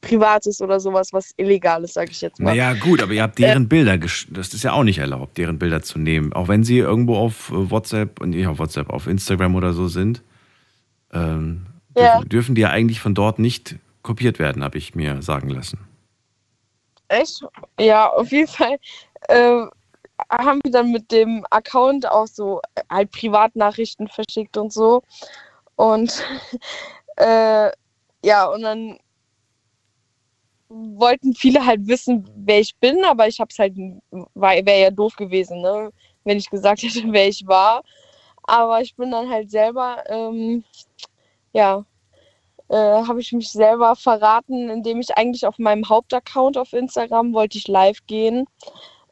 Privates 0.05 0.61
oder 0.61 0.79
sowas, 0.79 1.11
was 1.13 1.31
Illegales, 1.37 1.93
sag 1.93 2.09
ich 2.11 2.21
jetzt 2.21 2.39
mal. 2.39 2.51
Naja, 2.51 2.73
gut, 2.73 3.01
aber 3.01 3.13
ihr 3.13 3.23
habt 3.23 3.39
deren 3.39 3.67
Bilder, 3.67 3.93
gesch- 3.93 4.27
das 4.31 4.53
ist 4.53 4.63
ja 4.63 4.73
auch 4.73 4.83
nicht 4.83 4.99
erlaubt, 4.99 5.37
deren 5.37 5.57
Bilder 5.59 5.81
zu 5.81 5.99
nehmen. 5.99 6.31
Auch 6.33 6.47
wenn 6.47 6.63
sie 6.63 6.77
irgendwo 6.77 7.15
auf 7.17 7.49
äh, 7.51 7.69
WhatsApp 7.71 8.21
und 8.21 8.29
nicht 8.31 8.47
auf 8.47 8.59
WhatsApp, 8.59 8.89
auf 8.91 9.07
Instagram 9.07 9.55
oder 9.55 9.73
so 9.73 9.87
sind, 9.87 10.21
ähm, 11.13 11.65
Ja. 11.97 12.13
dürfen, 12.17 12.29
dürfen 12.29 12.55
die 12.55 12.61
ja 12.61 12.69
eigentlich 12.69 12.99
von 12.99 13.13
dort 13.15 13.39
nicht 13.39 13.75
kopiert 14.03 14.37
werden, 14.39 14.63
habe 14.63 14.77
ich 14.77 14.93
mir 14.95 15.21
sagen 15.21 15.49
lassen. 15.49 15.79
Echt? 17.07 17.43
Ja, 17.79 18.07
auf 18.09 18.31
jeden 18.31 18.47
Fall 18.47 18.77
äh, 19.27 19.65
haben 20.29 20.59
wir 20.63 20.71
dann 20.71 20.91
mit 20.91 21.11
dem 21.11 21.45
Account 21.49 22.09
auch 22.09 22.27
so 22.27 22.61
äh, 22.75 22.81
halt 22.89 23.11
Privatnachrichten 23.11 24.07
verschickt 24.07 24.57
und 24.57 24.71
so. 24.71 25.01
Und 25.75 26.23
äh, 27.17 27.69
ja, 28.23 28.45
und 28.45 28.61
dann 28.63 28.97
wollten 30.75 31.33
viele 31.33 31.65
halt 31.65 31.87
wissen, 31.87 32.29
wer 32.35 32.59
ich 32.59 32.75
bin, 32.77 33.03
aber 33.05 33.27
ich 33.27 33.39
hab's 33.39 33.57
halt, 33.59 33.75
wäre 34.33 34.81
ja 34.81 34.91
doof 34.91 35.15
gewesen, 35.15 35.61
ne? 35.61 35.91
wenn 36.25 36.37
ich 36.37 36.49
gesagt 36.49 36.81
hätte, 36.83 37.01
wer 37.11 37.27
ich 37.27 37.47
war. 37.47 37.81
Aber 38.43 38.81
ich 38.81 38.95
bin 38.95 39.11
dann 39.11 39.29
halt 39.29 39.49
selber, 39.49 40.03
ähm, 40.07 40.63
ja, 41.53 41.85
äh, 42.69 42.75
habe 42.75 43.21
ich 43.21 43.31
mich 43.31 43.51
selber 43.51 43.95
verraten, 43.95 44.69
indem 44.69 44.99
ich 44.99 45.17
eigentlich 45.17 45.45
auf 45.45 45.57
meinem 45.57 45.87
Hauptaccount 45.87 46.57
auf 46.57 46.73
Instagram 46.73 47.33
wollte 47.33 47.57
ich 47.57 47.67
live 47.67 47.99
gehen, 48.07 48.45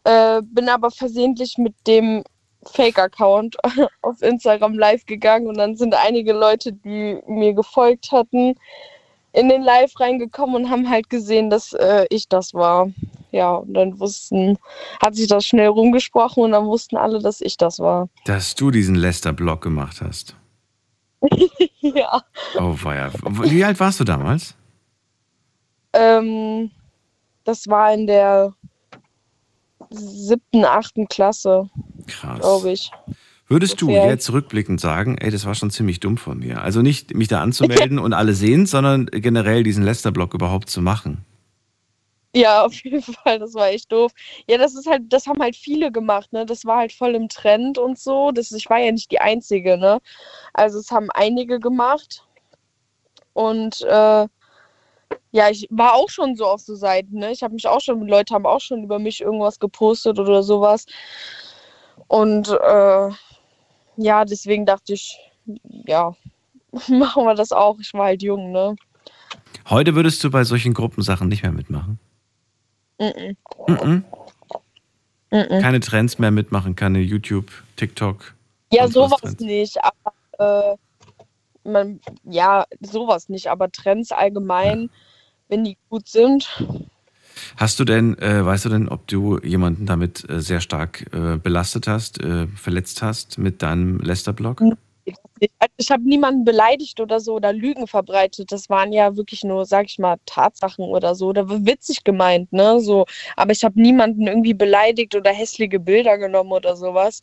äh, 0.03 0.41
bin 0.44 0.69
aber 0.69 0.91
versehentlich 0.91 1.57
mit 1.57 1.76
dem 1.88 2.23
Fake-Account 2.65 3.57
auf 4.02 4.22
Instagram 4.22 4.77
live 4.77 5.06
gegangen 5.06 5.48
und 5.48 5.57
dann 5.57 5.76
sind 5.76 5.95
einige 5.95 6.34
Leute, 6.34 6.73
die 6.73 7.22
mir 7.27 7.53
gefolgt 7.53 8.11
hatten, 8.11 8.56
in 9.34 9.49
den 9.49 9.64
Live 9.64 9.99
reingekommen 9.99 10.55
und 10.55 10.69
haben 10.69 10.89
halt 10.89 11.10
gesehen, 11.10 11.49
dass 11.49 11.73
äh, 11.73 12.05
ich 12.10 12.30
das 12.30 12.53
war. 12.53 12.89
Ja, 13.31 13.55
und 13.55 13.73
dann 13.73 13.99
wussten, 13.99 14.60
hat 15.01 15.15
sich 15.15 15.27
das 15.27 15.45
schnell 15.45 15.68
rumgesprochen 15.68 16.43
und 16.43 16.51
dann 16.51 16.65
wussten 16.65 16.97
alle, 16.97 17.19
dass 17.19 17.41
ich 17.41 17.57
das 17.57 17.80
war. 17.80 18.07
Dass 18.26 18.53
du 18.53 18.69
diesen 18.69 18.93
Lester-Blog 18.93 19.60
gemacht 19.61 20.01
hast. 20.01 20.35
ja. 21.81 22.22
Oh, 22.60 22.76
weia. 22.84 23.11
Wie 23.23 23.64
alt 23.64 23.80
warst 23.80 23.99
du 23.99 24.03
damals? 24.03 24.55
Ähm, 25.93 26.69
das 27.43 27.68
war 27.68 27.91
in 27.93 28.05
der 28.05 28.53
siebten, 29.89 30.65
achten 30.65 31.07
Klasse, 31.07 31.69
Krass. 32.07 32.39
glaube 32.39 32.72
ich. 32.72 32.91
Würdest 33.54 33.80
du 33.84 33.92
jetzt 33.92 34.34
rückblickend 34.34 34.82
sagen, 34.82 35.16
ey, 35.20 35.30
das 35.30 35.46
war 35.46 35.54
schon 35.54 35.70
ziemlich 35.70 36.00
dumm 36.00 36.18
von 36.18 36.40
mir. 36.40 36.64
Also 36.64 36.82
nicht 36.82 37.14
mich 37.14 37.28
da 37.28 37.40
anzumelden 37.42 38.00
und 38.00 38.12
alle 38.14 38.34
sehen, 38.34 38.66
sondern 38.66 39.06
generell 39.06 39.62
diesen 39.62 39.84
Lester-Blog 39.84 40.34
überhaupt 40.34 40.72
zu 40.72 40.82
machen. 40.82 41.24
Ja, 42.36 42.66
auf 42.66 42.74
jeden 42.84 43.04
Fall, 43.04 43.38
das 43.38 43.54
war 43.54 43.68
echt 43.68 43.92
doof. 43.92 44.12
Ja, 44.50 44.58
das 44.58 44.74
ist 44.74 44.88
halt, 44.88 45.04
das 45.10 45.28
haben 45.28 45.40
halt 45.40 45.56
viele 45.56 45.92
gemacht, 45.92 46.34
ne? 46.34 46.48
Das 46.48 46.66
war 46.66 46.80
halt 46.80 46.94
voll 46.94 47.14
im 47.14 47.30
Trend 47.30 47.78
und 47.78 48.00
so. 48.00 48.32
Das, 48.32 48.52
ich 48.52 48.72
war 48.72 48.80
ja 48.80 48.92
nicht 48.92 49.12
die 49.12 49.22
Einzige, 49.22 49.78
ne? 49.78 50.00
Also 50.54 50.80
es 50.80 50.90
haben 50.90 51.12
einige 51.12 51.60
gemacht. 51.60 52.26
Und 53.34 53.82
äh, 53.84 54.28
ja, 55.32 55.50
ich 55.52 55.68
war 55.70 55.94
auch 55.94 56.10
schon 56.10 56.36
so 56.36 56.48
auf 56.48 56.62
so 56.62 56.74
Seiten, 56.74 57.20
ne? 57.20 57.32
Ich 57.32 57.44
habe 57.44 57.54
mich 57.54 57.68
auch 57.68 57.82
schon, 57.82 58.08
Leute 58.08 58.34
haben 58.34 58.48
auch 58.48 58.62
schon 58.62 58.84
über 58.84 58.98
mich 58.98 59.22
irgendwas 59.22 59.60
gepostet 59.60 60.18
oder 60.18 60.42
sowas. 60.42 60.88
Und 62.08 62.50
äh, 62.50 63.10
ja, 63.98 64.26
deswegen 64.26 64.65
dachte 64.65 64.94
ich, 64.94 65.18
ja, 65.86 66.15
machen 66.90 67.26
wir 67.26 67.36
das 67.36 67.52
auch. 67.52 67.80
Ich 67.80 67.94
war 67.94 68.06
halt 68.06 68.24
jung, 68.24 68.52
ne? 68.52 68.76
Heute 69.70 69.95
würdest 69.95 70.24
du 70.24 70.30
bei 70.30 70.44
solchen 70.44 70.74
Gruppensachen 70.74 71.28
nicht 71.28 71.44
mehr 71.44 71.52
mitmachen. 71.52 71.99
Mhm. 72.99 73.38
Mhm. 73.68 74.06
Mhm. 75.32 75.61
Keine 75.61 75.80
Trends 75.80 76.20
mehr 76.20 76.32
mitmachen, 76.32 76.76
keine 76.76 76.99
YouTube, 76.99 77.52
TikTok. 77.76 78.36
Ja, 78.72 78.88
sowas 78.88 79.22
Trends. 79.22 79.40
nicht, 79.41 79.78
aber 79.84 80.78
äh, 81.64 81.70
man, 81.70 81.99
ja, 82.24 82.65
sowas 82.82 83.30
nicht, 83.30 83.48
aber 83.48 83.72
Trends 83.72 84.11
allgemein, 84.11 84.90
wenn 85.48 85.64
die 85.64 85.78
gut 85.90 86.07
sind. 86.07 86.49
Hast 87.58 87.80
du 87.80 87.86
denn, 87.86 88.18
äh, 88.20 88.46
weißt 88.46 88.66
du 88.66 88.70
denn, 88.70 88.90
ob 88.90 89.08
du 89.08 89.40
jemanden 89.40 89.86
damit 89.86 90.28
äh, 90.30 90.42
sehr 90.42 90.60
stark 90.60 91.06
äh, 91.14 91.38
belastet 91.38 91.88
hast, 91.88 92.22
äh, 92.22 92.48
verletzt 92.48 93.02
hast 93.02 93.38
mit 93.38 93.62
deinem 93.62 94.00
Lester-Blog? 94.00 94.62
Also 95.60 95.74
ich 95.78 95.92
habe 95.92 96.04
niemanden 96.04 96.46
beleidigt 96.46 97.00
oder 97.02 97.20
so 97.20 97.36
oder 97.36 97.52
Lügen 97.52 97.88
verbreitet. 97.88 98.52
Das 98.52 98.70
waren 98.70 98.94
ja 98.94 99.18
wirklich 99.18 99.44
nur, 99.44 99.66
sag 99.66 99.88
ich 99.88 100.00
mal, 100.00 100.16
Tatsachen 100.26 100.86
oder 100.86 101.16
so. 101.16 101.34
Da 101.34 101.50
war 101.50 101.66
witzig 101.66 102.04
gemeint, 102.04 102.54
ne? 102.54 102.80
So, 102.80 103.06
aber 103.36 103.52
ich 103.52 103.64
habe 103.64 103.80
niemanden 103.82 104.28
irgendwie 104.28 104.54
beleidigt 104.54 105.16
oder 105.16 105.32
hässliche 105.32 105.80
Bilder 105.80 106.18
genommen 106.18 106.52
oder 106.54 106.76
sowas. 106.78 107.22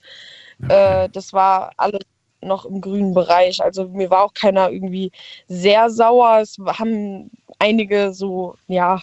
Äh, 0.69 1.09
das 1.11 1.33
war 1.33 1.73
alles 1.79 2.01
noch 2.43 2.65
im 2.67 2.81
grünen 2.81 3.15
Bereich. 3.15 3.63
Also 3.63 3.89
mir 3.89 4.11
war 4.11 4.25
auch 4.25 4.35
keiner 4.35 4.71
irgendwie 4.71 5.11
sehr 5.49 5.91
sauer. 5.91 6.41
Es 6.41 6.57
haben 6.67 7.31
einige 7.59 8.13
so, 8.13 8.57
ja, 8.69 9.03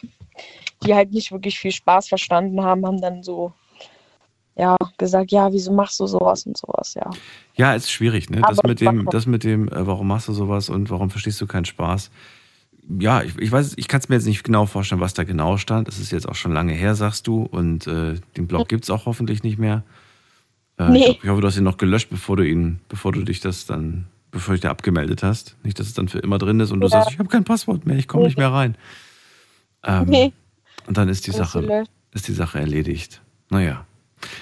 die 0.84 0.94
halt 0.94 1.12
nicht 1.12 1.32
wirklich 1.32 1.60
viel 1.60 1.72
Spaß 1.72 2.08
verstanden 2.08 2.62
haben, 2.64 2.86
haben 2.86 3.02
dann 3.02 3.24
so, 3.24 3.54
ja, 4.56 4.76
gesagt, 4.98 5.32
ja, 5.32 5.52
wieso 5.52 5.72
machst 5.72 5.99
du 5.99 6.08
sowas 6.08 6.45
und 6.45 6.58
sowas, 6.58 6.94
ja. 6.95 7.10
Ja, 7.56 7.74
ist 7.74 7.91
schwierig, 7.91 8.30
ne? 8.30 8.41
Das 8.41 8.60
Aber 8.60 8.68
mit 8.70 8.82
dem, 8.82 9.06
das 9.10 9.26
mit 9.26 9.44
dem, 9.44 9.68
äh, 9.70 9.88
warum 9.88 10.08
machst 10.08 10.28
du 10.28 10.34
sowas 10.34 10.70
und 10.70 10.90
warum 10.90 11.10
verstehst 11.10 11.41
du 11.41 11.48
keinen 11.48 11.66
Spaß? 11.66 12.12
Ja, 12.99 13.22
ich, 13.22 13.38
ich 13.38 13.52
weiß, 13.52 13.74
ich 13.78 13.88
kann 13.88 13.99
es 13.99 14.08
mir 14.10 14.16
jetzt 14.16 14.26
nicht 14.26 14.44
genau 14.44 14.66
vorstellen, 14.66 15.02
was 15.02 15.14
da 15.14 15.24
genau 15.24 15.58
stand. 15.58 15.88
Das 15.88 15.99
ist 15.99 16.12
jetzt 16.12 16.28
auch 16.30 16.36
schon 16.36 16.54
lange 16.54 16.74
her, 16.74 16.95
sagst 16.95 17.28
du, 17.28 17.44
und 17.44 17.86
äh, 17.88 18.16
den 18.38 18.48
Blog 18.48 18.70
gibt 18.70 18.84
es 18.86 18.90
auch 18.90 19.06
hoffentlich 19.06 19.44
nicht 19.44 19.58
mehr. 19.58 19.84
Äh, 20.80 20.91
Nee. 20.91 20.99
ich, 20.99 21.08
hoffe, 21.10 21.20
ich 21.24 21.30
hoffe, 21.30 21.41
du 21.41 21.48
hast 21.48 21.58
ihn 21.58 21.64
noch 21.64 21.78
gelöscht, 21.78 22.10
bevor 22.10 22.38
du 22.38 22.44
ihn, 22.48 22.80
bevor 22.88 23.12
du 23.12 23.24
dich 23.24 23.41
das 23.41 23.66
dann, 23.66 24.08
bevor 24.32 24.54
du 24.54 24.58
dich 24.58 24.62
da 24.62 24.70
abgemeldet 24.72 25.22
hast. 25.22 25.58
Nicht, 25.64 25.80
dass 25.80 25.88
es 25.88 25.95
dann 25.95 26.08
für 26.08 26.20
immer 26.20 26.38
drin 26.38 26.60
ist 26.62 26.72
und 26.72 26.80
du 26.80 26.86
Ja. 26.88 26.91
sagst, 26.91 27.12
ich 27.12 27.20
habe 27.20 27.28
kein 27.30 27.44
Passwort 27.44 27.86
mehr, 27.86 27.98
ich 27.98 28.08
komme 28.08 28.24
nicht 28.26 28.38
mehr 28.38 28.54
rein. 28.54 28.78
Ähm, 29.84 30.06
Nee. 30.08 30.34
Und 30.88 30.97
dann 30.97 31.09
ist 31.09 31.27
die 31.27 31.31
Sache, 31.31 31.85
ist 32.14 32.27
die 32.27 32.34
Sache 32.34 32.59
erledigt. 32.59 33.22
Naja. 33.49 33.85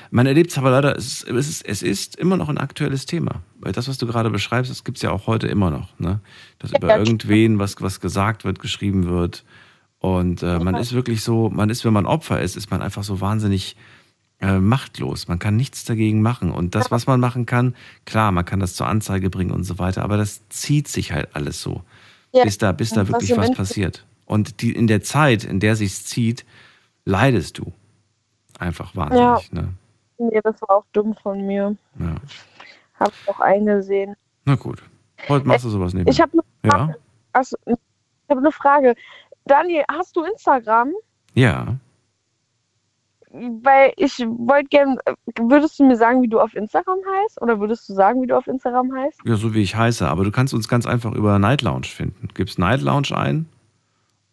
Man 0.09 0.25
erlebt 0.25 0.51
es 0.51 0.57
aber 0.57 0.71
leider, 0.71 0.95
es 0.95 1.23
ist, 1.23 1.65
es, 1.65 1.83
ist, 1.83 2.15
immer 2.15 2.37
noch 2.37 2.47
ein 2.47 2.57
aktuelles 2.57 3.05
Thema. 3.05 3.41
Weil 3.59 3.73
das, 3.73 3.89
was 3.89 3.97
du 3.97 4.07
gerade 4.07 4.29
beschreibst, 4.29 4.71
das 4.71 4.85
gibt 4.85 4.97
es 4.97 5.01
ja 5.01 5.11
auch 5.11 5.27
heute 5.27 5.47
immer 5.47 5.69
noch. 5.69 5.99
Ne? 5.99 6.21
Dass 6.59 6.71
über 6.71 6.89
Ja, 6.89 6.97
irgendwen 6.97 7.59
was, 7.59 7.75
was 7.81 7.99
gesagt 7.99 8.45
wird, 8.45 8.59
geschrieben 8.59 9.07
wird. 9.07 9.43
Und 9.99 10.43
äh, 10.43 10.59
man 10.59 10.75
ist 10.75 10.93
wirklich 10.93 11.23
so, 11.23 11.49
man 11.49 11.69
ist, 11.69 11.83
wenn 11.83 11.93
man 11.93 12.05
Opfer 12.05 12.41
ist, 12.41 12.55
ist 12.55 12.71
man 12.71 12.81
einfach 12.81 13.03
so 13.03 13.19
wahnsinnig 13.19 13.75
äh, 14.39 14.59
machtlos. 14.59 15.27
Man 15.27 15.39
kann 15.39 15.55
nichts 15.55 15.83
dagegen 15.83 16.21
machen. 16.21 16.51
Und 16.51 16.75
das, 16.75 16.91
was 16.91 17.07
man 17.07 17.19
machen 17.19 17.45
kann, 17.45 17.75
klar, 18.05 18.31
man 18.31 18.45
kann 18.45 18.59
das 18.59 18.75
zur 18.75 18.87
Anzeige 18.87 19.29
bringen 19.29 19.51
und 19.51 19.63
so 19.63 19.79
weiter, 19.79 20.03
aber 20.03 20.17
das 20.17 20.47
zieht 20.49 20.87
sich 20.87 21.11
halt 21.11 21.35
alles 21.35 21.61
so, 21.61 21.83
Ja, 22.33 22.43
bis 22.43 22.57
da, 22.57 22.71
bis 22.71 22.91
da 22.91 23.07
wirklich 23.07 23.35
was 23.35 23.51
passiert. 23.51 24.05
Und 24.25 24.61
die, 24.61 24.71
in 24.73 24.87
der 24.87 25.01
Zeit, 25.01 25.43
in 25.43 25.59
der 25.59 25.75
sich's 25.75 26.05
zieht, 26.05 26.45
leidest 27.05 27.57
du. 27.59 27.71
Einfach 28.59 28.95
wahnsinnig. 28.95 29.51
Ne? 29.51 29.73
Nee, 30.17 30.41
das 30.43 30.61
war 30.61 30.77
auch 30.77 30.85
dumm 30.93 31.15
von 31.21 31.45
mir. 31.45 31.75
Ja. 31.99 32.15
Hab 32.99 33.09
ich 33.09 33.29
auch 33.29 33.39
eingesehen. 33.39 34.15
Na 34.45 34.55
gut. 34.55 34.81
Heute 35.27 35.47
machst 35.47 35.65
du 35.65 35.69
sowas 35.69 35.93
nebenbei. 35.93 36.11
Ich 36.11 36.21
habe 36.21 36.31
eine 36.33 36.41
Ja. 36.63 36.71
Frage. 36.71 36.95
Also, 37.33 37.57
ich 37.65 37.75
habe 38.29 38.39
eine 38.39 38.51
Frage. 38.51 38.95
Daniel, 39.45 39.83
hast 39.91 40.15
du 40.15 40.23
Instagram? 40.23 40.91
Ja. 41.33 41.75
Weil 43.31 43.91
ich 43.97 44.17
wollte 44.19 44.69
gerne, 44.69 44.97
würdest 45.37 45.77
du 45.77 45.83
mir 45.85 45.97
sagen, 45.97 46.21
wie 46.21 46.29
du 46.29 46.39
auf 46.39 46.55
Instagram 46.55 46.99
heißt? 47.23 47.41
Oder 47.41 47.59
würdest 47.59 47.89
du 47.89 47.93
sagen, 47.93 48.21
wie 48.21 48.27
du 48.27 48.37
auf 48.37 48.47
Instagram 48.47 48.95
heißt? 48.95 49.19
Ja, 49.25 49.35
so 49.35 49.53
wie 49.53 49.61
ich 49.61 49.75
heiße. 49.75 50.07
Aber 50.07 50.23
du 50.23 50.31
kannst 50.31 50.53
uns 50.53 50.69
ganz 50.69 50.85
einfach 50.85 51.11
über 51.11 51.37
Night 51.37 51.61
Lounge 51.61 51.87
finden. 51.87 52.29
Gibst 52.33 52.57
Night 52.57 52.81
Lounge 52.81 53.09
ein 53.15 53.49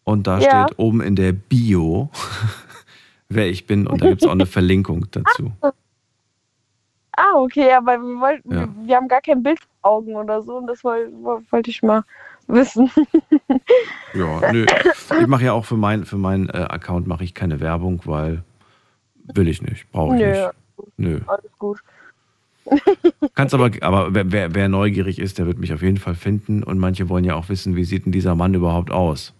und 0.03 0.27
da 0.27 0.39
Ja. 0.39 0.65
steht 0.67 0.79
oben 0.79 1.01
in 1.01 1.15
der 1.15 1.31
Bio, 1.31 2.09
wer 3.29 3.47
ich 3.49 3.65
bin. 3.67 3.87
Und 3.87 4.01
da 4.01 4.09
gibt 4.09 4.21
es 4.21 4.27
auch 4.27 4.31
eine 4.33 4.45
Verlinkung 4.57 5.05
dazu. 5.11 5.51
Ah, 7.15 7.35
okay, 7.35 7.67
ja, 7.69 7.79
weil 7.85 7.99
wir 7.99 8.19
wollten, 8.19 8.51
Ja. 8.53 8.59
wir, 8.61 8.87
wir 8.87 8.95
haben 8.95 9.07
gar 9.07 9.21
kein 9.21 9.43
Bild 9.43 9.59
vor 9.59 9.91
Augen 9.91 10.15
oder 10.15 10.41
so 10.41 10.57
und 10.57 10.67
das 10.67 10.83
woll- 10.83 11.11
woll- 11.21 11.43
wollte 11.51 11.69
ich 11.69 11.83
mal 11.83 12.03
wissen. 12.47 12.89
Ja, 14.13 14.51
nö. 14.51 14.65
Ich 15.21 15.27
mache 15.27 15.45
ja 15.45 15.53
auch 15.53 15.65
für, 15.65 15.75
mein, 15.77 16.05
für 16.05 16.17
meinen 16.17 16.49
äh, 16.49 16.67
Account 16.69 17.07
mache 17.07 17.23
ich 17.23 17.33
keine 17.33 17.59
Werbung, 17.59 18.01
weil 18.05 18.43
Will 19.33 19.47
ich 19.47 19.61
nicht, 19.61 19.89
brauche 19.91 20.15
ich 20.17 20.21
Nö. 20.21 20.27
nicht. 20.31 20.49
Nö. 20.97 21.19
Alles 21.27 21.51
gut. 21.57 21.79
Kannst 23.35 23.53
aber, 23.53 23.71
aber 23.81 24.13
wer, 24.13 24.31
wer, 24.31 24.53
wer 24.53 24.67
neugierig 24.69 25.17
ist, 25.19 25.37
der 25.39 25.45
wird 25.47 25.57
mich 25.59 25.73
auf 25.73 25.81
jeden 25.81 25.97
Fall 25.97 26.13
finden. 26.15 26.61
Und 26.61 26.77
manche 26.77 27.07
wollen 27.09 27.23
ja 27.23 27.35
auch 27.35 27.47
wissen, 27.49 27.75
wie 27.75 27.85
sieht 27.85 28.05
denn 28.05 28.11
dieser 28.11 28.35
Mann 28.35 28.53
überhaupt 28.53 28.91
aus, 28.91 29.33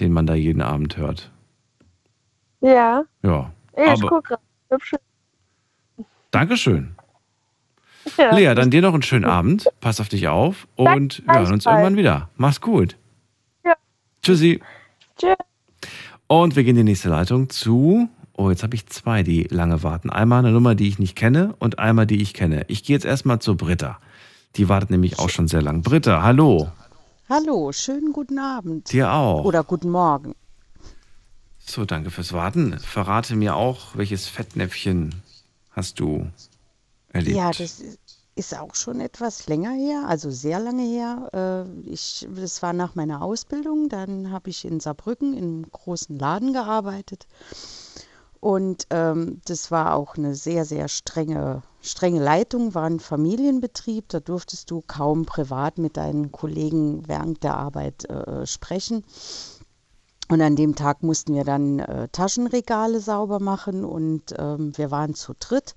den 0.00 0.12
man 0.12 0.26
da 0.26 0.34
jeden 0.34 0.62
Abend 0.62 0.96
hört. 0.96 1.30
Ja. 2.60 3.04
Ja. 3.22 3.52
Ich 3.76 3.88
aber 3.88 4.08
guck 4.08 4.24
grad. 4.24 4.40
Hübsch. 4.70 4.94
Dankeschön. 6.30 6.94
Ja. 8.16 8.34
Lea, 8.34 8.54
dann 8.54 8.70
dir 8.70 8.82
noch 8.82 8.94
einen 8.94 9.02
schönen 9.02 9.24
Abend. 9.24 9.68
Pass 9.80 10.00
auf 10.00 10.08
dich 10.08 10.28
auf 10.28 10.68
und 10.76 11.22
wir 11.26 11.34
hören 11.34 11.52
uns 11.52 11.64
gleichfalls. 11.64 11.66
irgendwann 11.66 11.96
wieder. 11.96 12.28
Mach's 12.36 12.60
gut. 12.60 12.96
Ja. 13.64 13.74
Tschüssi. 14.22 14.60
Tschüss. 15.18 15.36
Und 16.28 16.56
wir 16.56 16.64
gehen 16.64 16.76
in 16.76 16.86
die 16.86 16.92
nächste 16.92 17.08
Leitung 17.08 17.50
zu. 17.50 18.08
Oh, 18.36 18.50
jetzt 18.50 18.62
habe 18.62 18.74
ich 18.74 18.86
zwei, 18.86 19.22
die 19.22 19.44
lange 19.44 19.82
warten. 19.82 20.10
Einmal 20.10 20.40
eine 20.40 20.52
Nummer, 20.52 20.74
die 20.74 20.88
ich 20.88 20.98
nicht 20.98 21.16
kenne 21.16 21.54
und 21.58 21.78
einmal, 21.78 22.06
die 22.06 22.20
ich 22.20 22.34
kenne. 22.34 22.64
Ich 22.68 22.84
gehe 22.84 22.94
jetzt 22.94 23.06
erstmal 23.06 23.38
zu 23.38 23.56
Britta. 23.56 23.98
Die 24.56 24.68
wartet 24.68 24.90
nämlich 24.90 25.18
auch 25.18 25.30
schon 25.30 25.48
sehr 25.48 25.62
lang. 25.62 25.82
Britta, 25.82 26.22
hallo. 26.22 26.70
Hallo, 27.28 27.72
schönen 27.72 28.12
guten 28.12 28.38
Abend. 28.38 28.92
Dir 28.92 29.12
auch. 29.12 29.44
Oder 29.44 29.64
guten 29.64 29.90
Morgen. 29.90 30.34
So, 31.58 31.84
danke 31.84 32.10
fürs 32.10 32.32
Warten. 32.32 32.78
Verrate 32.78 33.34
mir 33.34 33.56
auch, 33.56 33.96
welches 33.96 34.28
Fettnäpfchen 34.28 35.22
hast 35.72 35.98
du 35.98 36.30
erlebt? 37.12 37.36
Ja, 37.36 37.50
das 37.50 37.80
ist- 37.80 37.98
auch 38.58 38.74
schon 38.74 39.00
etwas 39.00 39.46
länger 39.48 39.72
her, 39.72 40.04
also 40.06 40.30
sehr 40.30 40.60
lange 40.60 40.82
her. 40.82 41.64
Äh, 41.66 41.90
Ich, 41.90 42.28
das 42.30 42.62
war 42.62 42.72
nach 42.74 42.94
meiner 42.94 43.22
Ausbildung. 43.22 43.88
Dann 43.88 44.30
habe 44.30 44.50
ich 44.50 44.64
in 44.64 44.78
Saarbrücken 44.78 45.32
in 45.34 45.44
einem 45.44 45.70
großen 45.70 46.16
Laden 46.18 46.52
gearbeitet. 46.52 47.26
Und 48.38 48.86
ähm, 48.90 49.40
das 49.46 49.70
war 49.70 49.94
auch 49.94 50.16
eine 50.16 50.34
sehr, 50.34 50.64
sehr 50.66 50.86
strenge, 50.88 51.62
strenge 51.86 52.22
Leitung, 52.22 52.74
war 52.74 52.84
ein 52.84 53.00
Familienbetrieb. 53.00 54.08
Da 54.08 54.20
durftest 54.20 54.70
du 54.70 54.82
kaum 54.86 55.24
privat 55.24 55.78
mit 55.78 55.96
deinen 55.96 56.32
Kollegen 56.32 57.06
während 57.08 57.42
der 57.42 57.56
Arbeit 57.56 58.08
äh, 58.10 58.46
sprechen. 58.46 59.04
Und 60.28 60.40
an 60.40 60.56
dem 60.56 60.74
Tag 60.74 61.02
mussten 61.02 61.34
wir 61.34 61.44
dann 61.44 61.78
äh, 61.78 62.08
Taschenregale 62.08 63.00
sauber 63.00 63.38
machen 63.38 63.84
und 63.84 64.34
ähm, 64.36 64.76
wir 64.76 64.90
waren 64.90 65.14
zu 65.14 65.34
dritt 65.38 65.76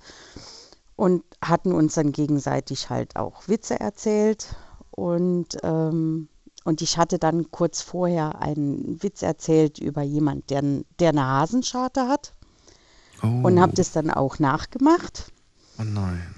und 0.95 1.23
hatten 1.41 1.71
uns 1.71 1.93
dann 1.93 2.11
gegenseitig 2.11 2.89
halt 2.89 3.15
auch 3.15 3.47
Witze 3.47 3.79
erzählt. 3.79 4.55
Und, 4.89 5.57
ähm, 5.63 6.29
und 6.65 6.81
ich 6.81 6.97
hatte 6.97 7.19
dann 7.19 7.51
kurz 7.51 7.81
vorher 7.81 8.41
einen 8.41 9.01
Witz 9.03 9.21
erzählt 9.21 9.77
über 9.77 10.01
jemand, 10.01 10.49
der, 10.49 10.63
der 10.99 11.09
eine 11.09 11.25
Hasenscharte 11.25 12.07
hat. 12.07 12.33
Und 13.43 13.59
habe 13.59 13.73
das 13.73 13.91
dann 13.91 14.09
auch 14.09 14.39
nachgemacht. 14.39 15.31
Oh 15.79 15.83
nein. 15.83 16.35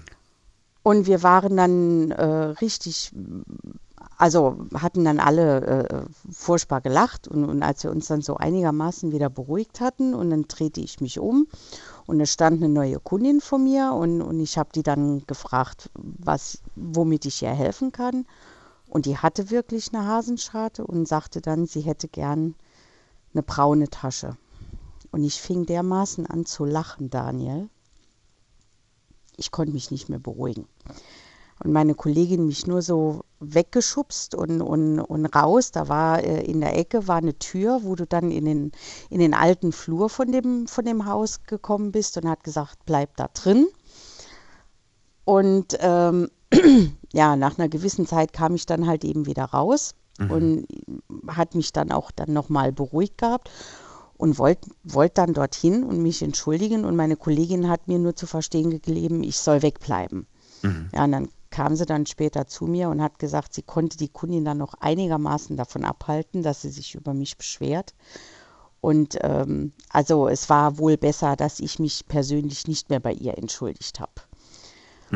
Und 0.84 1.06
wir 1.06 1.24
waren 1.24 1.58
dann 1.58 2.12
äh, 2.12 2.24
richtig, 2.24 3.12
also 4.18 4.66
hatten 4.74 5.06
dann 5.06 5.20
alle 5.20 5.62
äh, 5.62 6.04
furchtbar 6.32 6.82
gelacht. 6.82 7.28
Und, 7.28 7.46
und 7.46 7.64
als 7.64 7.84
wir 7.84 7.92
uns 7.92 8.08
dann 8.08 8.22
so 8.22 8.38
einigermaßen 8.38 9.12
wieder 9.12 9.30
beruhigt 9.30 9.80
hatten, 9.80 10.14
und 10.14 10.30
dann 10.30 10.44
drehte 10.48 10.82
ich 10.82 11.02
mich 11.02 11.20
um 11.20 11.48
und 12.08 12.20
da 12.20 12.26
stand 12.26 12.64
eine 12.64 12.72
neue 12.72 13.00
Kundin 13.00 13.42
vor 13.42 13.60
mir 13.60 13.94
und, 13.94 14.22
und 14.22 14.40
ich 14.40 14.58
habe 14.58 14.70
die 14.74 14.84
dann 14.84 15.26
gefragt, 15.28 15.90
was, 15.94 16.60
womit 16.76 17.26
ich 17.26 17.42
ihr 17.42 17.50
helfen 17.50 17.92
kann. 17.92 18.26
Und 18.90 19.06
die 19.06 19.18
hatte 19.18 19.50
wirklich 19.52 19.94
eine 19.94 20.06
Hasenscharte 20.06 20.86
und 20.86 21.08
sagte 21.08 21.42
dann, 21.42 21.66
sie 21.66 21.82
hätte 21.82 22.08
gern 22.08 22.56
eine 23.34 23.44
braune 23.44 23.90
Tasche. 23.90 24.36
Und 25.12 25.24
ich 25.24 25.42
fing 25.42 25.66
dermaßen 25.66 26.26
an 26.26 26.46
zu 26.46 26.66
lachen, 26.66 27.10
Daniel. 27.10 27.70
Ich 29.42 29.52
konnte 29.52 29.74
mich 29.74 29.92
nicht 29.92 30.08
mehr 30.08 30.20
beruhigen. 30.20 30.68
Und 31.64 31.74
meine 31.74 31.94
Kollegin 31.94 32.46
mich 32.48 32.66
nur 32.66 32.82
so 32.82 33.22
weggeschubst 33.40 34.34
und, 34.36 34.62
und, 34.62 35.00
und 35.00 35.26
raus. 35.28 35.72
Da 35.72 35.90
war 35.90 36.24
äh, 36.24 36.44
in 36.44 36.62
der 36.62 36.78
Ecke 36.78 37.08
war 37.08 37.18
eine 37.18 37.38
Tür, 37.38 37.82
wo 37.84 37.96
du 37.96 38.06
dann 38.06 38.32
in 38.32 38.46
den, 38.46 38.72
in 39.10 39.20
den 39.20 39.34
alten 39.34 39.72
Flur 39.72 40.10
von 40.10 40.32
dem, 40.32 40.68
von 40.68 40.86
dem 40.86 41.06
Haus 41.06 41.44
gekommen 41.44 41.92
bist 41.92 42.18
und 42.18 42.30
hat 42.30 42.44
gesagt, 42.44 42.80
bleib 42.86 43.16
da 43.18 43.28
drin. 43.34 43.68
Und 45.26 45.78
ähm, 45.80 46.30
ja, 47.14 47.36
nach 47.36 47.58
einer 47.58 47.70
gewissen 47.70 48.08
Zeit 48.08 48.34
kam 48.34 48.56
ich 48.56 48.66
dann 48.66 48.88
halt 48.88 49.04
eben 49.04 49.26
wieder 49.26 49.46
raus 49.46 49.96
Mhm. 50.22 50.32
und 50.32 50.68
hat 51.28 51.56
mich 51.56 51.72
dann 51.74 51.92
auch 51.92 52.12
dann 52.12 52.34
nochmal 52.34 52.72
beruhigt 52.72 53.18
gehabt 53.18 53.50
und 54.22 54.38
wollte 54.38 54.69
wollt 54.84 55.18
dann 55.18 55.34
dorthin 55.34 55.84
und 55.84 56.03
mich 56.03 56.22
entschuldigen. 56.22 56.85
Und 56.85 56.95
meine 56.95 57.18
Kollegin 57.18 57.68
hat 57.69 57.88
mir 57.88 57.98
nur 57.98 58.15
zu 58.15 58.27
verstehen 58.27 58.69
gegeben, 58.69 59.23
ich 59.23 59.38
soll 59.39 59.64
wegbleiben. 59.64 60.27
Ja, 60.93 61.06
und 61.06 61.11
dann 61.11 61.30
kam 61.49 61.76
sie 61.76 61.88
dann 61.88 62.06
später 62.06 62.45
zu 62.48 62.65
mir 62.68 62.89
und 62.89 63.02
hat 63.02 63.18
gesagt, 63.18 63.53
sie 63.56 63.64
konnte 63.64 63.98
die 63.98 64.10
Kundin 64.10 64.45
dann 64.45 64.60
noch 64.60 64.76
einigermaßen 64.76 65.57
davon 65.57 65.84
abhalten, 65.84 66.43
dass 66.43 66.61
sie 66.61 66.69
sich 66.69 66.93
über 66.93 67.15
mich 67.15 67.38
beschwert. 67.38 67.95
Und 68.80 69.18
ähm, 69.22 69.73
also 69.89 70.27
es 70.27 70.49
war 70.49 70.77
wohl 70.77 70.98
besser, 70.98 71.35
dass 71.35 71.60
ich 71.60 71.80
mich 71.80 72.06
persönlich 72.07 72.68
nicht 72.68 72.89
mehr 72.91 72.99
bei 72.99 73.14
ihr 73.14 73.38
entschuldigt 73.39 73.99
habe. 73.99 74.14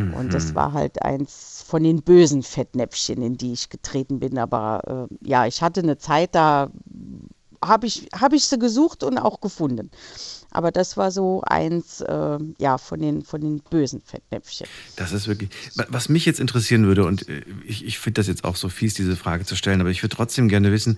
Und 0.10 0.34
das 0.34 0.54
Mhm. 0.54 0.56
war 0.56 0.74
halt 0.74 1.02
eins 1.04 1.64
von 1.68 1.84
den 1.84 2.02
bösen 2.04 2.44
Fettnäpfchen, 2.44 3.22
in 3.22 3.38
die 3.38 3.54
ich 3.54 3.70
getreten 3.70 4.20
bin. 4.20 4.38
Aber 4.40 5.08
äh, 5.12 5.16
ja, 5.28 5.46
ich 5.46 5.62
hatte 5.62 5.82
eine 5.82 5.98
Zeit, 5.98 6.36
da 6.36 6.72
habe 7.68 7.88
ich, 7.88 8.08
hab 8.14 8.34
ich 8.34 8.46
sie 8.46 8.60
gesucht 8.60 9.04
und 9.04 9.18
auch 9.18 9.42
gefunden. 9.42 9.92
Aber 10.52 10.72
das 10.72 10.96
war 10.96 11.12
so 11.12 11.42
eins 11.46 12.00
äh, 12.02 12.38
ja, 12.60 12.78
von, 12.78 13.00
den, 13.02 13.24
von 13.24 13.42
den 13.42 13.60
bösen 13.60 14.02
Fettnäpfchen. 14.02 14.68
Das 14.96 15.12
ist 15.12 15.28
wirklich. 15.28 15.50
wa- 15.76 15.86
Was 15.90 16.08
mich 16.08 16.26
jetzt 16.26 16.40
interessieren 16.40 16.86
würde, 16.86 17.06
und 17.06 17.28
äh, 17.28 17.44
ich, 17.66 17.86
ich 17.86 18.00
finde 18.00 18.20
das 18.20 18.28
jetzt 18.28 18.44
auch 18.46 18.56
so 18.56 18.70
fies, 18.70 18.94
diese 18.94 19.16
Frage 19.18 19.44
zu 19.46 19.56
stellen, 19.56 19.82
aber 19.82 19.90
ich 19.90 20.02
würde 20.02 20.16
trotzdem 20.16 20.48
gerne 20.48 20.72
wissen, 20.72 20.98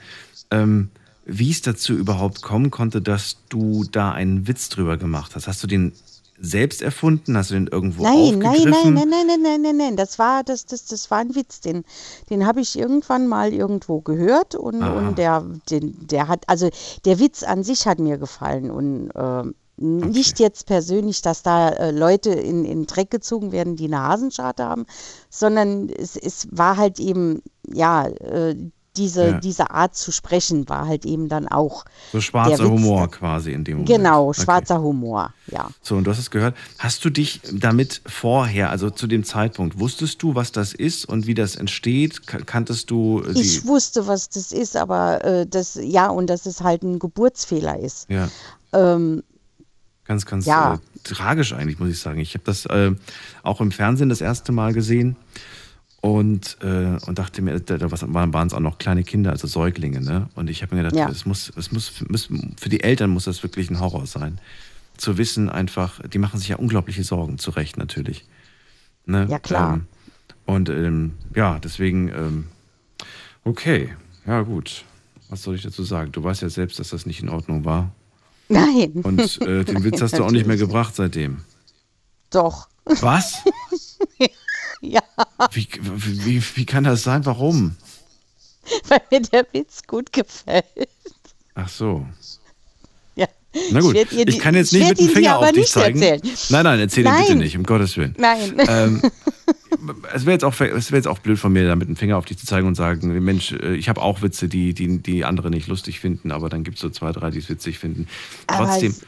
ähm, 0.51 0.89
wie 1.25 1.49
es 1.51 1.61
dazu 1.61 1.93
überhaupt 1.93 2.41
kommen 2.41 2.69
konnte, 2.71 3.01
dass 3.01 3.37
du 3.49 3.83
da 3.91 4.11
einen 4.11 4.47
Witz 4.47 4.69
drüber 4.69 4.97
gemacht 4.97 5.35
hast. 5.35 5.47
Hast 5.47 5.61
du 5.63 5.67
den 5.67 5.91
selbst 6.39 6.81
erfunden? 6.81 7.35
Hast 7.37 7.49
du 7.51 7.55
den 7.55 7.67
irgendwo 7.67 8.03
Nein, 8.03 8.39
nein, 8.39 8.47
aufgegriffen? 8.51 8.93
nein, 8.93 9.09
nein, 9.09 9.09
nein, 9.09 9.27
nein, 9.27 9.41
nein, 9.41 9.61
nein, 9.61 9.77
nein. 9.77 9.95
Das 9.97 10.19
war, 10.19 10.43
das, 10.43 10.65
das, 10.65 10.85
das 10.85 11.09
war 11.11 11.19
ein 11.19 11.35
Witz. 11.35 11.61
Den, 11.61 11.83
den 12.29 12.45
habe 12.45 12.61
ich 12.61 12.77
irgendwann 12.77 13.27
mal 13.27 13.53
irgendwo 13.53 14.01
gehört 14.01 14.55
und, 14.55 14.81
Ah. 14.83 14.97
und 14.97 15.17
der, 15.17 15.45
den, 15.69 16.07
der 16.07 16.27
hat, 16.27 16.43
also 16.47 16.69
der 17.05 17.19
Witz 17.19 17.43
an 17.43 17.63
sich 17.63 17.85
hat 17.87 17.99
mir 17.99 18.17
gefallen 18.17 18.69
und 18.71 19.09
ähm, 19.15 19.55
nicht 19.79 20.39
jetzt 20.39 20.65
persönlich, 20.65 21.21
dass 21.21 21.43
da 21.43 21.69
äh, 21.69 21.91
Leute 21.91 22.31
in, 22.31 22.65
in 22.65 22.87
Dreck 22.87 23.11
gezogen 23.11 23.51
werden, 23.51 23.75
die 23.75 23.85
eine 23.85 24.01
Hasenscharte 24.01 24.63
haben, 24.65 24.85
sondern 25.29 25.89
es, 25.89 26.15
es 26.15 26.47
war 26.51 26.77
halt 26.77 26.99
eben, 26.99 27.43
ja, 27.71 28.07
äh, 28.07 28.55
diese, 28.97 29.27
Ja. 29.29 29.39
diese 29.39 29.71
Art 29.71 29.95
zu 29.95 30.11
sprechen 30.11 30.67
war 30.67 30.87
halt 30.87 31.05
eben 31.05 31.29
dann 31.29 31.47
auch 31.47 31.85
So 32.11 32.19
schwarzer 32.19 32.57
der 32.57 32.65
Witz. 32.65 32.71
Humor 32.71 33.09
quasi 33.11 33.51
in 33.51 33.63
dem 33.63 33.77
Moment. 33.77 33.89
Genau, 33.95 34.29
Okay. 34.29 34.41
schwarzer 34.43 34.81
Humor, 34.81 35.33
ja. 35.47 35.69
So, 35.81 35.95
und 35.95 36.03
du 36.05 36.11
hast 36.11 36.19
es 36.19 36.31
gehört. 36.31 36.55
Hast 36.79 37.05
du 37.05 37.09
dich 37.09 37.39
damit 37.53 38.01
vorher, 38.05 38.69
also 38.71 38.89
zu 38.89 39.07
dem 39.07 39.23
Zeitpunkt, 39.23 39.79
wusstest 39.79 40.21
du, 40.23 40.35
was 40.35 40.51
das 40.51 40.73
ist 40.73 41.05
und 41.05 41.27
wie 41.27 41.33
das 41.35 41.55
entsteht? 41.55 42.27
Ka- 42.27 42.39
Kanntest 42.39 42.89
du 42.91 43.21
äh. 43.21 43.39
Ich 43.39 43.65
wusste, 43.65 44.07
was 44.07 44.29
das 44.29 44.51
ist, 44.51 44.75
aber 44.75 45.23
äh, 45.23 45.45
das, 45.47 45.79
ja, 45.81 46.07
und 46.07 46.27
dass 46.27 46.45
es 46.45 46.61
halt 46.61 46.83
ein 46.83 46.99
Geburtsfehler 46.99 47.79
ist. 47.79 48.09
ja. 48.09 48.27
Ähm, 48.73 49.23
Ganz, 50.05 50.25
ganz 50.25 50.45
Ja. 50.45 50.75
äh, 50.75 50.77
tragisch 51.03 51.51
eigentlich, 51.53 51.79
muss 51.79 51.89
ich 51.89 51.99
sagen. 51.99 52.19
Ich 52.21 52.33
habe 52.33 52.43
das 52.45 52.65
äh, 52.67 52.93
auch 53.43 53.59
im 53.59 53.71
Fernsehen 53.71 54.07
das 54.07 54.21
erste 54.21 54.53
Mal 54.53 54.71
gesehen 54.73 55.17
und, 56.01 56.57
äh, 56.61 56.97
und 57.07 57.17
dachte 57.17 57.41
mir, 57.41 57.59
da, 57.59 57.79
waren 57.91 58.47
es 58.47 58.53
auch 58.53 58.59
noch 58.59 58.77
kleine 58.77 59.03
Kinder, 59.03 59.31
also 59.31 59.47
Säuglinge. 59.47 60.01
Ne? 60.01 60.29
Und 60.35 60.49
ich 60.49 60.61
habe 60.61 60.75
mir 60.75 60.83
gedacht, 60.83 60.95
Ja. 60.99 61.09
es 61.09 61.25
muss, 61.25 61.51
es 61.55 61.71
muss, 61.71 61.91
für 62.57 62.69
die 62.69 62.81
Eltern 62.83 63.09
muss 63.09 63.25
das 63.25 63.41
wirklich 63.43 63.69
ein 63.69 63.79
Horror 63.79 64.05
sein. 64.05 64.39
Zu 64.97 65.17
wissen 65.17 65.49
einfach, 65.49 65.99
die 66.07 66.17
machen 66.17 66.39
sich 66.39 66.49
ja 66.49 66.57
unglaubliche 66.57 67.03
Sorgen, 67.03 67.37
zu 67.39 67.51
Recht 67.51 67.77
natürlich. 67.77 68.25
Ne? 69.05 69.27
Ja, 69.29 69.39
klar. 69.39 69.75
Ähm, 69.75 69.85
und 70.45 70.69
ähm, 70.69 71.13
ja, 71.35 71.59
deswegen, 71.59 72.09
ähm, 72.09 72.47
okay, 73.43 73.93
ja 74.25 74.41
gut. 74.41 74.85
Was 75.29 75.43
soll 75.43 75.55
ich 75.55 75.61
dazu 75.63 75.83
sagen? 75.83 76.11
Du 76.13 76.23
weißt 76.23 76.41
ja 76.41 76.49
selbst, 76.49 76.79
dass 76.79 76.89
das 76.89 77.05
nicht 77.05 77.21
in 77.21 77.29
Ordnung 77.29 77.65
war. 77.65 77.91
Nein. 78.49 78.91
Und 79.03 79.41
äh, 79.41 79.65
den 79.65 79.83
Witz 79.83 80.01
hast 80.01 80.17
du 80.17 80.23
auch 80.23 80.31
nicht 80.31 80.47
mehr 80.47 80.55
gebracht 80.57 80.95
seitdem. 80.95 81.41
Doch. 82.29 82.69
Was? 82.85 83.43
ja, 84.81 85.01
Wie, 85.51 85.67
wie, 85.81 86.43
wie 86.55 86.65
kann 86.65 86.83
das 86.83 87.03
sein? 87.03 87.25
Warum? 87.25 87.75
weil 88.89 89.01
mir 89.11 89.21
der 89.21 89.47
Witz 89.53 89.81
gut 89.87 90.11
gefällt. 90.11 90.65
Ach 91.55 91.69
so. 91.69 92.05
Ja. 93.15 93.27
Na 93.71 93.79
gut, 93.79 93.95
ich 93.95 94.25
die- 94.25 94.37
kann 94.37 94.55
jetzt 94.55 94.73
ich 94.73 94.79
nicht 94.79 94.89
mit 94.89 94.99
dem 94.99 95.09
Finger 95.09 95.37
auf 95.39 95.47
dich 95.47 95.57
nicht 95.57 95.69
zeigen. 95.71 96.01
erzählen. 96.01 96.35
Nein, 96.49 96.63
nein, 96.65 96.79
erzähl 96.81 97.05
ihn 97.05 97.15
bitte 97.17 97.35
nicht, 97.35 97.57
um 97.57 97.63
Gottes 97.63 97.95
Willen. 97.97 98.15
Nein. 98.17 98.59
Ähm, 98.67 99.01
es 100.13 100.25
wäre 100.25 100.33
jetzt, 100.33 100.43
auch- 100.43 100.59
es 100.59 100.91
wär 100.91 100.97
jetzt 100.97 101.07
auch 101.07 101.19
blöd 101.19 101.39
von 101.39 101.53
mir, 101.53 101.65
da 101.67 101.75
mit 101.75 101.87
dem 101.87 101.95
Finger 101.95 102.17
auf 102.17 102.25
dich 102.25 102.37
zu 102.37 102.45
zeigen 102.45 102.67
und 102.67 102.75
sagen, 102.75 103.07
Mensch, 103.23 103.53
äh, 103.53 103.75
ich 103.75 103.87
habe 103.89 104.01
auch 104.01 104.21
Witze, 104.21 104.47
die, 104.49 104.73
die, 104.73 104.99
die 104.99 105.23
andere 105.23 105.49
nicht 105.49 105.67
lustig 105.67 105.99
finden, 105.99 106.31
aber 106.31 106.49
dann 106.49 106.63
gibt 106.63 106.75
es 106.77 106.81
so 106.81 106.89
zwei, 106.89 107.11
drei, 107.11 107.29
die 107.31 107.39
es 107.39 107.47
witzig 107.49 107.79
finden. 107.79 108.07
Aber 108.47 108.65
Trotzdem, 108.67 108.91
es- 108.91 109.01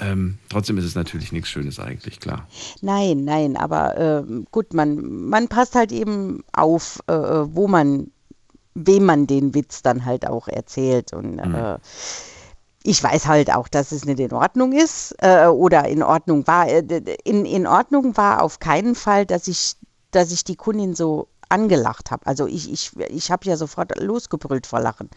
Ähm, 0.00 0.38
trotzdem 0.48 0.78
ist 0.78 0.84
es 0.84 0.94
natürlich 0.94 1.32
nichts 1.32 1.48
Schönes 1.48 1.80
eigentlich, 1.80 2.20
klar. 2.20 2.46
Nein, 2.82 3.24
nein, 3.24 3.56
aber 3.56 3.96
äh, 3.96 4.22
gut, 4.52 4.72
man, 4.72 5.28
man 5.28 5.48
passt 5.48 5.74
halt 5.74 5.90
eben 5.90 6.44
auf, 6.52 7.00
äh, 7.08 7.12
wo 7.14 7.66
man, 7.66 8.10
wem 8.74 9.04
man 9.04 9.26
den 9.26 9.54
Witz 9.54 9.82
dann 9.82 10.04
halt 10.04 10.26
auch 10.26 10.46
erzählt. 10.46 11.12
Und 11.12 11.36
Mhm. 11.36 11.54
äh, 11.54 11.78
ich 12.84 13.02
weiß 13.02 13.26
halt 13.26 13.52
auch, 13.52 13.66
dass 13.66 13.90
es 13.90 14.04
nicht 14.04 14.20
in 14.20 14.32
Ordnung 14.32 14.72
ist 14.72 15.14
äh, 15.18 15.46
oder 15.46 15.88
in 15.88 16.02
Ordnung 16.04 16.46
war. 16.46 16.68
Äh, 16.68 17.16
In, 17.24 17.44
in 17.44 17.66
Ordnung 17.66 18.16
war 18.16 18.42
auf 18.42 18.60
keinen 18.60 18.94
Fall, 18.94 19.26
dass 19.26 19.48
ich, 19.48 19.74
dass 20.12 20.30
ich 20.30 20.44
die 20.44 20.56
Kundin 20.56 20.94
so 20.94 21.26
angelacht 21.50 22.10
habe. 22.10 22.26
Also 22.26 22.46
ich, 22.46 22.70
ich, 22.72 22.90
ich 23.08 23.30
habe 23.30 23.46
ja 23.46 23.56
sofort 23.56 23.98
losgebrüllt 23.98 24.66
vor 24.66 24.80
Lachen. 24.80 25.08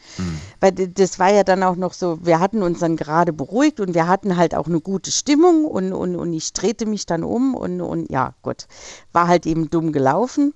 Weil 0.60 0.72
d- 0.72 0.88
das 0.94 1.20
war 1.20 1.32
ja 1.32 1.44
dann 1.44 1.62
auch 1.64 1.76
noch 1.76 1.94
so, 1.94 2.20
wir 2.26 2.40
hatten 2.40 2.64
uns 2.64 2.80
dann 2.80 2.96
gerade 2.96 3.34
beruhigt 3.34 3.80
und 3.80 3.94
wir 3.94 4.08
hatten 4.08 4.38
halt 4.38 4.56
auch 4.56 4.68
eine 4.68 4.80
gute 4.80 5.12
Stimmung 5.12 5.66
und, 5.66 5.92
und, 5.94 6.16
und 6.16 6.34
ich 6.34 6.54
drehte 6.54 6.86
mich 6.86 7.06
dann 7.06 7.24
um 7.24 7.56
und, 7.56 7.82
und 7.82 8.10
ja, 8.10 8.34
gut, 8.42 8.68
war 9.12 9.28
halt 9.28 9.46
eben 9.46 9.70
dumm 9.70 9.92
gelaufen. 9.92 10.54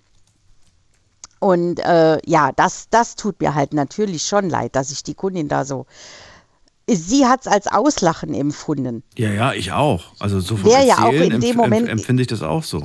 Und 1.40 1.80
äh, 1.80 2.18
ja, 2.26 2.52
das, 2.54 2.88
das 2.90 3.16
tut 3.16 3.40
mir 3.42 3.54
halt 3.54 3.74
natürlich 3.74 4.24
schon 4.24 4.50
leid, 4.50 4.76
dass 4.76 4.92
ich 4.92 5.04
die 5.04 5.14
Kundin 5.14 5.48
da 5.48 5.66
so. 5.66 5.86
Sie 6.88 7.26
hat 7.26 7.42
es 7.42 7.48
als 7.52 7.68
Auslachen 7.68 8.34
empfunden. 8.34 9.04
Ja, 9.18 9.30
ja, 9.32 9.54
ich 9.54 9.72
auch. 9.72 10.04
Also 10.20 10.40
so 10.40 10.56
vom 10.56 10.70
Wäre 10.70 10.86
ja 10.86 11.00
auch 11.00 11.12
in 11.12 11.40
dem 11.40 11.58
Moment- 11.58 11.88
empf- 11.88 11.92
empfinde 11.92 12.22
ich 12.22 12.28
das 12.28 12.42
auch 12.42 12.64
so. 12.64 12.82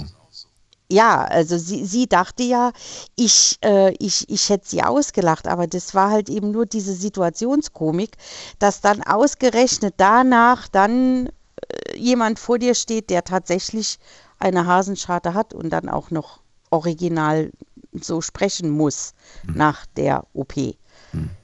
Ja, 0.91 1.23
also 1.23 1.57
sie, 1.57 1.85
sie 1.87 2.09
dachte 2.09 2.43
ja, 2.43 2.73
ich, 3.15 3.59
äh, 3.65 3.95
ich, 3.99 4.29
ich 4.29 4.49
hätte 4.49 4.69
sie 4.69 4.83
ausgelacht, 4.83 5.47
aber 5.47 5.69
das 5.69 5.95
war 5.95 6.11
halt 6.11 6.29
eben 6.29 6.51
nur 6.51 6.67
diese 6.67 6.95
Situationskomik, 6.95 8.17
dass 8.59 8.81
dann 8.81 9.03
ausgerechnet 9.03 9.95
danach 9.99 10.67
dann 10.67 11.27
äh, 11.29 11.97
jemand 11.97 12.41
vor 12.41 12.59
dir 12.59 12.75
steht, 12.75 13.09
der 13.11 13.23
tatsächlich 13.23 13.99
eine 14.41 14.67
Hasenscharte 14.67 15.35
hat 15.35 15.55
und 15.55 15.71
dann 15.71 15.89
auch 15.89 16.11
noch 16.11 16.41
original 16.71 17.53
so 17.93 18.21
sprechen 18.21 18.71
muss 18.71 19.15
nach 19.45 19.87
der 19.87 20.27
OP. 20.33 20.55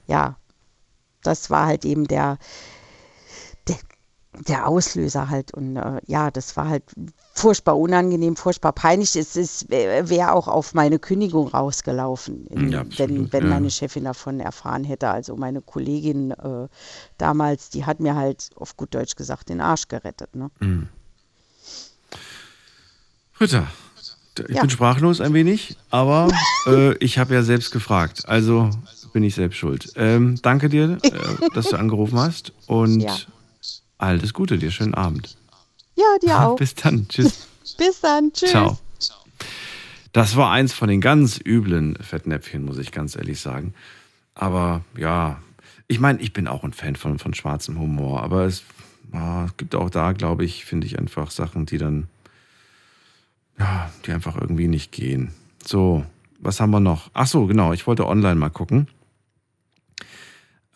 Ja, 0.07 0.37
das 1.23 1.49
war 1.49 1.67
halt 1.67 1.85
eben 1.85 2.07
der, 2.07 2.37
der, 3.67 3.77
der 4.47 4.67
Auslöser 4.67 5.29
halt. 5.29 5.53
Und 5.53 5.77
äh, 5.77 6.01
ja, 6.05 6.31
das 6.31 6.57
war 6.57 6.69
halt 6.69 6.83
furchtbar 7.39 7.77
unangenehm, 7.77 8.35
furchtbar 8.35 8.71
peinlich. 8.73 9.15
Es 9.15 9.35
ist- 9.35 9.69
wäre 9.69 10.33
auch 10.33 10.47
auf 10.47 10.73
meine 10.73 10.99
Kündigung 10.99 11.47
rausgelaufen, 11.47 12.47
Ja, 12.49 12.55
wenn, 12.55 12.75
absolut, 12.75 13.33
wenn 13.33 13.43
ja. 13.43 13.49
meine 13.49 13.69
Chefin 13.69 14.05
davon 14.05 14.39
erfahren 14.39 14.83
hätte. 14.83 15.09
Also 15.09 15.35
meine 15.35 15.61
Kollegin 15.61 16.31
äh, 16.31 16.67
damals, 17.17 17.69
die 17.69 17.85
hat 17.85 17.99
mir 17.99 18.15
halt 18.15 18.49
auf 18.55 18.75
gut 18.75 18.93
Deutsch 18.95 19.15
gesagt 19.15 19.49
den 19.49 19.61
Arsch 19.61 19.87
gerettet. 19.87 20.35
Ne? 20.35 20.49
Mhm. 20.59 20.87
Ritter, 23.39 23.67
ich 24.49 24.55
Ja. 24.55 24.61
bin 24.61 24.69
sprachlos 24.69 25.21
ein 25.21 25.33
wenig, 25.33 25.77
aber 25.91 26.27
äh, 26.67 26.95
ich 26.97 27.17
habe 27.19 27.33
ja 27.35 27.43
selbst 27.43 27.71
gefragt. 27.71 28.23
Also 28.27 28.69
bin 29.13 29.23
ich 29.23 29.35
selbst 29.35 29.57
schuld. 29.57 29.91
Ähm, 29.95 30.39
danke 30.41 30.69
dir, 30.69 30.97
äh, 31.03 31.11
dass 31.53 31.69
du 31.69 31.77
angerufen 31.77 32.19
hast 32.19 32.51
und 32.67 33.27
alles 33.99 34.33
Gute 34.33 34.57
dir. 34.57 34.71
Schönen 34.71 34.93
Abend. 34.95 35.36
Ja, 35.97 36.05
dir 36.21 36.39
auch. 36.47 36.55
Bis 36.55 36.75
dann. 36.75 37.07
Tschüss. 37.07 37.47
Bis 37.77 37.99
dann. 37.99 38.31
Tschüss. 38.31 38.51
Ciao. 38.51 38.77
Das 40.13 40.35
war 40.35 40.51
eins 40.51 40.73
von 40.73 40.87
den 40.87 41.01
ganz 41.01 41.39
üblen 41.43 41.95
Fettnäpfchen, 42.01 42.63
muss 42.63 42.77
ich 42.77 42.91
ganz 42.91 43.15
ehrlich 43.15 43.39
sagen. 43.39 43.73
Aber 44.33 44.83
ja, 44.97 45.41
ich 45.87 45.99
meine, 45.99 46.19
ich 46.21 46.33
bin 46.33 46.47
auch 46.47 46.63
ein 46.63 46.73
Fan 46.73 46.95
von, 46.95 47.19
von 47.19 47.33
schwarzem 47.33 47.79
Humor, 47.79 48.23
aber 48.23 48.45
es, 48.45 48.63
ah, 49.11 49.47
gibt 49.57 49.75
auch 49.75 49.89
da, 49.89 50.13
glaube 50.13 50.43
ich, 50.45 50.65
finde 50.65 50.87
ich 50.87 50.97
einfach 50.97 51.29
Sachen, 51.29 51.65
die 51.65 51.77
dann, 51.77 52.07
ja, 53.59 53.91
die 54.05 54.11
einfach 54.11 54.35
irgendwie 54.39 54.67
nicht 54.67 54.91
gehen. 54.91 55.33
So, 55.63 56.05
was 56.39 56.59
haben 56.59 56.71
wir 56.71 56.79
noch? 56.79 57.09
Ach 57.13 57.27
so, 57.27 57.45
genau, 57.45 57.73
ich 57.73 57.85
wollte 57.85 58.07
online 58.07 58.35
mal 58.35 58.49
gucken. 58.49 58.87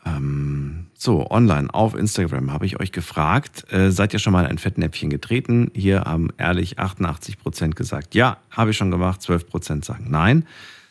Ähm, 0.05 0.87
so, 1.03 1.25
online 1.31 1.73
auf 1.73 1.95
Instagram 1.95 2.53
habe 2.53 2.67
ich 2.67 2.79
euch 2.79 2.91
gefragt, 2.91 3.65
äh, 3.73 3.89
seid 3.89 4.13
ihr 4.13 4.19
schon 4.19 4.33
mal 4.33 4.43
in 4.43 4.51
ein 4.51 4.57
Fettnäpfchen 4.59 5.09
getreten? 5.09 5.71
Hier 5.73 6.01
haben 6.01 6.29
ehrlich 6.37 6.77
88% 6.77 7.71
gesagt, 7.71 8.13
ja, 8.13 8.37
habe 8.51 8.69
ich 8.69 8.77
schon 8.77 8.91
gemacht, 8.91 9.19
12% 9.21 9.83
sagen 9.83 10.05
nein. 10.09 10.45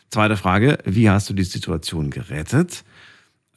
Zweite 0.09 0.35
Frage, 0.35 0.79
wie 0.83 1.09
hast 1.09 1.29
du 1.29 1.33
die 1.33 1.45
Situation 1.45 2.09
gerettet? 2.09 2.83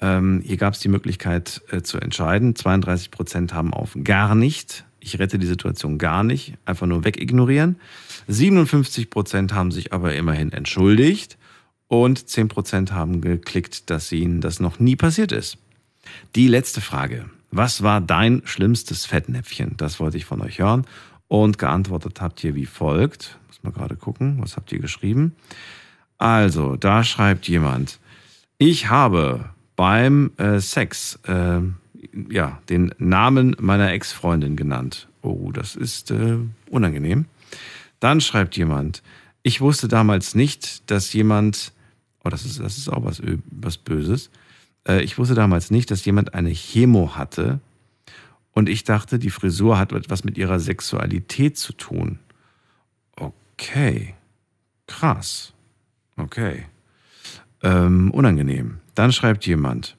Ähm, 0.00 0.42
hier 0.44 0.56
gab 0.56 0.74
es 0.74 0.78
die 0.78 0.88
Möglichkeit 0.88 1.60
äh, 1.72 1.82
zu 1.82 1.98
entscheiden. 1.98 2.54
32% 2.54 3.52
haben 3.52 3.74
auf 3.74 3.96
gar 4.04 4.36
nicht. 4.36 4.84
Ich 5.00 5.18
rette 5.18 5.40
die 5.40 5.48
Situation 5.48 5.98
gar 5.98 6.22
nicht. 6.22 6.54
Einfach 6.66 6.86
nur 6.86 7.02
wegignorieren. 7.02 7.80
57% 8.28 9.50
haben 9.50 9.72
sich 9.72 9.92
aber 9.92 10.14
immerhin 10.14 10.52
entschuldigt. 10.52 11.36
Und 11.88 12.20
10% 12.20 12.92
haben 12.92 13.20
geklickt, 13.20 13.90
dass 13.90 14.12
ihnen 14.12 14.40
das 14.40 14.60
noch 14.60 14.78
nie 14.78 14.94
passiert 14.94 15.32
ist. 15.32 15.58
Die 16.34 16.48
letzte 16.48 16.80
Frage. 16.80 17.30
Was 17.50 17.82
war 17.82 18.00
dein 18.00 18.42
schlimmstes 18.44 19.06
Fettnäpfchen? 19.06 19.76
Das 19.76 20.00
wollte 20.00 20.16
ich 20.16 20.24
von 20.24 20.40
euch 20.40 20.58
hören. 20.58 20.86
Und 21.28 21.58
geantwortet 21.58 22.20
habt 22.20 22.42
ihr 22.44 22.54
wie 22.54 22.66
folgt. 22.66 23.38
Muss 23.46 23.62
mal 23.62 23.72
gerade 23.72 23.96
gucken. 23.96 24.38
Was 24.40 24.56
habt 24.56 24.72
ihr 24.72 24.78
geschrieben? 24.78 25.34
Also, 26.18 26.76
da 26.76 27.04
schreibt 27.04 27.48
jemand. 27.48 27.98
Ich 28.58 28.88
habe 28.88 29.50
beim 29.76 30.32
äh, 30.36 30.60
Sex 30.60 31.18
äh, 31.26 31.60
ja, 32.30 32.58
den 32.68 32.94
Namen 32.98 33.56
meiner 33.60 33.92
Ex-Freundin 33.92 34.56
genannt. 34.56 35.08
Oh, 35.22 35.50
das 35.52 35.76
ist 35.76 36.10
äh, 36.10 36.38
unangenehm. 36.70 37.26
Dann 38.00 38.20
schreibt 38.20 38.56
jemand, 38.56 39.02
ich 39.42 39.60
wusste 39.60 39.88
damals 39.88 40.34
nicht, 40.34 40.90
dass 40.90 41.12
jemand, 41.12 41.72
oh, 42.24 42.28
das 42.28 42.44
ist, 42.44 42.60
das 42.60 42.78
ist 42.78 42.88
auch 42.88 43.04
was, 43.04 43.22
was 43.46 43.78
Böses. 43.78 44.30
Äh, 44.86 45.02
ich 45.02 45.18
wusste 45.18 45.34
damals 45.34 45.70
nicht, 45.70 45.90
dass 45.90 46.04
jemand 46.04 46.34
eine 46.34 46.50
Chemo 46.50 47.16
hatte. 47.16 47.60
Und 48.52 48.68
ich 48.68 48.84
dachte, 48.84 49.18
die 49.18 49.30
Frisur 49.30 49.78
hat 49.78 49.92
etwas 49.92 50.24
mit 50.24 50.38
ihrer 50.38 50.60
Sexualität 50.60 51.58
zu 51.58 51.72
tun. 51.72 52.18
Okay. 53.16 54.14
Krass. 54.86 55.52
Okay. 56.16 56.66
Ähm, 57.62 58.10
unangenehm. 58.10 58.78
Dann 58.94 59.12
schreibt 59.12 59.46
jemand, 59.46 59.96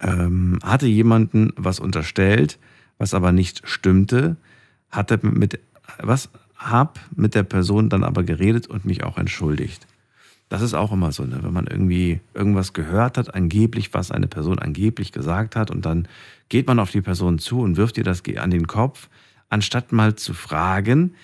ähm, 0.00 0.58
hatte 0.62 0.86
jemanden 0.86 1.52
was 1.56 1.80
unterstellt, 1.80 2.58
was 2.98 3.14
aber 3.14 3.32
nicht 3.32 3.66
stimmte, 3.66 4.36
hatte 4.90 5.18
mit, 5.22 5.60
was, 5.98 6.28
hab 6.56 7.00
mit 7.14 7.34
der 7.34 7.44
Person 7.44 7.88
dann 7.88 8.04
aber 8.04 8.22
geredet 8.22 8.66
und 8.66 8.84
mich 8.84 9.04
auch 9.04 9.16
entschuldigt. 9.16 9.86
Das 10.50 10.62
ist 10.62 10.74
auch 10.74 10.90
immer 10.90 11.12
so, 11.12 11.24
ne? 11.24 11.38
wenn 11.42 11.52
man 11.52 11.68
irgendwie 11.68 12.20
irgendwas 12.34 12.72
gehört 12.72 13.16
hat, 13.16 13.34
angeblich, 13.34 13.94
was 13.94 14.10
eine 14.10 14.26
Person 14.26 14.58
angeblich 14.58 15.12
gesagt 15.12 15.54
hat, 15.54 15.70
und 15.70 15.86
dann 15.86 16.08
geht 16.48 16.66
man 16.66 16.80
auf 16.80 16.90
die 16.90 17.02
Person 17.02 17.38
zu 17.38 17.60
und 17.60 17.76
wirft 17.76 17.96
ihr 17.96 18.04
das 18.04 18.22
an 18.36 18.50
den 18.50 18.66
Kopf, 18.66 19.08
anstatt 19.48 19.92
mal 19.92 20.16
zu 20.16 20.34
fragen, 20.34 21.14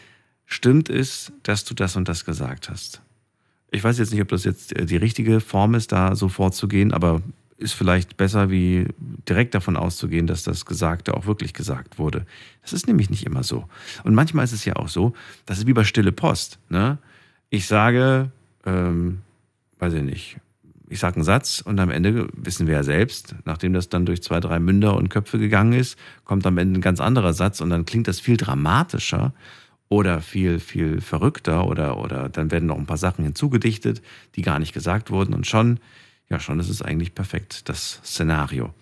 stimmt 0.44 0.89
es, 0.89 1.32
dass 1.43 1.65
du 1.65 1.74
das 1.74 1.97
und 1.97 2.09
das 2.09 2.24
gesagt 2.24 2.70
hast? 2.70 3.03
Ich 3.73 3.82
weiß 3.82 3.98
jetzt 3.98 4.12
nicht, 4.12 4.23
ob 4.23 4.28
das 4.28 4.44
jetzt 4.44 4.73
äh, 4.77 4.86
die 4.86 4.97
richtige 4.97 5.40
Form 5.40 5.74
ist, 5.74 5.90
da 5.90 6.15
so 6.15 6.28
vorzugehen, 6.28 6.93
aber 6.93 7.20
ist 7.59 7.73
vielleicht 7.73 8.16
besser, 8.16 8.48
wie 8.48 8.86
direkt 9.28 9.57
davon 9.57 9.77
auszugehen, 9.77 10.28
dass 10.28 10.44
das 10.44 10.66
Gesagte 10.66 11.15
auch 11.15 11.27
wirklich 11.27 11.53
gesagt 11.53 11.98
wurde. 11.98 12.27
Das 12.62 12.73
ist 12.73 12.86
nämlich 12.86 13.11
nicht 13.11 13.27
immer 13.27 13.43
so. 13.43 13.66
Und 14.05 14.15
manchmal 14.15 14.44
ist 14.44 14.53
es 14.53 14.65
ja 14.65 14.77
auch 14.77 14.89
so, 14.89 15.15
das 15.47 15.59
ist 15.59 15.66
wie 15.66 15.73
bei 15.73 15.82
Stille 15.82 16.12
Post. 16.12 16.61
Ne? 16.69 16.98
Ich 17.51 17.66
sage, 17.66 18.31
ähm, 18.66 19.22
weiß 19.78 19.94
ich 19.94 20.02
nicht, 20.02 20.36
ich 20.88 21.01
sage 21.01 21.16
einen 21.16 21.24
Satz 21.24 21.60
und 21.60 21.78
am 21.80 21.90
Ende 21.90 22.28
wissen 22.32 22.66
wir 22.66 22.74
ja 22.74 22.82
selbst, 22.82 23.34
nachdem 23.44 23.72
das 23.72 23.88
dann 23.88 24.06
durch 24.06 24.22
zwei, 24.22 24.40
drei 24.40 24.60
Münder 24.60 24.97
und 24.97 25.09
Köpfe 25.09 25.38
gegangen 25.38 25.72
ist, 25.72 25.98
kommt 26.24 26.47
am 26.47 26.59
Ende 26.59 26.78
ein 26.78 26.82
ganz 26.82 27.01
anderer 27.01 27.32
Satz 27.32 27.60
und 27.60 27.70
dann 27.70 27.86
klingt 27.86 28.09
das 28.09 28.20
viel 28.20 28.36
dramatischer 28.36 29.32
oder 29.88 30.20
viel, 30.20 30.60
viel 30.60 31.01
verrückter 31.01 31.66
oder, 31.66 31.98
oder 31.98 32.28
dann 32.28 32.51
werden 32.51 32.66
noch 32.66 32.78
ein 32.78 32.86
paar 32.86 32.97
Sachen 32.97 33.24
hinzugedichtet, 33.24 34.02
die 34.34 34.43
gar 34.43 34.59
nicht 34.59 34.72
gesagt 34.72 35.10
wurden 35.10 35.34
und 35.34 35.47
schon, 35.47 35.80
ja, 36.28 36.40
schon 36.40 36.59
ist 36.59 36.68
es 36.68 36.82
eigentlich 36.82 37.14
perfekt, 37.14 37.68
das 37.68 38.01
Szenario. 38.05 38.74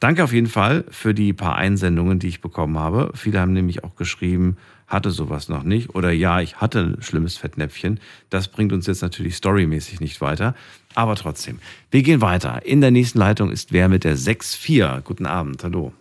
Danke 0.00 0.24
auf 0.24 0.32
jeden 0.32 0.48
Fall 0.48 0.84
für 0.90 1.14
die 1.14 1.32
paar 1.32 1.56
Einsendungen, 1.56 2.18
die 2.18 2.28
ich 2.28 2.40
bekommen 2.40 2.78
habe. 2.78 3.12
Viele 3.14 3.40
haben 3.40 3.52
nämlich 3.52 3.84
auch 3.84 3.94
geschrieben, 3.94 4.56
hatte 4.88 5.10
sowas 5.10 5.48
noch 5.48 5.62
nicht 5.62 5.94
oder 5.94 6.10
ja, 6.10 6.40
ich 6.40 6.56
hatte 6.56 6.80
ein 6.80 7.02
schlimmes 7.02 7.36
Fettnäpfchen. 7.36 8.00
Das 8.30 8.48
bringt 8.48 8.72
uns 8.72 8.86
jetzt 8.86 9.02
natürlich 9.02 9.36
storymäßig 9.36 10.00
nicht 10.00 10.20
weiter, 10.20 10.54
aber 10.94 11.14
trotzdem. 11.14 11.60
Wir 11.90 12.02
gehen 12.02 12.20
weiter. 12.20 12.64
In 12.64 12.80
der 12.80 12.90
nächsten 12.90 13.18
Leitung 13.18 13.52
ist 13.52 13.70
wer 13.70 13.88
mit 13.88 14.04
der 14.04 14.16
6-4. 14.16 15.02
Guten 15.02 15.26
Abend, 15.26 15.62
hallo. 15.62 15.92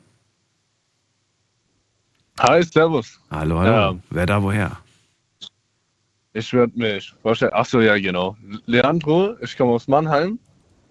Hi, 2.40 2.64
Servus. 2.64 3.20
Hallo, 3.30 3.60
hallo. 3.60 3.72
Ja. 3.72 3.96
Wer 4.10 4.26
da 4.26 4.42
woher? 4.42 4.78
Ich 6.34 6.54
würde 6.54 6.78
mich 6.78 7.14
vorstellen, 7.22 7.52
ach 7.54 7.66
so, 7.66 7.82
ja, 7.82 7.98
genau. 7.98 8.38
Leandro, 8.68 9.36
ich 9.42 9.58
komme 9.58 9.72
aus 9.72 9.88
Mannheim. 9.88 10.40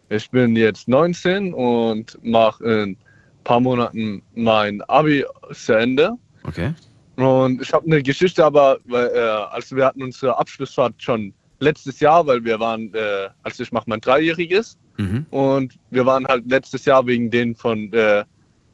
Ich 0.09 0.29
bin 0.31 0.55
jetzt 0.57 0.89
19 0.89 1.55
und 1.55 2.19
mache 2.25 2.65
in 2.65 2.97
paar 3.45 3.61
Monaten 3.61 4.23
mein 4.35 4.83
Abi 4.83 5.25
zu 5.53 5.73
Ende. 5.73 6.13
Okay. 6.43 6.75
Und 7.17 7.63
ich 7.63 7.73
habe 7.73 7.87
eine 7.87 8.03
Geschichte, 8.03 8.45
aber 8.45 8.79
weil, 8.85 9.09
äh, 9.09 9.19
also 9.19 9.77
wir 9.77 9.87
hatten 9.87 10.03
unsere 10.03 10.39
Abschlussfahrt 10.39 10.95
schon 11.03 11.33
letztes 11.61 12.01
Jahr, 12.01 12.27
weil 12.27 12.45
wir 12.45 12.61
waren, 12.61 12.93
äh, 12.95 13.29
also 13.43 13.63
ich 13.63 13.73
mache 13.73 13.85
mein 13.89 14.01
Dreijähriges 14.01 14.77
Mhm. 14.99 15.27
und 15.31 15.79
wir 15.91 16.07
waren 16.07 16.27
halt 16.27 16.51
letztes 16.51 16.87
Jahr 16.87 17.07
wegen 17.07 17.31
den 17.31 17.55
von 17.55 17.93
äh, 17.93 18.25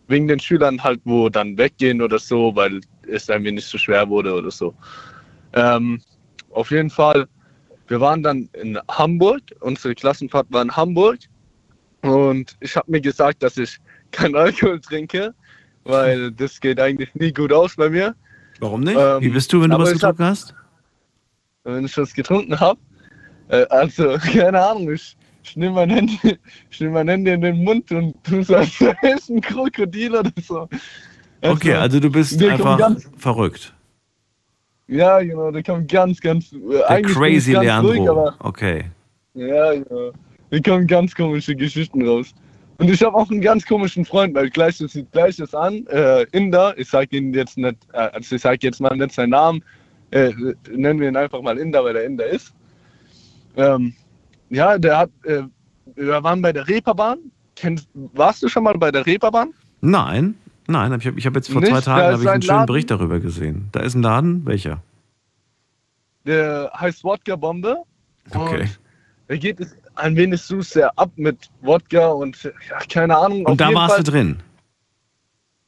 wegen 0.09 0.29
den 0.29 0.39
Schülern 0.39 0.83
halt, 0.83 1.01
wo 1.05 1.29
dann 1.29 1.57
weggehen 1.57 2.03
oder 2.03 2.19
so, 2.19 2.55
weil 2.55 2.81
es 3.09 3.29
irgendwie 3.29 3.53
nicht 3.53 3.67
so 3.67 3.79
schwer 3.79 4.09
wurde 4.09 4.35
oder 4.35 4.51
so. 4.51 4.75
Ähm, 5.53 6.01
auf 6.51 6.71
jeden 6.71 6.91
Fall, 6.91 7.27
wir 7.89 8.01
waren 8.01 8.23
dann 8.23 8.49
in 8.53 8.79
Hamburg, 8.89 9.43
unsere 9.61 9.95
Klassenfahrt 9.95 10.47
war 10.51 10.63
in 10.63 10.77
Hamburg 10.77 11.19
und 12.03 12.57
ich 12.61 12.77
habe 12.77 12.91
mir 12.91 13.01
gesagt, 13.01 13.43
dass 13.43 13.57
ich 13.57 13.79
keinen 14.11 14.37
Alkohol 14.37 14.81
trinke, 14.81 15.35
weil 15.85 16.31
das 16.33 16.61
geht 16.61 16.79
eigentlich 16.79 17.15
nie 17.15 17.33
gut 17.33 17.53
aus 17.53 17.77
bei 17.77 17.89
mir. 17.89 18.15
Warum 18.63 18.83
nicht? 18.83 18.97
Ähm, 18.97 19.21
Wie 19.21 19.29
bist 19.31 19.53
du, 19.53 19.61
wenn 19.61 19.71
du 19.71 19.79
was 19.79 19.91
ich 19.91 20.03
hab- 20.05 20.17
getrunken 20.17 20.25
hast? 20.25 20.55
wenn 21.65 21.85
ich 21.85 21.97
was 21.99 22.15
getrunken 22.15 22.59
habe. 22.61 22.79
Äh, 23.49 23.67
also, 23.71 24.17
keine 24.33 24.65
Ahnung, 24.65 24.93
ich, 24.93 25.17
ich 25.43 25.57
nehme 25.57 25.75
mein, 25.75 25.91
Handy, 25.91 26.17
ich 26.71 26.81
nehm 26.81 26.93
mein 26.93 27.09
Handy 27.09 27.33
in 27.33 27.41
den 27.41 27.65
Mund 27.65 27.91
und 27.91 28.15
so, 28.47 28.55
als 28.57 28.81
wäre 28.81 28.97
ich 29.03 29.29
ein 29.29 29.41
Krokodil 29.41 30.15
oder 30.15 30.31
so. 30.41 30.69
Okay, 31.41 31.75
also 31.75 31.99
du 31.99 32.09
bist 32.09 32.41
einfach 32.41 32.79
Ganz, 32.79 33.11
verrückt. 33.17 33.75
ja, 34.87 35.21
genau, 35.21 35.51
der 35.51 35.65
kommt 35.65 35.91
ganz, 35.91 36.21
ganz. 36.21 36.53
Äh, 36.53 36.59
Der 36.89 37.03
crazy 37.03 37.53
ganz 37.53 37.65
Leandro. 37.65 37.91
ruhig, 37.93 38.09
aber 38.09 38.37
okay. 38.39 38.85
ja, 39.35 39.73
ja. 39.73 39.85
Da 40.51 40.61
kommen 40.61 40.87
ganz 40.87 41.15
komische 41.17 41.57
Geschichten 41.57 42.07
raus. 42.07 42.33
Und 42.83 42.91
ich 42.91 43.01
habe 43.01 43.17
auch 43.17 43.31
einen 43.31 43.41
ganz 43.41 43.65
komischen 43.65 44.05
Freund, 44.05 44.35
weil 44.35 44.51
gleiches 44.51 44.95
sieht 44.95 45.13
gleiches 45.13 45.55
an. 45.55 45.87
Äh, 45.87 46.25
Inder, 46.33 46.77
ich 46.77 46.89
sage 46.89 47.17
ihn 47.17 47.33
jetzt 47.33 47.57
nicht, 47.57 47.77
äh, 47.93 47.99
also 47.99 48.35
ich 48.35 48.43
sage 48.43 48.59
jetzt 48.63 48.81
mal 48.81 48.97
nicht 48.97 49.13
seinen 49.13 49.31
Namen, 49.31 49.63
äh, 50.11 50.33
nennen 50.69 50.99
wir 50.99 51.07
ihn 51.07 51.17
einfach 51.17 51.41
mal 51.43 51.57
Inder, 51.59 51.85
weil 51.85 51.95
er 51.95 52.05
Inder 52.05 52.27
ist. 52.27 52.53
Ähm, 53.57 53.95
ja, 54.51 54.79
der 54.79 54.99
hat, 54.99 55.11
äh, 55.23 55.43
wir 55.95 56.25
waren 56.25 56.43
bei 56.43 56.53
der 56.53 56.67
Reeperbahn. 56.67 57.19
Kennst, 57.55 57.89
warst 57.95 58.43
du 58.43 58.49
schon 58.49 58.65
mal 58.65 58.77
bei 58.77 58.91
der 58.91 59.07
Reeperbahn? 59.07 59.55
Nein, 59.81 60.35
nein, 60.67 60.93
ich 60.99 61.07
habe 61.07 61.21
hab 61.21 61.37
jetzt 61.37 61.53
vor 61.53 61.61
Nicht? 61.61 61.71
zwei 61.71 61.83
Tagen 61.83 62.21
ich 62.21 62.27
einen 62.27 62.29
ein 62.31 62.43
schönen 62.43 62.57
Laden. 62.57 62.67
Bericht 62.67 62.91
darüber 62.91 63.21
gesehen. 63.21 63.69
Da 63.71 63.79
ist 63.79 63.95
ein 63.95 64.03
Laden, 64.03 64.45
welcher? 64.45 64.83
Der 66.27 66.73
heißt 66.77 67.05
Wodka 67.05 67.37
Bombe. 67.37 67.77
Okay. 68.35 68.69
Da 69.29 69.37
geht 69.37 69.61
es 69.61 69.77
ein 69.95 70.17
wenig 70.17 70.43
zu 70.43 70.63
sehr 70.63 70.97
ab 70.99 71.11
mit 71.17 71.51
Wodka 71.61 72.09
und 72.09 72.43
ja, 72.45 72.79
keine 72.89 73.17
Ahnung. 73.17 73.47
Und 73.47 73.61
da 73.61 73.73
warst 73.75 73.95
Fall, 73.95 74.05
du 74.05 74.11
drin. 74.11 74.43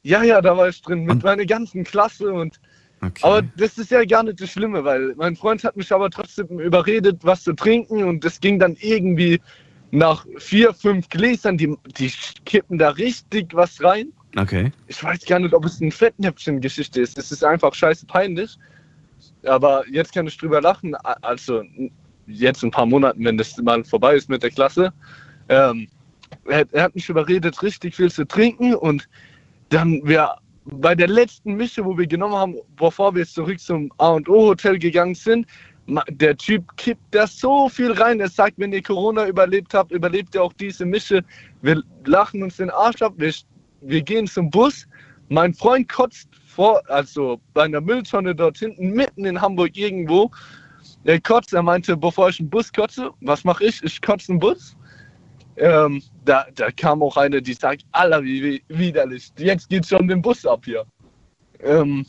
Ja, 0.03 0.23
ja, 0.23 0.41
da 0.41 0.55
war 0.55 0.69
ich 0.69 0.81
drin 0.81 1.03
mit 1.05 1.23
meiner 1.23 1.45
ganzen 1.45 1.83
Klasse 1.83 2.31
und 2.31 2.59
aber 3.21 3.43
das 3.57 3.77
ist 3.77 3.91
ja 3.91 4.03
gar 4.05 4.23
nicht 4.23 4.41
das 4.41 4.49
Schlimme, 4.49 4.83
weil 4.83 5.13
mein 5.15 5.35
Freund 5.35 5.63
hat 5.63 5.75
mich 5.75 5.91
aber 5.91 6.09
trotzdem 6.09 6.59
überredet, 6.59 7.19
was 7.23 7.43
zu 7.43 7.53
trinken 7.53 8.03
und 8.03 8.23
das 8.23 8.39
ging 8.39 8.57
dann 8.57 8.75
irgendwie 8.79 9.39
nach 9.91 10.25
vier, 10.37 10.73
fünf 10.73 11.09
Gläsern, 11.09 11.57
die, 11.57 11.75
die 11.97 12.11
kippen 12.45 12.77
da 12.77 12.89
richtig 12.89 13.53
was 13.53 13.83
rein. 13.83 14.11
Okay. 14.37 14.71
Ich 14.87 15.01
weiß 15.03 15.25
gar 15.25 15.39
nicht, 15.39 15.53
ob 15.53 15.65
es 15.65 15.79
ein 15.79 15.91
Fettnäpfchen-Geschichte 15.91 17.01
ist. 17.01 17.17
Es 17.17 17.31
ist 17.31 17.43
einfach 17.43 17.73
scheiße 17.73 18.05
peinlich. 18.05 18.57
Aber 19.45 19.87
jetzt 19.89 20.13
kann 20.13 20.27
ich 20.27 20.37
drüber 20.37 20.61
lachen. 20.61 20.95
Also 20.95 21.63
jetzt 22.27 22.63
in 22.63 22.69
ein 22.69 22.71
paar 22.71 22.85
Monaten, 22.85 23.23
wenn 23.23 23.37
das 23.37 23.57
mal 23.57 23.83
vorbei 23.83 24.15
ist 24.15 24.29
mit 24.29 24.43
der 24.43 24.51
Klasse. 24.51 24.93
Ähm, 25.49 25.87
er, 26.45 26.65
er 26.71 26.83
hat 26.83 26.95
mich 26.95 27.09
überredet, 27.09 27.61
richtig 27.61 27.95
viel 27.95 28.11
zu 28.11 28.25
trinken. 28.25 28.75
Und 28.75 29.07
dann 29.69 30.01
wir 30.03 30.35
bei 30.65 30.95
der 30.95 31.07
letzten 31.07 31.53
Mische, 31.53 31.85
wo 31.85 31.97
wir 31.97 32.07
genommen 32.07 32.35
haben, 32.35 32.55
bevor 32.77 33.13
wir 33.15 33.25
zurück 33.25 33.59
zum 33.59 33.91
A&O 33.97 34.47
Hotel 34.47 34.79
gegangen 34.79 35.15
sind, 35.15 35.47
der 36.09 36.35
Typ 36.35 36.75
kippt 36.77 37.03
da 37.11 37.27
so 37.27 37.69
viel 37.69 37.91
rein. 37.91 38.19
Er 38.19 38.29
sagt, 38.29 38.57
wenn 38.57 38.73
ihr 38.73 38.81
Corona 38.81 39.27
überlebt 39.27 39.73
habt, 39.73 39.91
überlebt 39.91 40.33
ihr 40.33 40.43
auch 40.43 40.53
diese 40.53 40.85
Mische. 40.85 41.23
Wir 41.61 41.81
lachen 42.05 42.41
uns 42.41 42.57
den 42.57 42.71
Arsch 42.71 43.01
ab. 43.01 43.13
Wir, 43.17 43.33
wir 43.81 44.01
gehen 44.01 44.25
zum 44.25 44.49
Bus. 44.49 44.87
Mein 45.29 45.53
Freund 45.53 45.87
kotzt 45.89 46.27
vor, 46.47 46.81
also 46.89 47.39
bei 47.53 47.63
einer 47.63 47.81
Mülltonne 47.81 48.33
dort 48.33 48.57
hinten, 48.57 48.91
mitten 48.91 49.25
in 49.25 49.39
Hamburg 49.39 49.77
irgendwo. 49.77 50.31
Er 51.05 51.21
kotzt, 51.21 51.53
er 51.53 51.61
meinte, 51.61 51.95
bevor 51.95 52.29
ich 52.29 52.39
einen 52.39 52.49
Bus 52.49 52.73
kotze, 52.73 53.11
was 53.21 53.43
mache 53.43 53.65
ich? 53.65 53.81
Ich 53.83 54.01
kotze 54.01 54.31
einen 54.31 54.39
Bus. 54.39 54.75
Ähm, 55.57 56.01
da, 56.25 56.47
da 56.55 56.71
kam 56.71 57.01
auch 57.03 57.15
eine, 57.15 57.41
die 57.41 57.53
sagt, 57.53 57.85
Alter, 57.91 58.23
wie, 58.23 58.61
widerlich. 58.67 59.31
Jetzt 59.37 59.69
geht 59.69 59.85
schon 59.85 60.07
den 60.07 60.21
Bus 60.21 60.45
ab 60.45 60.65
hier. 60.65 60.83
Ähm, 61.63 62.05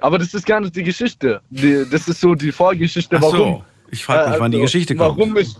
aber 0.00 0.18
das 0.18 0.34
ist 0.34 0.46
gar 0.46 0.60
nicht 0.60 0.74
die 0.74 0.82
Geschichte. 0.82 1.40
Die, 1.50 1.84
das 1.90 2.08
ist 2.08 2.20
so 2.20 2.34
die 2.34 2.50
Vorgeschichte, 2.50 3.16
Ach 3.16 3.22
so, 3.22 3.32
warum. 3.32 3.64
ich 3.90 4.04
frag 4.04 4.30
mich, 4.30 4.40
wann 4.40 4.50
die 4.50 4.56
also, 4.56 4.64
Geschichte 4.64 4.96
kommt. 4.96 5.16
warum 5.16 5.36
Ich, 5.36 5.54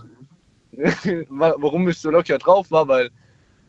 warum 1.31 1.89
ich 1.89 1.99
so 1.99 2.11
locker 2.11 2.39
drauf 2.39 2.71
war, 2.71 2.89
weil 2.89 3.11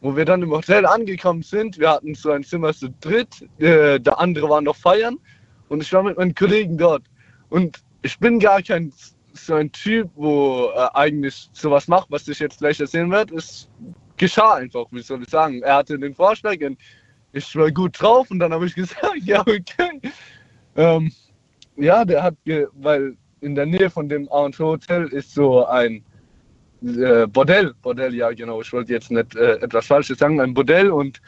wo 0.01 0.15
wir 0.15 0.25
dann 0.25 0.41
im 0.41 0.49
Hotel 0.49 0.83
angekommen 0.87 1.43
sind, 1.43 1.77
wir 1.77 1.91
hatten 1.91 2.15
so 2.15 2.31
ein 2.31 2.43
Zimmer 2.43 2.73
zu 2.73 2.89
dritt, 3.01 3.47
äh, 3.59 3.99
der 3.99 4.19
andere 4.19 4.49
war 4.49 4.61
noch 4.61 4.75
feiern 4.75 5.19
und 5.69 5.83
ich 5.83 5.93
war 5.93 6.01
mit 6.01 6.17
meinen 6.17 6.33
Kollegen 6.33 6.75
dort. 6.75 7.03
Und 7.49 7.83
ich 8.01 8.17
bin 8.19 8.39
gar 8.39 8.61
kein 8.61 8.91
so 9.33 9.55
ein 9.55 9.71
Typ, 9.71 10.09
wo 10.15 10.71
äh, 10.75 10.87
eigentlich 10.93 11.49
sowas 11.53 11.87
macht, 11.87 12.11
was 12.11 12.27
ich 12.27 12.39
jetzt 12.39 12.59
gleich 12.59 12.79
erzählen 12.79 13.09
werde. 13.09 13.35
Es 13.35 13.69
geschah 14.17 14.55
einfach, 14.55 14.85
wie 14.91 15.01
soll 15.01 15.23
ich 15.23 15.29
sagen. 15.29 15.61
Er 15.61 15.75
hatte 15.75 15.97
den 15.97 16.13
Vorschlag 16.13 16.57
und 16.61 16.77
ich 17.33 17.55
war 17.55 17.71
gut 17.71 18.01
drauf 18.01 18.29
und 18.29 18.39
dann 18.39 18.53
habe 18.53 18.65
ich 18.65 18.75
gesagt, 18.81 19.17
ja, 19.23 19.41
okay. 19.41 20.01
Ähm, 20.75 21.11
ja, 21.77 22.05
der 22.05 22.23
hat, 22.23 22.35
weil 22.73 23.15
in 23.41 23.55
der 23.55 23.65
Nähe 23.65 23.89
von 23.89 24.09
dem 24.09 24.29
A&O 24.31 24.51
Hotel 24.59 25.07
ist 25.07 25.33
so 25.33 25.65
ein 25.65 26.03
äh, 26.83 27.25
Bordell, 27.27 27.73
Bordell, 27.81 28.13
ja 28.13 28.31
genau, 28.31 28.61
ich 28.61 28.71
wollte 28.73 28.93
jetzt 28.93 29.11
nicht 29.11 29.35
äh, 29.35 29.53
etwas 29.55 29.87
Falsches 29.87 30.19
sagen, 30.19 30.39
ein 30.41 30.53
Bordell 30.53 30.91
und 30.91 31.21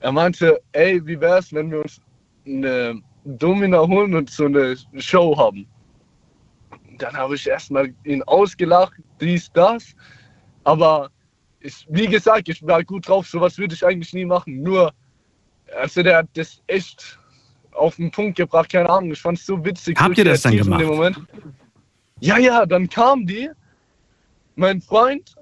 er 0.00 0.12
meinte, 0.12 0.60
ey, 0.72 1.04
wie 1.06 1.20
wär's, 1.20 1.52
wenn 1.52 1.70
wir 1.70 1.82
uns 1.82 2.00
eine 2.46 3.00
Domina 3.24 3.86
holen 3.86 4.14
und 4.14 4.30
so 4.30 4.46
eine 4.46 4.76
Show 4.98 5.36
haben. 5.36 5.66
Dann 6.98 7.16
habe 7.16 7.34
ich 7.34 7.46
erstmal 7.48 7.92
ihn 8.04 8.22
ausgelacht, 8.24 8.94
dies, 9.20 9.50
das, 9.52 9.94
aber 10.64 11.10
ich, 11.60 11.86
wie 11.88 12.06
gesagt, 12.06 12.48
ich 12.48 12.64
war 12.66 12.82
gut 12.84 13.08
drauf, 13.08 13.26
sowas 13.26 13.58
würde 13.58 13.74
ich 13.74 13.84
eigentlich 13.84 14.12
nie 14.12 14.24
machen, 14.24 14.62
nur, 14.62 14.92
also 15.80 16.02
der 16.02 16.18
hat 16.18 16.28
das 16.34 16.62
echt 16.66 17.18
auf 17.72 17.96
den 17.96 18.10
Punkt 18.10 18.36
gebracht, 18.36 18.70
keine 18.70 18.90
Ahnung, 18.90 19.12
ich 19.12 19.20
fand 19.20 19.38
es 19.38 19.46
so 19.46 19.64
witzig. 19.64 19.98
Habt 19.98 20.18
ihr 20.18 20.24
das 20.24 20.42
dann 20.42 20.56
gemacht? 20.56 20.84
Moment. 20.84 21.18
Ja, 22.20 22.36
ja, 22.38 22.66
dann 22.66 22.88
kam 22.88 23.26
die, 23.26 23.48
mein 24.56 24.80
Freund, 24.80 25.34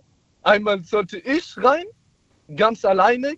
einmal 0.43 0.82
sollte 0.85 1.18
ich 1.18 1.55
rein, 1.56 1.85
ganz 2.56 2.85
alleine, 2.85 3.35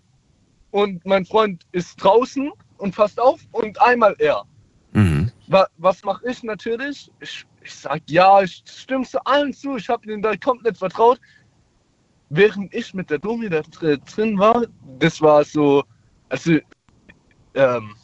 und 0.70 1.04
mein 1.04 1.24
Freund 1.24 1.66
ist 1.72 1.96
draußen 1.96 2.50
und 2.78 2.94
passt 2.94 3.20
auf, 3.20 3.40
und 3.52 3.80
einmal 3.80 4.14
er. 4.18 4.44
Mhm. 4.92 5.30
Wa- 5.48 5.68
Was 5.76 6.02
mache 6.02 6.30
ich 6.30 6.42
natürlich? 6.42 7.10
Ich, 7.20 7.44
ich 7.64 7.74
sag 7.74 8.02
ja, 8.08 8.42
ich 8.42 8.62
stimme 8.66 9.04
zu 9.04 9.24
allen 9.24 9.52
zu, 9.52 9.76
ich 9.76 9.88
habe 9.88 10.04
ihnen 10.10 10.22
da 10.22 10.36
komplett 10.36 10.78
vertraut. 10.78 11.20
Während 12.30 12.72
ich 12.74 12.94
mit 12.94 13.10
der 13.10 13.18
Domi 13.18 13.48
da 13.48 13.60
dr- 13.60 13.98
drin 13.98 14.38
war, 14.38 14.64
das 14.98 15.20
war 15.20 15.44
so, 15.44 15.84
also, 16.30 16.58
ähm, 17.54 17.94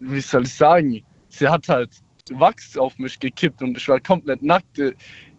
wie 0.00 0.20
soll 0.20 0.42
ich 0.42 0.54
sagen, 0.54 1.02
sie 1.28 1.48
hat 1.48 1.68
halt 1.68 1.90
Wachs 2.32 2.76
auf 2.76 2.98
mich 2.98 3.18
gekippt 3.20 3.62
und 3.62 3.76
ich 3.76 3.86
war 3.88 4.00
komplett 4.00 4.42
nackt. 4.42 4.80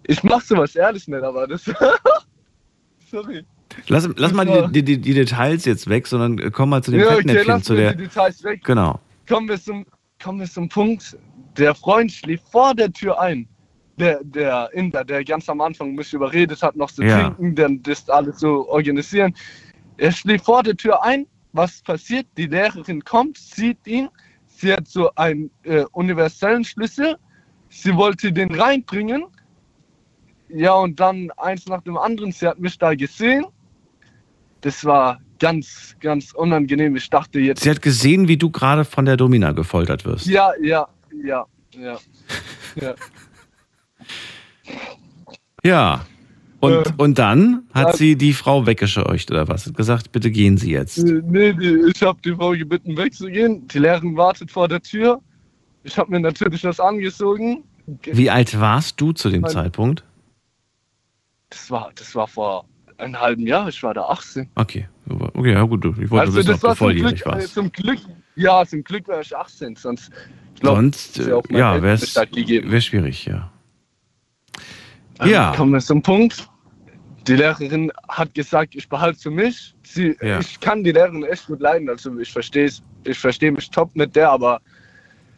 Ich 0.07 0.23
mach 0.23 0.41
sowas 0.41 0.75
ehrlich 0.75 1.07
nicht, 1.07 1.23
aber 1.23 1.47
das. 1.47 1.63
Sorry. 3.11 3.45
Lass, 3.87 4.07
lass 4.17 4.33
mal 4.33 4.69
die, 4.71 4.83
die, 4.83 4.97
die 4.99 5.13
Details 5.13 5.65
jetzt 5.65 5.89
weg, 5.89 6.07
sondern 6.07 6.51
komm 6.51 6.69
mal 6.69 6.83
zu 6.83 6.91
dem 6.91 6.99
Ja, 7.01 7.07
okay, 7.07 7.15
Fettnäpfchen, 7.17 7.47
lass 7.47 7.63
zu 7.63 7.75
der. 7.75 7.93
die 7.93 8.03
Details 8.03 8.43
weg. 8.43 8.63
Genau. 8.63 8.99
Kommen 9.27 9.49
wir, 9.49 9.59
zum, 9.59 9.85
kommen 10.21 10.39
wir 10.39 10.47
zum 10.47 10.69
Punkt. 10.69 11.17
Der 11.57 11.75
Freund 11.75 12.11
schlief 12.11 12.41
vor 12.51 12.73
der 12.73 12.91
Tür 12.91 13.19
ein. 13.19 13.47
Der, 13.99 14.23
der 14.23 14.69
Inder, 14.73 15.03
der 15.03 15.23
ganz 15.23 15.47
am 15.49 15.61
Anfang 15.61 15.93
mich 15.93 16.11
überredet 16.13 16.63
hat, 16.63 16.75
noch 16.75 16.89
zu 16.91 17.03
Ja. 17.03 17.29
trinken, 17.29 17.55
dann 17.55 17.83
das 17.83 18.09
alles 18.09 18.37
zu 18.37 18.67
organisieren. 18.67 19.35
Er 19.97 20.11
schlief 20.11 20.41
vor 20.43 20.63
der 20.63 20.75
Tür 20.75 21.03
ein. 21.03 21.27
Was 21.51 21.81
passiert? 21.83 22.25
Die 22.35 22.47
Lehrerin 22.47 23.03
kommt, 23.03 23.37
sieht 23.37 23.85
ihn. 23.85 24.09
Sie 24.47 24.73
hat 24.73 24.87
so 24.87 25.13
einen 25.15 25.51
äh, 25.63 25.83
universellen 25.91 26.63
Schlüssel. 26.63 27.17
Sie 27.69 27.95
wollte 27.95 28.31
den 28.31 28.51
reinbringen. 28.53 29.25
Ja, 30.49 30.73
und 30.73 30.99
dann 30.99 31.29
eins 31.37 31.67
nach 31.67 31.81
dem 31.83 31.97
anderen. 31.97 32.31
Sie 32.31 32.47
hat 32.47 32.59
mich 32.59 32.77
da 32.79 32.95
gesehen. 32.95 33.45
Das 34.61 34.83
war 34.85 35.19
ganz, 35.39 35.95
ganz 35.99 36.33
unangenehm. 36.33 36.95
Ich 36.95 37.09
dachte 37.09 37.39
jetzt. 37.39 37.61
Sie 37.63 37.69
hat 37.69 37.81
gesehen, 37.81 38.27
wie 38.27 38.37
du 38.37 38.49
gerade 38.49 38.85
von 38.85 39.05
der 39.05 39.17
Domina 39.17 39.51
gefoltert 39.51 40.05
wirst. 40.05 40.25
Ja, 40.25 40.51
ja, 40.61 40.87
ja, 41.23 41.45
ja. 41.71 41.97
ja. 42.75 42.95
Ja. 45.63 46.05
Und, 46.59 46.97
und 46.97 47.19
dann 47.19 47.63
hat 47.73 47.87
ja. 47.87 47.93
sie 47.93 48.15
die 48.15 48.33
Frau 48.33 48.65
weggescheucht 48.65 49.31
oder 49.31 49.47
was? 49.49 49.65
Hat 49.65 49.75
gesagt, 49.75 50.11
bitte 50.13 50.31
gehen 50.31 50.57
Sie 50.57 50.71
jetzt. 50.71 50.97
Äh, 50.97 51.21
Nee, 51.25 51.49
ich 51.93 52.01
habe 52.01 52.19
die 52.23 52.33
Frau 52.33 52.51
gebeten 52.51 52.95
wegzugehen. 52.95 53.67
Die 53.67 53.79
Lehrerin 53.79 54.15
wartet 54.15 54.49
vor 54.51 54.67
der 54.69 54.81
Tür. 54.81 55.21
Ich 55.83 55.97
habe 55.97 56.11
mir 56.11 56.21
natürlich 56.21 56.61
das 56.61 56.79
angezogen. 56.79 57.63
Wie 58.03 58.29
alt 58.29 58.57
warst 58.59 58.99
du 59.01 59.11
zu 59.11 59.29
dem 59.29 59.41
Mein- 59.41 59.51
Zeitpunkt? 59.51 60.05
Das 61.49 61.69
war, 61.69 61.91
das 61.95 62.15
war 62.15 62.27
vor 62.27 62.65
einem 62.97 63.19
halben 63.19 63.45
Jahr. 63.45 63.67
Ich 63.67 63.83
war 63.83 63.93
da 63.93 64.03
18. 64.03 64.49
Okay, 64.55 64.87
okay, 65.09 65.53
ja 65.53 65.63
gut, 65.63 65.85
ich 65.85 66.09
wollte 66.09 66.25
also 66.27 66.37
wissen, 66.37 66.51
das 66.51 66.63
war 66.63 66.75
zum 66.75 66.89
Glück, 66.93 67.25
warst. 67.25 67.53
zum 67.53 67.71
Glück, 67.71 67.99
ja, 68.35 68.65
zum 68.65 68.83
Glück 68.83 69.07
war 69.07 69.21
ich 69.21 69.35
18. 69.35 69.75
Sonst, 69.75 70.11
ich 70.55 70.61
glaub, 70.61 70.75
Sonst, 70.77 71.19
ist 71.19 71.27
äh, 71.27 71.41
ja, 71.57 71.81
wäre 71.81 71.99
wär 72.71 72.81
schwierig, 72.81 73.25
ja. 73.25 73.51
Ähm, 75.19 75.29
Ja. 75.29 75.53
Kommen 75.55 75.71
wir 75.73 75.79
zum 75.79 76.01
Punkt. 76.01 76.47
Die 77.27 77.35
Lehrerin 77.35 77.91
hat 78.09 78.33
gesagt, 78.33 78.75
ich 78.75 78.89
behalte 78.89 79.19
für 79.19 79.31
mich. 79.31 79.73
Sie, 79.83 80.15
Ja. 80.21 80.39
Ich 80.39 80.59
kann 80.59 80.83
die 80.83 80.91
Lehrerin 80.91 81.23
echt 81.23 81.47
gut 81.47 81.61
leiden. 81.61 81.89
Also 81.89 82.17
ich 82.19 82.31
verstehe 82.31 82.69
ich 83.05 83.17
verstehe 83.19 83.51
mich 83.51 83.69
top 83.69 83.95
mit 83.95 84.15
der, 84.15 84.29
aber 84.31 84.59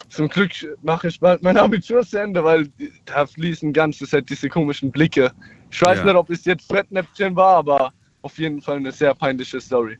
zum 0.09 0.27
Glück 0.29 0.51
mache 0.83 1.07
ich 1.09 1.19
bald 1.19 1.43
mein 1.43 1.57
Abitur 1.57 2.01
zu 2.05 2.19
Ende, 2.19 2.43
weil 2.43 2.69
da 3.05 3.25
fließen 3.25 3.73
ganze 3.73 4.07
Zeit 4.07 4.29
diese 4.29 4.49
komischen 4.49 4.91
Blicke. 4.91 5.31
Ich 5.71 5.81
weiß 5.81 5.99
Ja. 5.99 6.05
nicht, 6.05 6.15
ob 6.15 6.29
es 6.29 6.45
jetzt 6.45 6.71
Fettnäpfchen 6.71 7.35
war, 7.35 7.57
aber 7.57 7.93
auf 8.25 8.39
jeden 8.39 8.59
Fall 8.59 8.77
eine 8.77 8.91
sehr 8.91 9.13
peinliche 9.13 9.61
Story. 9.61 9.97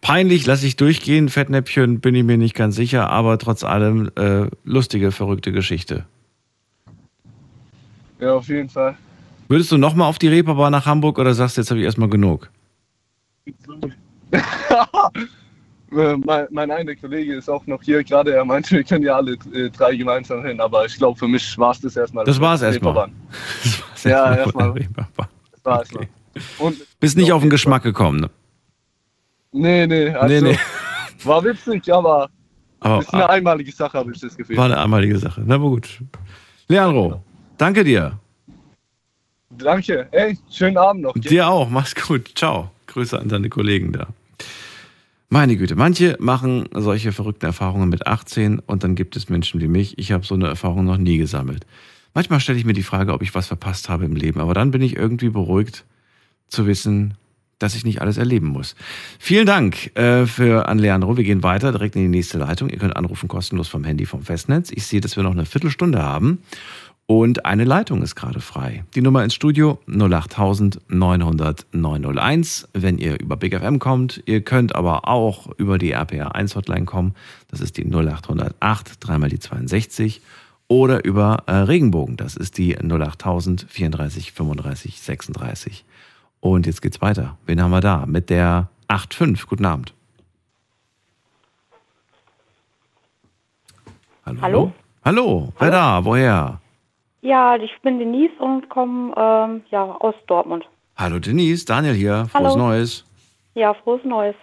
Peinlich 0.00 0.46
lasse 0.46 0.66
ich 0.66 0.76
durchgehen, 0.76 1.28
Fettnäpfchen 1.28 2.00
bin 2.00 2.14
ich 2.14 2.22
mir 2.22 2.38
nicht 2.38 2.54
ganz 2.54 2.76
sicher, 2.76 3.10
aber 3.10 3.38
trotz 3.38 3.64
allem 3.64 4.10
äh, 4.16 4.46
lustige, 4.64 5.10
verrückte 5.10 5.50
Geschichte. 5.50 6.06
Ja, 8.20 8.34
auf 8.34 8.48
jeden 8.48 8.68
Fall. 8.68 8.96
Würdest 9.48 9.72
du 9.72 9.78
nochmal 9.78 10.08
auf 10.08 10.20
die 10.20 10.28
Reeperbahn 10.28 10.70
nach 10.70 10.86
Hamburg 10.86 11.18
oder 11.18 11.34
sagst 11.34 11.56
du, 11.56 11.60
jetzt 11.60 11.70
habe 11.70 11.80
ich 11.80 11.84
erstmal 11.84 12.08
genug? 12.08 12.50
Äh, 15.94 16.16
mein, 16.24 16.46
mein 16.50 16.70
einer 16.70 16.96
Kollege 16.96 17.34
ist 17.34 17.50
auch 17.50 17.66
noch 17.66 17.82
hier 17.82 18.02
gerade. 18.02 18.32
Er 18.32 18.46
meinte, 18.46 18.70
wir 18.70 18.82
können 18.82 19.04
ja 19.04 19.16
alle 19.16 19.32
äh, 19.52 19.68
drei 19.68 19.94
gemeinsam 19.94 20.42
hin, 20.42 20.58
aber 20.58 20.86
ich 20.86 20.96
glaube, 20.96 21.18
für 21.18 21.28
mich 21.28 21.58
war 21.58 21.72
es 21.72 21.82
das 21.82 21.96
erstmal. 21.96 22.24
Das 22.24 22.40
war's 22.40 22.62
erstmal. 22.62 22.94
Reeperbahn. 22.94 23.12
Das 23.92 24.04
Ja, 24.04 24.34
erstmal. 24.36 24.72
Das 24.72 25.64
war 25.64 25.80
erstmal. 25.80 26.08
Und 26.58 26.76
Bist 27.00 27.16
nicht 27.16 27.32
auf 27.32 27.42
den 27.42 27.50
Geschmack 27.50 27.82
gekommen. 27.82 28.20
Ne? 28.20 28.30
Nee, 29.52 29.86
nee, 29.86 30.08
also, 30.10 30.34
Nee, 30.34 30.52
nee. 30.52 30.58
war 31.24 31.44
witzig, 31.44 31.92
aber 31.92 32.30
Aber- 32.80 33.00
ist 33.00 33.12
eine 33.12 33.28
einmalige 33.28 33.72
Sache, 33.72 33.98
habe 33.98 34.12
ich 34.12 34.20
das 34.20 34.36
Gefühl. 34.36 34.56
War 34.56 34.64
eine 34.66 34.78
einmalige 34.78 35.18
Sache. 35.18 35.42
Na 35.44 35.56
gut. 35.56 36.02
Leandro, 36.68 37.22
danke 37.58 37.84
dir. 37.84 38.18
Danke, 39.50 40.08
ey, 40.12 40.38
schönen 40.50 40.78
Abend 40.78 41.02
noch. 41.02 41.12
Dir 41.14 41.46
auch. 41.48 41.68
Mach's 41.68 41.94
gut. 41.94 42.32
Ciao. 42.34 42.70
Grüße 42.86 43.18
an 43.18 43.28
deine 43.28 43.48
Kollegen 43.50 43.92
da. 43.92 44.06
Meine 45.28 45.56
Güte, 45.56 45.76
manche 45.76 46.16
machen 46.20 46.68
solche 46.74 47.12
verrückten 47.12 47.46
Erfahrungen 47.46 47.88
mit 47.88 48.06
18 48.06 48.58
und 48.60 48.84
dann 48.84 48.94
gibt 48.94 49.16
es 49.16 49.28
Menschen 49.30 49.60
wie 49.60 49.68
mich. 49.68 49.98
Ich 49.98 50.12
habe 50.12 50.24
so 50.26 50.34
eine 50.34 50.48
Erfahrung 50.48 50.84
noch 50.84 50.98
nie 50.98 51.16
gesammelt. 51.18 51.66
Manchmal 52.14 52.40
stelle 52.40 52.58
ich 52.58 52.66
mir 52.66 52.74
die 52.74 52.82
Frage, 52.82 53.12
ob 53.14 53.22
ich 53.22 53.34
was 53.34 53.46
verpasst 53.46 53.88
habe 53.88 54.04
im 54.04 54.14
Leben, 54.14 54.40
aber 54.40 54.52
dann 54.52 54.70
bin 54.70 54.82
ich 54.82 54.94
irgendwie 54.96 55.30
beruhigt 55.30 55.84
zu 56.52 56.66
wissen, 56.66 57.14
dass 57.58 57.74
ich 57.74 57.84
nicht 57.84 58.00
alles 58.00 58.16
erleben 58.16 58.48
muss. 58.48 58.74
Vielen 59.18 59.46
Dank 59.46 59.96
äh, 59.96 60.26
für 60.26 60.68
an 60.68 60.78
Leandro. 60.78 61.16
Wir 61.16 61.24
gehen 61.24 61.42
weiter 61.42 61.70
direkt 61.72 61.96
in 61.96 62.02
die 62.02 62.08
nächste 62.08 62.38
Leitung. 62.38 62.68
Ihr 62.68 62.78
könnt 62.78 62.96
anrufen 62.96 63.28
kostenlos 63.28 63.68
vom 63.68 63.84
Handy 63.84 64.04
vom 64.04 64.22
Festnetz. 64.22 64.70
Ich 64.70 64.86
sehe, 64.86 65.00
dass 65.00 65.16
wir 65.16 65.22
noch 65.22 65.30
eine 65.32 65.46
Viertelstunde 65.46 66.02
haben 66.02 66.38
und 67.06 67.44
eine 67.44 67.64
Leitung 67.64 68.02
ist 68.02 68.14
gerade 68.14 68.40
frei. 68.40 68.84
Die 68.94 69.02
Nummer 69.02 69.22
ins 69.22 69.34
Studio 69.34 69.78
08000 69.86 70.80
900 70.88 71.66
901. 71.72 72.68
Wenn 72.72 72.98
ihr 72.98 73.20
über 73.20 73.36
Big 73.36 73.54
FM 73.54 73.78
kommt, 73.78 74.22
ihr 74.26 74.40
könnt 74.42 74.74
aber 74.74 75.08
auch 75.08 75.48
über 75.58 75.78
die 75.78 75.92
RPR 75.92 76.34
1 76.34 76.56
Hotline 76.56 76.84
kommen. 76.84 77.14
Das 77.48 77.60
ist 77.60 77.76
die 77.76 77.84
0808 77.84 78.96
dreimal 79.00 79.28
die 79.28 79.38
62 79.38 80.20
oder 80.68 81.04
über 81.04 81.44
äh, 81.46 81.52
Regenbogen. 81.52 82.16
Das 82.16 82.36
ist 82.36 82.56
die 82.56 82.78
08000 82.78 83.66
34 83.68 84.32
35 84.32 85.00
36. 85.00 85.84
Und 86.42 86.66
jetzt 86.66 86.82
geht's 86.82 87.00
weiter. 87.00 87.38
Wen 87.46 87.62
haben 87.62 87.70
wir 87.70 87.80
da? 87.80 88.04
Mit 88.04 88.28
der 88.28 88.68
85. 88.90 89.46
Guten 89.46 89.64
Abend. 89.64 89.94
Hallo? 94.26 94.40
Hallo? 94.42 94.72
Hallo, 95.04 95.52
wer 95.60 95.70
da? 95.70 96.04
Woher? 96.04 96.60
Ja, 97.20 97.56
ich 97.56 97.70
bin 97.82 98.00
Denise 98.00 98.36
und 98.40 98.68
komme 98.68 99.14
ähm, 99.16 99.62
ja, 99.70 99.84
aus 99.84 100.16
Dortmund. 100.26 100.64
Hallo 100.96 101.20
Denise, 101.20 101.64
Daniel 101.64 101.94
hier. 101.94 102.26
Frohes 102.26 102.54
Hallo. 102.54 102.56
Neues. 102.56 103.04
Ja, 103.54 103.72
frohes 103.74 104.04
Neues. 104.04 104.34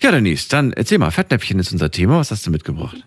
Ja, 0.00 0.12
Denise, 0.12 0.48
dann 0.48 0.72
erzähl 0.72 0.98
mal, 0.98 1.10
Fettnäpfchen 1.10 1.58
ist 1.58 1.72
unser 1.72 1.90
Thema. 1.90 2.18
Was 2.18 2.30
hast 2.30 2.46
du 2.46 2.50
mitgebracht? 2.50 3.06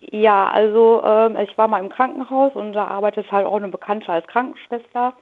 Ja, 0.00 0.48
also 0.48 1.02
ähm, 1.04 1.36
ich 1.36 1.56
war 1.56 1.68
mal 1.68 1.82
im 1.82 1.88
Krankenhaus 1.88 2.54
und 2.54 2.74
da 2.74 2.86
arbeitet 2.86 3.32
halt 3.32 3.46
auch 3.46 3.56
eine 3.56 3.68
Bekannte 3.68 4.12
als 4.12 4.26
Krankenschwester. 4.26 5.14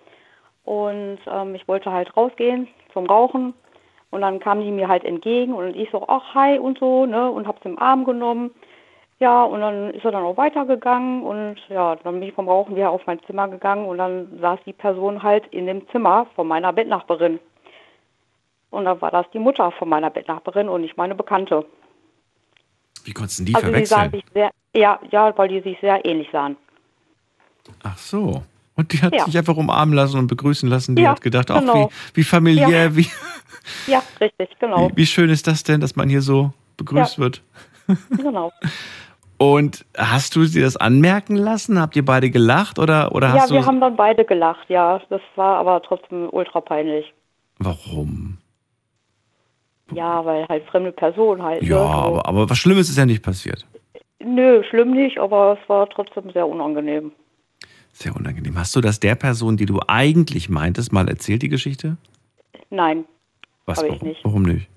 Und 0.67 1.19
ähm, 1.27 1.55
ich 1.55 1.67
wollte 1.69 1.91
halt 1.91 2.15
rausgehen 2.17 2.69
zum 2.93 3.07
Rauchen. 3.07 3.55
Und 4.11 4.21
dann 4.21 4.41
kam 4.41 4.61
die 4.61 4.71
mir 4.71 4.89
halt 4.89 5.05
entgegen 5.05 5.55
und 5.55 5.75
ich 5.77 5.91
so, 5.91 6.05
ach 6.09 6.35
hi 6.35 6.59
und 6.59 6.79
so, 6.79 7.07
ne, 7.07 7.31
und 7.31 7.47
hab's 7.47 7.65
im 7.65 7.79
Arm 7.79 8.05
genommen. 8.05 8.51
Ja, 9.19 9.45
und 9.45 9.61
dann 9.61 9.95
ist 9.95 10.05
er 10.05 10.13
dann 10.13 10.25
auch 10.25 10.37
weitergegangen 10.37 11.23
und 11.23 11.57
ja, 11.69 11.97
dann 11.97 12.21
bin 12.21 12.29
ich 12.29 12.35
vom 12.35 12.49
Rauchen 12.49 12.77
wieder 12.77 12.91
auf 12.91 13.07
mein 13.07 13.21
Zimmer 13.25 13.49
gegangen 13.49 13.87
und 13.87 13.99
dann 13.99 14.39
saß 14.41 14.61
die 14.67 14.75
Person 14.75 15.23
halt 15.23 15.47
in 15.49 15.67
dem 15.67 15.89
Zimmer 15.89 16.27
von 16.35 16.47
meiner 16.47 16.73
Bettnachbarin. 16.73 17.41
Und 18.71 18.85
dann 18.85 19.01
war 19.01 19.11
das 19.11 19.27
die 19.33 19.39
Mutter 19.39 19.71
von 19.73 19.89
meiner 19.89 20.11
Bettnachbarin 20.11 20.69
und 20.69 20.83
nicht 20.83 20.97
meine 20.97 21.15
Bekannte. 21.15 21.65
Wie 23.05 23.13
konntest 23.13 23.41
du 23.41 23.45
die 23.45 23.55
also 23.55 23.73
sie 23.73 23.87
sahen 23.87 24.11
verwechseln? 24.11 24.23
sich 24.23 24.33
sehr, 24.35 24.51
ja, 24.75 25.01
ja, 25.11 25.39
weil 25.39 25.49
die 25.49 25.61
sich 25.61 25.79
sehr 25.81 26.05
ähnlich 26.05 26.29
sahen. 26.31 26.57
Ach 27.83 27.97
so. 27.97 28.43
Und 28.77 28.93
die 28.93 29.01
hat 29.03 29.15
Ja. 29.15 29.25
sich 29.25 29.37
einfach 29.39 29.57
umarmen 29.57 29.95
lassen 29.95 30.19
und 30.19 30.27
begrüßen 30.27 30.69
lassen. 30.69 30.97
Die 30.97 31.03
Ja, 31.03 31.11
hat 31.11 31.21
gedacht, 31.23 31.51
ach, 31.51 31.61
genau. 31.61 31.91
wie, 32.13 32.19
wie 32.21 32.25
familiär, 32.25 32.85
Ja. 32.85 32.97
wie, 32.97 33.09
Ja, 33.87 34.03
richtig, 34.21 34.51
genau. 34.61 34.91
wie, 34.91 34.97
wie 34.99 35.07
schön 35.07 35.31
ist 35.31 35.47
das 35.47 35.63
denn, 35.65 35.81
dass 35.81 35.97
man 35.97 36.09
hier 36.09 36.23
so 36.23 36.53
begrüßt 36.77 37.17
Ja. 37.17 37.25
wird. 37.25 37.43
Genau. 38.17 38.53
Und 39.39 39.85
hast 39.99 40.35
du 40.37 40.45
sie 40.45 40.61
das 40.63 40.77
anmerken 40.79 41.37
lassen? 41.37 41.79
Habt 41.81 41.95
ihr 41.97 42.05
beide 42.05 42.31
gelacht 42.31 42.79
oder, 42.79 43.15
oder 43.15 43.29
Ja, 43.35 43.43
hast 43.43 43.51
wir 43.53 43.61
du. 43.61 43.67
haben 43.67 43.81
dann 43.81 43.95
beide 43.97 44.25
gelacht, 44.25 44.69
ja. 44.71 45.01
Das 45.11 45.21
war 45.35 45.57
aber 45.59 45.83
trotzdem 45.83 46.29
ultra 46.33 46.61
peinlich. 46.63 47.13
Warum? 47.59 48.39
Ja, 49.93 50.25
weil 50.25 50.47
halt 50.49 50.65
fremde 50.67 50.91
Personen 50.93 51.43
halt. 51.43 51.63
Ja, 51.63 51.77
ne, 51.77 51.83
so. 51.83 51.89
aber, 51.89 52.27
aber 52.27 52.51
was 52.51 52.59
Schlimmes 52.59 52.89
ist 52.89 52.97
ja 52.99 53.05
nicht 53.07 53.23
passiert. 53.23 53.67
Nö, 54.25 54.63
schlimm 54.71 54.93
nicht, 54.93 55.19
aber 55.19 55.59
es 55.63 55.69
war 55.69 55.89
trotzdem 55.91 56.31
sehr 56.33 56.47
unangenehm. 56.49 57.13
Sehr 57.97 58.15
unangenehm. 58.15 58.59
Hast 58.59 58.77
du 58.77 58.83
das 58.83 59.01
der 59.01 59.15
Person, 59.15 59.57
die 59.57 59.65
du 59.65 59.81
eigentlich 59.89 60.51
meintest, 60.51 60.93
mal 60.93 61.09
erzählt, 61.09 61.41
die 61.41 61.49
Geschichte? 61.49 61.97
Nein, 62.69 63.07
Was? 63.65 63.79
habe 63.79 63.89
ich 63.89 63.95
warum, 63.95 64.09
nicht. 64.09 64.25
warum 64.25 64.43
nicht? 64.43 64.69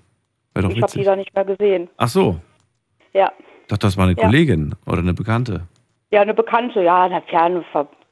Doch 0.54 0.70
Ich 0.70 0.80
habe 0.82 0.92
die 0.92 1.04
da 1.04 1.16
nicht 1.16 1.34
mehr 1.34 1.44
gesehen. 1.44 1.90
Ach 1.98 2.08
so. 2.08 2.40
Ja. 3.12 3.30
Dachte, 3.68 3.86
das 3.86 3.98
war 3.98 4.06
eine 4.06 4.16
Ja. 4.16 4.24
Kollegin 4.24 4.74
oder 4.86 5.00
eine 5.00 5.12
Bekannte. 5.12 5.66
Ja, 6.10 6.22
eine 6.22 6.32
Bekannte, 6.32 6.82
ja, 6.82 7.04
eine 7.04 7.20
ferne 7.20 7.62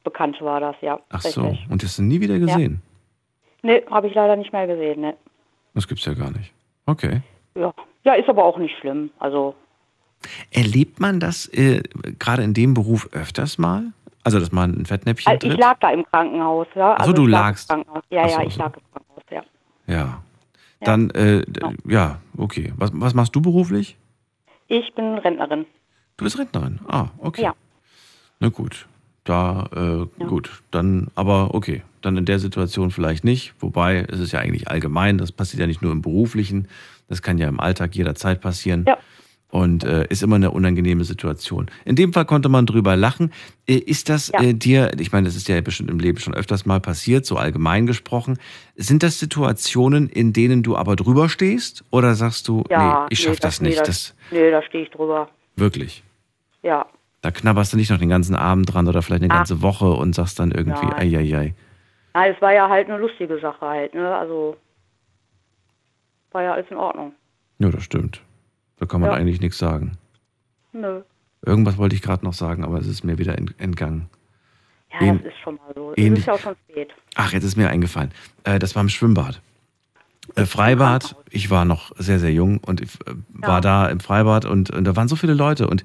Bekannte 0.03 0.45
war 0.45 0.59
das, 0.59 0.75
ja. 0.81 0.99
Ach 1.09 1.23
richtig. 1.23 1.33
so. 1.33 1.57
Und 1.71 1.83
hast 1.83 1.97
du 1.97 2.03
nie 2.03 2.21
wieder 2.21 2.37
gesehen? 2.37 2.83
Nee, 3.63 3.81
habe 3.89 4.07
ich 4.07 4.13
leider 4.13 4.35
nicht 4.35 4.53
mehr 4.53 4.67
gesehen, 4.67 5.01
ne. 5.01 5.15
Das 5.73 5.87
gibt's 5.87 6.05
ja 6.05 6.13
gar 6.13 6.29
nicht. 6.29 6.53
Okay. 6.85 7.21
Ja. 7.55 7.73
ja, 8.03 8.13
ist 8.13 8.29
aber 8.29 8.43
auch 8.45 8.59
nicht 8.59 8.77
schlimm. 8.77 9.09
Also, 9.17 9.55
Erlebt 10.51 10.99
man 10.99 11.19
das 11.19 11.47
äh, 11.47 11.81
gerade 12.19 12.43
in 12.43 12.53
dem 12.53 12.73
Beruf 12.73 13.09
öfters 13.13 13.57
mal? 13.57 13.93
Also, 14.23 14.39
dass 14.39 14.51
man 14.51 14.73
ein 14.81 14.85
Fettnäpfchen 14.85 15.31
also 15.31 15.47
ich 15.47 15.57
lag 15.57 15.77
da 15.79 15.91
im 15.91 16.05
Krankenhaus, 16.05 16.67
ja. 16.75 16.93
Also 16.95 17.13
du 17.13 17.23
ich 17.25 17.29
lag 17.31 17.39
lagst. 17.47 17.69
Krankenhaus. 17.69 18.03
Ja, 18.09 18.23
Ach 18.25 18.29
so, 18.29 18.39
ja, 18.39 18.45
ich 18.47 18.53
so. 18.53 18.59
lag 18.59 18.73
im 18.75 18.83
Krankenhaus, 18.91 19.23
ja. 19.31 19.43
Ja. 19.87 20.23
Dann, 20.81 21.09
äh, 21.11 21.43
d- 21.45 21.61
ja, 21.87 22.19
okay. 22.37 22.73
Was, 22.77 22.91
was 22.93 23.13
machst 23.13 23.35
du 23.35 23.41
beruflich? 23.41 23.97
Ich 24.67 24.93
bin 24.93 25.17
Rentnerin. 25.17 25.65
Du 26.17 26.25
bist 26.25 26.37
Rentnerin. 26.37 26.79
Ah, 26.87 27.07
okay. 27.17 27.43
Ja. 27.43 27.53
Na 28.39 28.49
gut. 28.49 28.87
Da, 29.23 29.67
äh, 29.75 30.23
gut. 30.25 30.63
Dann, 30.71 31.07
aber 31.15 31.53
okay. 31.53 31.83
Dann 32.01 32.15
in 32.17 32.25
der 32.25 32.39
Situation 32.39 32.91
vielleicht 32.91 33.23
nicht. 33.23 33.53
Wobei, 33.59 34.05
es 34.09 34.19
ist 34.19 34.31
ja 34.31 34.39
eigentlich 34.39 34.69
allgemein. 34.69 35.17
Das 35.17 35.31
passiert 35.31 35.59
ja 35.59 35.67
nicht 35.67 35.81
nur 35.81 35.91
im 35.91 36.01
Beruflichen. 36.01 36.67
Das 37.09 37.21
kann 37.21 37.37
ja 37.37 37.47
im 37.49 37.59
Alltag 37.59 37.95
jederzeit 37.95 38.39
passieren. 38.41 38.85
Ja. 38.87 38.97
Und 39.51 39.83
äh, 39.83 40.05
ist 40.09 40.21
immer 40.21 40.35
eine 40.35 40.51
unangenehme 40.51 41.03
Situation. 41.03 41.71
In 41.83 41.95
dem 41.95 42.13
Fall 42.13 42.25
konnte 42.25 42.49
man 42.49 42.67
drüber 42.67 42.95
lachen. 42.95 43.31
Äh, 43.67 43.77
ist 43.77 44.07
das 44.07 44.29
äh, 44.29 44.53
dir, 44.53 44.91
ich 44.99 45.11
meine, 45.11 45.25
das 45.27 45.35
ist 45.35 45.47
ja 45.47 45.59
bestimmt 45.61 45.89
im 45.89 45.97
Leben 45.99 46.19
schon 46.19 46.35
öfters 46.35 46.67
mal 46.67 46.79
passiert, 46.79 47.25
so 47.25 47.35
allgemein 47.35 47.87
gesprochen. 47.87 48.37
Sind 48.75 49.01
das 49.01 49.17
Situationen, 49.17 50.07
in 50.07 50.33
denen 50.33 50.61
du 50.61 50.77
aber 50.77 50.95
drüber 50.95 51.29
stehst? 51.29 51.83
Oder 51.89 52.13
sagst 52.13 52.47
du, 52.47 52.63
Ja, 52.69 53.01
nee, 53.01 53.07
ich 53.09 53.19
nee, 53.21 53.25
schaff 53.25 53.39
das, 53.39 53.59
nee, 53.59 53.69
nicht? 53.69 53.79
Das, 53.79 53.87
Das, 53.87 54.15
nee, 54.29 54.51
da 54.51 54.61
stehe 54.61 54.83
ich 54.83 54.91
drüber. 54.91 55.29
wirklich. 55.55 56.03
Ja. 56.61 56.85
Da 57.21 57.31
knabberst 57.31 57.73
du 57.73 57.77
nicht 57.77 57.89
noch 57.89 57.97
den 57.97 58.09
ganzen 58.09 58.35
Abend 58.35 58.71
dran 58.71 58.87
oder 58.87 59.01
vielleicht 59.01 59.23
eine 59.23 59.33
Ah. 59.33 59.37
ganze 59.37 59.63
Woche 59.63 59.89
und 59.91 60.13
sagst 60.13 60.39
dann 60.39 60.51
irgendwie, 60.51 60.85
Nein. 60.85 61.15
eieiei. 61.15 61.53
Ja, 62.13 62.25
es 62.27 62.39
war 62.41 62.53
ja 62.53 62.69
halt 62.69 62.87
eine 62.87 62.99
lustige 62.99 63.39
Sache 63.39 63.61
halt, 63.65 63.95
ne? 63.95 64.15
Also 64.15 64.57
war 66.31 66.43
ja 66.43 66.53
alles 66.53 66.67
in 66.69 66.77
Ordnung. 66.77 67.13
Ja, 67.57 67.69
das 67.69 67.83
stimmt. 67.83 68.21
Da 68.79 68.85
kann 68.85 69.01
man 69.01 69.09
Ja. 69.11 69.15
eigentlich 69.17 69.41
nichts 69.41 69.57
sagen. 69.57 69.97
Nö. 70.73 71.01
Irgendwas 71.45 71.77
wollte 71.77 71.95
ich 71.95 72.01
gerade 72.01 72.25
noch 72.25 72.33
sagen, 72.33 72.63
aber 72.63 72.79
es 72.79 72.87
ist 72.87 73.03
mir 73.03 73.17
wieder 73.17 73.37
ent- 73.37 73.55
entgangen. 73.59 74.09
Ja, 74.91 74.99
Ähn- 74.99 75.17
das 75.23 75.27
ist 75.33 75.39
schon 75.43 75.55
mal 75.55 75.71
so. 75.75 75.91
Es 75.91 75.97
ähnlich- 75.97 76.19
ist 76.21 76.25
ja 76.27 76.33
auch 76.33 76.39
schon 76.39 76.55
spät. 76.69 76.89
Ach, 77.15 77.31
jetzt 77.33 77.43
ist 77.43 77.55
mir 77.55 77.69
eingefallen. 77.69 78.11
Äh, 78.43 78.59
das 78.59 78.75
war 78.75 78.81
im 78.81 78.89
Schwimmbad. 78.89 79.41
Äh, 80.35 80.45
Freibad, 80.45 81.15
ich 81.29 81.49
war 81.49 81.65
noch 81.65 81.91
sehr, 81.97 82.19
sehr 82.19 82.31
jung 82.31 82.57
und 82.59 82.81
ich, 82.81 82.93
äh, 83.07 83.13
war 83.29 83.61
da 83.61 83.87
im 83.87 83.99
Freibad 83.99 84.45
und, 84.45 84.69
und 84.69 84.83
da 84.85 84.95
waren 84.95 85.07
so 85.07 85.15
viele 85.15 85.33
Leute 85.33 85.67
und 85.67 85.83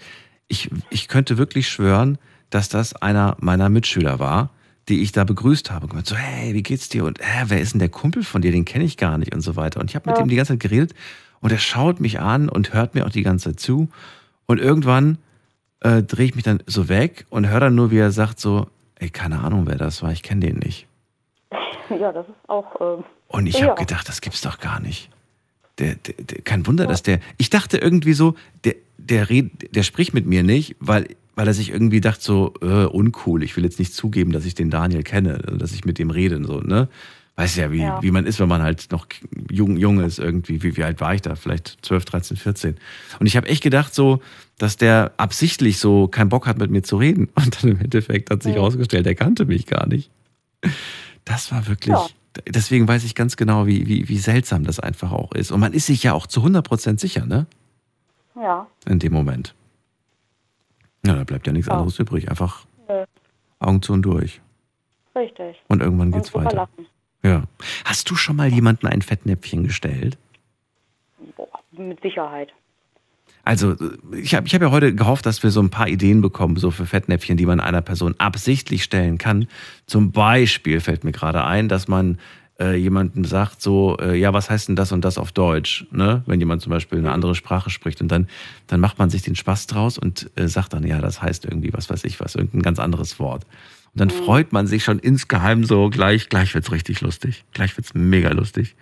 ich, 0.49 0.71
ich 0.91 1.09
könnte 1.09 1.39
wirklich 1.39 1.69
schwören, 1.69 2.19
dass 2.51 2.69
das 2.69 2.95
einer 2.95 3.37
meiner 3.41 3.69
Mitschüler 3.71 4.19
war, 4.19 4.51
die 4.91 5.01
ich 5.03 5.13
da 5.13 5.25
begrüßt 5.25 5.71
habe. 5.71 5.87
Und 5.87 6.07
so, 6.07 6.15
hey, 6.15 6.53
wie 6.53 6.63
geht's 6.63 6.91
dir? 6.91 7.05
Und 7.05 7.19
hä, 7.21 7.45
wer 7.47 7.61
ist 7.61 7.73
denn 7.73 7.79
der 7.79 7.89
Kumpel 7.89 8.23
von 8.23 8.43
dir? 8.43 8.53
Den 8.53 8.67
kenne 8.67 8.85
ich 8.85 8.99
gar 8.99 9.17
nicht 9.17 9.35
und 9.35 9.41
so 9.41 9.57
weiter. 9.57 9.81
Und 9.81 9.89
ich 9.91 9.97
habe 9.97 10.11
mit 10.11 10.19
Ja. 10.19 10.23
ihm 10.25 10.29
die 10.29 10.37
ganze 10.37 10.53
Zeit 10.53 10.61
geredet 10.61 10.95
und 11.45 11.53
er 11.53 11.59
schaut 11.59 12.01
mich 12.01 12.21
an 12.21 12.49
und 12.49 12.73
hört 12.73 12.95
mir 12.95 13.05
auch 13.05 13.11
die 13.11 13.23
ganze 13.23 13.51
Zeit 13.51 13.61
zu. 13.61 13.91
Und 14.47 14.59
irgendwann 14.63 15.19
äh, 15.81 16.03
drehe 16.03 16.25
ich 16.25 16.35
mich 16.35 16.45
dann 16.45 16.63
so 16.65 16.89
weg 16.89 17.27
und 17.29 17.51
höre 17.51 17.61
dann 17.61 17.75
nur, 17.75 17.91
wie 17.91 17.99
er 17.99 18.13
sagt 18.13 18.41
so, 18.41 18.67
ey, 18.95 19.11
keine 19.11 19.41
Ahnung, 19.41 19.67
wer 19.67 19.77
das 19.77 20.03
war, 20.03 20.11
ich 20.11 20.23
kenne 20.23 20.47
den 20.47 20.57
nicht. 20.57 20.87
Ja, 21.91 22.13
das 22.13 22.27
ist 22.27 22.49
auch. 22.49 22.81
Ähm, 22.81 23.05
Und 23.29 23.47
ich 23.47 23.59
ja. 23.59 23.67
habe 23.67 23.79
gedacht, 23.79 24.09
das 24.09 24.23
gibt's 24.23 24.41
doch 24.41 24.59
gar 24.59 24.81
nicht. 24.81 25.11
Der, 25.79 25.97
der, 25.97 26.15
der, 26.15 26.41
kein 26.41 26.67
Wunder, 26.67 26.87
dass 26.87 27.03
der. 27.03 27.21
Ich 27.37 27.51
dachte 27.51 27.77
irgendwie 27.77 28.15
so, 28.15 28.37
der, 28.65 28.77
der, 28.97 29.29
red, 29.29 29.77
der 29.77 29.83
spricht 29.83 30.15
mit 30.15 30.25
mir 30.25 30.43
nicht, 30.43 30.77
weil, 30.81 31.09
weil 31.35 31.47
er 31.47 31.53
sich 31.53 31.71
irgendwie 31.71 32.01
dachte, 32.01 32.23
so, 32.23 32.55
äh, 32.63 32.87
uncool, 32.87 33.43
ich 33.43 33.55
will 33.55 33.65
jetzt 33.65 33.79
nicht 33.79 33.93
zugeben, 33.93 34.33
dass 34.33 34.47
ich 34.47 34.55
den 34.55 34.71
Daniel 34.71 35.03
kenne, 35.03 35.43
also, 35.45 35.59
dass 35.59 35.75
ich 35.75 35.85
mit 35.85 35.99
dem 35.99 36.09
rede, 36.09 36.43
so, 36.43 36.63
ne? 36.63 36.89
Weiß 37.37 37.57
ja, 37.57 37.73
wie, 37.73 37.81
Ja. 37.81 38.01
wie 38.01 38.13
man 38.13 38.27
ist, 38.27 38.39
wenn 38.39 38.49
man 38.49 38.63
halt 38.63 38.93
noch 38.93 39.07
jung, 39.51 39.77
jung 39.77 40.01
ist, 40.01 40.19
irgendwie. 40.21 40.63
Wie, 40.63 40.77
wie 40.77 40.85
alt 40.85 41.01
war 41.01 41.15
ich 41.15 41.23
da? 41.23 41.35
Vielleicht 41.35 41.79
12, 41.83 42.05
13, 42.05 42.37
14. 42.37 42.77
Und 43.19 43.27
ich 43.27 43.37
habe 43.37 43.49
echt 43.49 43.63
gedacht, 43.63 43.93
so, 43.93 44.21
dass 44.59 44.77
der 44.77 45.13
absichtlich 45.17 45.79
so 45.79 46.07
keinen 46.07 46.29
Bock 46.29 46.47
hat, 46.47 46.59
mit 46.59 46.71
mir 46.71 46.83
zu 46.83 46.97
reden. 46.97 47.29
Und 47.35 47.63
dann 47.63 47.73
im 47.73 47.81
Endeffekt 47.81 48.31
hat 48.31 48.43
sich 48.45 48.53
Mhm. 48.53 48.59
herausgestellt, 48.59 49.07
er 49.07 49.17
kannte 49.17 49.47
mich 49.47 49.67
gar 49.67 49.87
nicht. 49.89 50.11
Das 51.25 51.51
war 51.51 51.67
wirklich. 51.67 51.95
Ja. 51.97 52.07
Deswegen 52.49 52.87
weiß 52.87 53.05
ich 53.05 53.15
ganz 53.17 53.37
genau, 53.37 53.67
wie, 53.67 53.87
wie, 53.89 54.09
wie 54.09 54.19
seltsam 54.19 54.65
das 54.65 54.79
einfach 54.81 55.11
auch 55.13 55.33
ist. 55.33 55.51
Und 55.53 55.61
man 55.61 55.73
ist 55.73 55.87
sich 55.87 56.03
ja 56.05 56.13
auch 56.15 56.27
zu 56.27 56.41
100% 56.43 57.01
sicher, 57.01 57.27
ne? 57.27 57.47
Ja. 58.37 58.67
In 58.87 58.99
dem 59.01 59.13
Moment. 59.13 59.55
Ja, 61.07 61.15
da 61.15 61.25
bleibt 61.25 61.47
ja 61.47 61.53
nichts 61.53 61.67
Ja. 61.69 61.75
anderes 61.75 61.99
übrig. 61.99 62.29
Einfach 62.31 62.65
Nö. 62.89 63.05
Augen 63.61 63.83
zu 63.83 63.93
und 63.93 64.03
durch. 64.03 64.41
Richtig. 65.15 65.57
Und 65.69 65.81
irgendwann 65.83 66.09
Und 66.09 66.15
geht's 66.15 66.31
drüber 66.31 66.47
weiter. 66.47 66.57
lachen. 66.57 66.87
Ja. 67.25 67.45
Hast 67.85 68.11
du 68.11 68.15
schon 68.15 68.37
mal 68.37 68.53
jemanden 68.53 68.87
ein 68.87 69.03
Fettnäpfchen 69.03 69.65
gestellt? 69.65 70.19
Boah, 71.37 71.49
mit 71.73 72.01
Sicherheit. 72.03 72.53
Also, 73.45 73.77
ich 74.13 74.35
habe 74.35 74.47
ich 74.47 74.55
hab 74.55 74.63
ja 74.63 74.71
heute 74.71 74.95
gehofft, 74.95 75.27
dass 75.27 75.43
wir 75.43 75.51
so 75.51 75.61
ein 75.61 75.71
paar 75.71 75.89
Ideen 75.89 76.21
bekommen, 76.21 76.57
so 76.57 76.71
für 76.71 76.87
Fettnäpfchen, 76.87 77.37
die 77.37 77.47
man 77.47 77.61
einer 77.61 77.83
Person 77.83 78.15
absichtlich 78.19 78.85
stellen 78.85 79.19
kann. 79.19 79.49
Zum 79.87 80.13
Beispiel 80.13 80.81
fällt 80.81 81.05
mir 81.05 81.13
gerade 81.13 81.45
ein, 81.45 81.69
dass 81.69 81.89
man 81.89 82.19
äh, 82.59 82.77
jemandem 82.77 83.25
sagt, 83.25 83.61
so, 83.61 83.97
äh, 83.99 84.17
ja, 84.17 84.33
was 84.33 84.49
heißt 84.49 84.69
denn 84.69 84.77
das 84.77 84.93
und 84.93 85.05
das 85.05 85.19
auf 85.19 85.33
Deutsch? 85.33 85.87
Ne? 85.91 86.23
Wenn 86.27 86.41
jemand 86.41 86.63
zum 86.63 86.71
Beispiel 86.71 86.99
eine 86.99 87.13
andere 87.13 87.35
Sprache 87.35 87.69
spricht 87.69 88.01
und 88.01 88.09
dann, 88.09 88.29
dann 88.67 88.81
macht 88.81 88.99
man 88.99 89.11
sich 89.11 89.23
den 89.23 89.35
Spaß 89.35 89.67
draus 89.67 89.99
und 89.99 90.31
äh, 90.37 90.47
sagt 90.49 90.73
dann, 90.73 90.87
ja, 90.87 91.01
das 91.01 91.21
heißt 91.21 91.45
irgendwie, 91.45 91.73
was 91.73 91.91
weiß 91.91 92.05
ich 92.05 92.21
was, 92.21 92.35
irgendein 92.35 92.63
ganz 92.63 92.79
anderes 92.79 93.19
Wort. 93.19 93.45
Und 93.95 94.01
dann 94.01 94.11
freut 94.11 94.53
man 94.53 94.67
sich 94.67 94.83
schon 94.83 94.99
insgeheim 94.99 95.63
so, 95.63 95.89
gleich, 95.89 96.29
gleich 96.29 96.53
wird's 96.55 96.73
richtig 96.73 97.01
lustig. 97.01 97.45
Gleich 97.53 97.77
wird's 97.77 97.95
mega 97.95 98.31
lustig. 98.31 98.75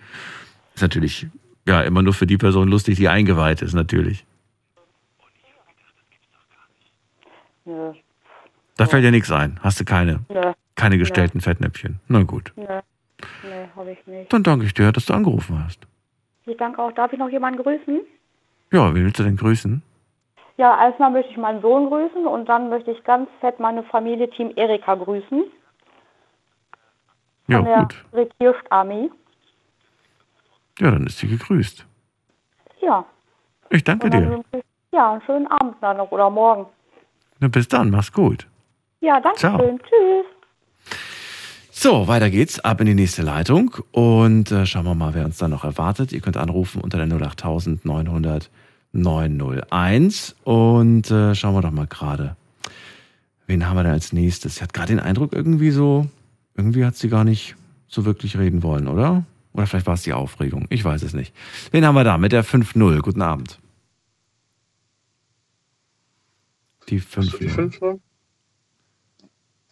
Ist 0.73 0.81
natürlich, 0.81 1.27
ja, 1.67 1.81
immer 1.81 2.01
nur 2.01 2.13
für 2.13 2.25
die 2.25 2.37
Person 2.37 2.67
lustig, 2.67 2.97
die 2.97 3.09
eingeweiht 3.09 3.61
ist, 3.61 3.73
natürlich. 3.73 4.25
Nö. 7.65 7.93
Da 8.75 8.87
fällt 8.87 9.03
dir 9.03 9.11
nichts 9.11 9.31
ein. 9.31 9.59
Hast 9.61 9.79
du 9.79 9.85
keine, 9.85 10.21
Nö. 10.29 10.53
keine 10.73 10.97
gestellten 10.97 11.41
Fettnäpfchen. 11.41 11.99
Na 12.07 12.23
gut. 12.23 12.51
Nö. 12.55 12.63
Nee, 13.43 13.67
habe 13.75 13.91
ich 13.91 14.07
nicht. 14.07 14.33
Dann 14.33 14.41
danke 14.41 14.65
ich 14.65 14.73
dir, 14.73 14.91
dass 14.91 15.05
du 15.05 15.13
angerufen 15.13 15.63
hast. 15.63 15.79
Ich 16.47 16.57
danke 16.57 16.81
auch. 16.81 16.91
Darf 16.91 17.13
ich 17.13 17.19
noch 17.19 17.29
jemanden 17.29 17.61
grüßen? 17.61 18.01
Ja, 18.71 18.93
wie 18.95 19.03
willst 19.03 19.19
du 19.19 19.23
denn 19.23 19.37
grüßen? 19.37 19.83
Ja, 20.57 20.85
erstmal 20.85 21.11
möchte 21.11 21.31
ich 21.31 21.37
meinen 21.37 21.61
Sohn 21.61 21.89
grüßen 21.89 22.27
und 22.27 22.47
dann 22.47 22.69
möchte 22.69 22.91
ich 22.91 23.03
ganz 23.03 23.27
fett 23.39 23.59
meine 23.59 23.83
Familie 23.83 24.29
Team 24.29 24.51
Erika 24.55 24.95
grüßen. 24.95 25.43
Ja, 27.47 27.61
der 27.61 27.79
gut. 27.79 28.05
Regierarmee. 28.13 29.09
Ja, 30.79 30.91
dann 30.91 31.07
ist 31.07 31.17
sie 31.17 31.27
gegrüßt. 31.27 31.85
Ja. 32.81 33.05
Ich 33.69 33.83
danke 33.83 34.09
dann 34.09 34.29
dir. 34.29 34.43
ich, 34.51 34.63
ja, 34.91 35.13
einen 35.13 35.21
schönen 35.23 35.47
Abend 35.47 35.75
dann 35.81 35.97
noch 35.97 36.11
oder 36.11 36.29
morgen. 36.29 36.67
Na, 37.39 37.47
bis 37.47 37.67
dann, 37.67 37.89
mach's 37.89 38.11
gut. 38.11 38.47
Ja, 39.01 39.19
danke 39.19 39.39
Ciao. 39.39 39.59
schön. 39.59 39.79
Tschüss. 39.79 40.25
So, 41.71 42.07
weiter 42.07 42.29
geht's, 42.29 42.59
ab 42.59 42.79
in 42.81 42.87
die 42.87 42.93
nächste 42.93 43.23
Leitung 43.23 43.75
und 43.91 44.51
äh, 44.51 44.65
schauen 44.65 44.85
wir 44.85 44.93
mal, 44.93 45.15
wer 45.15 45.25
uns 45.25 45.37
da 45.37 45.47
noch 45.47 45.63
erwartet. 45.63 46.13
Ihr 46.13 46.21
könnt 46.21 46.37
anrufen 46.37 46.81
unter 46.81 47.03
der 47.03 47.21
08000 47.21 47.83
900 47.83 48.49
901 48.93 50.35
und 50.43 51.11
äh, 51.11 51.35
schauen 51.35 51.55
wir 51.55 51.61
doch 51.61 51.71
mal 51.71 51.87
gerade. 51.87 52.35
Wen 53.47 53.67
haben 53.67 53.75
wir 53.75 53.83
denn 53.83 53.91
als 53.91 54.13
nächstes? 54.13 54.55
Sie 54.55 54.61
hat 54.61 54.73
gerade 54.73 54.93
den 54.93 54.99
Eindruck 54.99 55.33
irgendwie 55.33 55.71
so, 55.71 56.07
irgendwie 56.55 56.85
hat 56.85 56.95
sie 56.95 57.09
gar 57.09 57.23
nicht 57.23 57.55
so 57.87 58.05
wirklich 58.05 58.37
reden 58.37 58.63
wollen, 58.63 58.87
oder? 58.87 59.25
Oder 59.53 59.67
vielleicht 59.67 59.87
war 59.87 59.95
es 59.95 60.03
die 60.03 60.13
Aufregung, 60.13 60.65
ich 60.69 60.83
weiß 60.83 61.03
es 61.03 61.13
nicht. 61.13 61.33
Wen 61.71 61.85
haben 61.85 61.95
wir 61.95 62.03
da 62.03 62.17
mit 62.17 62.31
der 62.31 62.45
5-0? 62.45 63.01
Guten 63.01 63.21
Abend. 63.21 63.59
Die 66.89 66.99
5 66.99 67.37
Die 67.37 67.47
5 67.49 67.81
0 67.81 67.99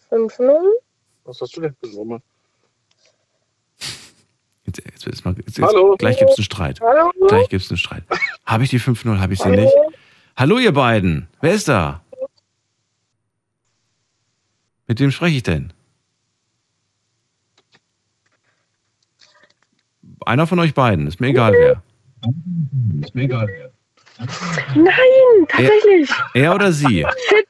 5 0.10 0.40
0 0.40 0.80
Was 1.26 1.42
hast 1.42 1.56
du 1.56 1.62
denn 1.62 1.76
gesungen? 1.82 2.22
Jetzt, 4.66 4.78
jetzt, 4.86 5.06
jetzt, 5.06 5.26
jetzt, 5.26 5.62
Hallo. 5.62 5.96
gleich 5.98 6.18
gibt's 6.20 6.38
einen 6.38 6.46
Streit. 6.46 6.80
Hallo. 6.82 7.12
Gleich 7.28 7.50
gibt's 7.50 7.70
einen 7.72 7.78
Streit. 7.78 8.04
Habe 8.46 8.64
ich 8.64 8.70
die 8.70 8.80
5-0? 8.80 9.20
Habe 9.20 9.34
ich 9.34 9.40
sie 9.40 9.46
Hallo. 9.46 9.62
nicht? 9.62 9.74
Hallo, 10.38 10.58
ihr 10.60 10.72
beiden. 10.72 11.28
Wer 11.42 11.54
ist 11.54 11.68
da? 11.68 12.02
Mit 14.88 15.00
wem 15.00 15.12
spreche 15.12 15.38
ich 15.38 15.44
denn? 15.44 15.74
Einer 20.26 20.46
von 20.46 20.60
euch 20.60 20.74
beiden. 20.74 21.08
Ist 21.08 21.20
mir 21.20 21.28
egal 21.30 21.54
wer. 21.54 21.82
Ist 23.02 23.16
mir 23.16 23.24
egal 23.24 23.48
wer. 23.48 23.72
Nein, 24.76 25.48
tatsächlich. 25.48 26.10
Er 26.36 26.54
oder 26.54 26.72
sie? 26.72 27.06
Shit. 27.30 27.48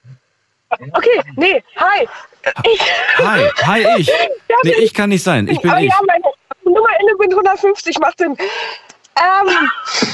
Okay, 0.94 1.22
nee, 1.36 1.62
hi. 1.76 2.08
Ich. 2.64 2.82
Hi, 3.18 3.50
hi, 3.64 3.86
ich. 4.00 4.10
Nee, 4.64 4.74
ich 4.82 4.94
kann 4.94 5.10
nicht 5.10 5.22
sein. 5.24 5.48
Ich 5.50 5.60
bin 5.60 5.70
Aber 5.70 5.82
ich. 5.82 5.90
ja, 5.90 6.00
Nummer 6.74 6.90
Ende 7.00 7.14
mit 7.20 7.32
150 7.32 8.00
macht 8.00 8.18
Sinn. 8.20 8.36
Ähm, 9.18 9.70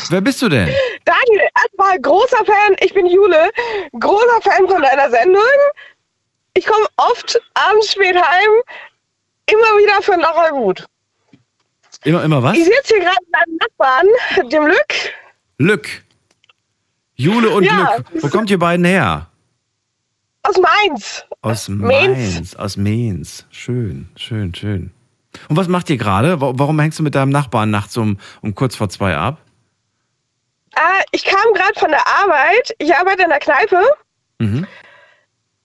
Wer 0.09 0.21
bist 0.21 0.41
du 0.41 0.49
denn? 0.49 0.69
Daniel, 1.05 1.47
erstmal 1.63 1.99
großer 2.01 2.43
Fan, 2.45 2.75
ich 2.81 2.93
bin 2.93 3.05
Jule, 3.05 3.49
großer 3.99 4.41
Fan 4.41 4.67
von 4.67 4.81
deiner 4.81 5.09
Sendung. 5.09 5.41
Ich 6.55 6.65
komme 6.65 6.85
oft 6.97 7.39
abends 7.53 7.91
spät 7.91 8.15
heim, 8.15 8.49
immer 9.45 9.77
wieder 9.77 10.01
für 10.01 10.17
nachher 10.17 10.51
gut. 10.51 10.85
Immer, 12.03 12.23
immer 12.23 12.41
was? 12.41 12.57
Ich 12.57 12.65
sitze 12.65 12.95
hier 12.95 12.99
gerade 13.01 13.17
mit 13.25 13.35
einem 13.35 13.57
Nachbarn, 13.57 14.49
dem 14.49 14.65
Lück. 14.67 15.13
Lück. 15.59 15.87
Jule 17.15 17.49
und 17.51 17.63
Ja. 17.63 17.97
Glück. 17.97 18.23
Wo 18.23 18.29
kommt 18.29 18.49
ihr 18.49 18.59
beiden 18.59 18.85
her? 18.85 19.27
Aus 20.43 20.57
Mainz. 20.57 21.25
Aus 21.41 21.67
Mainz. 21.67 22.17
Mainz. 22.17 22.55
Aus 22.55 22.77
Mainz. 22.77 23.45
Schön, 23.51 24.09
schön, 24.15 24.53
schön. 24.55 24.91
Und 25.49 25.55
was 25.57 25.67
macht 25.67 25.89
ihr 25.89 25.97
gerade? 25.97 26.41
Wa- 26.41 26.53
Warum 26.55 26.79
hängst 26.79 26.99
du 26.99 27.03
mit 27.03 27.15
deinem 27.15 27.29
Nachbarn 27.31 27.69
nachts 27.71 27.95
um, 27.97 28.17
um 28.41 28.55
kurz 28.55 28.75
vor 28.75 28.89
zwei 28.89 29.15
ab? 29.15 29.37
Äh, 30.75 31.03
ich 31.11 31.23
kam 31.25 31.53
gerade 31.53 31.79
von 31.79 31.89
der 31.89 32.05
Arbeit. 32.07 32.75
Ich 32.77 32.93
arbeite 32.95 33.23
in 33.23 33.29
der 33.29 33.39
Kneipe 33.39 33.81
Mhm. 34.39 34.67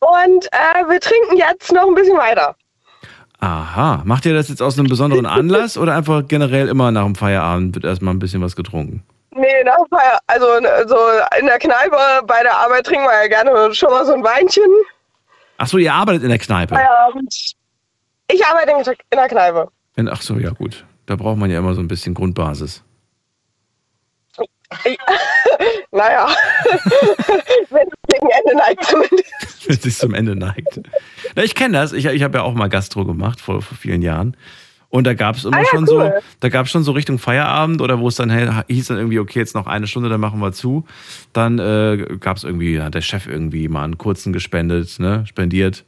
und 0.01 0.47
äh, 0.53 0.89
wir 0.89 1.01
trinken 1.01 1.37
jetzt 1.37 1.71
noch 1.73 1.87
ein 1.87 1.95
bisschen 1.95 2.17
weiter. 2.17 2.57
Aha. 3.41 4.03
Macht 4.05 4.25
ihr 4.25 4.35
das 4.35 4.49
jetzt 4.49 4.63
aus 4.63 4.79
einem 4.79 4.89
besonderen 4.89 5.27
Anlass 5.39 5.77
oder 5.77 5.95
einfach 5.97 6.23
generell 6.29 6.69
immer 6.69 6.91
nach 6.91 7.05
dem 7.05 7.15
Feierabend 7.15 7.75
wird 7.75 7.85
erstmal 7.85 8.15
ein 8.15 8.19
bisschen 8.19 8.41
was 8.41 8.57
getrunken? 8.57 9.03
Nee, 9.35 9.65
nach 9.65 9.77
dem 9.77 9.87
Feier, 9.91 10.19
also 10.27 10.47
so 10.87 10.97
in 11.41 11.47
der 11.47 11.59
Kneipe 11.59 11.97
bei 12.27 12.43
der 12.43 12.57
Arbeit 12.57 12.85
trinken 12.87 13.05
wir 13.05 13.23
ja 13.23 13.29
gerne 13.29 13.75
schon 13.75 13.91
mal 13.91 14.05
so 14.07 14.13
ein 14.13 14.23
Weinchen. 14.23 14.63
Ach 15.59 15.67
so, 15.67 15.79
ihr 15.79 15.93
arbeitet 15.93 16.23
in 16.23 16.29
der 16.29 16.39
Kneipe. 16.39 16.75
Feierabend. 16.75 17.53
Ich 18.33 18.45
arbeite 18.47 18.73
in 18.73 18.97
der- 19.19 19.29
Kneipe. 19.29 19.69
In, 19.97 20.09
ach 20.09 20.23
so, 20.23 20.39
ja 20.39 20.51
gut. 20.51 20.85
Da 21.07 21.17
braucht 21.17 21.37
man 21.39 21.51
ja 21.51 21.59
immer 21.59 21.75
so 21.75 21.81
ein 21.81 21.89
bisschen 21.89 22.15
Grundbasis. 22.15 22.83
naja, 25.93 26.29
wenn 27.71 27.87
es 27.87 27.95
gegen 28.09 28.29
Ende 28.31 28.57
neigt 28.57 28.85
zumindest. 28.85 29.23
Wenn 29.69 29.77
es 29.77 29.83
sich 29.83 29.97
zum 29.99 30.15
Ende 30.15 30.35
neigt. 30.35 30.81
Na, 31.37 31.45
ich 31.45 31.55
kenne 31.55 31.75
das. 31.75 31.93
Ich, 31.93 32.07
ich 32.07 32.23
habe 32.23 32.39
ja 32.39 32.43
auch 32.43 32.55
mal 32.55 32.69
Gastro 32.69 33.05
gemacht 33.05 33.41
vor, 33.41 33.61
vor 33.63 33.77
vielen 33.77 34.01
Jahren. 34.03 34.37
Und 34.89 35.07
da 35.07 35.15
gab 35.15 35.37
es 35.37 35.45
immer 35.45 35.59
Ah 35.59 35.61
ja, 35.61 35.67
schon 35.67 35.89
cool. 35.89 36.13
so, 36.17 36.27
da 36.41 36.49
gab 36.49 36.67
es 36.67 36.73
schon 36.73 36.83
so 36.85 36.93
Richtung 36.93 37.19
Feierabend 37.19 37.81
oder 37.81 37.99
wo 38.01 38.09
es 38.09 38.17
dann 38.17 38.31
hieß 38.67 38.89
dann 38.89 38.97
irgendwie, 38.99 39.19
okay, 39.21 39.39
jetzt 39.39 39.55
noch 39.55 39.67
eine 39.67 39.87
Stunde, 39.87 40.09
dann 40.09 40.21
machen 40.21 40.41
wir 40.41 40.53
zu. 40.53 40.85
Dann 41.33 41.59
äh, 41.59 42.17
gab 42.19 42.39
es 42.39 42.45
irgendwie, 42.45 42.81
hat 42.81 42.95
der 42.95 43.03
Chef 43.03 43.27
irgendwie 43.27 43.69
mal 43.69 43.85
einen 43.85 43.99
kurzen 43.99 44.33
gespendet, 44.33 44.99
ne, 44.99 45.25
spendiert. 45.27 45.85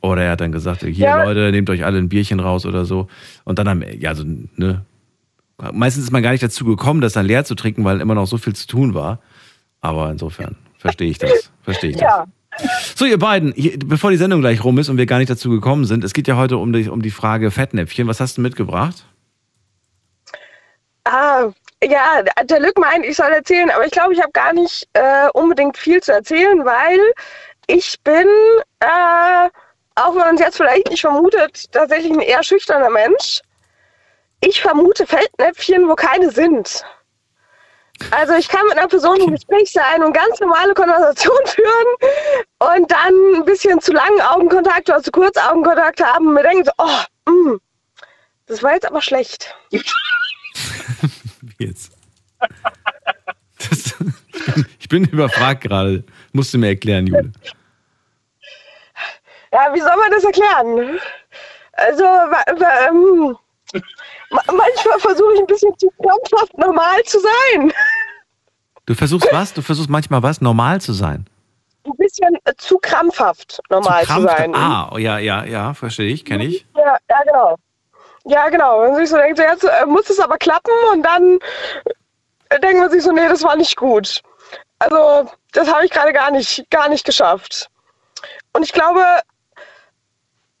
Oder 0.00 0.24
er 0.24 0.32
hat 0.32 0.40
dann 0.40 0.52
gesagt, 0.52 0.82
hier 0.82 0.92
Ja. 0.92 1.24
Leute, 1.24 1.50
nehmt 1.50 1.68
euch 1.70 1.84
alle 1.84 1.98
ein 1.98 2.08
Bierchen 2.08 2.40
raus 2.40 2.66
oder 2.66 2.84
so. 2.84 3.08
Und 3.44 3.58
dann 3.58 3.68
haben, 3.68 3.84
ja, 3.98 4.14
so, 4.14 4.24
ne. 4.24 4.84
Meistens 5.72 6.04
ist 6.04 6.12
man 6.12 6.22
gar 6.22 6.30
nicht 6.30 6.42
dazu 6.42 6.64
gekommen, 6.64 7.00
das 7.00 7.14
dann 7.14 7.26
leer 7.26 7.44
zu 7.44 7.56
trinken, 7.56 7.84
weil 7.84 8.00
immer 8.00 8.14
noch 8.14 8.26
so 8.26 8.38
viel 8.38 8.54
zu 8.54 8.68
tun 8.68 8.94
war. 8.94 9.18
Aber 9.80 10.10
insofern 10.10 10.56
verstehe 10.78 11.10
ich 11.10 11.18
das. 11.18 11.50
Verstehe 11.62 11.90
ich 11.90 11.96
das. 11.96 12.02
Ja. 12.04 12.26
So, 12.94 13.04
ihr 13.04 13.18
beiden, 13.18 13.52
hier, 13.54 13.78
bevor 13.78 14.10
die 14.10 14.16
Sendung 14.16 14.40
gleich 14.40 14.62
rum 14.64 14.78
ist 14.78 14.88
und 14.88 14.96
wir 14.96 15.06
gar 15.06 15.18
nicht 15.18 15.30
dazu 15.30 15.50
gekommen 15.50 15.84
sind, 15.84 16.04
es 16.04 16.12
geht 16.12 16.28
ja 16.28 16.36
heute 16.36 16.56
um 16.56 16.72
die, 16.72 16.88
um 16.88 17.02
die 17.02 17.10
Frage 17.10 17.50
Fettnäpfchen. 17.50 18.08
Was 18.08 18.20
hast 18.20 18.38
du 18.38 18.40
mitgebracht? 18.40 19.04
Ah, 21.04 21.50
ja, 21.82 22.22
der 22.44 22.60
Lück 22.60 22.78
meint, 22.78 23.04
ich 23.04 23.16
soll 23.16 23.30
erzählen, 23.30 23.70
aber 23.70 23.86
ich 23.86 23.92
glaube, 23.92 24.12
ich 24.12 24.20
habe 24.20 24.32
gar 24.32 24.52
nicht 24.52 24.88
äh, 24.92 25.28
unbedingt 25.32 25.76
viel 25.76 26.00
zu 26.02 26.12
erzählen, 26.12 26.64
weil 26.64 26.98
ich 27.66 27.96
bin, 28.02 28.26
äh, 28.80 29.48
auch 30.04 30.12
wenn 30.12 30.20
man 30.20 30.34
es 30.36 30.40
jetzt 30.40 30.56
vielleicht 30.56 30.90
nicht 30.90 31.00
vermutet, 31.00 31.70
tatsächlich 31.72 32.12
ein 32.12 32.20
eher 32.20 32.42
schüchterner 32.42 32.90
Mensch. 32.90 33.40
Ich 34.40 34.60
vermute 34.60 35.06
Fettnäpfchen, 35.06 35.88
wo 35.88 35.94
keine 35.94 36.30
sind. 36.30 36.84
Also 38.12 38.34
ich 38.34 38.48
kann 38.48 38.64
mit 38.68 38.78
einer 38.78 38.86
Person 38.86 39.20
im 39.20 39.32
Gespräch 39.32 39.72
sein 39.72 40.04
und 40.04 40.12
ganz 40.12 40.38
normale 40.38 40.72
Konversation 40.74 41.38
führen 41.46 42.78
und 42.78 42.90
dann 42.90 43.34
ein 43.34 43.44
bisschen 43.44 43.80
zu 43.80 43.92
langen 43.92 44.20
Augenkontakt 44.20 44.88
oder 44.88 45.02
zu 45.02 45.10
kurz 45.10 45.36
Augenkontakt 45.36 46.00
haben 46.02 46.28
und 46.28 46.34
mir 46.34 46.44
denken 46.44 46.64
so, 46.64 46.72
oh, 46.78 47.30
mm, 47.30 47.58
das 48.46 48.62
war 48.62 48.74
jetzt 48.74 48.86
aber 48.86 49.02
schlecht. 49.02 49.52
Wie 49.70 51.66
jetzt? 51.66 51.92
Das, 53.68 53.86
ich, 53.88 54.44
bin, 54.44 54.66
ich 54.78 54.88
bin 54.88 55.04
überfragt 55.06 55.62
gerade. 55.62 56.04
Musst 56.32 56.54
du 56.54 56.58
mir 56.58 56.68
erklären, 56.68 57.08
Jule. 57.08 57.32
Ja, 59.52 59.72
wie 59.74 59.80
soll 59.80 59.96
man 59.96 60.10
das 60.10 60.24
erklären? 60.24 61.00
Also, 61.72 62.04
ähm, 62.04 63.36
ma- 64.30 64.42
manchmal 64.46 64.98
versuche 64.98 65.34
ich 65.34 65.40
ein 65.40 65.46
bisschen 65.46 65.76
zu 65.78 65.90
krampfhaft 66.02 66.56
normal 66.58 67.02
zu 67.04 67.18
sein. 67.20 67.72
Du 68.86 68.94
versuchst 68.94 69.28
was? 69.32 69.52
Du 69.54 69.62
versuchst 69.62 69.90
manchmal 69.90 70.22
was? 70.22 70.40
Normal 70.40 70.80
zu 70.80 70.92
sein. 70.92 71.26
Ein 71.84 71.92
bisschen 71.96 72.34
äh, 72.44 72.52
zu 72.56 72.78
krampfhaft 72.78 73.60
normal 73.70 74.04
zu, 74.04 74.12
Krampf- 74.12 74.36
sein. 74.36 74.54
Ah, 74.54 74.90
oh, 74.92 74.98
ja, 74.98 75.18
ja, 75.18 75.44
ja, 75.44 75.74
verstehe 75.74 76.12
ich, 76.12 76.24
kenne 76.24 76.44
ich. 76.44 76.66
Ja, 76.76 76.96
ja, 77.08 77.22
genau. 77.24 77.56
Ja, 78.24 78.48
genau. 78.50 78.82
Wenn 78.82 78.90
man 78.92 78.96
sich 79.00 79.08
so 79.08 79.16
denkt, 79.16 79.38
jetzt 79.38 79.64
äh, 79.64 79.86
muss 79.86 80.10
es 80.10 80.18
aber 80.20 80.36
klappen 80.36 80.72
und 80.92 81.02
dann 81.02 81.38
äh, 82.50 82.60
denkt 82.60 82.78
man 82.80 82.90
sich 82.90 83.02
so, 83.02 83.12
nee, 83.12 83.28
das 83.28 83.42
war 83.42 83.56
nicht 83.56 83.76
gut. 83.76 84.20
Also, 84.80 85.30
das 85.52 85.72
habe 85.72 85.84
ich 85.86 85.90
gerade 85.90 86.12
gar 86.12 86.30
nicht, 86.30 86.68
gar 86.70 86.88
nicht 86.88 87.04
geschafft. 87.04 87.70
Und 88.52 88.62
ich 88.64 88.72
glaube, 88.72 89.02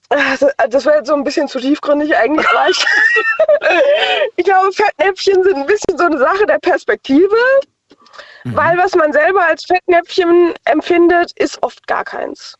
das- 0.08 0.46
das 0.70 0.84
wäre 0.86 0.96
jetzt 0.98 1.08
so 1.08 1.14
ein 1.14 1.24
bisschen 1.24 1.48
zu 1.48 1.58
tiefgründig 1.60 2.16
eigentlich, 2.16 2.48
aber 2.48 2.68
ich, 2.70 2.84
ich 4.36 4.44
glaube, 4.44 4.72
Fettnäpfchen 4.72 5.42
sind 5.42 5.56
ein 5.56 5.66
bisschen 5.66 5.96
so 5.98 6.04
eine 6.04 6.18
Sache 6.18 6.46
der 6.46 6.58
Perspektive, 6.58 7.36
weil 8.44 8.78
was 8.78 8.94
man 8.94 9.12
selber 9.12 9.44
als 9.44 9.64
Fettnäpfchen 9.64 10.54
empfindet, 10.64 11.32
ist 11.36 11.62
oft 11.62 11.86
gar 11.86 12.04
keins. 12.04 12.54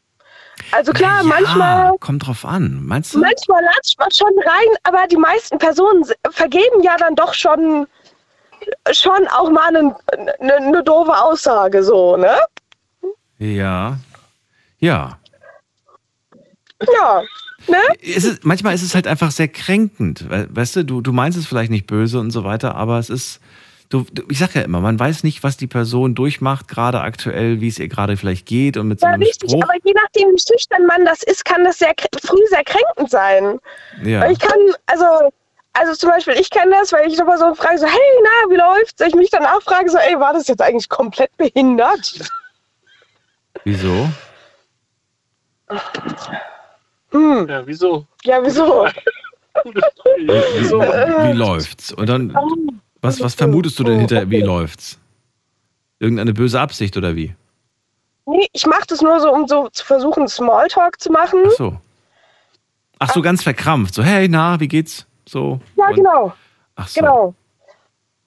Also 0.72 0.92
klar, 0.92 1.22
manchmal 1.22 1.92
Kommt 2.00 2.26
drauf 2.26 2.44
an. 2.44 2.80
Meinst 2.84 3.14
du? 3.14 3.20
Manchmal 3.20 3.62
latscht 3.64 3.98
man 3.98 4.10
schon 4.10 4.32
rein, 4.44 4.76
aber 4.82 5.06
die 5.06 5.16
meisten 5.16 5.56
Personen 5.58 6.04
vergeben 6.30 6.82
ja 6.82 6.96
dann 6.98 7.14
doch 7.14 7.32
schon, 7.32 7.86
schon 8.90 9.26
auch 9.28 9.50
mal 9.50 9.68
eine, 9.68 9.96
eine, 10.40 10.54
eine 10.56 10.82
doofe 10.82 11.16
Aussage, 11.16 11.82
so, 11.82 12.16
ne? 12.16 12.36
Ja. 13.38 13.96
Ja. 14.80 15.18
Ja. 16.80 17.22
Ne? 17.66 17.76
Es 18.00 18.24
ist, 18.24 18.44
manchmal 18.44 18.74
ist 18.74 18.82
es 18.82 18.94
halt 18.94 19.06
einfach 19.06 19.30
sehr 19.32 19.48
kränkend. 19.48 20.28
we- 20.30 20.48
Weißt 20.50 20.76
du, 20.76 20.84
du, 20.84 21.00
du 21.00 21.12
meinst 21.12 21.36
es 21.36 21.46
vielleicht 21.46 21.70
nicht 21.70 21.86
böse 21.86 22.20
und 22.20 22.30
so 22.30 22.44
weiter, 22.44 22.74
aber 22.76 22.98
es 22.98 23.10
ist. 23.10 23.40
Du, 23.90 24.05
ich 24.30 24.38
sag 24.38 24.55
ja 24.55 24.60
immer, 24.60 24.80
man 24.80 25.00
weiß 25.00 25.24
nicht, 25.24 25.42
was 25.42 25.56
die 25.56 25.66
Person 25.66 26.14
durchmacht, 26.14 26.68
gerade 26.68 27.00
aktuell, 27.00 27.62
wie 27.62 27.68
es 27.68 27.78
ihr 27.78 27.88
gerade 27.88 28.18
vielleicht 28.18 28.44
geht 28.44 28.76
und 28.76 28.86
mit 28.86 29.00
so 29.00 29.06
Ja, 29.06 29.14
einem 29.14 29.22
richtig, 29.22 29.50
Spruch. 29.50 29.62
aber 29.62 29.72
je 29.82 29.94
nachdem, 29.94 30.28
wie 30.28 30.38
schüchtern 30.38 30.84
man 30.84 31.06
das 31.06 31.22
ist, 31.22 31.42
kann 31.46 31.64
das 31.64 31.78
sehr 31.78 31.94
früh 32.22 32.36
sehr 32.50 32.64
kränkend 32.64 33.10
sein. 33.10 33.59
Ja. 34.05 34.20
Weil 34.20 34.32
Ich 34.32 34.38
kann, 34.40 34.59
also, 34.84 35.06
also 35.72 35.94
zum 35.94 36.10
Beispiel, 36.10 36.34
ich 36.34 36.50
kenne 36.50 36.72
das, 36.72 36.92
weil 36.92 37.09
ich 37.10 37.16
nochmal 37.16 37.38
so 37.38 37.55
frage, 37.55 37.78
so, 37.78 37.86
hey, 37.86 37.98
na, 38.22 38.50
wie 38.55 38.56
läuft's? 38.59 39.00
Ich 39.06 39.14
mich 39.14 39.30
danach 39.30 39.62
frage, 39.62 39.88
so, 39.90 39.96
ey, 39.96 40.20
war 40.20 40.34
das 40.34 40.48
jetzt 40.48 40.60
eigentlich 40.60 40.90
komplett 40.90 41.34
behindert? 41.38 42.30
Wieso? 43.64 44.10
Hm. 47.10 47.48
Ja, 47.48 47.66
wieso? 47.66 48.06
Ja, 48.24 48.43
wieso? 48.43 48.86
Wie, 49.64 50.28
wie, 50.28 50.70
wie 50.70 51.32
läuft's? 51.32 51.90
Und 51.93 52.09
dann, 52.09 52.32
was, 53.02 53.20
was 53.20 53.35
vermutest 53.35 53.76
du 53.78 53.82
denn 53.85 53.98
hinter, 53.98 54.30
wie 54.30 54.40
läuft's? 54.40 54.98
Irgendeine 55.98 56.32
böse 56.32 56.60
Absicht 56.60 56.97
oder 56.97 57.16
wie? 57.16 57.35
Nee, 58.26 58.47
ich 58.52 58.66
mache 58.66 58.85
das 58.86 59.02
nur 59.02 59.18
so, 59.18 59.32
um 59.32 59.48
so 59.48 59.68
zu 59.70 59.85
versuchen, 59.85 60.28
Smalltalk 60.28 61.01
zu 61.01 61.10
machen. 61.10 61.40
Ach 61.47 61.51
so. 61.52 61.76
Ach 63.01 63.12
so, 63.12 63.20
ganz 63.20 63.43
verkrampft. 63.43 63.94
So, 63.94 64.02
hey, 64.05 64.28
na, 64.28 64.60
wie 64.60 64.68
geht's? 64.68 65.06
So. 65.28 65.59
Ja, 65.76 65.89
Und- 65.89 65.94
genau. 65.97 66.32
Ach 66.76 66.86
so. 66.86 67.01
Genau. 67.01 67.35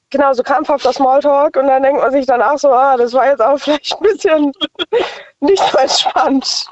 Genau, 0.10 0.34
so 0.34 0.44
krampfhafter 0.44 0.92
Smalltalk 0.92 1.56
und 1.56 1.68
dann 1.68 1.82
denkt 1.84 2.02
man 2.02 2.12
sich 2.12 2.26
danach 2.26 2.58
so, 2.58 2.70
ah, 2.74 2.98
das 2.98 3.14
war 3.14 3.28
jetzt 3.28 3.42
auch 3.42 3.58
vielleicht 3.60 3.94
ein 3.94 4.02
bisschen 4.04 4.52
nicht 5.40 5.64
so 5.72 5.78
entspannt. 5.78 6.66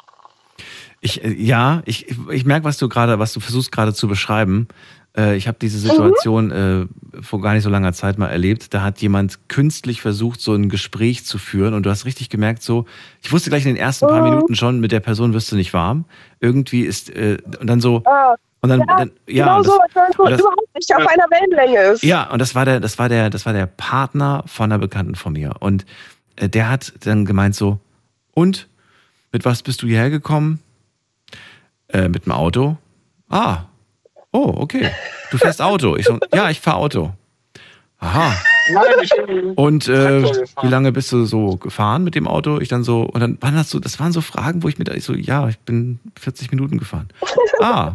Ich, 1.02 1.24
äh, 1.24 1.34
ja, 1.34 1.82
ich, 1.86 2.08
ich 2.32 2.46
merke, 2.46 2.66
was 2.66 2.78
du 2.78 2.90
gerade, 2.90 3.20
was 3.20 3.34
du 3.34 3.40
versuchst 3.40 3.72
gerade 3.72 3.94
zu 3.94 4.08
beschreiben. 4.08 4.68
Äh, 5.18 5.36
Ich 5.38 5.48
habe 5.48 5.58
diese 5.62 5.78
Mhm. 5.78 5.92
Situation 5.92 6.52
äh, 6.52 6.86
vor 7.22 7.42
gar 7.42 7.54
nicht 7.54 7.64
so 7.64 7.70
langer 7.70 7.94
Zeit 7.94 8.18
mal 8.18 8.28
erlebt. 8.28 8.74
Da 8.74 8.82
hat 8.82 9.02
jemand 9.02 9.48
künstlich 9.50 10.02
versucht, 10.02 10.42
so 10.42 10.54
ein 10.54 10.70
Gespräch 10.70 11.26
zu 11.26 11.38
führen 11.38 11.74
und 11.74 11.86
du 11.86 11.90
hast 11.90 12.06
richtig 12.06 12.30
gemerkt, 12.30 12.62
so, 12.64 12.86
ich 13.22 13.32
wusste 13.32 13.50
gleich 13.50 13.64
in 13.66 13.74
den 13.76 13.78
ersten 13.82 14.06
Mhm. 14.06 14.10
paar 14.10 14.22
Minuten 14.22 14.56
schon, 14.56 14.80
mit 14.80 14.92
der 14.92 15.00
Person 15.00 15.34
wirst 15.34 15.52
du 15.52 15.56
nicht 15.56 15.74
warm. 15.74 16.06
Irgendwie 16.40 16.82
ist, 16.82 17.10
äh, 17.10 17.38
und 17.60 17.68
dann 17.68 17.80
so, 17.82 18.04
Ah, 18.06 18.36
und 18.62 18.68
dann, 18.70 18.80
ja, 18.82 18.86
dann 18.98 19.12
ja, 19.28 19.46
genau 19.46 19.58
und 19.60 19.66
so, 19.66 19.80
als 19.80 19.96
wenn 19.96 20.02
man 20.04 20.12
so 20.18 20.24
und 20.24 20.32
das- 20.32 20.40
überhaupt 20.42 20.76
nicht 20.76 20.96
auf 20.96 21.08
einer 21.08 21.26
Wellenlänge 21.32 21.94
ist. 21.94 22.04
ja, 22.04 22.30
und 22.30 22.40
das 22.40 22.54
war 22.56 22.66
der, 22.66 22.80
das 22.82 23.00
war 23.00 23.08
der, 23.08 23.30
das 23.30 23.46
war 23.46 23.54
der 23.54 23.68
Partner 23.68 24.44
von 24.48 24.66
einer 24.72 24.80
Bekannten 24.80 25.16
von 25.16 25.32
mir. 25.34 25.54
Und 25.62 25.86
äh, 26.36 26.50
der 26.50 26.70
hat 26.70 26.92
dann 27.06 27.24
gemeint 27.26 27.56
so, 27.56 27.80
und 28.34 28.68
mit 29.32 29.46
was 29.46 29.64
bist 29.64 29.82
du 29.82 29.88
hierher 29.88 30.10
gekommen? 30.10 30.60
Äh, 31.90 32.08
mit 32.08 32.26
dem 32.26 32.32
Auto. 32.32 32.78
Ah, 33.30 33.64
oh, 34.32 34.54
okay. 34.58 34.90
Du 35.32 35.38
fährst 35.38 35.62
Auto. 35.62 35.96
Ich 35.96 36.06
so, 36.06 36.20
ja, 36.34 36.50
ich 36.50 36.60
fahre 36.60 36.78
Auto. 36.78 37.14
Aha. 38.00 38.34
Nein, 38.72 38.84
ich 39.02 39.10
bin 39.26 39.52
Und 39.56 39.88
äh, 39.88 40.24
wie 40.24 40.68
lange 40.68 40.92
bist 40.92 41.12
du 41.12 41.26
so 41.26 41.58
gefahren 41.58 42.04
mit 42.04 42.16
dem 42.16 42.28
Auto? 42.28 42.60
Ich 42.60 42.70
dann 42.70 42.84
so, 42.84 43.02
und 43.02 43.20
dann 43.20 43.38
waren 43.42 43.56
das 43.56 43.70
so, 43.72 43.80
das 43.80 44.00
waren 44.00 44.12
so 44.12 44.22
Fragen, 44.22 44.64
wo 44.64 44.70
ich 44.70 44.78
mir 44.78 44.86
da, 44.86 44.94
ich 44.94 45.04
so, 45.04 45.14
ja, 45.14 45.50
ich 45.50 45.60
bin 45.60 46.00
40 46.20 46.52
Minuten 46.52 46.78
gefahren. 46.78 47.10
Ah, 47.60 47.94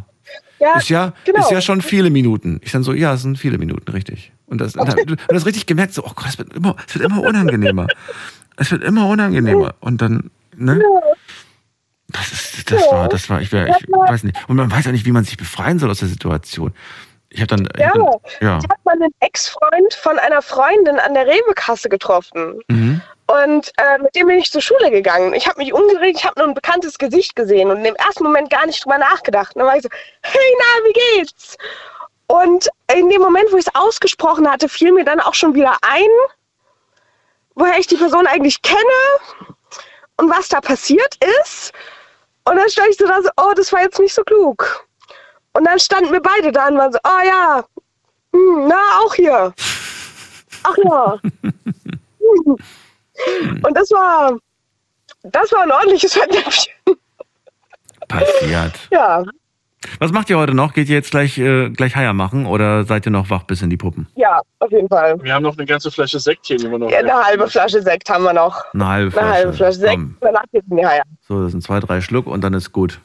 Ja, 0.60 0.76
ist 0.76 0.88
ja, 0.88 1.12
genau. 1.24 1.40
ist 1.40 1.50
ja 1.50 1.60
schon 1.60 1.80
viele 1.80 2.10
Minuten. 2.10 2.60
Ich 2.64 2.72
dann 2.72 2.82
so, 2.82 2.92
ja, 2.92 3.14
es 3.14 3.22
sind 3.22 3.38
viele 3.38 3.56
Minuten, 3.58 3.90
richtig. 3.92 4.32
Und 4.46 4.60
das, 4.60 4.74
und 4.74 5.18
das 5.28 5.46
richtig 5.46 5.66
gemerkt, 5.66 5.94
so, 5.94 6.04
oh 6.04 6.12
Gott, 6.14 6.26
es 6.28 6.38
wird 6.38 6.52
immer, 6.54 6.76
es 6.86 6.94
wird 6.94 7.04
immer 7.04 7.22
unangenehmer. 7.22 7.86
Es 8.56 8.70
wird 8.70 8.82
immer 8.82 9.06
unangenehmer. 9.08 9.74
Und 9.80 10.02
dann, 10.02 10.30
ne? 10.56 10.80
Das, 12.14 12.30
ist, 12.32 12.70
das 12.70 12.90
war, 12.92 13.08
das 13.08 13.28
war, 13.28 13.40
ich, 13.40 13.50
wär, 13.50 13.66
ich 13.66 13.88
weiß 13.88 14.22
nicht. 14.22 14.36
Und 14.48 14.56
man 14.56 14.70
weiß 14.70 14.84
ja 14.84 14.92
nicht, 14.92 15.04
wie 15.04 15.10
man 15.10 15.24
sich 15.24 15.36
befreien 15.36 15.80
soll 15.80 15.90
aus 15.90 15.98
der 15.98 16.08
Situation. 16.08 16.72
Ich 17.28 17.40
habe 17.40 17.48
dann, 17.48 17.68
Ja, 17.76 17.88
hab 17.88 17.94
dann, 17.94 18.04
ja. 18.40 18.58
ich 18.58 18.70
habe 18.70 18.80
mal 18.84 18.92
einen 18.92 19.12
Ex-Freund 19.18 19.94
von 19.94 20.18
einer 20.20 20.40
Freundin 20.40 21.00
an 21.00 21.14
der 21.14 21.26
Rewe-Kasse 21.26 21.88
getroffen. 21.88 22.60
Mhm. 22.68 23.02
Und 23.26 23.72
äh, 23.78 23.98
mit 23.98 24.14
dem 24.14 24.28
bin 24.28 24.38
ich 24.38 24.52
zur 24.52 24.60
Schule 24.60 24.90
gegangen. 24.92 25.34
Ich 25.34 25.48
habe 25.48 25.58
mich 25.58 25.72
umgedreht, 25.72 26.16
ich 26.16 26.24
habe 26.24 26.38
nur 26.38 26.48
ein 26.48 26.54
bekanntes 26.54 26.98
Gesicht 26.98 27.34
gesehen 27.34 27.70
und 27.70 27.84
im 27.84 27.96
ersten 27.96 28.22
Moment 28.22 28.50
gar 28.50 28.64
nicht 28.66 28.84
drüber 28.84 28.98
nachgedacht. 28.98 29.56
Und 29.56 29.60
dann 29.60 29.68
war 29.68 29.76
ich 29.76 29.82
so, 29.82 29.88
hey, 30.22 30.56
na, 30.58 30.88
wie 30.88 31.18
geht's? 31.18 31.56
Und 32.28 32.68
in 32.94 33.10
dem 33.10 33.20
Moment, 33.20 33.50
wo 33.50 33.56
ich 33.56 33.66
es 33.66 33.74
ausgesprochen 33.74 34.48
hatte, 34.48 34.68
fiel 34.68 34.92
mir 34.92 35.04
dann 35.04 35.20
auch 35.20 35.34
schon 35.34 35.54
wieder 35.54 35.76
ein, 35.82 36.08
woher 37.56 37.78
ich 37.78 37.88
die 37.88 37.96
Person 37.96 38.26
eigentlich 38.28 38.62
kenne 38.62 38.78
und 40.18 40.30
was 40.30 40.48
da 40.48 40.60
passiert 40.60 41.18
ist. 41.42 41.72
Und 42.44 42.56
dann 42.56 42.68
stand 42.68 42.90
ich 42.90 42.96
so 42.98 43.06
da 43.06 43.22
so, 43.22 43.30
oh, 43.36 43.52
das 43.56 43.72
war 43.72 43.82
jetzt 43.82 43.98
nicht 43.98 44.14
so 44.14 44.22
klug. 44.22 44.86
Und 45.52 45.64
dann 45.64 45.78
standen 45.78 46.12
wir 46.12 46.20
beide 46.20 46.52
da 46.52 46.68
und 46.68 46.76
waren 46.76 46.92
so, 46.92 46.98
oh 47.04 47.26
ja, 47.26 47.64
hm, 48.32 48.66
na, 48.68 48.80
auch 49.00 49.14
hier. 49.14 49.54
Ach 50.64 50.76
ja. 50.84 51.18
Und 53.62 53.74
das 53.74 53.90
war, 53.90 54.36
das 55.22 55.52
war 55.52 55.62
ein 55.62 55.72
ordentliches 55.72 56.14
Fettnäpfchen. 56.14 56.72
Passiert. 58.08 58.72
Ja, 58.90 59.22
Was 59.98 60.12
macht 60.12 60.30
ihr 60.30 60.38
heute 60.38 60.54
noch? 60.54 60.72
Geht 60.72 60.88
ihr 60.88 60.94
jetzt 60.96 61.10
gleich, 61.10 61.38
äh, 61.38 61.70
gleich 61.70 61.94
Heier 61.96 62.12
machen 62.12 62.46
oder 62.46 62.84
seid 62.84 63.06
ihr 63.06 63.12
noch 63.12 63.30
wach 63.30 63.42
bis 63.44 63.62
in 63.62 63.70
die 63.70 63.76
Puppen? 63.76 64.06
ja, 64.16 64.40
auf 64.58 64.70
jeden 64.72 64.88
Fall. 64.88 65.22
Wir 65.22 65.34
haben 65.34 65.42
noch 65.42 65.56
eine 65.56 65.66
ganze 65.66 65.90
Flasche 65.90 66.18
Sekt 66.18 66.46
hier, 66.46 66.56
die 66.56 66.70
wir 66.70 66.78
noch. 66.78 66.90
Ja, 66.90 66.98
eine 66.98 67.12
halbe 67.14 67.48
Flasche 67.48 67.80
Sekt 67.82 68.08
haben 68.10 68.24
wir 68.24 68.32
noch. 68.32 68.64
Eine 68.74 68.88
halbe 68.88 69.18
Eine 69.20 69.28
halbe 69.30 69.52
Flasche. 69.52 69.56
Flasche 69.78 69.78
Sekt. 69.80 69.92
Komm. 69.94 70.16
Danach 70.20 70.44
geht's 70.52 70.66
in 70.70 70.76
die 70.76 70.86
Haie. 70.86 71.02
So, 71.28 71.42
das 71.42 71.52
sind 71.52 71.62
zwei, 71.62 71.80
drei 71.80 72.00
Schluck 72.00 72.26
und 72.26 72.42
dann 72.42 72.54
ist 72.54 72.72
gut. 72.72 73.00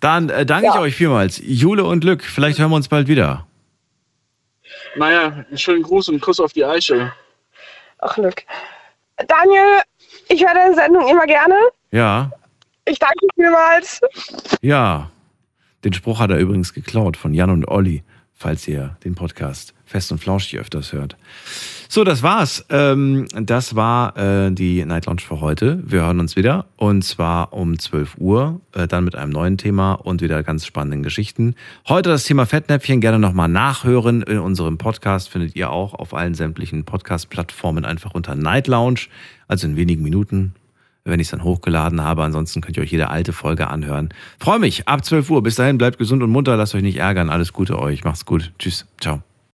Dann 0.00 0.28
äh, 0.30 0.46
danke 0.46 0.68
ich 0.68 0.74
Ja. 0.74 0.80
euch 0.80 0.94
vielmals. 0.94 1.40
Jule 1.44 1.84
und 1.84 2.00
Glück. 2.00 2.22
Vielleicht 2.24 2.58
hören 2.58 2.70
wir 2.70 2.76
uns 2.76 2.88
bald 2.88 3.08
wieder. 3.08 3.46
Naja, 4.96 5.44
einen 5.48 5.58
schönen 5.58 5.82
Gruß 5.82 6.08
und 6.08 6.14
einen 6.14 6.20
Kuss 6.20 6.40
auf 6.40 6.52
die 6.52 6.64
Eichel. 6.64 7.12
Ach, 7.98 8.14
Glück. 8.14 8.42
Daniel, 9.28 9.80
ich 10.28 10.42
höre 10.44 10.54
deine 10.54 10.74
Sendung 10.74 11.06
immer 11.08 11.26
gerne. 11.26 11.54
Ja, 11.90 12.30
Ich 12.86 12.98
danke 12.98 13.16
dir 13.20 13.42
vielmals. 13.44 14.00
ja. 14.62 15.10
Den 15.84 15.92
Spruch 15.92 16.20
hat 16.20 16.30
er 16.30 16.38
übrigens 16.38 16.74
geklaut 16.74 17.16
von 17.16 17.32
Jan 17.32 17.50
und 17.50 17.66
Olli, 17.66 18.02
falls 18.34 18.66
ihr 18.68 18.96
den 19.04 19.14
Podcast 19.14 19.74
fest 19.84 20.12
und 20.12 20.18
flauschig 20.18 20.58
öfters 20.58 20.92
hört. 20.92 21.16
So, 21.88 22.04
das 22.04 22.22
war's. 22.22 22.64
Ähm, 22.70 23.26
das 23.34 23.74
war 23.74 24.16
äh, 24.16 24.52
die 24.52 24.84
Night 24.84 25.06
Lounge 25.06 25.20
für 25.20 25.40
heute. 25.40 25.82
Wir 25.84 26.02
hören 26.02 26.20
uns 26.20 26.36
wieder 26.36 26.66
und 26.76 27.02
zwar 27.02 27.52
um 27.52 27.78
12 27.78 28.16
Uhr, 28.18 28.60
äh, 28.72 28.86
dann 28.86 29.04
mit 29.04 29.16
einem 29.16 29.32
neuen 29.32 29.58
Thema 29.58 29.94
und 29.94 30.22
wieder 30.22 30.42
ganz 30.42 30.64
spannenden 30.64 31.02
Geschichten. 31.02 31.56
Heute 31.88 32.10
das 32.10 32.24
Thema 32.24 32.46
Fettnäpfchen 32.46 33.00
gerne 33.00 33.18
nochmal 33.18 33.48
nachhören. 33.48 34.22
In 34.22 34.38
unserem 34.38 34.78
Podcast 34.78 35.28
findet 35.28 35.56
ihr 35.56 35.70
auch 35.70 35.94
auf 35.94 36.14
allen 36.14 36.34
sämtlichen 36.34 36.84
Podcast-Plattformen 36.84 37.84
einfach 37.84 38.14
unter 38.14 38.36
Night 38.36 38.68
Lounge, 38.68 39.08
also 39.48 39.66
in 39.66 39.76
wenigen 39.76 40.04
Minuten, 40.04 40.54
wenn 41.10 41.20
ich 41.20 41.26
es 41.26 41.30
dann 41.30 41.44
hochgeladen 41.44 42.02
habe. 42.02 42.22
Ansonsten 42.22 42.60
könnt 42.60 42.76
ihr 42.76 42.82
euch 42.82 42.92
jede 42.92 43.10
alte 43.10 43.32
Folge 43.32 43.68
anhören. 43.68 44.10
Freue 44.38 44.58
mich 44.58 44.88
ab 44.88 45.04
12 45.04 45.30
Uhr. 45.30 45.42
Bis 45.42 45.56
dahin 45.56 45.78
bleibt 45.78 45.98
gesund 45.98 46.22
und 46.22 46.30
munter, 46.30 46.56
lasst 46.56 46.74
euch 46.74 46.82
nicht 46.82 46.98
ärgern. 46.98 47.30
Alles 47.30 47.52
Gute 47.52 47.78
euch. 47.78 48.04
Macht's 48.04 48.24
gut. 48.24 48.52
Tschüss. 48.58 48.86
Ciao. 49.00 49.22